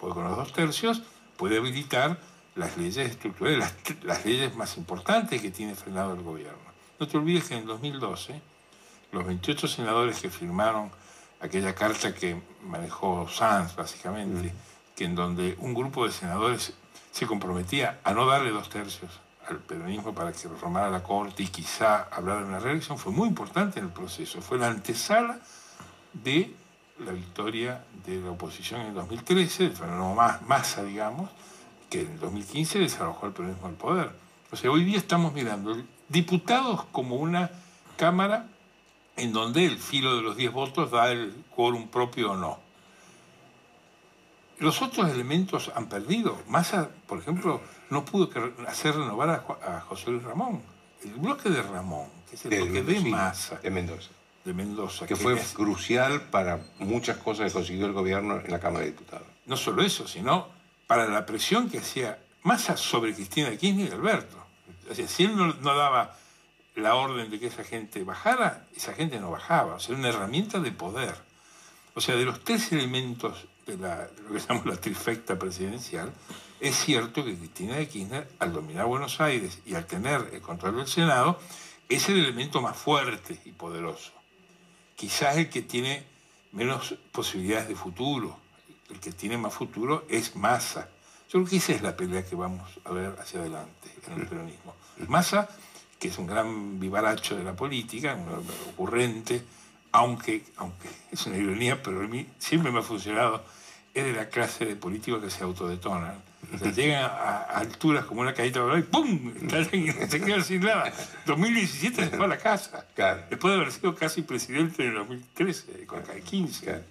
Porque 0.00 0.14
con 0.14 0.24
los 0.24 0.36
dos 0.36 0.52
tercios 0.52 1.02
puede 1.36 1.58
habilitar 1.58 2.18
las 2.58 2.76
leyes 2.76 2.98
estructurales, 2.98 3.72
las, 4.02 4.24
leyes 4.24 4.54
más 4.56 4.76
importantes 4.76 5.40
que 5.40 5.50
tiene 5.50 5.74
frenado 5.74 6.14
el 6.14 6.22
gobierno. 6.22 6.58
No 6.98 7.06
te 7.06 7.16
olvides 7.16 7.44
que 7.44 7.56
en 7.56 7.66
2012 7.66 8.40
los 9.12 9.24
28 9.24 9.68
senadores 9.68 10.20
que 10.20 10.28
firmaron 10.28 10.90
aquella 11.40 11.74
carta 11.74 12.12
que 12.12 12.42
manejó 12.64 13.28
Sanz, 13.28 13.76
básicamente, 13.76 14.52
que 14.96 15.04
en 15.04 15.14
donde 15.14 15.56
un 15.60 15.72
grupo 15.72 16.04
de 16.04 16.12
senadores 16.12 16.74
se 17.12 17.26
comprometía 17.26 18.00
a 18.02 18.12
no 18.12 18.26
darle 18.26 18.50
dos 18.50 18.68
tercios 18.68 19.20
al 19.48 19.58
peronismo 19.58 20.12
para 20.12 20.32
que 20.32 20.48
reformara 20.48 20.90
la 20.90 21.02
Corte 21.02 21.44
y 21.44 21.46
quizá 21.46 22.08
hablar 22.10 22.38
de 22.40 22.48
una 22.48 22.58
reelección, 22.58 22.98
fue 22.98 23.12
muy 23.12 23.28
importante 23.28 23.78
en 23.78 23.86
el 23.86 23.92
proceso. 23.92 24.42
Fue 24.42 24.58
la 24.58 24.66
antesala 24.66 25.38
de 26.12 26.54
la 26.98 27.12
victoria 27.12 27.84
de 28.04 28.20
la 28.20 28.32
oposición 28.32 28.80
en 28.82 28.94
2013, 28.94 29.62
del 29.62 29.76
fenómeno 29.76 30.14
Massa, 30.46 30.82
digamos, 30.82 31.30
que 31.88 32.02
en 32.02 32.18
2015 32.20 32.78
desalojó 32.80 33.26
el 33.26 33.32
peronismo 33.32 33.68
del 33.68 33.76
poder. 33.76 34.10
O 34.50 34.56
sea, 34.56 34.70
hoy 34.70 34.84
día 34.84 34.98
estamos 34.98 35.32
mirando 35.32 35.76
diputados 36.08 36.84
como 36.92 37.16
una 37.16 37.50
Cámara 37.96 38.46
en 39.16 39.32
donde 39.32 39.66
el 39.66 39.78
filo 39.78 40.16
de 40.16 40.22
los 40.22 40.36
10 40.36 40.52
votos 40.52 40.90
da 40.92 41.10
el 41.10 41.34
quórum 41.54 41.88
propio 41.88 42.32
o 42.32 42.36
no. 42.36 42.60
Los 44.58 44.82
otros 44.82 45.10
elementos 45.10 45.70
han 45.74 45.88
perdido. 45.88 46.38
Massa, 46.48 46.90
por 47.06 47.18
ejemplo, 47.18 47.60
no 47.90 48.04
pudo 48.04 48.30
hacer 48.66 48.94
renovar 48.94 49.30
a, 49.30 49.80
José 49.80 50.10
Luis 50.10 50.22
Ramón. 50.22 50.62
El 51.02 51.14
bloque 51.14 51.50
de 51.50 51.62
Ramón, 51.62 52.08
que 52.28 52.36
es 52.36 52.44
el 52.44 52.62
bloque 52.62 52.82
de 52.82 53.00
Massa. 53.10 53.56
De 53.56 53.70
Mendoza. 53.70 54.10
De 54.44 54.52
Mendoza. 54.52 55.06
Que, 55.06 55.16
fue 55.16 55.36
crucial 55.54 56.22
para 56.22 56.60
muchas 56.78 57.18
cosas 57.18 57.48
que 57.48 57.52
consiguió 57.52 57.86
el 57.86 57.92
gobierno 57.92 58.40
en 58.40 58.50
la 58.50 58.60
Cámara 58.60 58.84
de 58.84 58.92
Diputados. 58.92 59.26
No 59.46 59.56
solo 59.56 59.82
eso, 59.82 60.06
sino 60.06 60.57
para 60.88 61.06
la 61.06 61.24
presión 61.24 61.70
que 61.70 61.78
hacía 61.78 62.18
Massa 62.42 62.76
sobre 62.76 63.14
Cristina 63.14 63.56
Kirchner 63.56 63.90
y 63.90 63.92
Alberto. 63.92 64.36
O 64.90 64.94
sea, 64.94 65.06
si 65.06 65.24
él 65.24 65.36
no, 65.36 65.52
daba 65.52 66.16
la 66.74 66.94
orden 66.94 67.30
de 67.30 67.38
que 67.38 67.48
esa 67.48 67.62
gente 67.62 68.02
bajara, 68.02 68.66
esa 68.74 68.94
gente 68.94 69.20
no 69.20 69.30
bajaba. 69.30 69.74
O 69.74 69.80
sea, 69.80 69.90
era 69.90 70.00
una 70.00 70.08
herramienta 70.08 70.58
de 70.58 70.72
poder. 70.72 71.14
O 71.94 72.00
sea, 72.00 72.16
de 72.16 72.24
los 72.24 72.42
tres 72.42 72.72
elementos 72.72 73.46
de 73.66 73.76
la, 73.76 74.08
lo 74.24 74.32
que 74.32 74.40
llamamos 74.40 74.66
la 74.66 74.80
trifecta 74.80 75.38
presidencial, 75.38 76.10
es 76.58 76.74
cierto 76.74 77.24
que 77.24 77.36
Cristina 77.36 77.76
de 77.76 77.86
Kirchner, 77.86 78.28
al 78.38 78.52
dominar 78.52 78.86
Buenos 78.86 79.20
Aires 79.20 79.60
y 79.66 79.74
al 79.74 79.84
tener 79.84 80.30
el 80.32 80.40
control 80.40 80.76
del 80.76 80.88
Senado, 80.88 81.38
es 81.88 82.08
el 82.08 82.18
elemento 82.18 82.62
más 82.62 82.76
fuerte 82.76 83.38
y 83.44 83.52
poderoso. 83.52 84.12
Quizás 84.96 85.36
el 85.36 85.50
que 85.50 85.60
tiene 85.62 86.02
menos 86.52 86.94
posibilidades 87.12 87.68
de 87.68 87.74
futuro. 87.74 88.38
El 88.90 89.00
que 89.00 89.12
tiene 89.12 89.36
más 89.36 89.54
futuro 89.54 90.04
es 90.08 90.36
Massa. 90.36 90.88
Yo 91.28 91.40
creo 91.40 91.46
que 91.46 91.56
esa 91.56 91.72
es 91.72 91.82
la 91.82 91.96
pelea 91.96 92.24
que 92.24 92.34
vamos 92.34 92.68
a 92.84 92.90
ver 92.90 93.14
hacia 93.20 93.40
adelante 93.40 93.90
en 94.06 94.20
el 94.20 94.26
peronismo. 94.26 94.74
Massa, 95.08 95.48
que 95.98 96.08
es 96.08 96.18
un 96.18 96.26
gran 96.26 96.80
vivaracho 96.80 97.36
de 97.36 97.44
la 97.44 97.54
política, 97.54 98.14
un 98.14 98.46
ocurrente, 98.72 99.42
aunque, 99.92 100.44
aunque 100.56 100.88
es 101.10 101.26
una 101.26 101.36
ironía, 101.36 101.82
pero 101.82 102.00
a 102.00 102.08
mí 102.08 102.26
siempre 102.38 102.72
me 102.72 102.78
ha 102.78 102.82
funcionado, 102.82 103.44
es 103.92 104.04
de 104.04 104.12
la 104.12 104.28
clase 104.28 104.64
de 104.64 104.76
políticos 104.76 105.22
que 105.22 105.30
se 105.30 105.44
autodetonan 105.44 106.28
llegan 106.76 107.04
a, 107.04 107.42
alturas 107.42 108.04
como 108.04 108.20
una 108.20 108.32
caída 108.32 108.64
de 108.64 108.78
y 108.78 108.82
¡pum! 108.82 109.34
se 109.50 110.20
quedan 110.20 110.44
sin 110.44 110.60
nada. 110.62 110.92
2017 111.26 112.04
se 112.04 112.16
fue 112.16 112.26
a 112.26 112.28
la 112.28 112.38
casa. 112.38 112.86
Después 113.28 113.54
de 113.54 113.60
haber 113.60 113.72
sido 113.72 113.94
casi 113.94 114.22
presidente 114.22 114.82
en 114.82 114.90
el 114.90 114.94
2013, 114.96 115.86
con 115.86 116.02
15. 116.02 116.70
Em, 116.70 116.82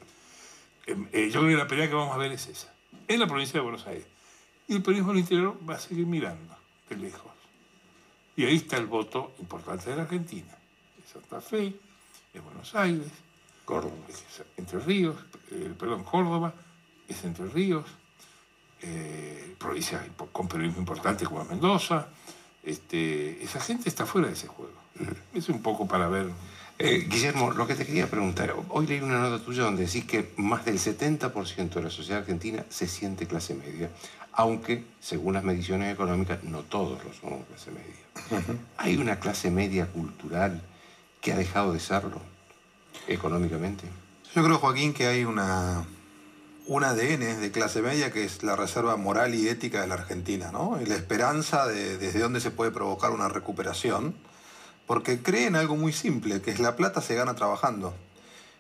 eh, 0.88 1.30
yo 1.32 1.42
creo 1.42 1.52
que 1.52 1.58
la 1.58 1.68
pelea 1.68 1.90
que 1.90 1.96
vamos 1.96 2.16
a 2.16 2.18
ver 2.18 2.32
es 2.32 2.48
esa. 2.48 2.74
En 3.08 3.20
la 3.20 3.28
provincia 3.28 3.54
de 3.54 3.64
Buenos 3.64 3.86
Aires. 3.86 4.06
Y 4.68 4.76
el 4.76 4.82
periodismo 4.82 5.12
del 5.12 5.22
interior 5.22 5.58
va 5.70 5.76
a 5.76 5.80
seguir 5.80 6.06
mirando 6.06 6.56
de 6.90 6.98
lejos. 6.98 7.32
Y 8.36 8.46
ahí 8.46 8.58
está 8.58 8.78
el 8.78 8.86
voto 8.86 9.34
importante 9.40 9.90
de 9.90 9.96
la 9.96 10.04
Argentina. 10.04 10.56
Es 11.04 11.12
Santa 11.12 11.42
Fe, 11.42 11.74
es 12.34 12.44
Buenos 12.44 12.74
Aires, 12.76 13.08
Córdoba. 13.66 13.96
Entre 14.58 14.80
Ríos, 14.80 15.16
eh, 15.52 15.74
perdón, 15.78 16.04
Córdoba, 16.04 16.54
es 17.08 17.24
Entre 17.24 17.48
Ríos, 17.48 17.86
eh, 18.82 19.56
provincias 19.58 20.04
con 20.32 20.48
periodismo 20.48 20.80
importante 20.80 21.26
como 21.26 21.44
Mendoza. 21.46 22.08
Este, 22.64 23.42
esa 23.44 23.60
gente 23.60 23.90
está 23.90 24.06
fuera 24.06 24.28
de 24.28 24.34
ese 24.34 24.48
juego. 24.48 24.74
Es 25.34 25.50
un 25.50 25.62
poco 25.62 25.88
para 25.88 26.08
ver. 26.08 26.30
Eh, 26.80 27.08
Guillermo, 27.10 27.52
lo 27.52 27.66
que 27.66 27.74
te 27.74 27.88
quería 27.88 28.08
preguntar, 28.08 28.54
hoy 28.70 28.86
leí 28.86 29.02
una 29.02 29.18
nota 29.18 29.44
tuya 29.44 29.64
donde 29.64 29.86
decís 29.86 30.06
que 30.06 30.32
más 30.38 30.64
del 30.64 30.78
70% 30.78 31.70
de 31.74 31.82
la 31.82 31.90
sociedad 31.90 32.20
argentina 32.20 32.66
se 32.70 32.88
siente 32.88 33.26
clase 33.26 33.56
media, 33.56 33.90
aunque, 34.32 34.86
según 35.00 35.34
las 35.34 35.44
mediciones 35.44 35.92
económicas, 35.92 36.44
no 36.44 36.60
todos 36.60 37.04
lo 37.04 37.12
somos 37.14 37.48
clase 37.48 37.72
media. 37.72 38.60
¿Hay 38.78 38.98
una 38.98 39.20
clase 39.20 39.50
media 39.50 39.88
cultural 39.88 40.62
que 41.20 41.34
ha 41.34 41.38
dejado 41.38 41.74
de 41.74 41.80
serlo 41.80 42.22
económicamente? 43.08 43.88
Yo 44.36 44.44
creo, 44.44 44.60
Joaquín, 44.60 44.94
que 44.94 45.08
hay 45.08 45.26
una, 45.26 45.84
un 46.68 46.84
ADN 46.84 47.42
de 47.42 47.52
clase 47.52 47.82
media 47.82 48.12
que 48.12 48.24
es 48.24 48.44
la 48.44 48.56
reserva 48.56 48.98
moral 48.98 49.34
y 49.34 49.48
ética 49.48 49.82
de 49.82 49.88
la 49.88 49.96
Argentina, 49.96 50.52
¿no? 50.52 50.80
Y 50.80 50.86
la 50.86 50.96
esperanza 50.96 51.66
de 51.66 51.98
desde 51.98 52.20
dónde 52.20 52.40
se 52.40 52.52
puede 52.52 52.70
provocar 52.70 53.10
una 53.10 53.30
recuperación, 53.30 54.14
porque 54.88 55.22
cree 55.22 55.46
en 55.46 55.56
algo 55.56 55.76
muy 55.76 55.94
simple, 55.94 56.42
que 56.42 56.50
es 56.50 56.60
la 56.60 56.76
plata 56.76 57.02
se 57.02 57.14
gana 57.14 57.36
trabajando. 57.36 57.94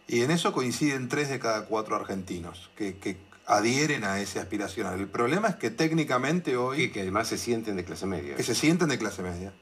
Y 0.07 0.21
en 0.21 0.31
eso 0.31 0.53
coinciden 0.53 1.09
tres 1.09 1.29
de 1.29 1.39
cada 1.39 1.65
cuatro 1.65 1.95
argentinos 1.95 2.69
que, 2.75 3.25
adhieren 3.49 4.03
a 4.03 4.19
esa 4.19 4.41
aspiración. 4.41 4.93
El 4.99 5.07
problema 5.07 5.47
es 5.47 5.55
que 5.55 5.69
técnicamente 5.69 6.57
hoy... 6.57 6.83
Y 6.83 6.89
que 6.91 6.99
además 6.99 7.29
se 7.29 7.37
sienten 7.37 7.77
de 7.77 7.85
clase 7.85 8.05
media. 8.05 8.35
Que 8.35 8.43
se 8.43 8.53
sienten 8.53 8.89
de 8.89 8.97
clase 8.97 9.23
media. 9.23 9.53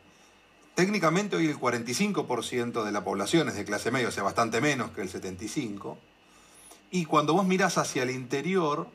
Técnicamente 0.74 1.36
hoy 1.36 1.46
el 1.46 1.60
45% 1.60 2.84
de 2.84 2.92
la 2.92 3.04
población 3.04 3.48
es 3.48 3.54
de 3.54 3.64
clase 3.64 3.92
media, 3.92 4.08
o 4.08 4.12
sea, 4.12 4.24
bastante 4.24 4.60
menos 4.60 4.90
que 4.90 5.02
el 5.02 5.12
75%. 5.12 5.98
Y 6.90 7.06
cuando 7.06 7.34
vos 7.34 7.46
mirás 7.46 7.78
hacia 7.78 8.02
el 8.02 8.10
interior, 8.10 8.88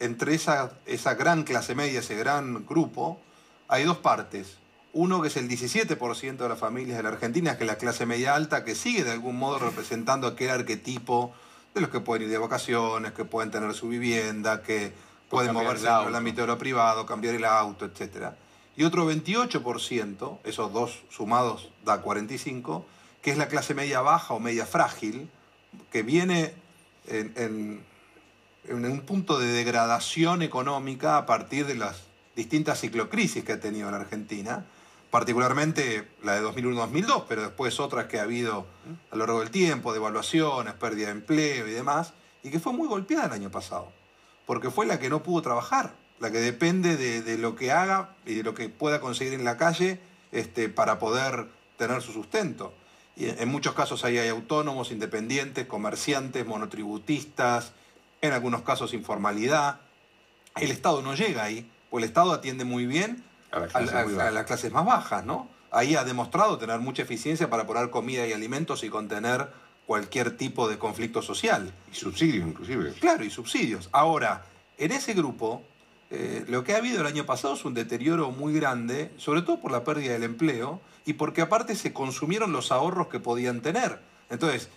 entre 0.00 0.34
esa, 0.34 0.72
esa 0.84 1.14
gran 1.14 1.44
clase 1.44 1.74
media, 1.74 2.00
ese 2.00 2.14
gran 2.14 2.66
grupo, 2.66 3.18
hay 3.68 3.84
dos 3.84 3.96
partes. 3.96 4.58
Uno 4.98 5.20
que 5.20 5.28
es 5.28 5.36
el 5.36 5.46
17% 5.46 6.38
de 6.38 6.48
las 6.48 6.58
familias 6.58 6.96
de 6.96 7.02
la 7.02 7.10
Argentina, 7.10 7.58
que 7.58 7.64
es 7.64 7.66
la 7.68 7.76
clase 7.76 8.06
media 8.06 8.34
alta, 8.34 8.64
que 8.64 8.74
sigue 8.74 9.04
de 9.04 9.12
algún 9.12 9.36
modo 9.36 9.58
representando 9.58 10.26
aquel 10.26 10.48
arquetipo 10.48 11.34
de 11.74 11.82
los 11.82 11.90
que 11.90 12.00
pueden 12.00 12.22
ir 12.22 12.30
de 12.30 12.38
vacaciones, 12.38 13.12
que 13.12 13.26
pueden 13.26 13.50
tener 13.50 13.74
su 13.74 13.88
vivienda, 13.88 14.62
que 14.62 14.94
pueden 15.28 15.52
moverse 15.52 15.86
en 15.86 16.08
el 16.08 16.14
ámbito 16.14 16.40
de 16.40 16.46
lo 16.46 16.56
privado, 16.56 17.04
cambiar 17.04 17.34
el 17.34 17.44
auto, 17.44 17.84
etc. 17.84 18.28
Y 18.74 18.84
otro 18.84 19.06
28%, 19.06 20.38
esos 20.44 20.72
dos 20.72 21.02
sumados 21.10 21.70
da 21.84 22.02
45%, 22.02 22.82
que 23.20 23.32
es 23.32 23.36
la 23.36 23.48
clase 23.48 23.74
media 23.74 24.00
baja 24.00 24.32
o 24.32 24.40
media 24.40 24.64
frágil, 24.64 25.28
que 25.92 26.02
viene 26.04 26.54
en, 27.06 27.84
un 28.66 29.00
punto 29.02 29.38
de 29.38 29.48
degradación 29.48 30.40
económica 30.40 31.18
a 31.18 31.26
partir 31.26 31.66
de 31.66 31.74
las 31.74 32.04
distintas 32.34 32.80
ciclocrisis 32.80 33.44
que 33.44 33.52
ha 33.52 33.60
tenido 33.60 33.90
la 33.90 33.98
Argentina, 33.98 34.64
particularmente 35.10 36.08
la 36.22 36.34
de 36.34 36.42
2001-2002, 36.42 37.24
pero 37.28 37.42
después 37.42 37.78
otras 37.80 38.06
que 38.06 38.18
ha 38.18 38.22
habido 38.22 38.66
a 39.10 39.16
lo 39.16 39.26
largo 39.26 39.40
del 39.40 39.50
tiempo, 39.50 39.92
devaluaciones, 39.92 40.74
pérdida 40.74 41.06
de 41.06 41.12
empleo 41.12 41.66
y 41.66 41.72
demás, 41.72 42.12
y 42.42 42.50
que 42.50 42.60
fue 42.60 42.72
muy 42.72 42.88
golpeada 42.88 43.26
el 43.26 43.32
año 43.32 43.50
pasado, 43.50 43.92
porque 44.46 44.70
fue 44.70 44.86
la 44.86 44.98
que 44.98 45.08
no 45.08 45.22
pudo 45.22 45.42
trabajar. 45.42 45.94
la 46.18 46.30
que 46.30 46.38
depende 46.38 46.96
de, 46.96 47.36
lo 47.36 47.56
que 47.56 47.72
haga 47.72 48.16
y 48.24 48.36
de 48.36 48.42
lo 48.42 48.54
que 48.54 48.70
pueda 48.70 49.02
conseguir 49.02 49.34
en 49.34 49.44
la 49.44 49.58
calle 49.58 50.00
este, 50.32 50.70
para 50.70 50.98
poder 50.98 51.48
tener 51.76 52.00
su 52.00 52.12
sustento. 52.12 52.72
Y 53.16 53.28
en 53.28 53.48
muchos 53.48 53.74
casos 53.74 54.02
ahí 54.02 54.16
hay 54.16 54.28
autónomos, 54.28 54.90
independientes, 54.92 55.66
comerciantes, 55.66 56.46
monotributistas, 56.46 57.72
en 58.22 58.32
algunos 58.32 58.62
casos 58.62 58.94
informalidad. 58.94 59.80
El 60.56 60.70
Estado 60.70 61.02
no 61.02 61.14
llega 61.14 61.44
ahí, 61.44 61.70
pues 61.90 62.02
el 62.02 62.08
Estado 62.08 62.32
atiende 62.32 62.64
muy 62.64 62.86
bien 62.86 63.25
a, 63.56 64.30
las 64.30 64.44
clases 64.44 64.72
más 64.72 64.84
bajas, 64.84 65.24
¿no? 65.24 65.48
Ahí 65.70 65.96
ha 65.96 66.04
demostrado 66.04 66.58
tener 66.58 66.80
mucha 66.80 67.02
eficiencia 67.02 67.50
para 67.50 67.66
poner 67.66 67.90
comida 67.90 68.26
y 68.26 68.32
alimentos 68.32 68.84
y 68.84 68.88
contener 68.88 69.48
cualquier 69.86 70.36
tipo 70.36 70.68
de 70.68 70.78
conflicto 70.78 71.22
social. 71.22 71.72
Y 71.92 71.94
subsidios, 71.94 72.48
inclusive. 72.48 72.92
Claro, 72.94 73.24
y 73.24 73.30
subsidios. 73.30 73.88
Ahora, 73.92 74.44
en 74.78 74.92
ese 74.92 75.14
grupo, 75.14 75.62
eh, 76.10 76.44
lo 76.48 76.64
que 76.64 76.74
ha 76.74 76.78
habido 76.78 77.00
el 77.00 77.06
año 77.06 77.26
pasado 77.26 77.54
es 77.54 77.64
un 77.64 77.74
deterioro 77.74 78.30
muy 78.30 78.54
grande, 78.54 79.12
sobre 79.16 79.42
todo 79.42 79.60
por 79.60 79.72
la 79.72 79.84
pérdida 79.84 80.12
del 80.12 80.22
empleo 80.22 80.80
y 81.04 81.14
porque 81.14 81.40
aparte 81.40 81.74
se 81.74 81.92
consumieron 81.92 82.52
los 82.52 82.72
ahorros 82.72 83.08
que 83.08 83.20
podían 83.20 83.60
tener. 83.60 84.00
Entonces, 84.30 84.68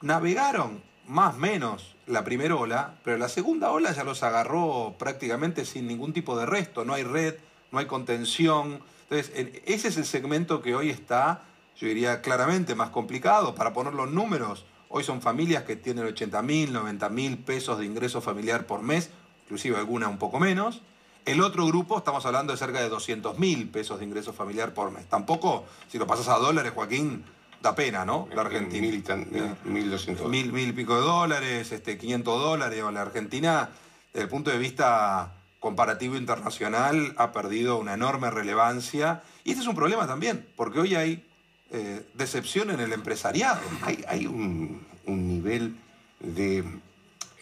navegaron 0.00 0.82
más 1.06 1.34
o 1.34 1.38
menos 1.38 1.96
la 2.06 2.24
primera 2.24 2.54
ola, 2.54 2.94
pero 3.04 3.18
la 3.18 3.28
segunda 3.28 3.70
ola 3.70 3.92
ya 3.92 4.04
los 4.04 4.22
agarró 4.22 4.94
prácticamente 4.98 5.64
sin 5.64 5.86
ningún 5.86 6.12
tipo 6.12 6.38
de 6.38 6.46
resto. 6.46 6.84
No 6.84 6.94
hay 6.94 7.02
red, 7.02 7.36
no 7.70 7.78
hay 7.78 7.86
contención. 7.86 8.80
Entonces, 9.10 9.32
ese 9.64 9.88
es 9.88 9.96
el 9.96 10.04
segmento 10.04 10.62
que 10.62 10.74
hoy 10.74 10.90
está 10.90 11.42
yo 11.78 11.86
diría 11.86 12.20
claramente 12.20 12.74
más 12.74 12.90
complicado. 12.90 13.54
Para 13.54 13.72
poner 13.72 13.94
los 13.94 14.10
números, 14.10 14.64
hoy 14.88 15.04
son 15.04 15.22
familias 15.22 15.62
que 15.62 15.76
tienen 15.76 16.04
80 16.04 16.42
mil, 16.42 16.72
90 16.72 17.08
mil 17.08 17.38
pesos 17.38 17.78
de 17.78 17.86
ingreso 17.86 18.20
familiar 18.20 18.66
por 18.66 18.82
mes, 18.82 19.10
inclusive 19.44 19.76
alguna 19.76 20.08
un 20.08 20.18
poco 20.18 20.40
menos. 20.40 20.82
El 21.24 21.40
otro 21.40 21.66
grupo, 21.66 21.98
estamos 21.98 22.24
hablando 22.26 22.52
de 22.52 22.58
cerca 22.58 22.80
de 22.80 22.88
200 22.88 23.38
mil 23.38 23.68
pesos 23.68 23.98
de 23.98 24.06
ingreso 24.06 24.32
familiar 24.32 24.74
por 24.74 24.90
mes. 24.90 25.06
Tampoco, 25.06 25.66
si 25.88 25.98
lo 25.98 26.06
pasas 26.06 26.28
a 26.28 26.38
dólares, 26.38 26.72
Joaquín, 26.74 27.22
da 27.62 27.74
pena, 27.74 28.04
¿no? 28.04 28.28
La 28.34 28.42
Argentina. 28.42 28.80
Mil, 28.80 29.56
mil, 29.64 29.90
doscientos. 29.90 30.28
Mil, 30.28 30.52
mil 30.52 30.74
pico 30.74 30.94
de 30.94 31.02
dólares, 31.02 31.70
este, 31.70 31.98
500 31.98 32.40
dólares. 32.40 32.82
O 32.82 32.90
la 32.90 33.02
Argentina, 33.02 33.68
desde 34.12 34.24
el 34.24 34.28
punto 34.30 34.50
de 34.50 34.58
vista 34.58 35.34
comparativo 35.60 36.16
internacional, 36.16 37.14
ha 37.16 37.32
perdido 37.32 37.78
una 37.78 37.94
enorme 37.94 38.30
relevancia. 38.30 39.22
Y 39.44 39.50
este 39.50 39.62
es 39.62 39.68
un 39.68 39.74
problema 39.74 40.06
también, 40.06 40.46
porque 40.56 40.80
hoy 40.80 40.94
hay 40.94 41.26
eh, 41.70 42.06
decepción 42.14 42.70
en 42.70 42.80
el 42.80 42.92
empresariado. 42.92 43.60
Hay, 44.08 44.26
un, 44.26 44.86
nivel 45.06 45.76
de 46.20 46.64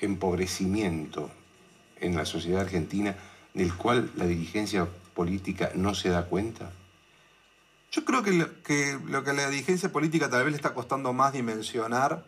empobrecimiento 0.01 1.31
en 2.01 2.17
la 2.17 2.25
sociedad 2.25 2.63
argentina 2.63 3.17
del 3.55 3.75
cual 3.75 4.11
la 4.17 4.27
dirigencia 4.27 4.87
política 5.15 5.73
no 5.75 5.95
se 5.95 6.11
da 6.11 6.27
cuenta? 6.27 6.71
Yo 7.91 8.05
creo 8.05 8.23
que 8.23 8.33
lo 8.33 8.63
que, 8.63 8.99
lo 9.07 9.25
que 9.25 9.33
la 9.33 9.49
dirigencia 9.49 9.91
política 9.91 10.29
tal 10.29 10.45
vez 10.45 10.53
le 10.53 10.57
está 10.57 10.75
costando 10.75 11.13
más 11.13 11.33
dimensionar 11.33 12.25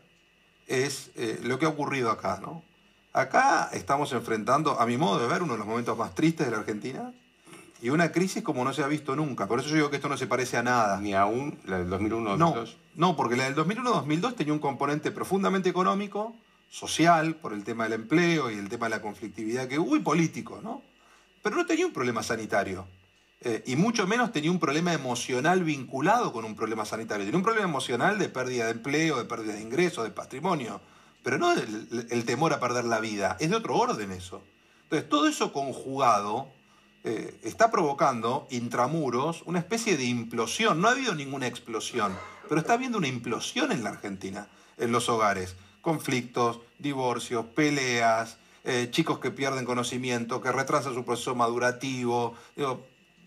es 0.66 1.10
eh, 1.16 1.40
lo 1.42 1.58
que 1.58 1.66
ha 1.66 1.68
ocurrido 1.68 2.10
acá, 2.10 2.38
¿no? 2.40 2.62
Acá 3.18 3.68
estamos 3.72 4.12
enfrentando, 4.12 4.80
a 4.80 4.86
mi 4.86 4.96
modo 4.96 5.18
de 5.18 5.26
ver, 5.26 5.42
uno 5.42 5.54
de 5.54 5.58
los 5.58 5.66
momentos 5.66 5.98
más 5.98 6.14
tristes 6.14 6.46
de 6.46 6.52
la 6.52 6.58
Argentina, 6.58 7.12
y 7.82 7.90
una 7.90 8.12
crisis 8.12 8.44
como 8.44 8.62
no 8.62 8.72
se 8.72 8.84
ha 8.84 8.86
visto 8.86 9.16
nunca. 9.16 9.48
Por 9.48 9.58
eso 9.58 9.70
yo 9.70 9.74
digo 9.74 9.90
que 9.90 9.96
esto 9.96 10.08
no 10.08 10.16
se 10.16 10.28
parece 10.28 10.56
a 10.56 10.62
nada. 10.62 11.00
Ni 11.00 11.14
aún 11.14 11.58
la 11.64 11.78
del 11.78 11.90
2001-2002. 11.90 12.36
No, 12.36 12.64
no, 12.94 13.16
porque 13.16 13.34
la 13.34 13.50
del 13.50 13.56
2001-2002 13.56 14.36
tenía 14.36 14.52
un 14.52 14.60
componente 14.60 15.10
profundamente 15.10 15.68
económico, 15.68 16.32
social, 16.70 17.34
por 17.34 17.52
el 17.54 17.64
tema 17.64 17.84
del 17.84 17.94
empleo 17.94 18.52
y 18.52 18.54
el 18.54 18.68
tema 18.68 18.86
de 18.86 18.90
la 18.90 19.02
conflictividad 19.02 19.66
que 19.66 19.80
hubo, 19.80 19.96
y 19.96 20.00
político, 20.00 20.60
¿no? 20.62 20.82
Pero 21.42 21.56
no 21.56 21.66
tenía 21.66 21.86
un 21.86 21.92
problema 21.92 22.22
sanitario. 22.22 22.86
Eh, 23.40 23.64
y 23.66 23.74
mucho 23.74 24.06
menos 24.06 24.30
tenía 24.30 24.52
un 24.52 24.60
problema 24.60 24.92
emocional 24.92 25.64
vinculado 25.64 26.32
con 26.32 26.44
un 26.44 26.54
problema 26.54 26.84
sanitario. 26.84 27.24
Tenía 27.24 27.38
un 27.38 27.44
problema 27.44 27.66
emocional 27.66 28.16
de 28.16 28.28
pérdida 28.28 28.66
de 28.66 28.70
empleo, 28.70 29.18
de 29.18 29.24
pérdida 29.24 29.54
de 29.54 29.62
ingresos, 29.62 30.04
de 30.04 30.10
patrimonio. 30.12 30.80
Pero 31.28 31.36
no 31.36 31.52
el, 31.52 32.06
el 32.08 32.24
temor 32.24 32.54
a 32.54 32.58
perder 32.58 32.86
la 32.86 33.00
vida. 33.00 33.36
Es 33.38 33.50
de 33.50 33.56
otro 33.56 33.76
orden 33.76 34.12
eso. 34.12 34.42
Entonces, 34.84 35.10
todo 35.10 35.28
eso 35.28 35.52
conjugado 35.52 36.48
eh, 37.04 37.38
está 37.42 37.70
provocando 37.70 38.46
intramuros 38.50 39.42
una 39.44 39.58
especie 39.58 39.98
de 39.98 40.04
implosión. 40.04 40.80
No 40.80 40.88
ha 40.88 40.92
habido 40.92 41.14
ninguna 41.14 41.46
explosión, 41.46 42.16
pero 42.48 42.62
está 42.62 42.72
habiendo 42.72 42.96
una 42.96 43.08
implosión 43.08 43.72
en 43.72 43.84
la 43.84 43.90
Argentina, 43.90 44.48
en 44.78 44.90
los 44.90 45.10
hogares. 45.10 45.54
Conflictos, 45.82 46.60
divorcios, 46.78 47.44
peleas, 47.54 48.38
eh, 48.64 48.88
chicos 48.90 49.18
que 49.18 49.30
pierden 49.30 49.66
conocimiento, 49.66 50.40
que 50.40 50.50
retrasan 50.50 50.94
su 50.94 51.04
proceso 51.04 51.34
madurativo. 51.34 52.36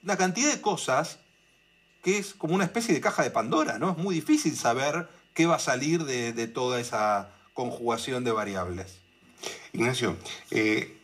una 0.02 0.18
cantidad 0.18 0.52
de 0.52 0.60
cosas 0.60 1.20
que 2.02 2.18
es 2.18 2.34
como 2.34 2.56
una 2.56 2.64
especie 2.64 2.96
de 2.96 3.02
caja 3.02 3.22
de 3.22 3.30
Pandora, 3.30 3.78
¿no? 3.78 3.92
Es 3.92 3.98
muy 3.98 4.16
difícil 4.16 4.58
saber 4.58 5.08
qué 5.34 5.46
va 5.46 5.58
a 5.58 5.60
salir 5.60 6.04
de, 6.04 6.48
toda 6.48 6.80
esa 6.80 7.30
conjugación 7.62 8.24
de 8.24 8.32
variables. 8.32 8.98
Ignacio, 9.74 10.18
eh, 10.50 10.98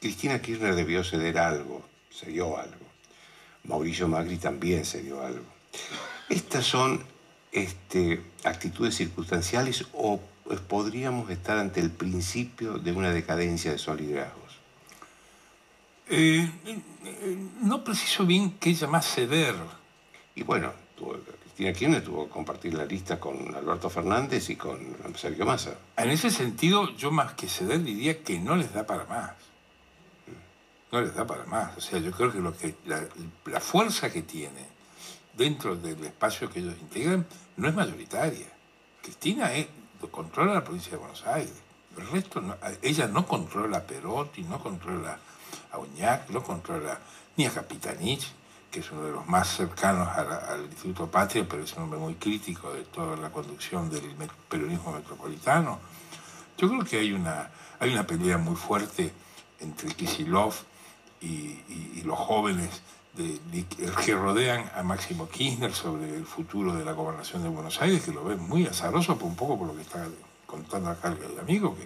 Cristina 0.00 0.40
Kirchner 0.40 0.74
debió 0.74 1.04
ceder 1.04 1.38
algo, 1.38 1.84
se 2.10 2.30
dio 2.30 2.56
algo. 2.56 2.86
Mauricio 3.64 4.08
Macri 4.08 4.38
también 4.38 4.86
se 4.86 5.02
dio 5.02 5.20
algo. 5.20 5.44
¿Estas 6.30 6.64
son 6.64 7.04
este, 7.52 8.22
actitudes 8.44 8.96
circunstanciales 8.96 9.84
o 9.92 10.20
podríamos 10.68 11.30
estar 11.30 11.58
ante 11.58 11.80
el 11.80 11.90
principio 11.90 12.78
de 12.78 12.92
una 12.92 13.10
decadencia 13.10 13.70
de 13.70 13.76
esos 13.76 14.00
liderazgos? 14.00 14.52
Eh, 16.08 16.50
no 17.60 17.84
preciso 17.84 18.24
bien 18.24 18.52
qué 18.58 18.72
llamar 18.72 19.02
ceder. 19.02 19.54
Y 20.34 20.44
bueno, 20.44 20.72
Cristina 21.58 21.72
Kirchner 21.76 22.04
tuvo 22.04 22.26
que 22.26 22.30
compartir 22.30 22.74
la 22.74 22.84
lista 22.84 23.18
con 23.18 23.52
Alberto 23.52 23.90
Fernández 23.90 24.48
y 24.48 24.54
con 24.54 24.78
Sergio 25.16 25.44
Massa. 25.44 25.74
En 25.96 26.08
ese 26.08 26.30
sentido, 26.30 26.88
yo 26.96 27.10
más 27.10 27.32
que 27.32 27.48
ceder 27.48 27.82
diría 27.82 28.22
que 28.22 28.38
no 28.38 28.54
les 28.54 28.72
da 28.72 28.86
para 28.86 29.06
más 29.06 29.32
no 30.92 31.00
les 31.00 31.12
da 31.14 31.26
para 31.26 31.44
más. 31.46 31.76
O 31.76 31.80
sea, 31.80 31.98
yo 31.98 32.12
creo 32.12 32.32
que, 32.32 32.38
lo 32.38 32.56
que 32.56 32.76
la, 32.86 33.60
fuerza 33.60 34.08
que 34.10 34.22
tiene 34.22 34.66
dentro 35.36 35.74
del 35.74 36.02
espacio 36.04 36.48
que 36.48 36.60
ellos 36.60 36.76
integran 36.80 37.26
no 37.56 37.68
es 37.68 37.74
mayoritaria. 37.74 38.46
Cristina 39.02 39.50
controla 40.12 40.54
la 40.54 40.62
provincia 40.62 40.92
de 40.92 40.98
Buenos 40.98 41.26
Aires. 41.26 41.54
El 41.96 42.06
resto, 42.06 42.40
ella 42.82 43.08
no 43.08 43.26
controla 43.26 43.78
a 43.78 43.82
Perotti, 43.82 44.42
no 44.42 44.62
controla 44.62 45.18
a 45.72 45.78
Uñac, 45.78 46.30
no 46.30 46.42
controla 46.42 47.00
ni 47.36 47.46
a 47.46 47.50
Capitanich, 47.50 48.28
que 48.70 48.80
es 48.80 48.90
uno 48.92 49.02
de 49.04 49.12
los 49.12 49.26
más 49.26 49.48
cercanos 49.56 50.08
al 50.08 50.64
Instituto 50.64 51.10
Patria, 51.10 51.46
pero 51.48 51.62
es 51.64 51.72
un 51.74 51.84
hombre 51.84 51.98
muy 51.98 52.14
crítico 52.14 52.72
de 52.72 52.82
toda 52.84 53.16
la 53.16 53.30
conducción 53.30 53.88
del 53.90 54.02
peronismo 54.48 54.92
metropolitano. 54.92 55.78
Yo 56.58 56.68
creo 56.68 56.84
que 56.84 56.98
hay 56.98 57.12
una, 57.12 57.50
hay 57.80 57.92
una 57.92 58.06
pelea 58.06 58.36
muy 58.36 58.56
fuerte 58.56 59.12
entre 59.60 59.94
Kisilov 59.94 60.54
y, 61.20 62.02
los 62.04 62.18
jóvenes 62.18 62.82
que 64.06 64.14
rodean 64.14 64.70
a 64.74 64.82
Máximo 64.82 65.28
Kirchner 65.28 65.74
sobre 65.74 66.16
el 66.16 66.24
futuro 66.24 66.72
de 66.74 66.84
la 66.84 66.92
gobernación 66.92 67.42
de 67.42 67.48
Buenos 67.50 67.82
Aires, 67.82 68.02
que 68.02 68.12
lo 68.12 68.24
ven 68.24 68.40
muy 68.40 68.66
azaroso, 68.66 69.18
un 69.20 69.36
poco 69.36 69.58
por 69.58 69.66
lo 69.66 69.76
que 69.76 69.82
está 69.82 70.06
contando 70.46 70.88
acá 70.90 71.08
el 71.08 71.38
amigo, 71.38 71.76
que 71.76 71.82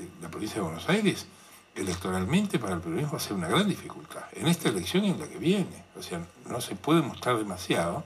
eh, 0.00 0.08
la 0.22 0.28
provincia 0.30 0.56
de 0.56 0.62
Buenos 0.62 0.88
Aires 0.88 1.26
electoralmente 1.76 2.58
para 2.58 2.74
el 2.74 2.80
peronismo 2.80 3.12
va 3.12 3.18
a 3.18 3.20
ser 3.20 3.34
una 3.34 3.48
gran 3.48 3.68
dificultad, 3.68 4.24
en 4.32 4.46
esta 4.46 4.68
elección 4.68 5.04
y 5.04 5.10
en 5.10 5.20
la 5.20 5.28
que 5.28 5.38
viene. 5.38 5.84
O 5.98 6.02
sea, 6.02 6.26
no 6.48 6.60
se 6.60 6.74
puede 6.74 7.02
mostrar 7.02 7.36
demasiado. 7.36 8.02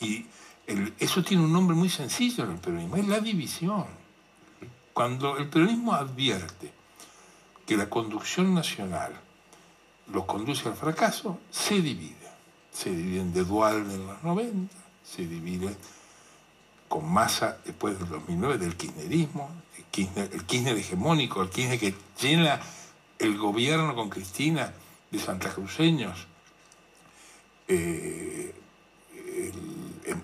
Y 0.00 0.26
eso 0.98 1.22
tiene 1.22 1.44
un 1.44 1.52
nombre 1.52 1.76
muy 1.76 1.90
sencillo 1.90 2.44
en 2.44 2.52
el 2.52 2.58
peronismo, 2.58 2.96
es 2.96 3.06
la 3.06 3.20
división. 3.20 3.86
Cuando 4.92 5.36
el 5.36 5.48
peronismo 5.48 5.94
advierte 5.94 6.72
que 7.66 7.76
la 7.76 7.88
conducción 7.88 8.54
nacional 8.54 9.12
los 10.12 10.24
conduce 10.24 10.68
al 10.68 10.74
fracaso, 10.74 11.38
se 11.50 11.80
divide. 11.80 12.16
Se 12.72 12.90
dividen 12.90 13.32
de 13.32 13.44
Dual 13.44 13.90
en 13.90 14.06
los 14.06 14.22
90, 14.22 14.74
se 15.04 15.26
divide 15.26 15.76
con 16.88 17.10
masa 17.10 17.58
después 17.64 17.98
del 17.98 18.08
2009 18.08 18.58
del 18.58 18.76
kirchnerismo, 18.76 19.50
el 19.76 20.44
Kirchner, 20.44 20.76
hegemónico, 20.76 21.42
el 21.42 21.48
Kirchner 21.48 21.78
que 21.78 21.94
llena 22.20 22.60
el 23.22 23.38
gobierno 23.38 23.94
con 23.94 24.10
Cristina 24.10 24.72
de 25.10 25.18
Santa 25.18 25.50
Cruceños, 25.50 26.26
eh, 27.68 28.52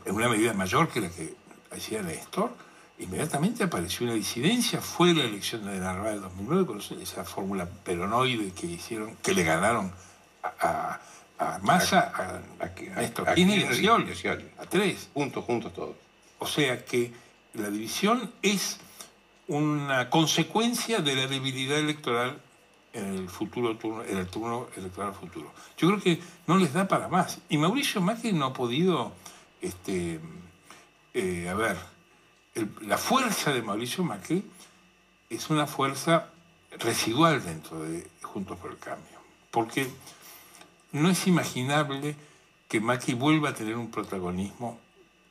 en 0.04 0.14
una 0.14 0.28
medida 0.28 0.52
mayor 0.52 0.88
que 0.88 1.00
la 1.00 1.08
que 1.08 1.34
hacía 1.70 2.02
Néstor, 2.02 2.50
inmediatamente 2.98 3.62
apareció 3.62 4.06
una 4.06 4.14
disidencia. 4.14 4.80
Fue 4.80 5.14
la 5.14 5.24
elección 5.24 5.64
de 5.64 5.78
Narváez 5.78 6.14
del 6.14 6.22
2009 6.22 6.66
con 6.66 6.80
esa 7.00 7.24
fórmula 7.24 7.66
peronoide 7.66 8.50
que 8.52 8.66
hicieron, 8.66 9.16
que 9.22 9.32
le 9.32 9.44
ganaron 9.44 9.92
a, 10.42 11.00
a, 11.38 11.58
Massa, 11.62 12.12
a, 12.12 12.64
a, 12.64 13.02
esto, 13.02 13.24
a, 13.26 13.38
y 13.38 13.86
a 13.86 14.66
tres. 14.68 15.08
Juntos, 15.14 15.44
juntos 15.44 15.72
todos. 15.72 15.96
O 16.40 16.46
sea 16.46 16.84
que 16.84 17.12
la 17.54 17.70
división 17.70 18.32
es 18.42 18.78
una 19.46 20.10
consecuencia 20.10 20.98
de 20.98 21.14
la 21.14 21.26
debilidad 21.28 21.78
electoral 21.78 22.40
en 22.92 23.14
el 23.14 23.28
futuro 23.28 23.76
turno, 23.76 24.02
en 24.04 24.18
el 24.18 24.26
turno 24.26 24.68
electoral 24.76 25.14
futuro. 25.14 25.52
Yo 25.76 25.88
creo 25.88 26.00
que 26.00 26.20
no 26.46 26.56
les 26.56 26.72
da 26.72 26.88
para 26.88 27.08
más. 27.08 27.38
Y 27.48 27.58
Mauricio 27.58 28.00
Macri 28.00 28.32
no 28.32 28.46
ha 28.46 28.52
podido, 28.52 29.12
este, 29.60 30.20
eh, 31.14 31.48
a 31.48 31.54
ver, 31.54 31.76
la 32.82 32.98
fuerza 32.98 33.52
de 33.52 33.62
Mauricio 33.62 34.04
Macri 34.04 34.44
es 35.30 35.50
una 35.50 35.66
fuerza 35.66 36.30
residual 36.78 37.44
dentro 37.44 37.82
de 37.82 38.06
Juntos 38.22 38.58
por 38.58 38.72
el 38.72 38.78
Cambio. 38.78 39.18
Porque 39.50 39.90
no 40.92 41.10
es 41.10 41.26
imaginable 41.26 42.16
que 42.68 42.80
Macri 42.80 43.14
vuelva 43.14 43.50
a 43.50 43.54
tener 43.54 43.76
un 43.76 43.90
protagonismo 43.90 44.78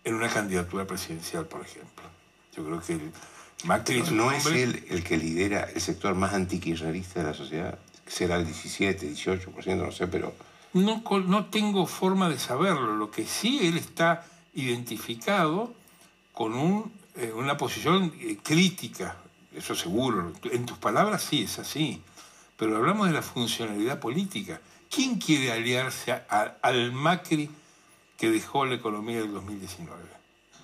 en 0.03 0.15
una 0.15 0.29
candidatura 0.29 0.85
presidencial, 0.85 1.45
por 1.45 1.61
ejemplo. 1.61 2.05
Yo 2.55 2.65
creo 2.65 2.81
que 2.81 3.11
Macri 3.63 4.03
¿No 4.11 4.31
es 4.31 4.45
él 4.45 4.85
el 4.89 5.03
que 5.03 5.17
lidera 5.17 5.67
el 5.73 5.81
sector 5.81 6.15
más 6.15 6.33
antikirchnerista 6.33 7.21
de 7.21 7.25
la 7.25 7.33
sociedad? 7.33 7.79
Será 8.05 8.35
el 8.37 8.45
17, 8.45 9.11
18%, 9.11 9.75
no 9.75 9.91
sé, 9.91 10.07
pero... 10.07 10.33
No, 10.73 11.01
no 11.25 11.45
tengo 11.45 11.87
forma 11.87 12.29
de 12.29 12.37
saberlo. 12.37 12.95
Lo 12.95 13.09
que 13.09 13.25
sí 13.25 13.59
él 13.63 13.77
está 13.77 14.25
identificado 14.53 15.73
con 16.33 16.53
un, 16.53 16.91
eh, 17.15 17.33
una 17.35 17.57
posición 17.57 18.13
eh, 18.19 18.37
crítica, 18.43 19.17
eso 19.55 19.75
seguro. 19.75 20.33
En 20.51 20.65
tus 20.65 20.77
palabras 20.77 21.23
sí 21.23 21.43
es 21.43 21.57
así. 21.57 22.01
Pero 22.57 22.77
hablamos 22.77 23.07
de 23.07 23.13
la 23.13 23.21
funcionalidad 23.21 23.99
política. 23.99 24.61
¿Quién 24.89 25.19
quiere 25.19 25.51
aliarse 25.51 26.21
al 26.61 26.91
Macri 26.91 27.49
que 28.17 28.31
dejó 28.31 28.65
la 28.65 28.75
economía 28.75 29.19
del 29.19 29.33
2019? 29.33 30.01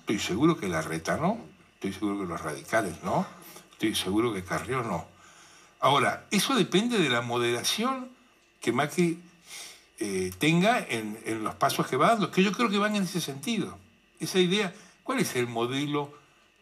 Estoy 0.00 0.18
seguro 0.18 0.56
que 0.56 0.68
la 0.68 0.82
reta 0.82 1.16
no, 1.16 1.38
estoy 1.74 1.92
seguro 1.92 2.20
que 2.20 2.26
los 2.26 2.40
radicales 2.40 3.02
no, 3.02 3.26
estoy 3.72 3.94
seguro 3.94 4.32
que 4.32 4.44
Carrió 4.44 4.82
no. 4.82 5.06
Ahora, 5.80 6.26
eso 6.30 6.54
depende 6.54 6.98
de 6.98 7.10
la 7.10 7.20
moderación 7.20 8.08
que 8.60 8.72
Macri 8.72 9.20
eh, 9.98 10.32
tenga 10.38 10.78
en, 10.80 11.18
en, 11.24 11.44
los 11.44 11.54
pasos 11.56 11.86
que 11.86 11.96
va 11.96 12.08
dando, 12.08 12.30
que 12.30 12.42
yo 12.42 12.52
creo 12.52 12.70
que 12.70 12.78
van 12.78 12.96
en 12.96 13.02
ese 13.02 13.20
sentido. 13.20 13.78
Esa 14.18 14.38
idea, 14.38 14.72
¿cuál 15.02 15.20
es 15.20 15.36
el 15.36 15.46
modelo 15.46 16.12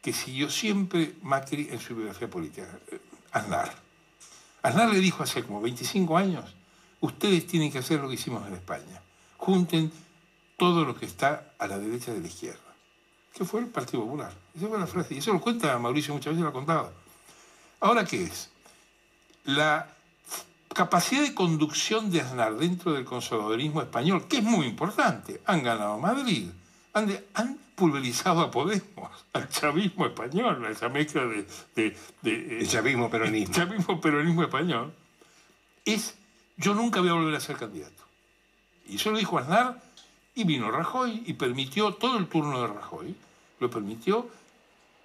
que 0.03 0.13
siguió 0.13 0.51
siempre 0.51 1.15
Macri 1.23 1.69
en 1.71 1.79
su 1.79 1.95
biografía 1.95 2.29
política? 2.29 2.69
Eh, 2.91 3.01
Aznar. 3.31 3.73
Aznar 4.63 4.91
le 4.91 4.99
dijo 4.99 5.23
hace 5.23 5.45
como 5.45 5.61
25 5.61 6.17
años, 6.17 6.55
ustedes 7.01 7.47
tienen 7.47 7.71
que 7.71 7.79
hacer 7.79 8.01
lo 8.01 8.09
que 8.09 8.15
hicimos 8.15 8.47
en 8.47 8.55
España. 8.55 9.01
Junten 9.37 9.93
todo 10.57 10.85
lo 10.85 10.95
que 10.95 11.07
está 11.07 11.53
a 11.59 11.67
la 11.67 11.79
derecha 11.79 12.13
de 12.13 12.21
la 12.21 12.27
izquierda. 12.27 12.61
¿Qué 13.33 13.45
fue 13.45 13.61
el 13.61 13.67
Partido 13.67 14.05
Popular? 14.05 14.33
Esa 14.57 14.69
fue 14.69 14.79
la 14.79 14.87
frase. 14.87 15.15
Y 15.15 15.19
eso 15.19 15.33
lo 15.33 15.41
cuenta 15.41 15.79
Mauricio 15.79 16.15
muchas 16.15 16.33
veces, 16.33 16.43
lo 16.43 16.49
ha 16.49 16.53
contado. 16.53 16.93
Ahora, 17.81 18.05
¿qué 18.05 18.25
es? 18.25 18.51
La 19.45 19.89
capacidad 20.75 21.23
de 21.23 21.35
conducción 21.35 22.11
de 22.11 22.21
Aznar 22.21 22.57
dentro 22.57 22.93
del 22.93 23.05
conservadurismo 23.05 23.83
español, 23.83 24.27
que 24.29 24.39
es 24.39 24.45
muy 24.45 24.67
importante. 24.67 25.41
Han 25.47 25.63
ganado 25.63 25.99
Madrid, 25.99 26.49
han, 26.93 27.59
pulverizado 27.75 28.43
a 28.43 28.51
Podemos, 28.51 29.11
al 29.33 29.49
chavismo 29.49 30.07
español, 30.07 30.65
a 30.65 30.71
esa 30.71 30.89
mezcla 30.89 31.25
de... 31.25 31.47
de, 31.75 32.59
el 32.61 32.69
chavismo 32.69 33.11
peronismo. 33.11 33.49
El 33.49 33.55
chavismo 33.55 34.01
peronismo 34.01 34.43
español. 34.43 34.93
Es 35.85 36.15
yo 36.57 36.75
nunca 36.75 37.01
voy 37.01 37.09
a 37.09 37.15
volver 37.15 37.35
a 37.35 37.41
ser 37.41 37.57
candidato. 37.57 38.03
Y 38.89 38.97
eso 38.97 39.11
lo 39.11 39.19
dijo 39.19 39.39
Aznar 39.39 39.81
y 40.35 40.45
vino 40.45 40.71
Rajoy 40.71 41.23
y 41.27 41.33
permitió 41.35 41.95
todo 41.95 42.19
el 42.19 42.29
turno 42.29 42.61
de 42.61 42.69
Rajoy, 42.69 43.15
lo 43.61 43.71
permitió 43.71 44.29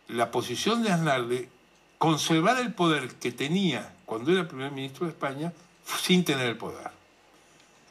la 0.07 0.31
posición 0.31 0.83
de 0.83 0.91
Aznar 0.91 1.27
de 1.27 1.49
conservar 1.97 2.59
el 2.59 2.73
poder 2.73 3.15
que 3.15 3.31
tenía 3.31 3.93
cuando 4.05 4.31
era 4.31 4.47
primer 4.47 4.71
ministro 4.71 5.05
de 5.05 5.11
España 5.11 5.53
sin 6.01 6.23
tener 6.23 6.47
el 6.47 6.57
poder. 6.57 6.91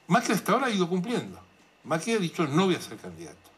Macri 0.08 0.34
hasta 0.34 0.52
ahora 0.52 0.66
ha 0.66 0.70
ido 0.70 0.88
cumpliendo. 0.88 1.38
Macri 1.84 2.12
ha 2.12 2.18
dicho 2.18 2.46
no 2.46 2.66
voy 2.66 2.76
a 2.76 2.80
ser 2.80 2.96
candidato. 2.98 3.50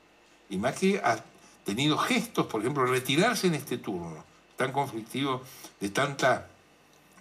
Y 0.50 0.56
Macri 0.56 0.96
ha 0.96 1.22
tenido 1.64 1.98
gestos, 1.98 2.46
por 2.46 2.60
ejemplo, 2.60 2.86
retirarse 2.86 3.46
en 3.46 3.54
este 3.54 3.78
turno 3.78 4.24
tan 4.56 4.72
conflictivo 4.72 5.42
de 5.80 5.90
tanta 5.90 6.48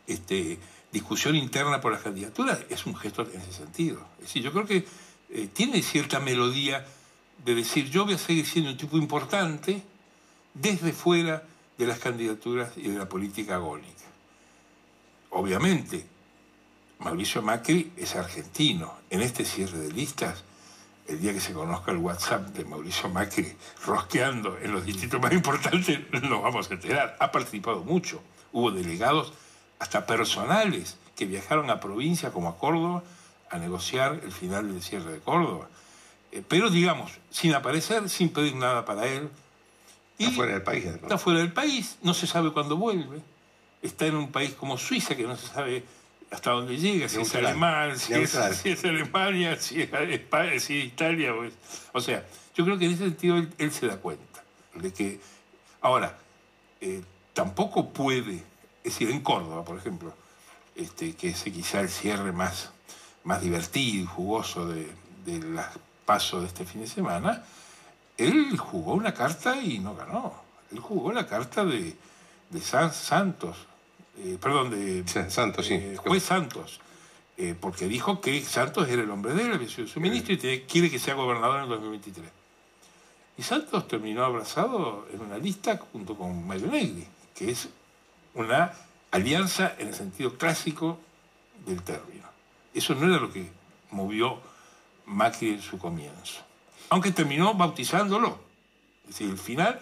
este, 0.07 0.57
discusión 0.91 1.35
interna 1.35 1.79
por 1.81 1.91
las 1.91 2.01
candidaturas, 2.01 2.59
es 2.69 2.85
un 2.85 2.95
gesto 2.95 3.27
en 3.31 3.41
ese 3.41 3.53
sentido. 3.53 4.05
Es 4.17 4.27
decir, 4.27 4.43
yo 4.43 4.51
creo 4.51 4.65
que 4.65 4.85
eh, 5.29 5.49
tiene 5.53 5.81
cierta 5.81 6.19
melodía 6.19 6.85
de 7.45 7.55
decir, 7.55 7.89
yo 7.89 8.05
voy 8.05 8.15
a 8.15 8.17
seguir 8.17 8.45
siendo 8.45 8.71
un 8.71 8.77
tipo 8.77 8.97
importante 8.97 9.83
desde 10.61 10.91
fuera 10.93 11.43
de 11.77 11.87
las 11.87 11.99
candidaturas 11.99 12.71
y 12.75 12.89
de 12.89 12.97
la 12.97 13.07
política 13.07 13.55
agónica. 13.55 14.03
Obviamente, 15.29 16.05
Mauricio 16.99 17.41
Macri 17.41 17.91
es 17.95 18.15
argentino. 18.15 18.93
En 19.09 19.21
este 19.21 19.45
cierre 19.45 19.77
de 19.77 19.91
listas, 19.91 20.43
el 21.07 21.21
día 21.21 21.33
que 21.33 21.39
se 21.39 21.53
conozca 21.53 21.91
el 21.91 21.97
WhatsApp 21.97 22.47
de 22.49 22.65
Mauricio 22.65 23.09
Macri 23.09 23.55
rosqueando 23.85 24.57
en 24.57 24.71
los 24.71 24.85
distritos 24.85 25.21
más 25.21 25.31
importantes, 25.31 25.99
nos 26.23 26.41
vamos 26.41 26.69
a 26.69 26.73
enterar. 26.73 27.15
Ha 27.19 27.31
participado 27.31 27.83
mucho. 27.83 28.21
Hubo 28.51 28.71
delegados 28.71 29.33
hasta 29.79 30.05
personales 30.05 30.97
que 31.15 31.25
viajaron 31.25 31.69
a 31.69 31.79
provincias 31.79 32.31
como 32.31 32.49
a 32.49 32.57
Córdoba 32.57 33.03
a 33.49 33.57
negociar 33.57 34.21
el 34.23 34.31
final 34.31 34.71
del 34.71 34.81
cierre 34.81 35.11
de 35.11 35.19
Córdoba. 35.19 35.67
Eh, 36.31 36.43
pero 36.47 36.69
digamos, 36.69 37.11
sin 37.29 37.53
aparecer, 37.53 38.09
sin 38.09 38.29
pedir 38.29 38.55
nada 38.55 38.85
para 38.85 39.07
él. 39.07 39.29
Y 40.17 40.25
está 40.25 40.35
fuera 40.35 40.53
del 40.53 40.63
país. 40.63 40.85
Está 40.85 41.17
fuera 41.17 41.39
del 41.39 41.53
país, 41.53 41.97
no 42.01 42.13
se 42.13 42.27
sabe 42.27 42.51
cuándo 42.51 42.77
vuelve. 42.77 43.21
Está 43.81 44.07
en 44.07 44.15
un 44.15 44.31
país 44.31 44.53
como 44.53 44.77
Suiza 44.77 45.15
que 45.15 45.23
no 45.23 45.35
se 45.35 45.47
sabe 45.47 45.83
hasta 46.31 46.51
dónde 46.51 46.77
llega, 46.77 47.07
si 47.07 47.21
es 47.21 47.35
alemán, 47.35 47.97
si 47.97 48.13
es, 48.13 48.35
Alemania, 48.83 49.55
si 49.57 49.81
es 49.81 49.93
España, 49.93 50.59
si 50.59 50.79
es 50.79 50.85
Italia. 50.85 51.33
O, 51.93 52.01
sea, 52.01 52.25
yo 52.55 52.65
creo 52.65 52.77
que 52.77 52.85
en 52.85 52.91
ese 52.91 53.05
sentido 53.05 53.37
él, 53.57 53.71
se 53.71 53.87
da 53.87 53.97
cuenta 53.97 54.43
de 54.75 54.91
que, 54.91 55.19
ahora, 55.81 56.17
eh, 56.81 57.01
tampoco 57.33 57.89
puede 57.89 58.43
es 58.87 58.93
decir, 58.93 59.09
en 59.09 59.19
Córdoba, 59.21 59.65
por 59.65 59.77
ejemplo, 59.77 60.13
este, 60.75 61.13
que 61.13 61.29
es 61.29 61.43
quizá 61.43 61.81
el 61.81 61.89
cierre 61.89 62.31
más, 62.31 62.71
más 63.23 63.41
divertido 63.41 64.03
y 64.03 64.05
jugoso 64.05 64.67
de, 64.67 64.87
de 65.25 65.39
los 65.39 65.65
pasos 66.05 66.41
de 66.41 66.47
este 66.47 66.65
fin 66.65 66.81
de 66.81 66.87
semana, 66.87 67.43
él 68.17 68.57
jugó 68.57 68.93
una 68.93 69.13
carta 69.13 69.61
y 69.61 69.79
no 69.79 69.95
ganó. 69.95 70.33
Él 70.71 70.79
jugó 70.79 71.13
la 71.13 71.27
carta 71.27 71.63
de, 71.63 71.95
de 72.49 72.61
Santos, 72.61 73.57
eh, 74.17 74.37
perdón, 74.41 74.71
de 74.71 75.03
Santos, 75.29 75.65
sí. 75.65 75.75
Eh, 75.75 75.97
juez 75.97 76.23
Santos, 76.23 76.79
eh, 77.37 77.55
porque 77.59 77.87
dijo 77.87 78.19
que 78.19 78.43
Santos 78.43 78.89
era 78.89 79.03
el 79.03 79.11
hombre 79.11 79.33
de 79.33 79.43
él, 79.43 79.53
había 79.53 79.69
sido 79.69 79.87
su 79.87 79.99
ministro 79.99 80.33
y 80.33 80.61
quiere 80.61 80.89
que 80.89 80.99
sea 80.99 81.13
gobernador 81.13 81.57
en 81.57 81.63
el 81.63 81.69
2023. 81.69 82.29
Y 83.37 83.43
Santos 83.43 83.87
terminó 83.87 84.25
abrazado 84.25 85.07
en 85.13 85.21
una 85.21 85.37
lista 85.37 85.77
junto 85.77 86.17
con 86.17 86.47
Mario 86.47 86.67
Negri, 86.67 87.07
que 87.35 87.51
es 87.51 87.69
una 88.33 88.73
alianza 89.11 89.75
en 89.77 89.89
el 89.89 89.93
sentido 89.93 90.37
clásico 90.37 90.99
del 91.65 91.83
término. 91.83 92.25
Eso 92.73 92.95
no 92.95 93.07
era 93.07 93.21
lo 93.21 93.31
que 93.31 93.47
movió 93.91 94.39
Macri 95.05 95.51
en 95.51 95.61
su 95.61 95.77
comienzo. 95.77 96.46
Aunque 96.89 97.11
terminó 97.11 97.53
bautizándolo. 97.53 98.39
Es 99.03 99.09
decir, 99.09 99.29
el 99.29 99.37
final 99.37 99.79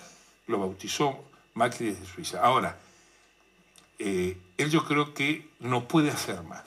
lo 0.48 0.60
bautizó 0.60 1.24
Macri 1.54 1.88
desde 1.88 2.06
Suiza. 2.06 2.42
Ahora, 2.42 2.78
eh, 4.00 4.38
él 4.58 4.70
yo 4.70 4.86
creo 4.86 5.14
que 5.14 5.50
no 5.60 5.88
puede 5.88 6.12
hacer 6.12 6.42
más. 6.44 6.64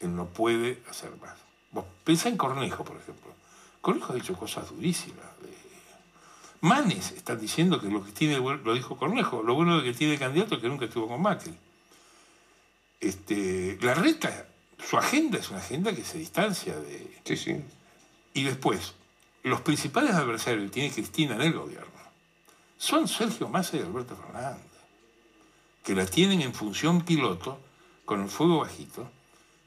Él 0.00 0.16
no 0.16 0.26
puede 0.26 0.82
hacer 0.90 1.10
más. 1.20 1.36
Vos 1.70 1.84
pensá 2.04 2.28
en 2.28 2.36
Cornejo, 2.36 2.84
por 2.84 2.96
ejemplo. 2.96 3.32
Cornejo 3.80 4.12
ha 4.12 4.16
dicho 4.16 4.34
cosas 4.34 4.68
durísimas. 4.70 5.26
Manes 6.60 7.10
están 7.10 7.40
diciendo 7.40 7.80
que 7.80 7.88
lo 7.88 8.04
que 8.04 8.12
tiene, 8.12 8.36
lo 8.38 8.74
dijo 8.74 8.96
Cornejo, 8.96 9.42
lo 9.42 9.54
bueno 9.54 9.78
de 9.78 9.82
que 9.82 9.98
tiene 9.98 10.16
candidato 10.16 10.54
es 10.54 10.60
que 10.60 10.68
nunca 10.68 10.84
estuvo 10.84 11.08
con 11.08 11.20
Macri. 11.20 11.52
Este, 13.00 13.76
la 13.82 13.94
reta, 13.94 14.46
su 14.78 14.96
agenda 14.96 15.38
es 15.38 15.50
una 15.50 15.58
agenda 15.58 15.92
que 15.92 16.04
se 16.04 16.18
distancia 16.18 16.76
de... 16.76 17.18
Sí, 17.24 17.36
sí. 17.36 17.64
Y 18.32 18.44
después, 18.44 18.94
los 19.42 19.60
principales 19.60 20.14
adversarios 20.14 20.64
que 20.64 20.70
tiene 20.70 20.94
Cristina 20.94 21.34
en 21.34 21.42
el 21.42 21.52
gobierno 21.52 21.90
son 22.78 23.06
Sergio 23.06 23.48
Massa 23.48 23.76
y 23.76 23.80
Alberto 23.80 24.16
Fernández, 24.16 24.60
que 25.84 25.94
la 25.94 26.04
tienen 26.06 26.42
en 26.42 26.52
función 26.52 27.02
piloto, 27.02 27.58
con 28.04 28.22
el 28.22 28.28
fuego 28.28 28.58
bajito, 28.58 29.08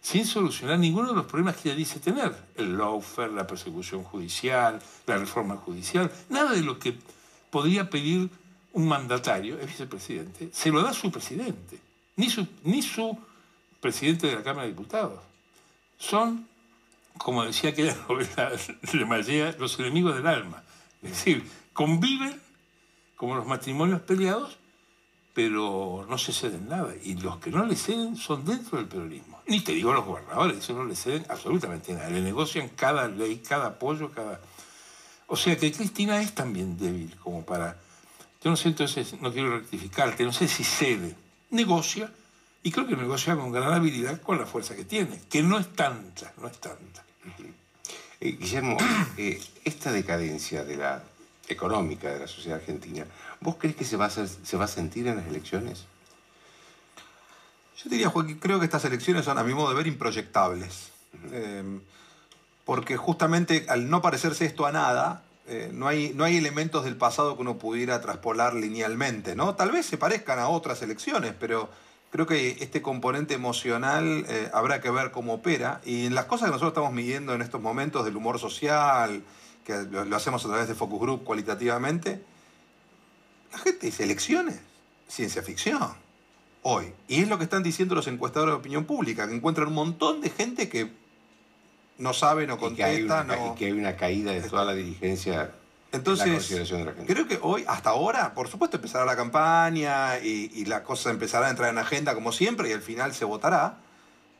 sin 0.01 0.25
solucionar 0.25 0.77
ninguno 0.77 1.09
de 1.09 1.15
los 1.15 1.25
problemas 1.25 1.55
que 1.55 1.69
ella 1.69 1.77
dice 1.77 1.99
tener. 1.99 2.35
El 2.55 2.77
lawfare, 2.77 3.31
la 3.31 3.47
persecución 3.47 4.03
judicial, 4.03 4.81
la 5.07 5.17
reforma 5.17 5.55
judicial, 5.55 6.11
nada 6.29 6.51
de 6.51 6.61
lo 6.61 6.77
que 6.77 6.97
podría 7.49 7.89
pedir 7.89 8.29
un 8.73 8.87
mandatario, 8.87 9.57
es 9.59 9.67
vicepresidente, 9.67 10.49
se 10.51 10.69
lo 10.69 10.81
da 10.81 10.93
su 10.93 11.09
presidente, 11.09 11.79
ni 12.17 12.29
su, 12.29 12.45
ni 12.63 12.81
su 12.81 13.17
presidente 13.79 14.27
de 14.27 14.35
la 14.35 14.43
Cámara 14.43 14.63
de 14.63 14.73
Diputados. 14.73 15.21
Son, 15.97 16.47
como 17.17 17.43
decía 17.43 17.71
aquella 17.71 17.95
novela 18.09 18.51
de 18.93 19.05
Mallea, 19.05 19.55
los 19.59 19.79
enemigos 19.79 20.15
del 20.15 20.27
alma. 20.27 20.63
Es 21.01 21.11
decir, 21.11 21.49
conviven 21.73 22.41
como 23.15 23.35
los 23.35 23.45
matrimonios 23.45 24.01
peleados 24.01 24.57
pero 25.35 26.07
no 26.09 26.17
se 26.17 26.31
ceden 26.31 26.69
nada. 26.69 26.93
Y 27.03 27.15
los 27.15 27.37
que 27.39 27.51
no 27.51 27.65
le 27.65 27.75
ceden 27.75 28.15
son 28.15 28.45
dentro 28.45 28.77
del 28.77 28.87
peronismo. 28.87 29.41
Ni 29.47 29.59
te 29.59 29.73
digo 29.73 29.91
los 29.91 30.05
gobernadores, 30.05 30.59
eso 30.59 30.71
no 30.71 30.85
le 30.85 30.95
ceden 30.95 31.25
absolutamente 31.27 31.93
nada. 31.93 32.09
Le 32.09 32.21
negocian 32.21 32.69
cada 32.69 33.09
ley, 33.09 33.43
cada 33.45 33.67
apoyo, 33.67 34.11
cada... 34.11 34.39
O 35.27 35.35
sea 35.35 35.57
que 35.57 35.73
Cristina 35.73 36.21
es 36.21 36.33
también 36.33 36.77
débil 36.77 37.13
como 37.17 37.45
para... 37.45 37.77
Yo 38.41 38.49
no 38.49 38.55
sé, 38.55 38.69
entonces, 38.69 39.19
no 39.19 39.33
quiero 39.33 39.57
rectificarte, 39.57 40.23
no 40.23 40.31
sé 40.31 40.47
si 40.47 40.63
cede, 40.63 41.15
negocia, 41.49 42.09
y 42.63 42.71
creo 42.71 42.87
que 42.87 42.95
negocia 42.95 43.35
con 43.35 43.51
gran 43.51 43.73
habilidad 43.73 44.21
con 44.21 44.37
la 44.37 44.45
fuerza 44.45 44.75
que 44.75 44.85
tiene, 44.85 45.19
que 45.29 45.43
no 45.43 45.59
es 45.59 45.67
tanta, 45.73 46.31
no 46.37 46.47
es 46.47 46.57
tanta. 46.59 47.04
Eh, 48.25 48.37
Guillermo, 48.39 48.75
eh, 49.17 49.39
esta 49.63 49.91
decadencia 49.91 50.63
de 50.63 50.77
la 50.77 51.03
económica 51.47 52.11
de 52.11 52.21
la 52.21 52.27
sociedad 52.27 52.57
argentina, 52.57 53.05
¿vos 53.39 53.57
crees 53.59 53.75
que 53.75 53.85
se 53.85 53.97
va 53.97 54.05
a, 54.05 54.09
se 54.09 54.57
va 54.57 54.65
a 54.65 54.67
sentir 54.67 55.05
en 55.05 55.17
las 55.17 55.27
elecciones? 55.27 55.85
Yo 57.77 57.89
diría, 57.89 58.11
que 58.11 58.39
creo 58.39 58.57
que 58.57 58.65
estas 58.65 58.83
elecciones 58.85 59.25
son, 59.25 59.37
a 59.37 59.43
mi 59.43 59.53
modo 59.53 59.69
de 59.69 59.75
ver, 59.75 59.85
improyectables. 59.85 60.89
Em, 61.31 61.81
porque 62.65 62.97
justamente 62.97 63.65
al 63.69 63.91
no 63.91 64.01
parecerse 64.01 64.45
esto 64.45 64.65
a 64.65 64.71
nada, 64.71 65.23
eh, 65.47 65.69
no, 65.71 65.87
hay, 65.87 66.11
no 66.15 66.23
hay 66.23 66.37
elementos 66.37 66.83
del 66.83 66.95
pasado 66.95 67.35
que 67.35 67.43
uno 67.43 67.59
pudiera 67.59 68.01
traspolar 68.01 68.55
linealmente, 68.55 69.35
¿no? 69.35 69.53
Tal 69.53 69.71
vez 69.71 69.85
se 69.85 69.99
parezcan 69.99 70.39
a 70.39 70.47
otras 70.47 70.81
elecciones, 70.81 71.35
pero 71.39 71.69
creo 72.15 72.27
que 72.27 72.63
este 72.63 72.81
componente 72.81 73.33
emocional 73.33 74.25
eh, 74.29 74.49
habrá 74.53 74.79
que 74.79 74.89
ver 74.89 75.11
cómo 75.11 75.33
opera. 75.33 75.81
Y 75.83 76.05
en 76.05 76.15
las 76.15 76.25
cosas 76.25 76.45
que 76.45 76.51
nosotros 76.51 76.71
estamos 76.71 76.93
midiendo 76.93 77.33
en 77.33 77.41
estos 77.41 77.61
momentos 77.61 78.05
del 78.05 78.15
humor 78.15 78.39
social, 78.39 79.21
que 79.65 79.83
lo, 79.83 80.15
hacemos 80.15 80.45
a 80.45 80.47
través 80.47 80.69
de 80.69 80.75
Focus 80.75 81.01
Group 81.01 81.23
cualitativamente, 81.25 82.23
la 83.51 83.57
gente 83.57 83.87
dice 83.87 84.05
elecciones, 84.05 84.61
ciencia 85.09 85.43
ficción, 85.43 85.93
hoy. 86.61 86.93
Y 87.09 87.21
es 87.21 87.27
lo 87.27 87.37
que 87.37 87.43
están 87.43 87.63
diciendo 87.63 87.95
los 87.95 88.07
encuestadores 88.07 88.53
de 88.53 88.59
opinión 88.59 88.85
pública, 88.85 89.27
que 89.27 89.35
encuentran 89.35 89.67
un 89.67 89.73
montón 89.73 90.21
de 90.21 90.29
gente 90.29 90.69
que 90.69 90.93
no 91.97 92.13
sabe, 92.13 92.47
no 92.47 92.57
contesta. 92.57 92.93
Y 92.93 93.07
que 93.07 93.13
hay 93.13 93.23
una, 93.23 93.47
y 93.51 93.55
que 93.55 93.65
hay 93.65 93.71
una 93.73 93.97
caída 93.97 94.31
de 94.31 94.41
toda 94.41 94.63
la 94.63 94.73
dirigencia. 94.73 95.51
Entonces, 95.91 96.51
creo 97.07 97.27
que 97.27 97.39
hoy, 97.41 97.63
hasta 97.67 97.91
ahora, 97.91 98.33
por 98.33 98.49
supuesto, 98.49 98.77
empezará 98.77 99.05
la 99.05 99.15
campaña 99.15 100.19
y, 100.19 100.51
y 100.53 100.65
la 100.65 100.83
cosa 100.83 101.09
empezará 101.09 101.47
a 101.47 101.49
entrar 101.49 101.69
en 101.69 101.77
agenda 101.77 102.13
como 102.13 102.31
siempre 102.31 102.69
y 102.69 102.73
al 102.73 102.81
final 102.81 103.13
se 103.13 103.23
votará. 103.23 103.77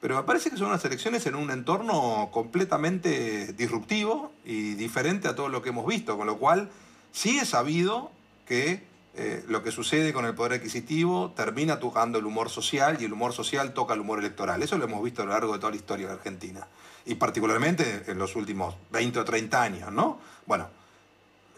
Pero 0.02 0.18
me 0.18 0.24
parece 0.24 0.52
que 0.52 0.58
son 0.58 0.68
unas 0.68 0.84
elecciones 0.86 1.26
en 1.26 1.36
un 1.36 1.50
entorno 1.50 2.30
completamente 2.32 3.54
disruptivo 3.54 4.32
y 4.44 4.74
diferente 4.74 5.28
a 5.28 5.36
todo 5.36 5.50
lo 5.50 5.62
que 5.62 5.70
hemos 5.70 5.88
visto, 5.88 6.18
con 6.18 6.28
lo 6.28 6.38
cual 6.38 6.70
sí 7.12 7.40
es 7.40 7.50
sabido 7.50 8.12
que 8.46 8.84
eh, 9.16 9.46
lo 9.48 9.64
que 9.64 9.72
sucede 9.72 10.12
con 10.12 10.26
el 10.26 10.36
poder 10.36 10.60
adquisitivo 10.60 11.32
termina 11.36 11.80
tocando 11.80 12.20
el 12.20 12.26
humor 12.26 12.50
social 12.50 12.98
y 13.00 13.06
el 13.06 13.14
humor 13.14 13.32
social 13.32 13.74
toca 13.74 13.94
el 13.94 14.02
humor 14.02 14.20
electoral. 14.20 14.62
Eso 14.62 14.78
lo 14.78 14.84
hemos 14.84 15.02
visto 15.02 15.22
a 15.22 15.26
lo 15.26 15.32
largo 15.32 15.54
de 15.54 15.60
toda 15.60 15.72
la 15.72 15.78
historia 15.78 16.08
de 16.08 16.14
Argentina 16.14 16.68
y 17.06 17.16
particularmente 17.16 18.04
en 18.08 18.18
los 18.20 18.36
últimos 18.36 18.76
20 18.92 19.20
o 19.20 19.26
30 19.26 19.62
años, 19.62 19.92
¿no? 19.92 20.20
Bueno, 20.46 20.68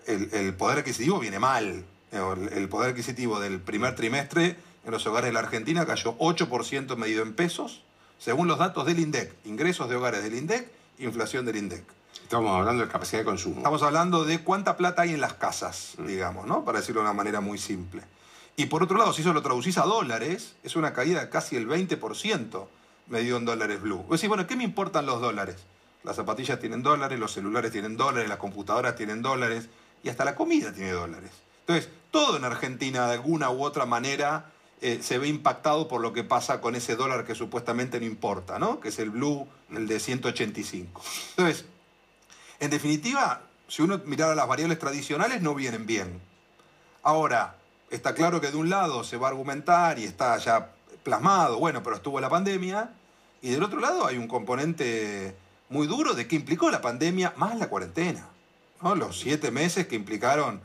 el, 0.08 0.54
poder 0.56 0.80
adquisitivo 0.80 1.20
viene 1.20 1.40
mal. 1.40 1.84
El, 2.12 2.70
poder 2.70 2.92
adquisitivo 2.92 3.40
del 3.40 3.60
primer 3.60 3.96
trimestre 3.96 4.56
en 4.86 4.92
los 4.92 5.06
hogares 5.06 5.30
de 5.30 5.34
la 5.34 5.40
Argentina 5.40 5.86
cayó 5.86 6.18
8% 6.18 6.96
medido 6.96 7.24
en 7.24 7.34
pesos, 7.34 7.84
según 8.18 8.48
los 8.48 8.58
datos 8.58 8.86
del 8.86 9.00
INDEC, 9.00 9.34
ingresos 9.46 9.90
de 9.90 9.96
hogares 9.96 10.24
del 10.24 10.36
INDEC, 10.36 10.70
inflación 11.00 11.46
del 11.46 11.58
INDEC. 11.58 11.84
Estamos 12.24 12.58
hablando 12.58 12.84
de 12.84 12.92
capacidad 12.92 13.20
de 13.20 13.26
consumo. 13.26 13.58
Estamos 13.58 13.84
hablando 13.84 14.26
de 14.26 14.40
cuánta 14.44 14.76
plata 14.76 15.04
hay 15.04 15.14
en 15.14 15.22
las 15.22 15.34
casas, 15.34 15.94
mm. 15.98 16.06
digamos, 16.08 16.48
¿no? 16.48 16.66
Para 16.66 16.80
decirlo 16.80 17.02
de 17.02 17.08
una 17.08 17.14
manera 17.14 17.42
muy 17.42 17.58
simple. 17.58 18.02
Y 18.56 18.66
por 18.66 18.82
otro 18.82 18.98
lado, 18.98 19.14
si 19.14 19.22
eso 19.22 19.34
lo 19.34 19.44
traducís 19.44 19.78
a 19.78 19.84
dólares, 19.84 20.56
es 20.64 20.76
una 20.76 20.94
caída 20.94 21.22
de 21.22 21.30
casi 21.30 21.56
el 21.58 21.68
20% 21.68 22.68
medido 23.08 23.38
en 23.38 23.46
dólares 23.46 23.82
blue. 23.82 23.98
Vos 23.98 24.20
decís, 24.20 24.30
bueno, 24.30 24.48
¿qué 24.48 24.56
me 24.56 24.64
importan 24.64 25.06
los 25.06 25.22
dólares? 25.22 25.58
Las 26.04 26.16
zapatillas 26.16 26.60
tienen 26.60 26.84
dólares, 26.84 27.20
los 27.20 27.34
celulares 27.34 27.72
tienen 27.72 27.98
dólares, 27.98 28.28
las 28.28 28.38
computadoras 28.40 28.96
tienen 28.96 29.22
dólares 29.22 29.70
y 30.04 30.10
hasta 30.10 30.26
la 30.26 30.36
comida 30.36 30.74
tiene 30.74 30.92
dólares. 30.92 31.32
Entonces, 31.62 31.90
todo 32.12 32.38
en 32.38 32.46
Argentina 32.46 33.08
de 33.08 33.14
alguna 33.14 33.50
u 33.50 33.64
otra 33.64 33.86
manera 33.86 34.52
eh, 34.82 35.00
se 35.02 35.18
ve 35.18 35.28
impactado 35.28 35.88
por 35.88 36.02
lo 36.02 36.14
que 36.14 36.24
pasa 36.24 36.62
con 36.62 36.76
ese 36.76 36.96
dólar 36.96 37.26
que 37.26 37.36
supuestamente 37.36 38.00
no 38.00 38.06
importa, 38.06 38.60
¿no? 38.60 38.80
Que 38.80 38.90
es 38.90 39.00
el 39.00 39.10
blue, 39.10 39.48
el 39.72 39.88
de 39.88 40.00
185. 40.00 41.02
Entonces, 41.32 41.66
en 42.60 42.70
definitiva, 42.70 43.42
si 43.68 43.82
uno 43.82 44.00
mirara 44.06 44.36
las 44.36 44.48
variables 44.48 44.80
tradicionales, 44.80 45.42
no 45.42 45.56
vienen 45.56 45.86
bien. 45.86 46.22
Ahora, 47.04 47.58
está 47.90 48.14
claro 48.14 48.40
que 48.40 48.52
de 48.52 48.58
un 48.58 48.70
lado 48.70 49.04
se 49.04 49.18
va 49.18 49.28
a 49.28 49.32
argumentar 49.32 50.00
y 50.00 50.04
está 50.04 50.38
ya 50.38 50.72
plasmado, 51.04 51.60
bueno, 51.60 51.84
pero 51.84 51.96
estuvo 51.96 52.20
la 52.20 52.30
pandemia, 52.30 52.92
y 53.42 53.50
del 53.50 53.64
otro 53.64 53.80
lado 53.80 54.06
hay 54.06 54.18
un 54.18 54.28
componente 54.28 55.36
muy 55.70 55.88
duro 55.88 56.14
de 56.14 56.28
qué 56.28 56.36
implicó 56.36 56.70
la 56.70 56.82
pandemia 56.82 57.34
más 57.38 57.58
la 57.58 57.70
cuarentena. 57.70 58.28
¿No? 58.82 58.96
Los 58.96 59.20
siete 59.20 59.52
meses 59.52 59.88
que 59.88 59.96
implicaron 59.96 60.62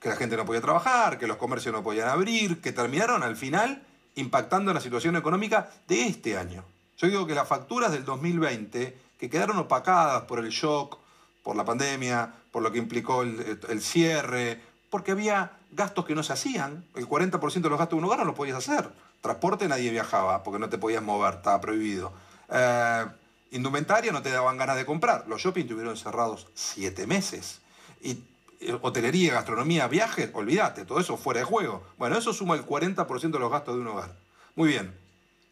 que 0.00 0.08
la 0.08 0.16
gente 0.16 0.36
no 0.36 0.46
podía 0.46 0.60
trabajar, 0.60 1.18
que 1.18 1.26
los 1.26 1.36
comercios 1.36 1.74
no 1.74 1.82
podían 1.82 2.08
abrir, 2.08 2.60
que 2.60 2.72
terminaron 2.72 3.22
al 3.22 3.36
final 3.36 3.82
impactando 4.14 4.70
en 4.70 4.74
la 4.74 4.80
situación 4.80 5.16
económica 5.16 5.70
de 5.86 6.06
este 6.06 6.36
año. 6.36 6.64
Yo 6.96 7.06
digo 7.06 7.26
que 7.26 7.34
las 7.34 7.48
facturas 7.48 7.92
del 7.92 8.04
2020, 8.04 8.96
que 9.18 9.30
quedaron 9.30 9.58
opacadas 9.58 10.22
por 10.22 10.38
el 10.38 10.50
shock, 10.50 10.98
por 11.42 11.56
la 11.56 11.64
pandemia, 11.64 12.32
por 12.50 12.62
lo 12.62 12.72
que 12.72 12.78
implicó 12.78 13.22
el, 13.22 13.80
cierre, 13.82 14.60
porque 14.90 15.12
había 15.12 15.52
gastos 15.72 16.04
que 16.04 16.14
no 16.14 16.22
se 16.22 16.32
hacían. 16.32 16.84
El 16.94 17.08
40% 17.08 17.60
de 17.60 17.70
los 17.70 17.78
gastos 17.78 17.96
de 17.96 18.02
un 18.02 18.04
hogar 18.04 18.18
no 18.18 18.26
los 18.26 18.34
podías 18.34 18.58
hacer. 18.58 18.90
Transporte 19.20 19.68
nadie 19.68 19.90
viajaba 19.90 20.42
porque 20.42 20.58
no 20.58 20.68
te 20.68 20.78
podías 20.78 21.02
mover, 21.02 21.34
estaba 21.34 21.60
prohibido. 21.60 22.12
Eh, 22.50 23.06
indumentaria 23.50 24.12
no 24.12 24.22
te 24.22 24.30
daban 24.30 24.56
ganas 24.56 24.76
de 24.76 24.86
comprar. 24.86 25.26
Los 25.28 25.42
shopping 25.42 25.62
estuvieron 25.62 25.96
cerrados 25.96 26.48
siete 26.54 27.06
meses. 27.06 27.60
Y 28.00 28.18
eh, 28.60 28.78
hotelería, 28.80 29.34
gastronomía, 29.34 29.88
viajes, 29.88 30.30
olvídate, 30.34 30.84
todo 30.84 31.00
eso 31.00 31.16
fuera 31.16 31.40
de 31.40 31.46
juego. 31.46 31.84
Bueno, 31.98 32.18
eso 32.18 32.32
suma 32.32 32.54
el 32.54 32.66
40% 32.66 33.30
de 33.30 33.38
los 33.38 33.50
gastos 33.50 33.74
de 33.74 33.80
un 33.80 33.88
hogar. 33.88 34.16
Muy 34.54 34.68
bien. 34.68 34.94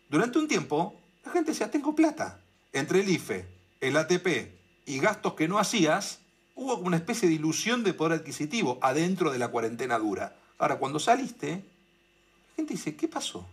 Durante 0.09 0.39
un 0.39 0.49
tiempo, 0.49 0.95
la 1.25 1.33
gente 1.33 1.53
decía, 1.53 1.71
tengo 1.71 1.95
plata. 1.95 2.41
Entre 2.73 3.01
el 3.01 3.09
IFE, 3.09 3.47
el 3.81 3.97
ATP 3.97 4.53
y 4.87 4.99
gastos 4.99 5.35
que 5.35 5.49
no 5.49 5.59
hacías, 5.59 6.21
hubo 6.55 6.77
una 6.77 6.97
especie 6.97 7.29
de 7.29 7.35
ilusión 7.35 7.83
de 7.85 7.95
poder 7.95 8.21
adquisitivo 8.21 8.79
adentro 8.83 9.31
de 9.31 9.39
la 9.39 9.49
cuarentena 9.49 9.99
dura. 9.99 10.37
Ahora, 10.59 10.77
cuando 10.77 10.99
saliste, 10.99 11.51
la 11.51 12.57
gente 12.57 12.75
dice, 12.75 12.97
¿qué 12.97 13.09
pasó? 13.09 13.47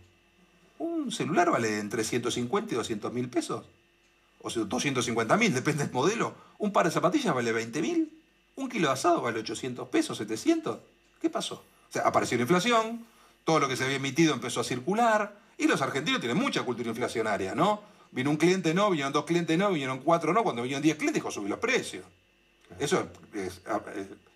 Un 0.78 1.10
celular 1.10 1.50
vale 1.50 1.78
entre 1.78 2.04
150 2.04 2.74
y 2.74 2.76
200 2.76 3.12
mil 3.12 3.28
pesos. 3.28 3.64
O 4.42 4.50
sea, 4.50 4.64
250 4.64 5.36
mil, 5.36 5.52
depende 5.52 5.84
del 5.84 5.92
modelo. 5.92 6.34
Un 6.58 6.72
par 6.72 6.86
de 6.86 6.92
zapatillas 6.92 7.34
vale 7.34 7.52
20 7.52 7.82
mil. 7.82 8.22
Un 8.56 8.68
kilo 8.68 8.88
de 8.88 8.94
asado 8.94 9.20
vale 9.20 9.40
800 9.40 9.88
pesos, 9.88 10.18
700. 10.18 10.78
¿Qué 11.20 11.30
pasó? 11.30 11.56
O 11.56 11.92
sea, 11.92 12.02
apareció 12.02 12.36
la 12.38 12.42
inflación, 12.42 13.06
todo 13.44 13.60
lo 13.60 13.68
que 13.68 13.76
se 13.76 13.84
había 13.84 13.96
emitido 13.96 14.34
empezó 14.34 14.60
a 14.60 14.64
circular, 14.64 15.38
y 15.58 15.66
los 15.66 15.80
argentinos 15.80 16.20
tienen 16.20 16.38
mucha 16.38 16.62
cultura 16.62 16.88
inflacionaria, 16.88 17.54
¿no? 17.54 17.82
Vino 18.10 18.30
un 18.30 18.36
cliente 18.36 18.74
no, 18.74 18.90
vinieron 18.90 19.12
dos 19.12 19.24
clientes 19.24 19.56
no, 19.58 19.70
vinieron 19.70 19.98
cuatro 19.98 20.32
no, 20.32 20.42
cuando 20.42 20.62
vinieron 20.62 20.82
diez 20.82 20.96
clientes 20.96 21.22
dijo 21.22 21.30
subir 21.30 21.50
los 21.50 21.58
precios. 21.58 22.04
Eso 22.78 23.08
es, 23.34 23.60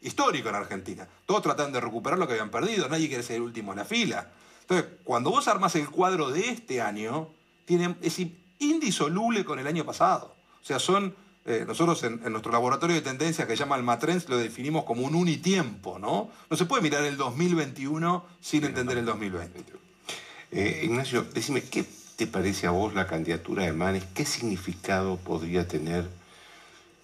histórico 0.02 0.48
en 0.48 0.54
Argentina. 0.54 1.08
Todos 1.26 1.42
tratan 1.42 1.72
de 1.72 1.80
recuperar 1.80 2.18
lo 2.18 2.26
que 2.26 2.34
habían 2.34 2.50
perdido, 2.50 2.88
nadie 2.88 3.08
quiere 3.08 3.22
ser 3.22 3.36
el 3.36 3.42
último 3.42 3.72
en 3.72 3.78
la 3.78 3.84
fila. 3.84 4.30
Entonces, 4.62 4.86
cuando 5.04 5.30
vos 5.30 5.48
armas 5.48 5.74
el 5.74 5.90
cuadro 5.90 6.30
de 6.30 6.48
este 6.48 6.80
año, 6.80 7.28
tiene, 7.64 7.96
es 8.00 8.18
indisoluble 8.60 9.44
con 9.44 9.58
el 9.58 9.66
año 9.66 9.84
pasado. 9.84 10.36
O 10.62 10.64
sea, 10.64 10.78
son, 10.78 11.14
eh, 11.44 11.64
nosotros 11.66 12.02
en, 12.04 12.20
nuestro 12.30 12.52
laboratorio 12.52 12.94
de 12.94 13.02
tendencias 13.02 13.48
que 13.48 13.56
se 13.56 13.64
llama 13.64 13.76
el 13.76 13.82
Matrens 13.82 14.28
lo 14.28 14.38
definimos 14.38 14.84
como 14.84 15.02
un 15.02 15.14
unitiempo, 15.14 15.98
¿no? 15.98 16.30
No 16.48 16.56
se 16.56 16.66
puede 16.66 16.82
mirar 16.82 17.04
el 17.04 17.16
2021 17.16 18.24
sin 18.40 18.64
entender 18.64 18.98
el 18.98 19.06
2020. 19.06 19.64
Eh, 20.52 20.82
Ignacio, 20.84 21.26
decime, 21.34 21.62
¿qué 21.62 21.84
te 22.16 22.26
parece 22.26 22.66
a 22.66 22.70
vos 22.70 22.94
la 22.94 23.06
candidatura 23.06 23.64
de 23.64 23.72
Manes? 23.72 24.04
¿Qué 24.14 24.24
significado 24.24 25.16
podría 25.16 25.66
tener 25.66 26.08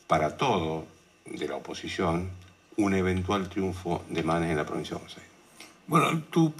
para 0.07 0.37
todo 0.37 0.87
de 1.25 1.49
la 1.49 1.57
oposición 1.57 2.31
un 2.77 2.95
eventual 2.95 3.49
triunfo 3.49 4.05
de 4.11 4.23
Manes 4.23 4.51
en 4.51 4.57
la 4.57 4.67
provincia 4.67 4.97
de 4.97 5.01
Buenos 5.01 5.17
Aires? 5.17 5.31
Bueno, 5.87 6.23
tú 6.31 6.53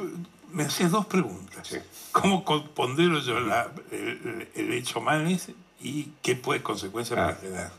me 0.57 0.65
hacías 0.65 0.91
dos 0.91 1.05
preguntas. 1.05 1.79
¿Cómo 2.13 2.43
pondero 2.75 3.21
yo 3.21 3.37
el, 3.37 4.73
hecho 4.73 5.03
Manes 5.03 5.51
y 5.83 6.05
qué 6.23 6.35
puede 6.35 6.63
consecuencias 6.63 7.21
para 7.21 7.37
tener? 7.39 7.71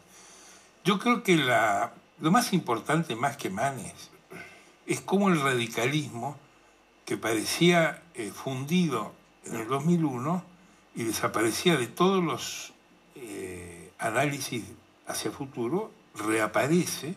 Yo 0.86 1.00
creo 1.00 1.24
que 1.24 1.38
la, 1.38 1.92
lo 2.20 2.30
más 2.30 2.54
importante, 2.54 3.16
más 3.16 3.36
que 3.36 3.50
Manes, 3.50 4.12
es 4.86 5.02
cómo 5.02 5.30
el 5.30 5.42
radicalismo, 5.42 6.38
que 7.04 7.18
parecía 7.18 8.04
eh, 8.14 8.32
fundido 8.32 9.12
en 9.46 9.56
el 9.56 9.68
2001, 9.68 10.44
y 10.94 11.04
desaparecía 11.04 11.78
de 11.78 11.88
todos 11.88 12.24
los 12.24 12.74
eh, 13.16 13.92
análisis 13.98 14.64
hacia 15.08 15.32
futuro, 15.32 15.92
reaparece 16.14 17.16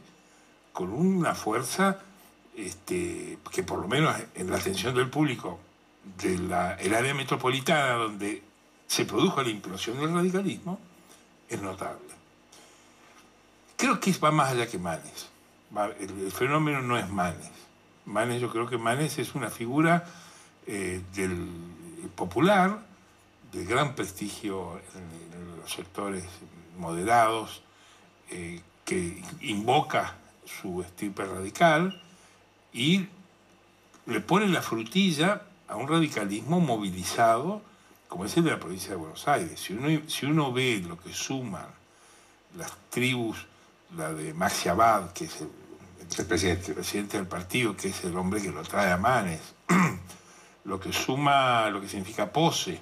con 0.72 0.90
una 0.90 1.34
fuerza 1.34 2.00
este, 2.66 3.38
que 3.50 3.62
por 3.62 3.80
lo 3.80 3.88
menos 3.88 4.14
en 4.34 4.50
la 4.50 4.56
atención 4.56 4.94
del 4.94 5.08
público 5.08 5.58
del 6.18 6.52
área 6.52 7.14
metropolitana 7.14 7.94
donde 7.94 8.42
se 8.86 9.04
produjo 9.04 9.42
la 9.42 9.50
implosión 9.50 9.98
del 9.98 10.12
radicalismo 10.12 10.78
es 11.48 11.60
notable. 11.60 12.08
Creo 13.76 13.98
que 14.00 14.12
va 14.12 14.30
más 14.30 14.50
allá 14.50 14.66
que 14.66 14.78
Manes. 14.78 15.28
El, 16.00 16.32
fenómeno 16.32 16.82
no 16.82 16.98
es 16.98 17.08
Manes. 17.08 17.50
Manes, 18.04 18.40
yo 18.40 18.50
creo 18.50 18.68
que 18.68 18.78
Manes 18.78 19.18
es 19.18 19.34
una 19.34 19.50
figura 19.50 20.04
eh, 20.66 21.00
del 21.14 21.48
popular, 22.14 22.80
de 23.52 23.64
gran 23.64 23.94
prestigio 23.94 24.80
en, 24.94 25.60
los 25.60 25.72
sectores 25.72 26.24
moderados, 26.78 27.62
eh, 28.30 28.60
que 28.84 29.22
invoca 29.42 30.16
su 30.44 30.82
estirpe 30.82 31.24
radical 31.24 32.02
y 32.72 33.06
le 34.06 34.20
pone 34.20 34.48
la 34.48 34.62
frutilla 34.62 35.42
a 35.68 35.76
un 35.76 35.88
radicalismo 35.88 36.60
movilizado 36.60 37.62
como 38.10 38.24
es 38.24 38.36
el 38.36 38.42
de 38.42 38.50
la 38.50 38.58
provincia 38.58 38.90
de 38.90 38.96
Buenos 38.96 39.28
Aires. 39.28 39.60
Si 39.60 39.72
uno, 39.72 40.02
si 40.08 40.26
uno 40.26 40.52
ve 40.52 40.82
lo 40.86 40.98
que 40.98 41.14
suman 41.14 41.68
las 42.56 42.72
tribus, 42.90 43.46
la 43.96 44.12
de 44.12 44.34
Maxi 44.34 44.68
Abad, 44.68 45.12
que 45.12 45.26
es 45.26 45.40
el, 45.40 46.26
presidente. 46.26 46.74
presidente 46.74 47.16
del 47.18 47.28
partido, 47.28 47.76
que 47.76 47.88
es 47.88 48.02
el 48.02 48.16
hombre 48.16 48.42
que 48.42 48.50
lo 48.50 48.62
trae 48.62 48.90
a 48.90 48.96
Manes, 48.96 49.40
lo 50.64 50.80
que 50.80 50.92
suma, 50.92 51.70
lo 51.70 51.80
que 51.80 51.88
significa 51.88 52.32
pose 52.32 52.80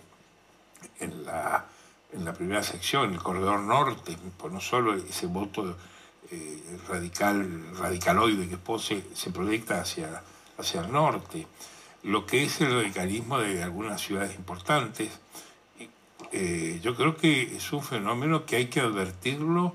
en 0.99 1.27
la, 1.27 1.67
en 2.15 2.25
la 2.25 2.33
primera 2.33 2.63
sección, 2.63 3.13
el 3.13 3.23
corredor 3.23 3.61
norte, 3.61 4.17
pues 4.39 4.51
no 4.51 4.63
solo 4.63 4.95
ese 4.95 5.27
voto 5.27 5.77
eh, 6.31 6.79
radical, 6.89 7.77
radicaloide 7.79 8.49
que 8.49 8.59
pose 8.59 9.03
se 9.15 9.31
proyecta 9.31 9.81
hacia, 9.81 10.23
hacia 10.59 10.83
el 10.83 10.93
norte, 10.93 11.47
lo 12.03 12.27
que 12.27 12.45
es 12.45 12.61
el 12.61 12.73
radicalismo 12.73 13.39
de 13.39 13.63
algunas 13.63 14.01
ciudades 14.01 14.37
importantes. 14.37 15.11
Eh, 16.33 16.81
yo 16.83 16.95
creo 16.95 17.17
que 17.17 17.57
es 17.57 17.73
un 17.73 17.83
fenómeno 17.83 18.45
que 18.45 18.57
hay 18.57 18.67
que 18.67 18.81
advertirlo 18.81 19.75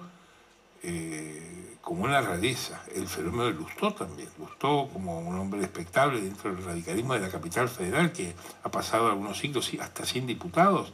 eh, 0.84 1.78
como 1.82 2.04
una 2.04 2.22
rareza. 2.22 2.84
El 2.96 3.08
fenómeno 3.08 3.46
de 3.46 3.54
Lustó 3.54 3.94
también. 3.94 4.30
Lustó 4.38 4.90
como 4.94 5.20
un 5.20 5.38
hombre 5.38 5.62
respetable 5.62 6.22
dentro 6.22 6.54
del 6.54 6.64
radicalismo 6.64 7.14
de 7.14 7.22
la 7.22 7.30
capital 7.30 7.68
federal, 7.68 8.12
que 8.12 8.36
ha 8.64 8.70
pasado 8.70 9.08
algunos 9.08 9.38
siglos 9.38 9.72
hasta 9.80 10.06
100 10.06 10.28
diputados. 10.28 10.94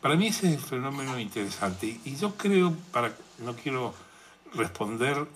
Para 0.00 0.16
mí 0.16 0.28
ese 0.28 0.48
es 0.48 0.54
el 0.54 0.60
fenómeno 0.60 1.18
interesante. 1.18 1.98
Y 2.04 2.16
yo 2.16 2.36
creo, 2.36 2.74
para 2.92 3.12
no 3.38 3.54
quiero 3.54 3.94
responder 4.54 5.26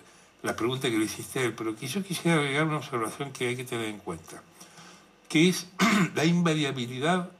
la 0.42 0.54
pregunta 0.54 0.90
que 0.90 0.98
le 0.98 1.06
hiciste 1.06 1.40
a 1.40 1.42
él, 1.42 1.54
pero 1.54 1.74
que 1.74 1.86
yo 1.86 2.02
quisiera 2.02 2.38
agregar 2.38 2.66
una 2.66 2.76
observación 2.76 3.32
que 3.32 3.48
hay 3.48 3.56
que 3.56 3.64
tener 3.64 3.86
en 3.86 3.98
cuenta 3.98 4.42
que 5.28 5.48
es 5.48 5.66
la 6.14 6.24
invariabilidad 6.24 7.30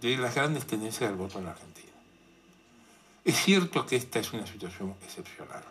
de 0.00 0.16
las 0.16 0.34
grandes 0.34 0.66
tendencias 0.66 1.10
del 1.10 1.18
voto 1.18 1.38
en 1.38 1.44
la 1.44 1.50
Argentina. 1.52 1.92
Es 3.24 3.36
cierto 3.36 3.86
que 3.86 3.96
esta 3.96 4.18
es 4.18 4.32
una 4.32 4.46
situación 4.46 4.94
excepcional, 5.02 5.62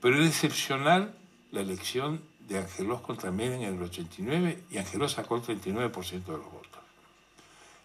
pero 0.00 0.22
es 0.22 0.28
excepcional 0.28 1.14
la 1.50 1.60
elección 1.60 2.22
de 2.48 2.58
Angelós 2.58 3.00
contra 3.00 3.30
Menem 3.30 3.62
en 3.62 3.74
el 3.74 3.82
89 3.82 4.64
y 4.70 4.78
Angelós 4.78 5.12
sacó 5.12 5.36
el 5.36 5.42
39% 5.42 6.24
de 6.24 6.32
los 6.32 6.52
votos. 6.52 6.82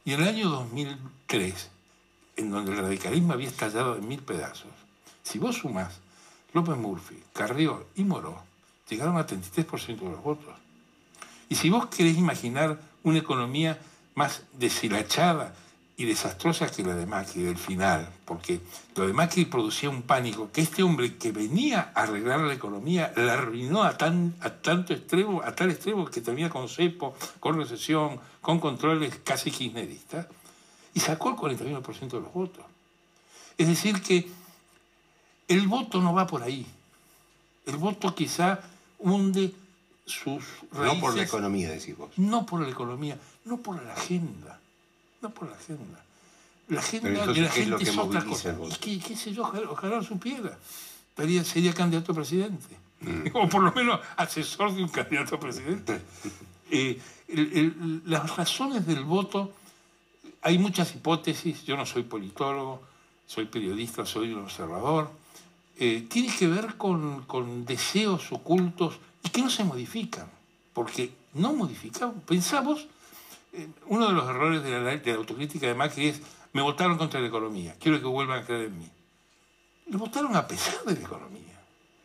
Y 0.05 0.13
en 0.13 0.21
el 0.21 0.27
año 0.27 0.49
2003, 0.49 1.71
en 2.37 2.51
donde 2.51 2.71
el 2.71 2.77
radicalismo 2.77 3.33
había 3.33 3.47
estallado 3.47 3.95
en 3.95 4.07
mil 4.07 4.21
pedazos, 4.21 4.71
si 5.23 5.39
vos 5.39 5.57
sumás 5.57 5.99
López 6.53 6.77
Murphy, 6.77 7.21
Carrió 7.33 7.87
y 7.95 8.03
Moró, 8.03 8.39
llegaron 8.89 9.17
a 9.17 9.25
33% 9.25 9.99
de 9.99 10.09
los 10.11 10.23
votos. 10.23 10.53
Y 11.49 11.55
si 11.55 11.69
vos 11.69 11.87
querés 11.87 12.17
imaginar 12.17 12.79
una 13.03 13.19
economía 13.19 13.79
más 14.15 14.43
deshilachada 14.53 15.55
y 15.95 16.05
desastrosa 16.05 16.71
que 16.71 16.83
la 16.83 16.95
de 16.95 17.05
Macri 17.05 17.43
del 17.43 17.57
final, 17.57 18.09
porque 18.25 18.59
lo 18.95 19.05
de 19.05 19.13
Macri 19.13 19.45
producía 19.45 19.89
un 19.89 20.01
pánico 20.01 20.51
que 20.51 20.61
este 20.61 20.81
hombre 20.81 21.17
que 21.17 21.31
venía 21.31 21.91
a 21.93 22.03
arreglar 22.03 22.39
la 22.41 22.53
economía 22.53 23.13
la 23.15 23.33
arruinó 23.33 23.83
a, 23.83 23.97
tan, 23.97 24.35
a 24.41 24.49
tanto 24.49 24.93
extremo, 24.93 25.41
a 25.43 25.53
tal 25.53 25.69
extremo 25.69 26.05
que 26.05 26.21
tenía 26.21 26.49
con 26.49 26.67
cepo, 26.67 27.15
con 27.39 27.57
recesión, 27.57 28.19
con 28.41 28.59
controles 28.59 29.19
casi 29.23 29.51
kirchneristas, 29.51 30.27
y 30.95 30.99
sacó 30.99 31.29
el 31.29 31.35
41% 31.35 32.07
de 32.07 32.21
los 32.21 32.33
votos. 32.33 32.65
Es 33.57 33.67
decir 33.67 34.01
que 34.01 34.27
el 35.47 35.67
voto 35.67 36.01
no 36.01 36.13
va 36.13 36.27
por 36.27 36.43
ahí. 36.43 36.65
El 37.65 37.77
voto 37.77 38.13
quizá 38.13 38.59
hunde 38.99 39.53
sus 40.05 40.43
No 40.71 40.99
por 40.99 41.15
la 41.15 41.23
economía, 41.23 41.71
decís 41.71 41.97
vos. 41.97 42.11
No 42.17 42.45
por 42.45 42.61
la 42.61 42.69
economía, 42.69 43.17
no 43.45 43.57
por 43.57 43.81
la 43.81 43.93
agenda. 43.93 44.59
No 45.21 45.29
por 45.29 45.49
la 45.49 45.55
agenda. 45.55 46.03
La 46.67 46.79
agenda 46.79 47.09
de 47.27 47.41
la 47.41 47.49
gente 47.49 47.83
es, 47.83 47.97
otra 47.97 48.23
cosa. 48.23 48.55
qué 48.79 49.15
sé 49.15 49.33
yo, 49.33 49.43
ojalá, 49.69 50.01
supiera. 50.01 50.57
Sería, 51.15 51.43
sería 51.43 51.73
candidato 51.73 52.11
a 52.11 52.15
presidente. 52.15 52.75
Mm. 53.01 53.27
O 53.33 53.49
por 53.49 53.63
lo 53.63 53.71
menos 53.73 53.99
asesor 54.17 54.73
de 54.73 54.83
un 54.83 54.89
candidato 54.89 55.35
a 55.35 55.39
presidente. 55.39 56.01
Eh, 56.75 56.99
las 58.05 58.35
razones 58.35 58.87
del 58.87 59.03
voto, 59.03 59.53
hay 60.41 60.57
muchas 60.57 60.95
hipótesis. 60.95 61.63
Yo 61.65 61.77
no 61.77 61.85
soy 61.85 62.01
politólogo, 62.01 62.81
soy 63.27 63.45
periodista, 63.45 64.07
soy 64.07 64.33
un 64.33 64.39
observador. 64.39 65.11
Eh, 65.77 66.05
tiene 66.09 66.33
que 66.35 66.47
ver 66.47 66.75
con, 66.75 67.65
deseos 67.65 68.31
ocultos 68.31 68.99
y 69.23 69.29
que 69.29 69.41
no 69.41 69.49
se 69.49 69.63
modifican, 69.63 70.29
porque 70.73 71.11
no 71.33 71.53
modificamos. 71.53 72.23
Pensamos, 72.23 72.87
eh, 73.53 73.67
uno 73.87 74.07
de 74.07 74.13
los 74.13 74.29
errores 74.29 74.63
de 74.63 74.79
la, 74.79 75.15
autocrítica 75.15 75.67
de 75.67 75.73
Macri 75.73 76.07
es, 76.09 76.21
me 76.53 76.61
votaron 76.61 76.97
contra 76.97 77.19
la 77.19 77.27
economía, 77.27 77.75
quiero 77.79 77.99
que 77.99 78.05
vuelvan 78.05 78.43
a 78.43 78.45
creer 78.45 78.65
en 78.65 78.77
mí. 78.77 78.89
Le 79.87 79.97
votaron 79.97 80.35
a 80.35 80.47
pesar 80.47 80.83
de 80.85 80.93
la 80.93 81.01
economía, 81.01 81.59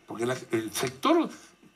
porque 0.07 0.25
el 0.25 0.73
sector 0.73 1.29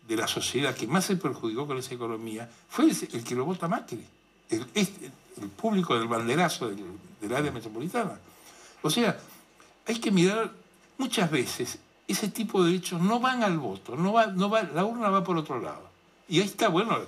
de 0.09 0.17
la 0.17 0.27
sociedad 0.27 0.75
que 0.75 0.87
más 0.87 1.05
se 1.05 1.17
perjudicó 1.17 1.67
con 1.67 1.79
esa 1.79 1.95
economía 1.95 2.51
fue 2.69 2.87
el, 2.87 3.25
que 3.25 3.35
lo 3.35 3.45
vota 3.45 3.69
Macri, 3.69 4.05
el, 4.49 4.67
el 4.75 5.49
público 5.51 5.99
del 5.99 6.09
banderazo 6.09 6.71
del 6.71 7.35
área 7.35 7.53
metropolitana. 7.53 8.19
O 8.83 8.91
sea, 8.91 9.19
hay 9.87 10.01
que 10.01 10.11
mirar 10.11 10.53
muchas 10.99 11.31
veces 11.31 11.79
ese 12.09 12.29
tipo 12.29 12.65
de 12.65 12.75
hechos 12.75 13.01
no 13.01 13.21
van 13.21 13.43
al 13.43 13.59
voto, 13.59 13.97
no 13.97 14.13
va, 14.13 14.27
no 14.27 14.51
va, 14.51 14.63
la 14.63 14.85
urna 14.85 15.11
va 15.11 15.25
por 15.25 15.37
otro 15.37 15.61
lado. 15.61 15.91
Y 16.29 16.41
ahí 16.41 16.47
está, 16.47 16.69
bueno, 16.69 16.99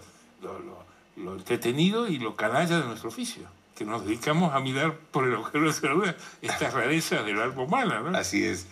lo, 1.16 1.34
entretenido 1.34 2.08
y 2.08 2.18
lo 2.18 2.36
canalla 2.36 2.80
de 2.80 2.86
nuestro 2.86 3.08
oficio, 3.08 3.44
que 3.76 3.84
nos 3.84 4.04
dedicamos 4.04 4.54
a 4.54 4.60
mirar 4.60 4.96
por 4.96 5.26
el 5.26 5.34
agujero 5.34 5.72
de 5.72 6.06
la 6.06 6.16
estas 6.42 6.74
rarezas 6.74 7.24
del 7.24 7.40
alma 7.40 7.62
humana. 7.62 8.00
¿no? 8.00 8.16
Así 8.16 8.44
es. 8.44 8.66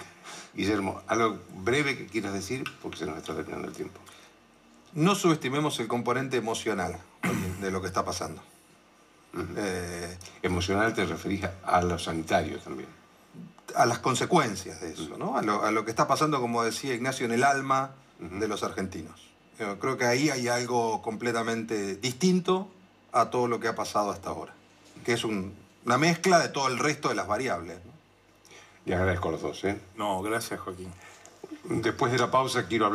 Guillermo, 0.54 1.00
algo 1.06 1.38
breve 1.56 1.96
que 1.96 2.06
quieras 2.06 2.34
decir, 2.34 2.64
porque 2.82 2.98
se 2.98 3.06
nos 3.06 3.16
está 3.16 3.34
terminando 3.34 3.68
el 3.68 3.74
tiempo. 3.74 4.00
No 4.94 5.14
subestimemos 5.14 5.80
el 5.80 5.88
componente 5.88 6.36
emocional 6.36 6.98
de 7.60 7.70
lo 7.70 7.80
que 7.80 7.86
está 7.86 8.04
pasando. 8.04 8.42
Eh, 9.56 10.18
emocional 10.42 10.92
te 10.92 11.06
referís 11.06 11.46
a 11.64 11.80
los 11.80 12.04
sanitarios 12.04 12.62
también 12.62 13.01
a 13.74 13.86
las 13.86 13.98
consecuencias 13.98 14.80
de 14.80 14.92
eso, 14.92 15.16
¿no? 15.18 15.36
a, 15.36 15.42
lo, 15.42 15.84
que 15.84 15.90
está 15.90 16.06
pasando, 16.06 16.40
como 16.40 16.62
decía 16.62 16.94
Ignacio, 16.94 17.26
en 17.26 17.32
el 17.32 17.44
alma 17.44 17.92
de 18.18 18.48
los 18.48 18.62
argentinos. 18.62 19.28
Yo 19.58 19.78
creo 19.78 19.96
que 19.96 20.04
ahí 20.04 20.30
hay 20.30 20.48
algo 20.48 21.02
completamente 21.02 21.96
distinto 21.96 22.68
a 23.12 23.30
todo 23.30 23.48
lo 23.48 23.60
que 23.60 23.68
ha 23.68 23.74
pasado 23.74 24.10
hasta 24.10 24.30
ahora, 24.30 24.54
que 25.04 25.12
es 25.12 25.24
una 25.24 25.98
mezcla 25.98 26.38
de 26.38 26.48
todo 26.48 26.68
el 26.68 26.78
resto 26.78 27.08
de 27.08 27.14
las 27.14 27.26
variables. 27.26 27.78
¿no? 27.84 27.92
Le 28.86 28.94
agradezco 28.94 29.28
a 29.28 29.32
los 29.32 29.42
dos. 29.42 29.64
¿eh? 29.64 29.78
No, 29.96 30.22
gracias 30.22 30.60
Joaquín. 30.60 30.92
Después 31.64 32.12
de 32.12 32.18
la 32.18 32.30
pausa 32.30 32.66
quiero 32.66 32.86
hablar. 32.86 32.90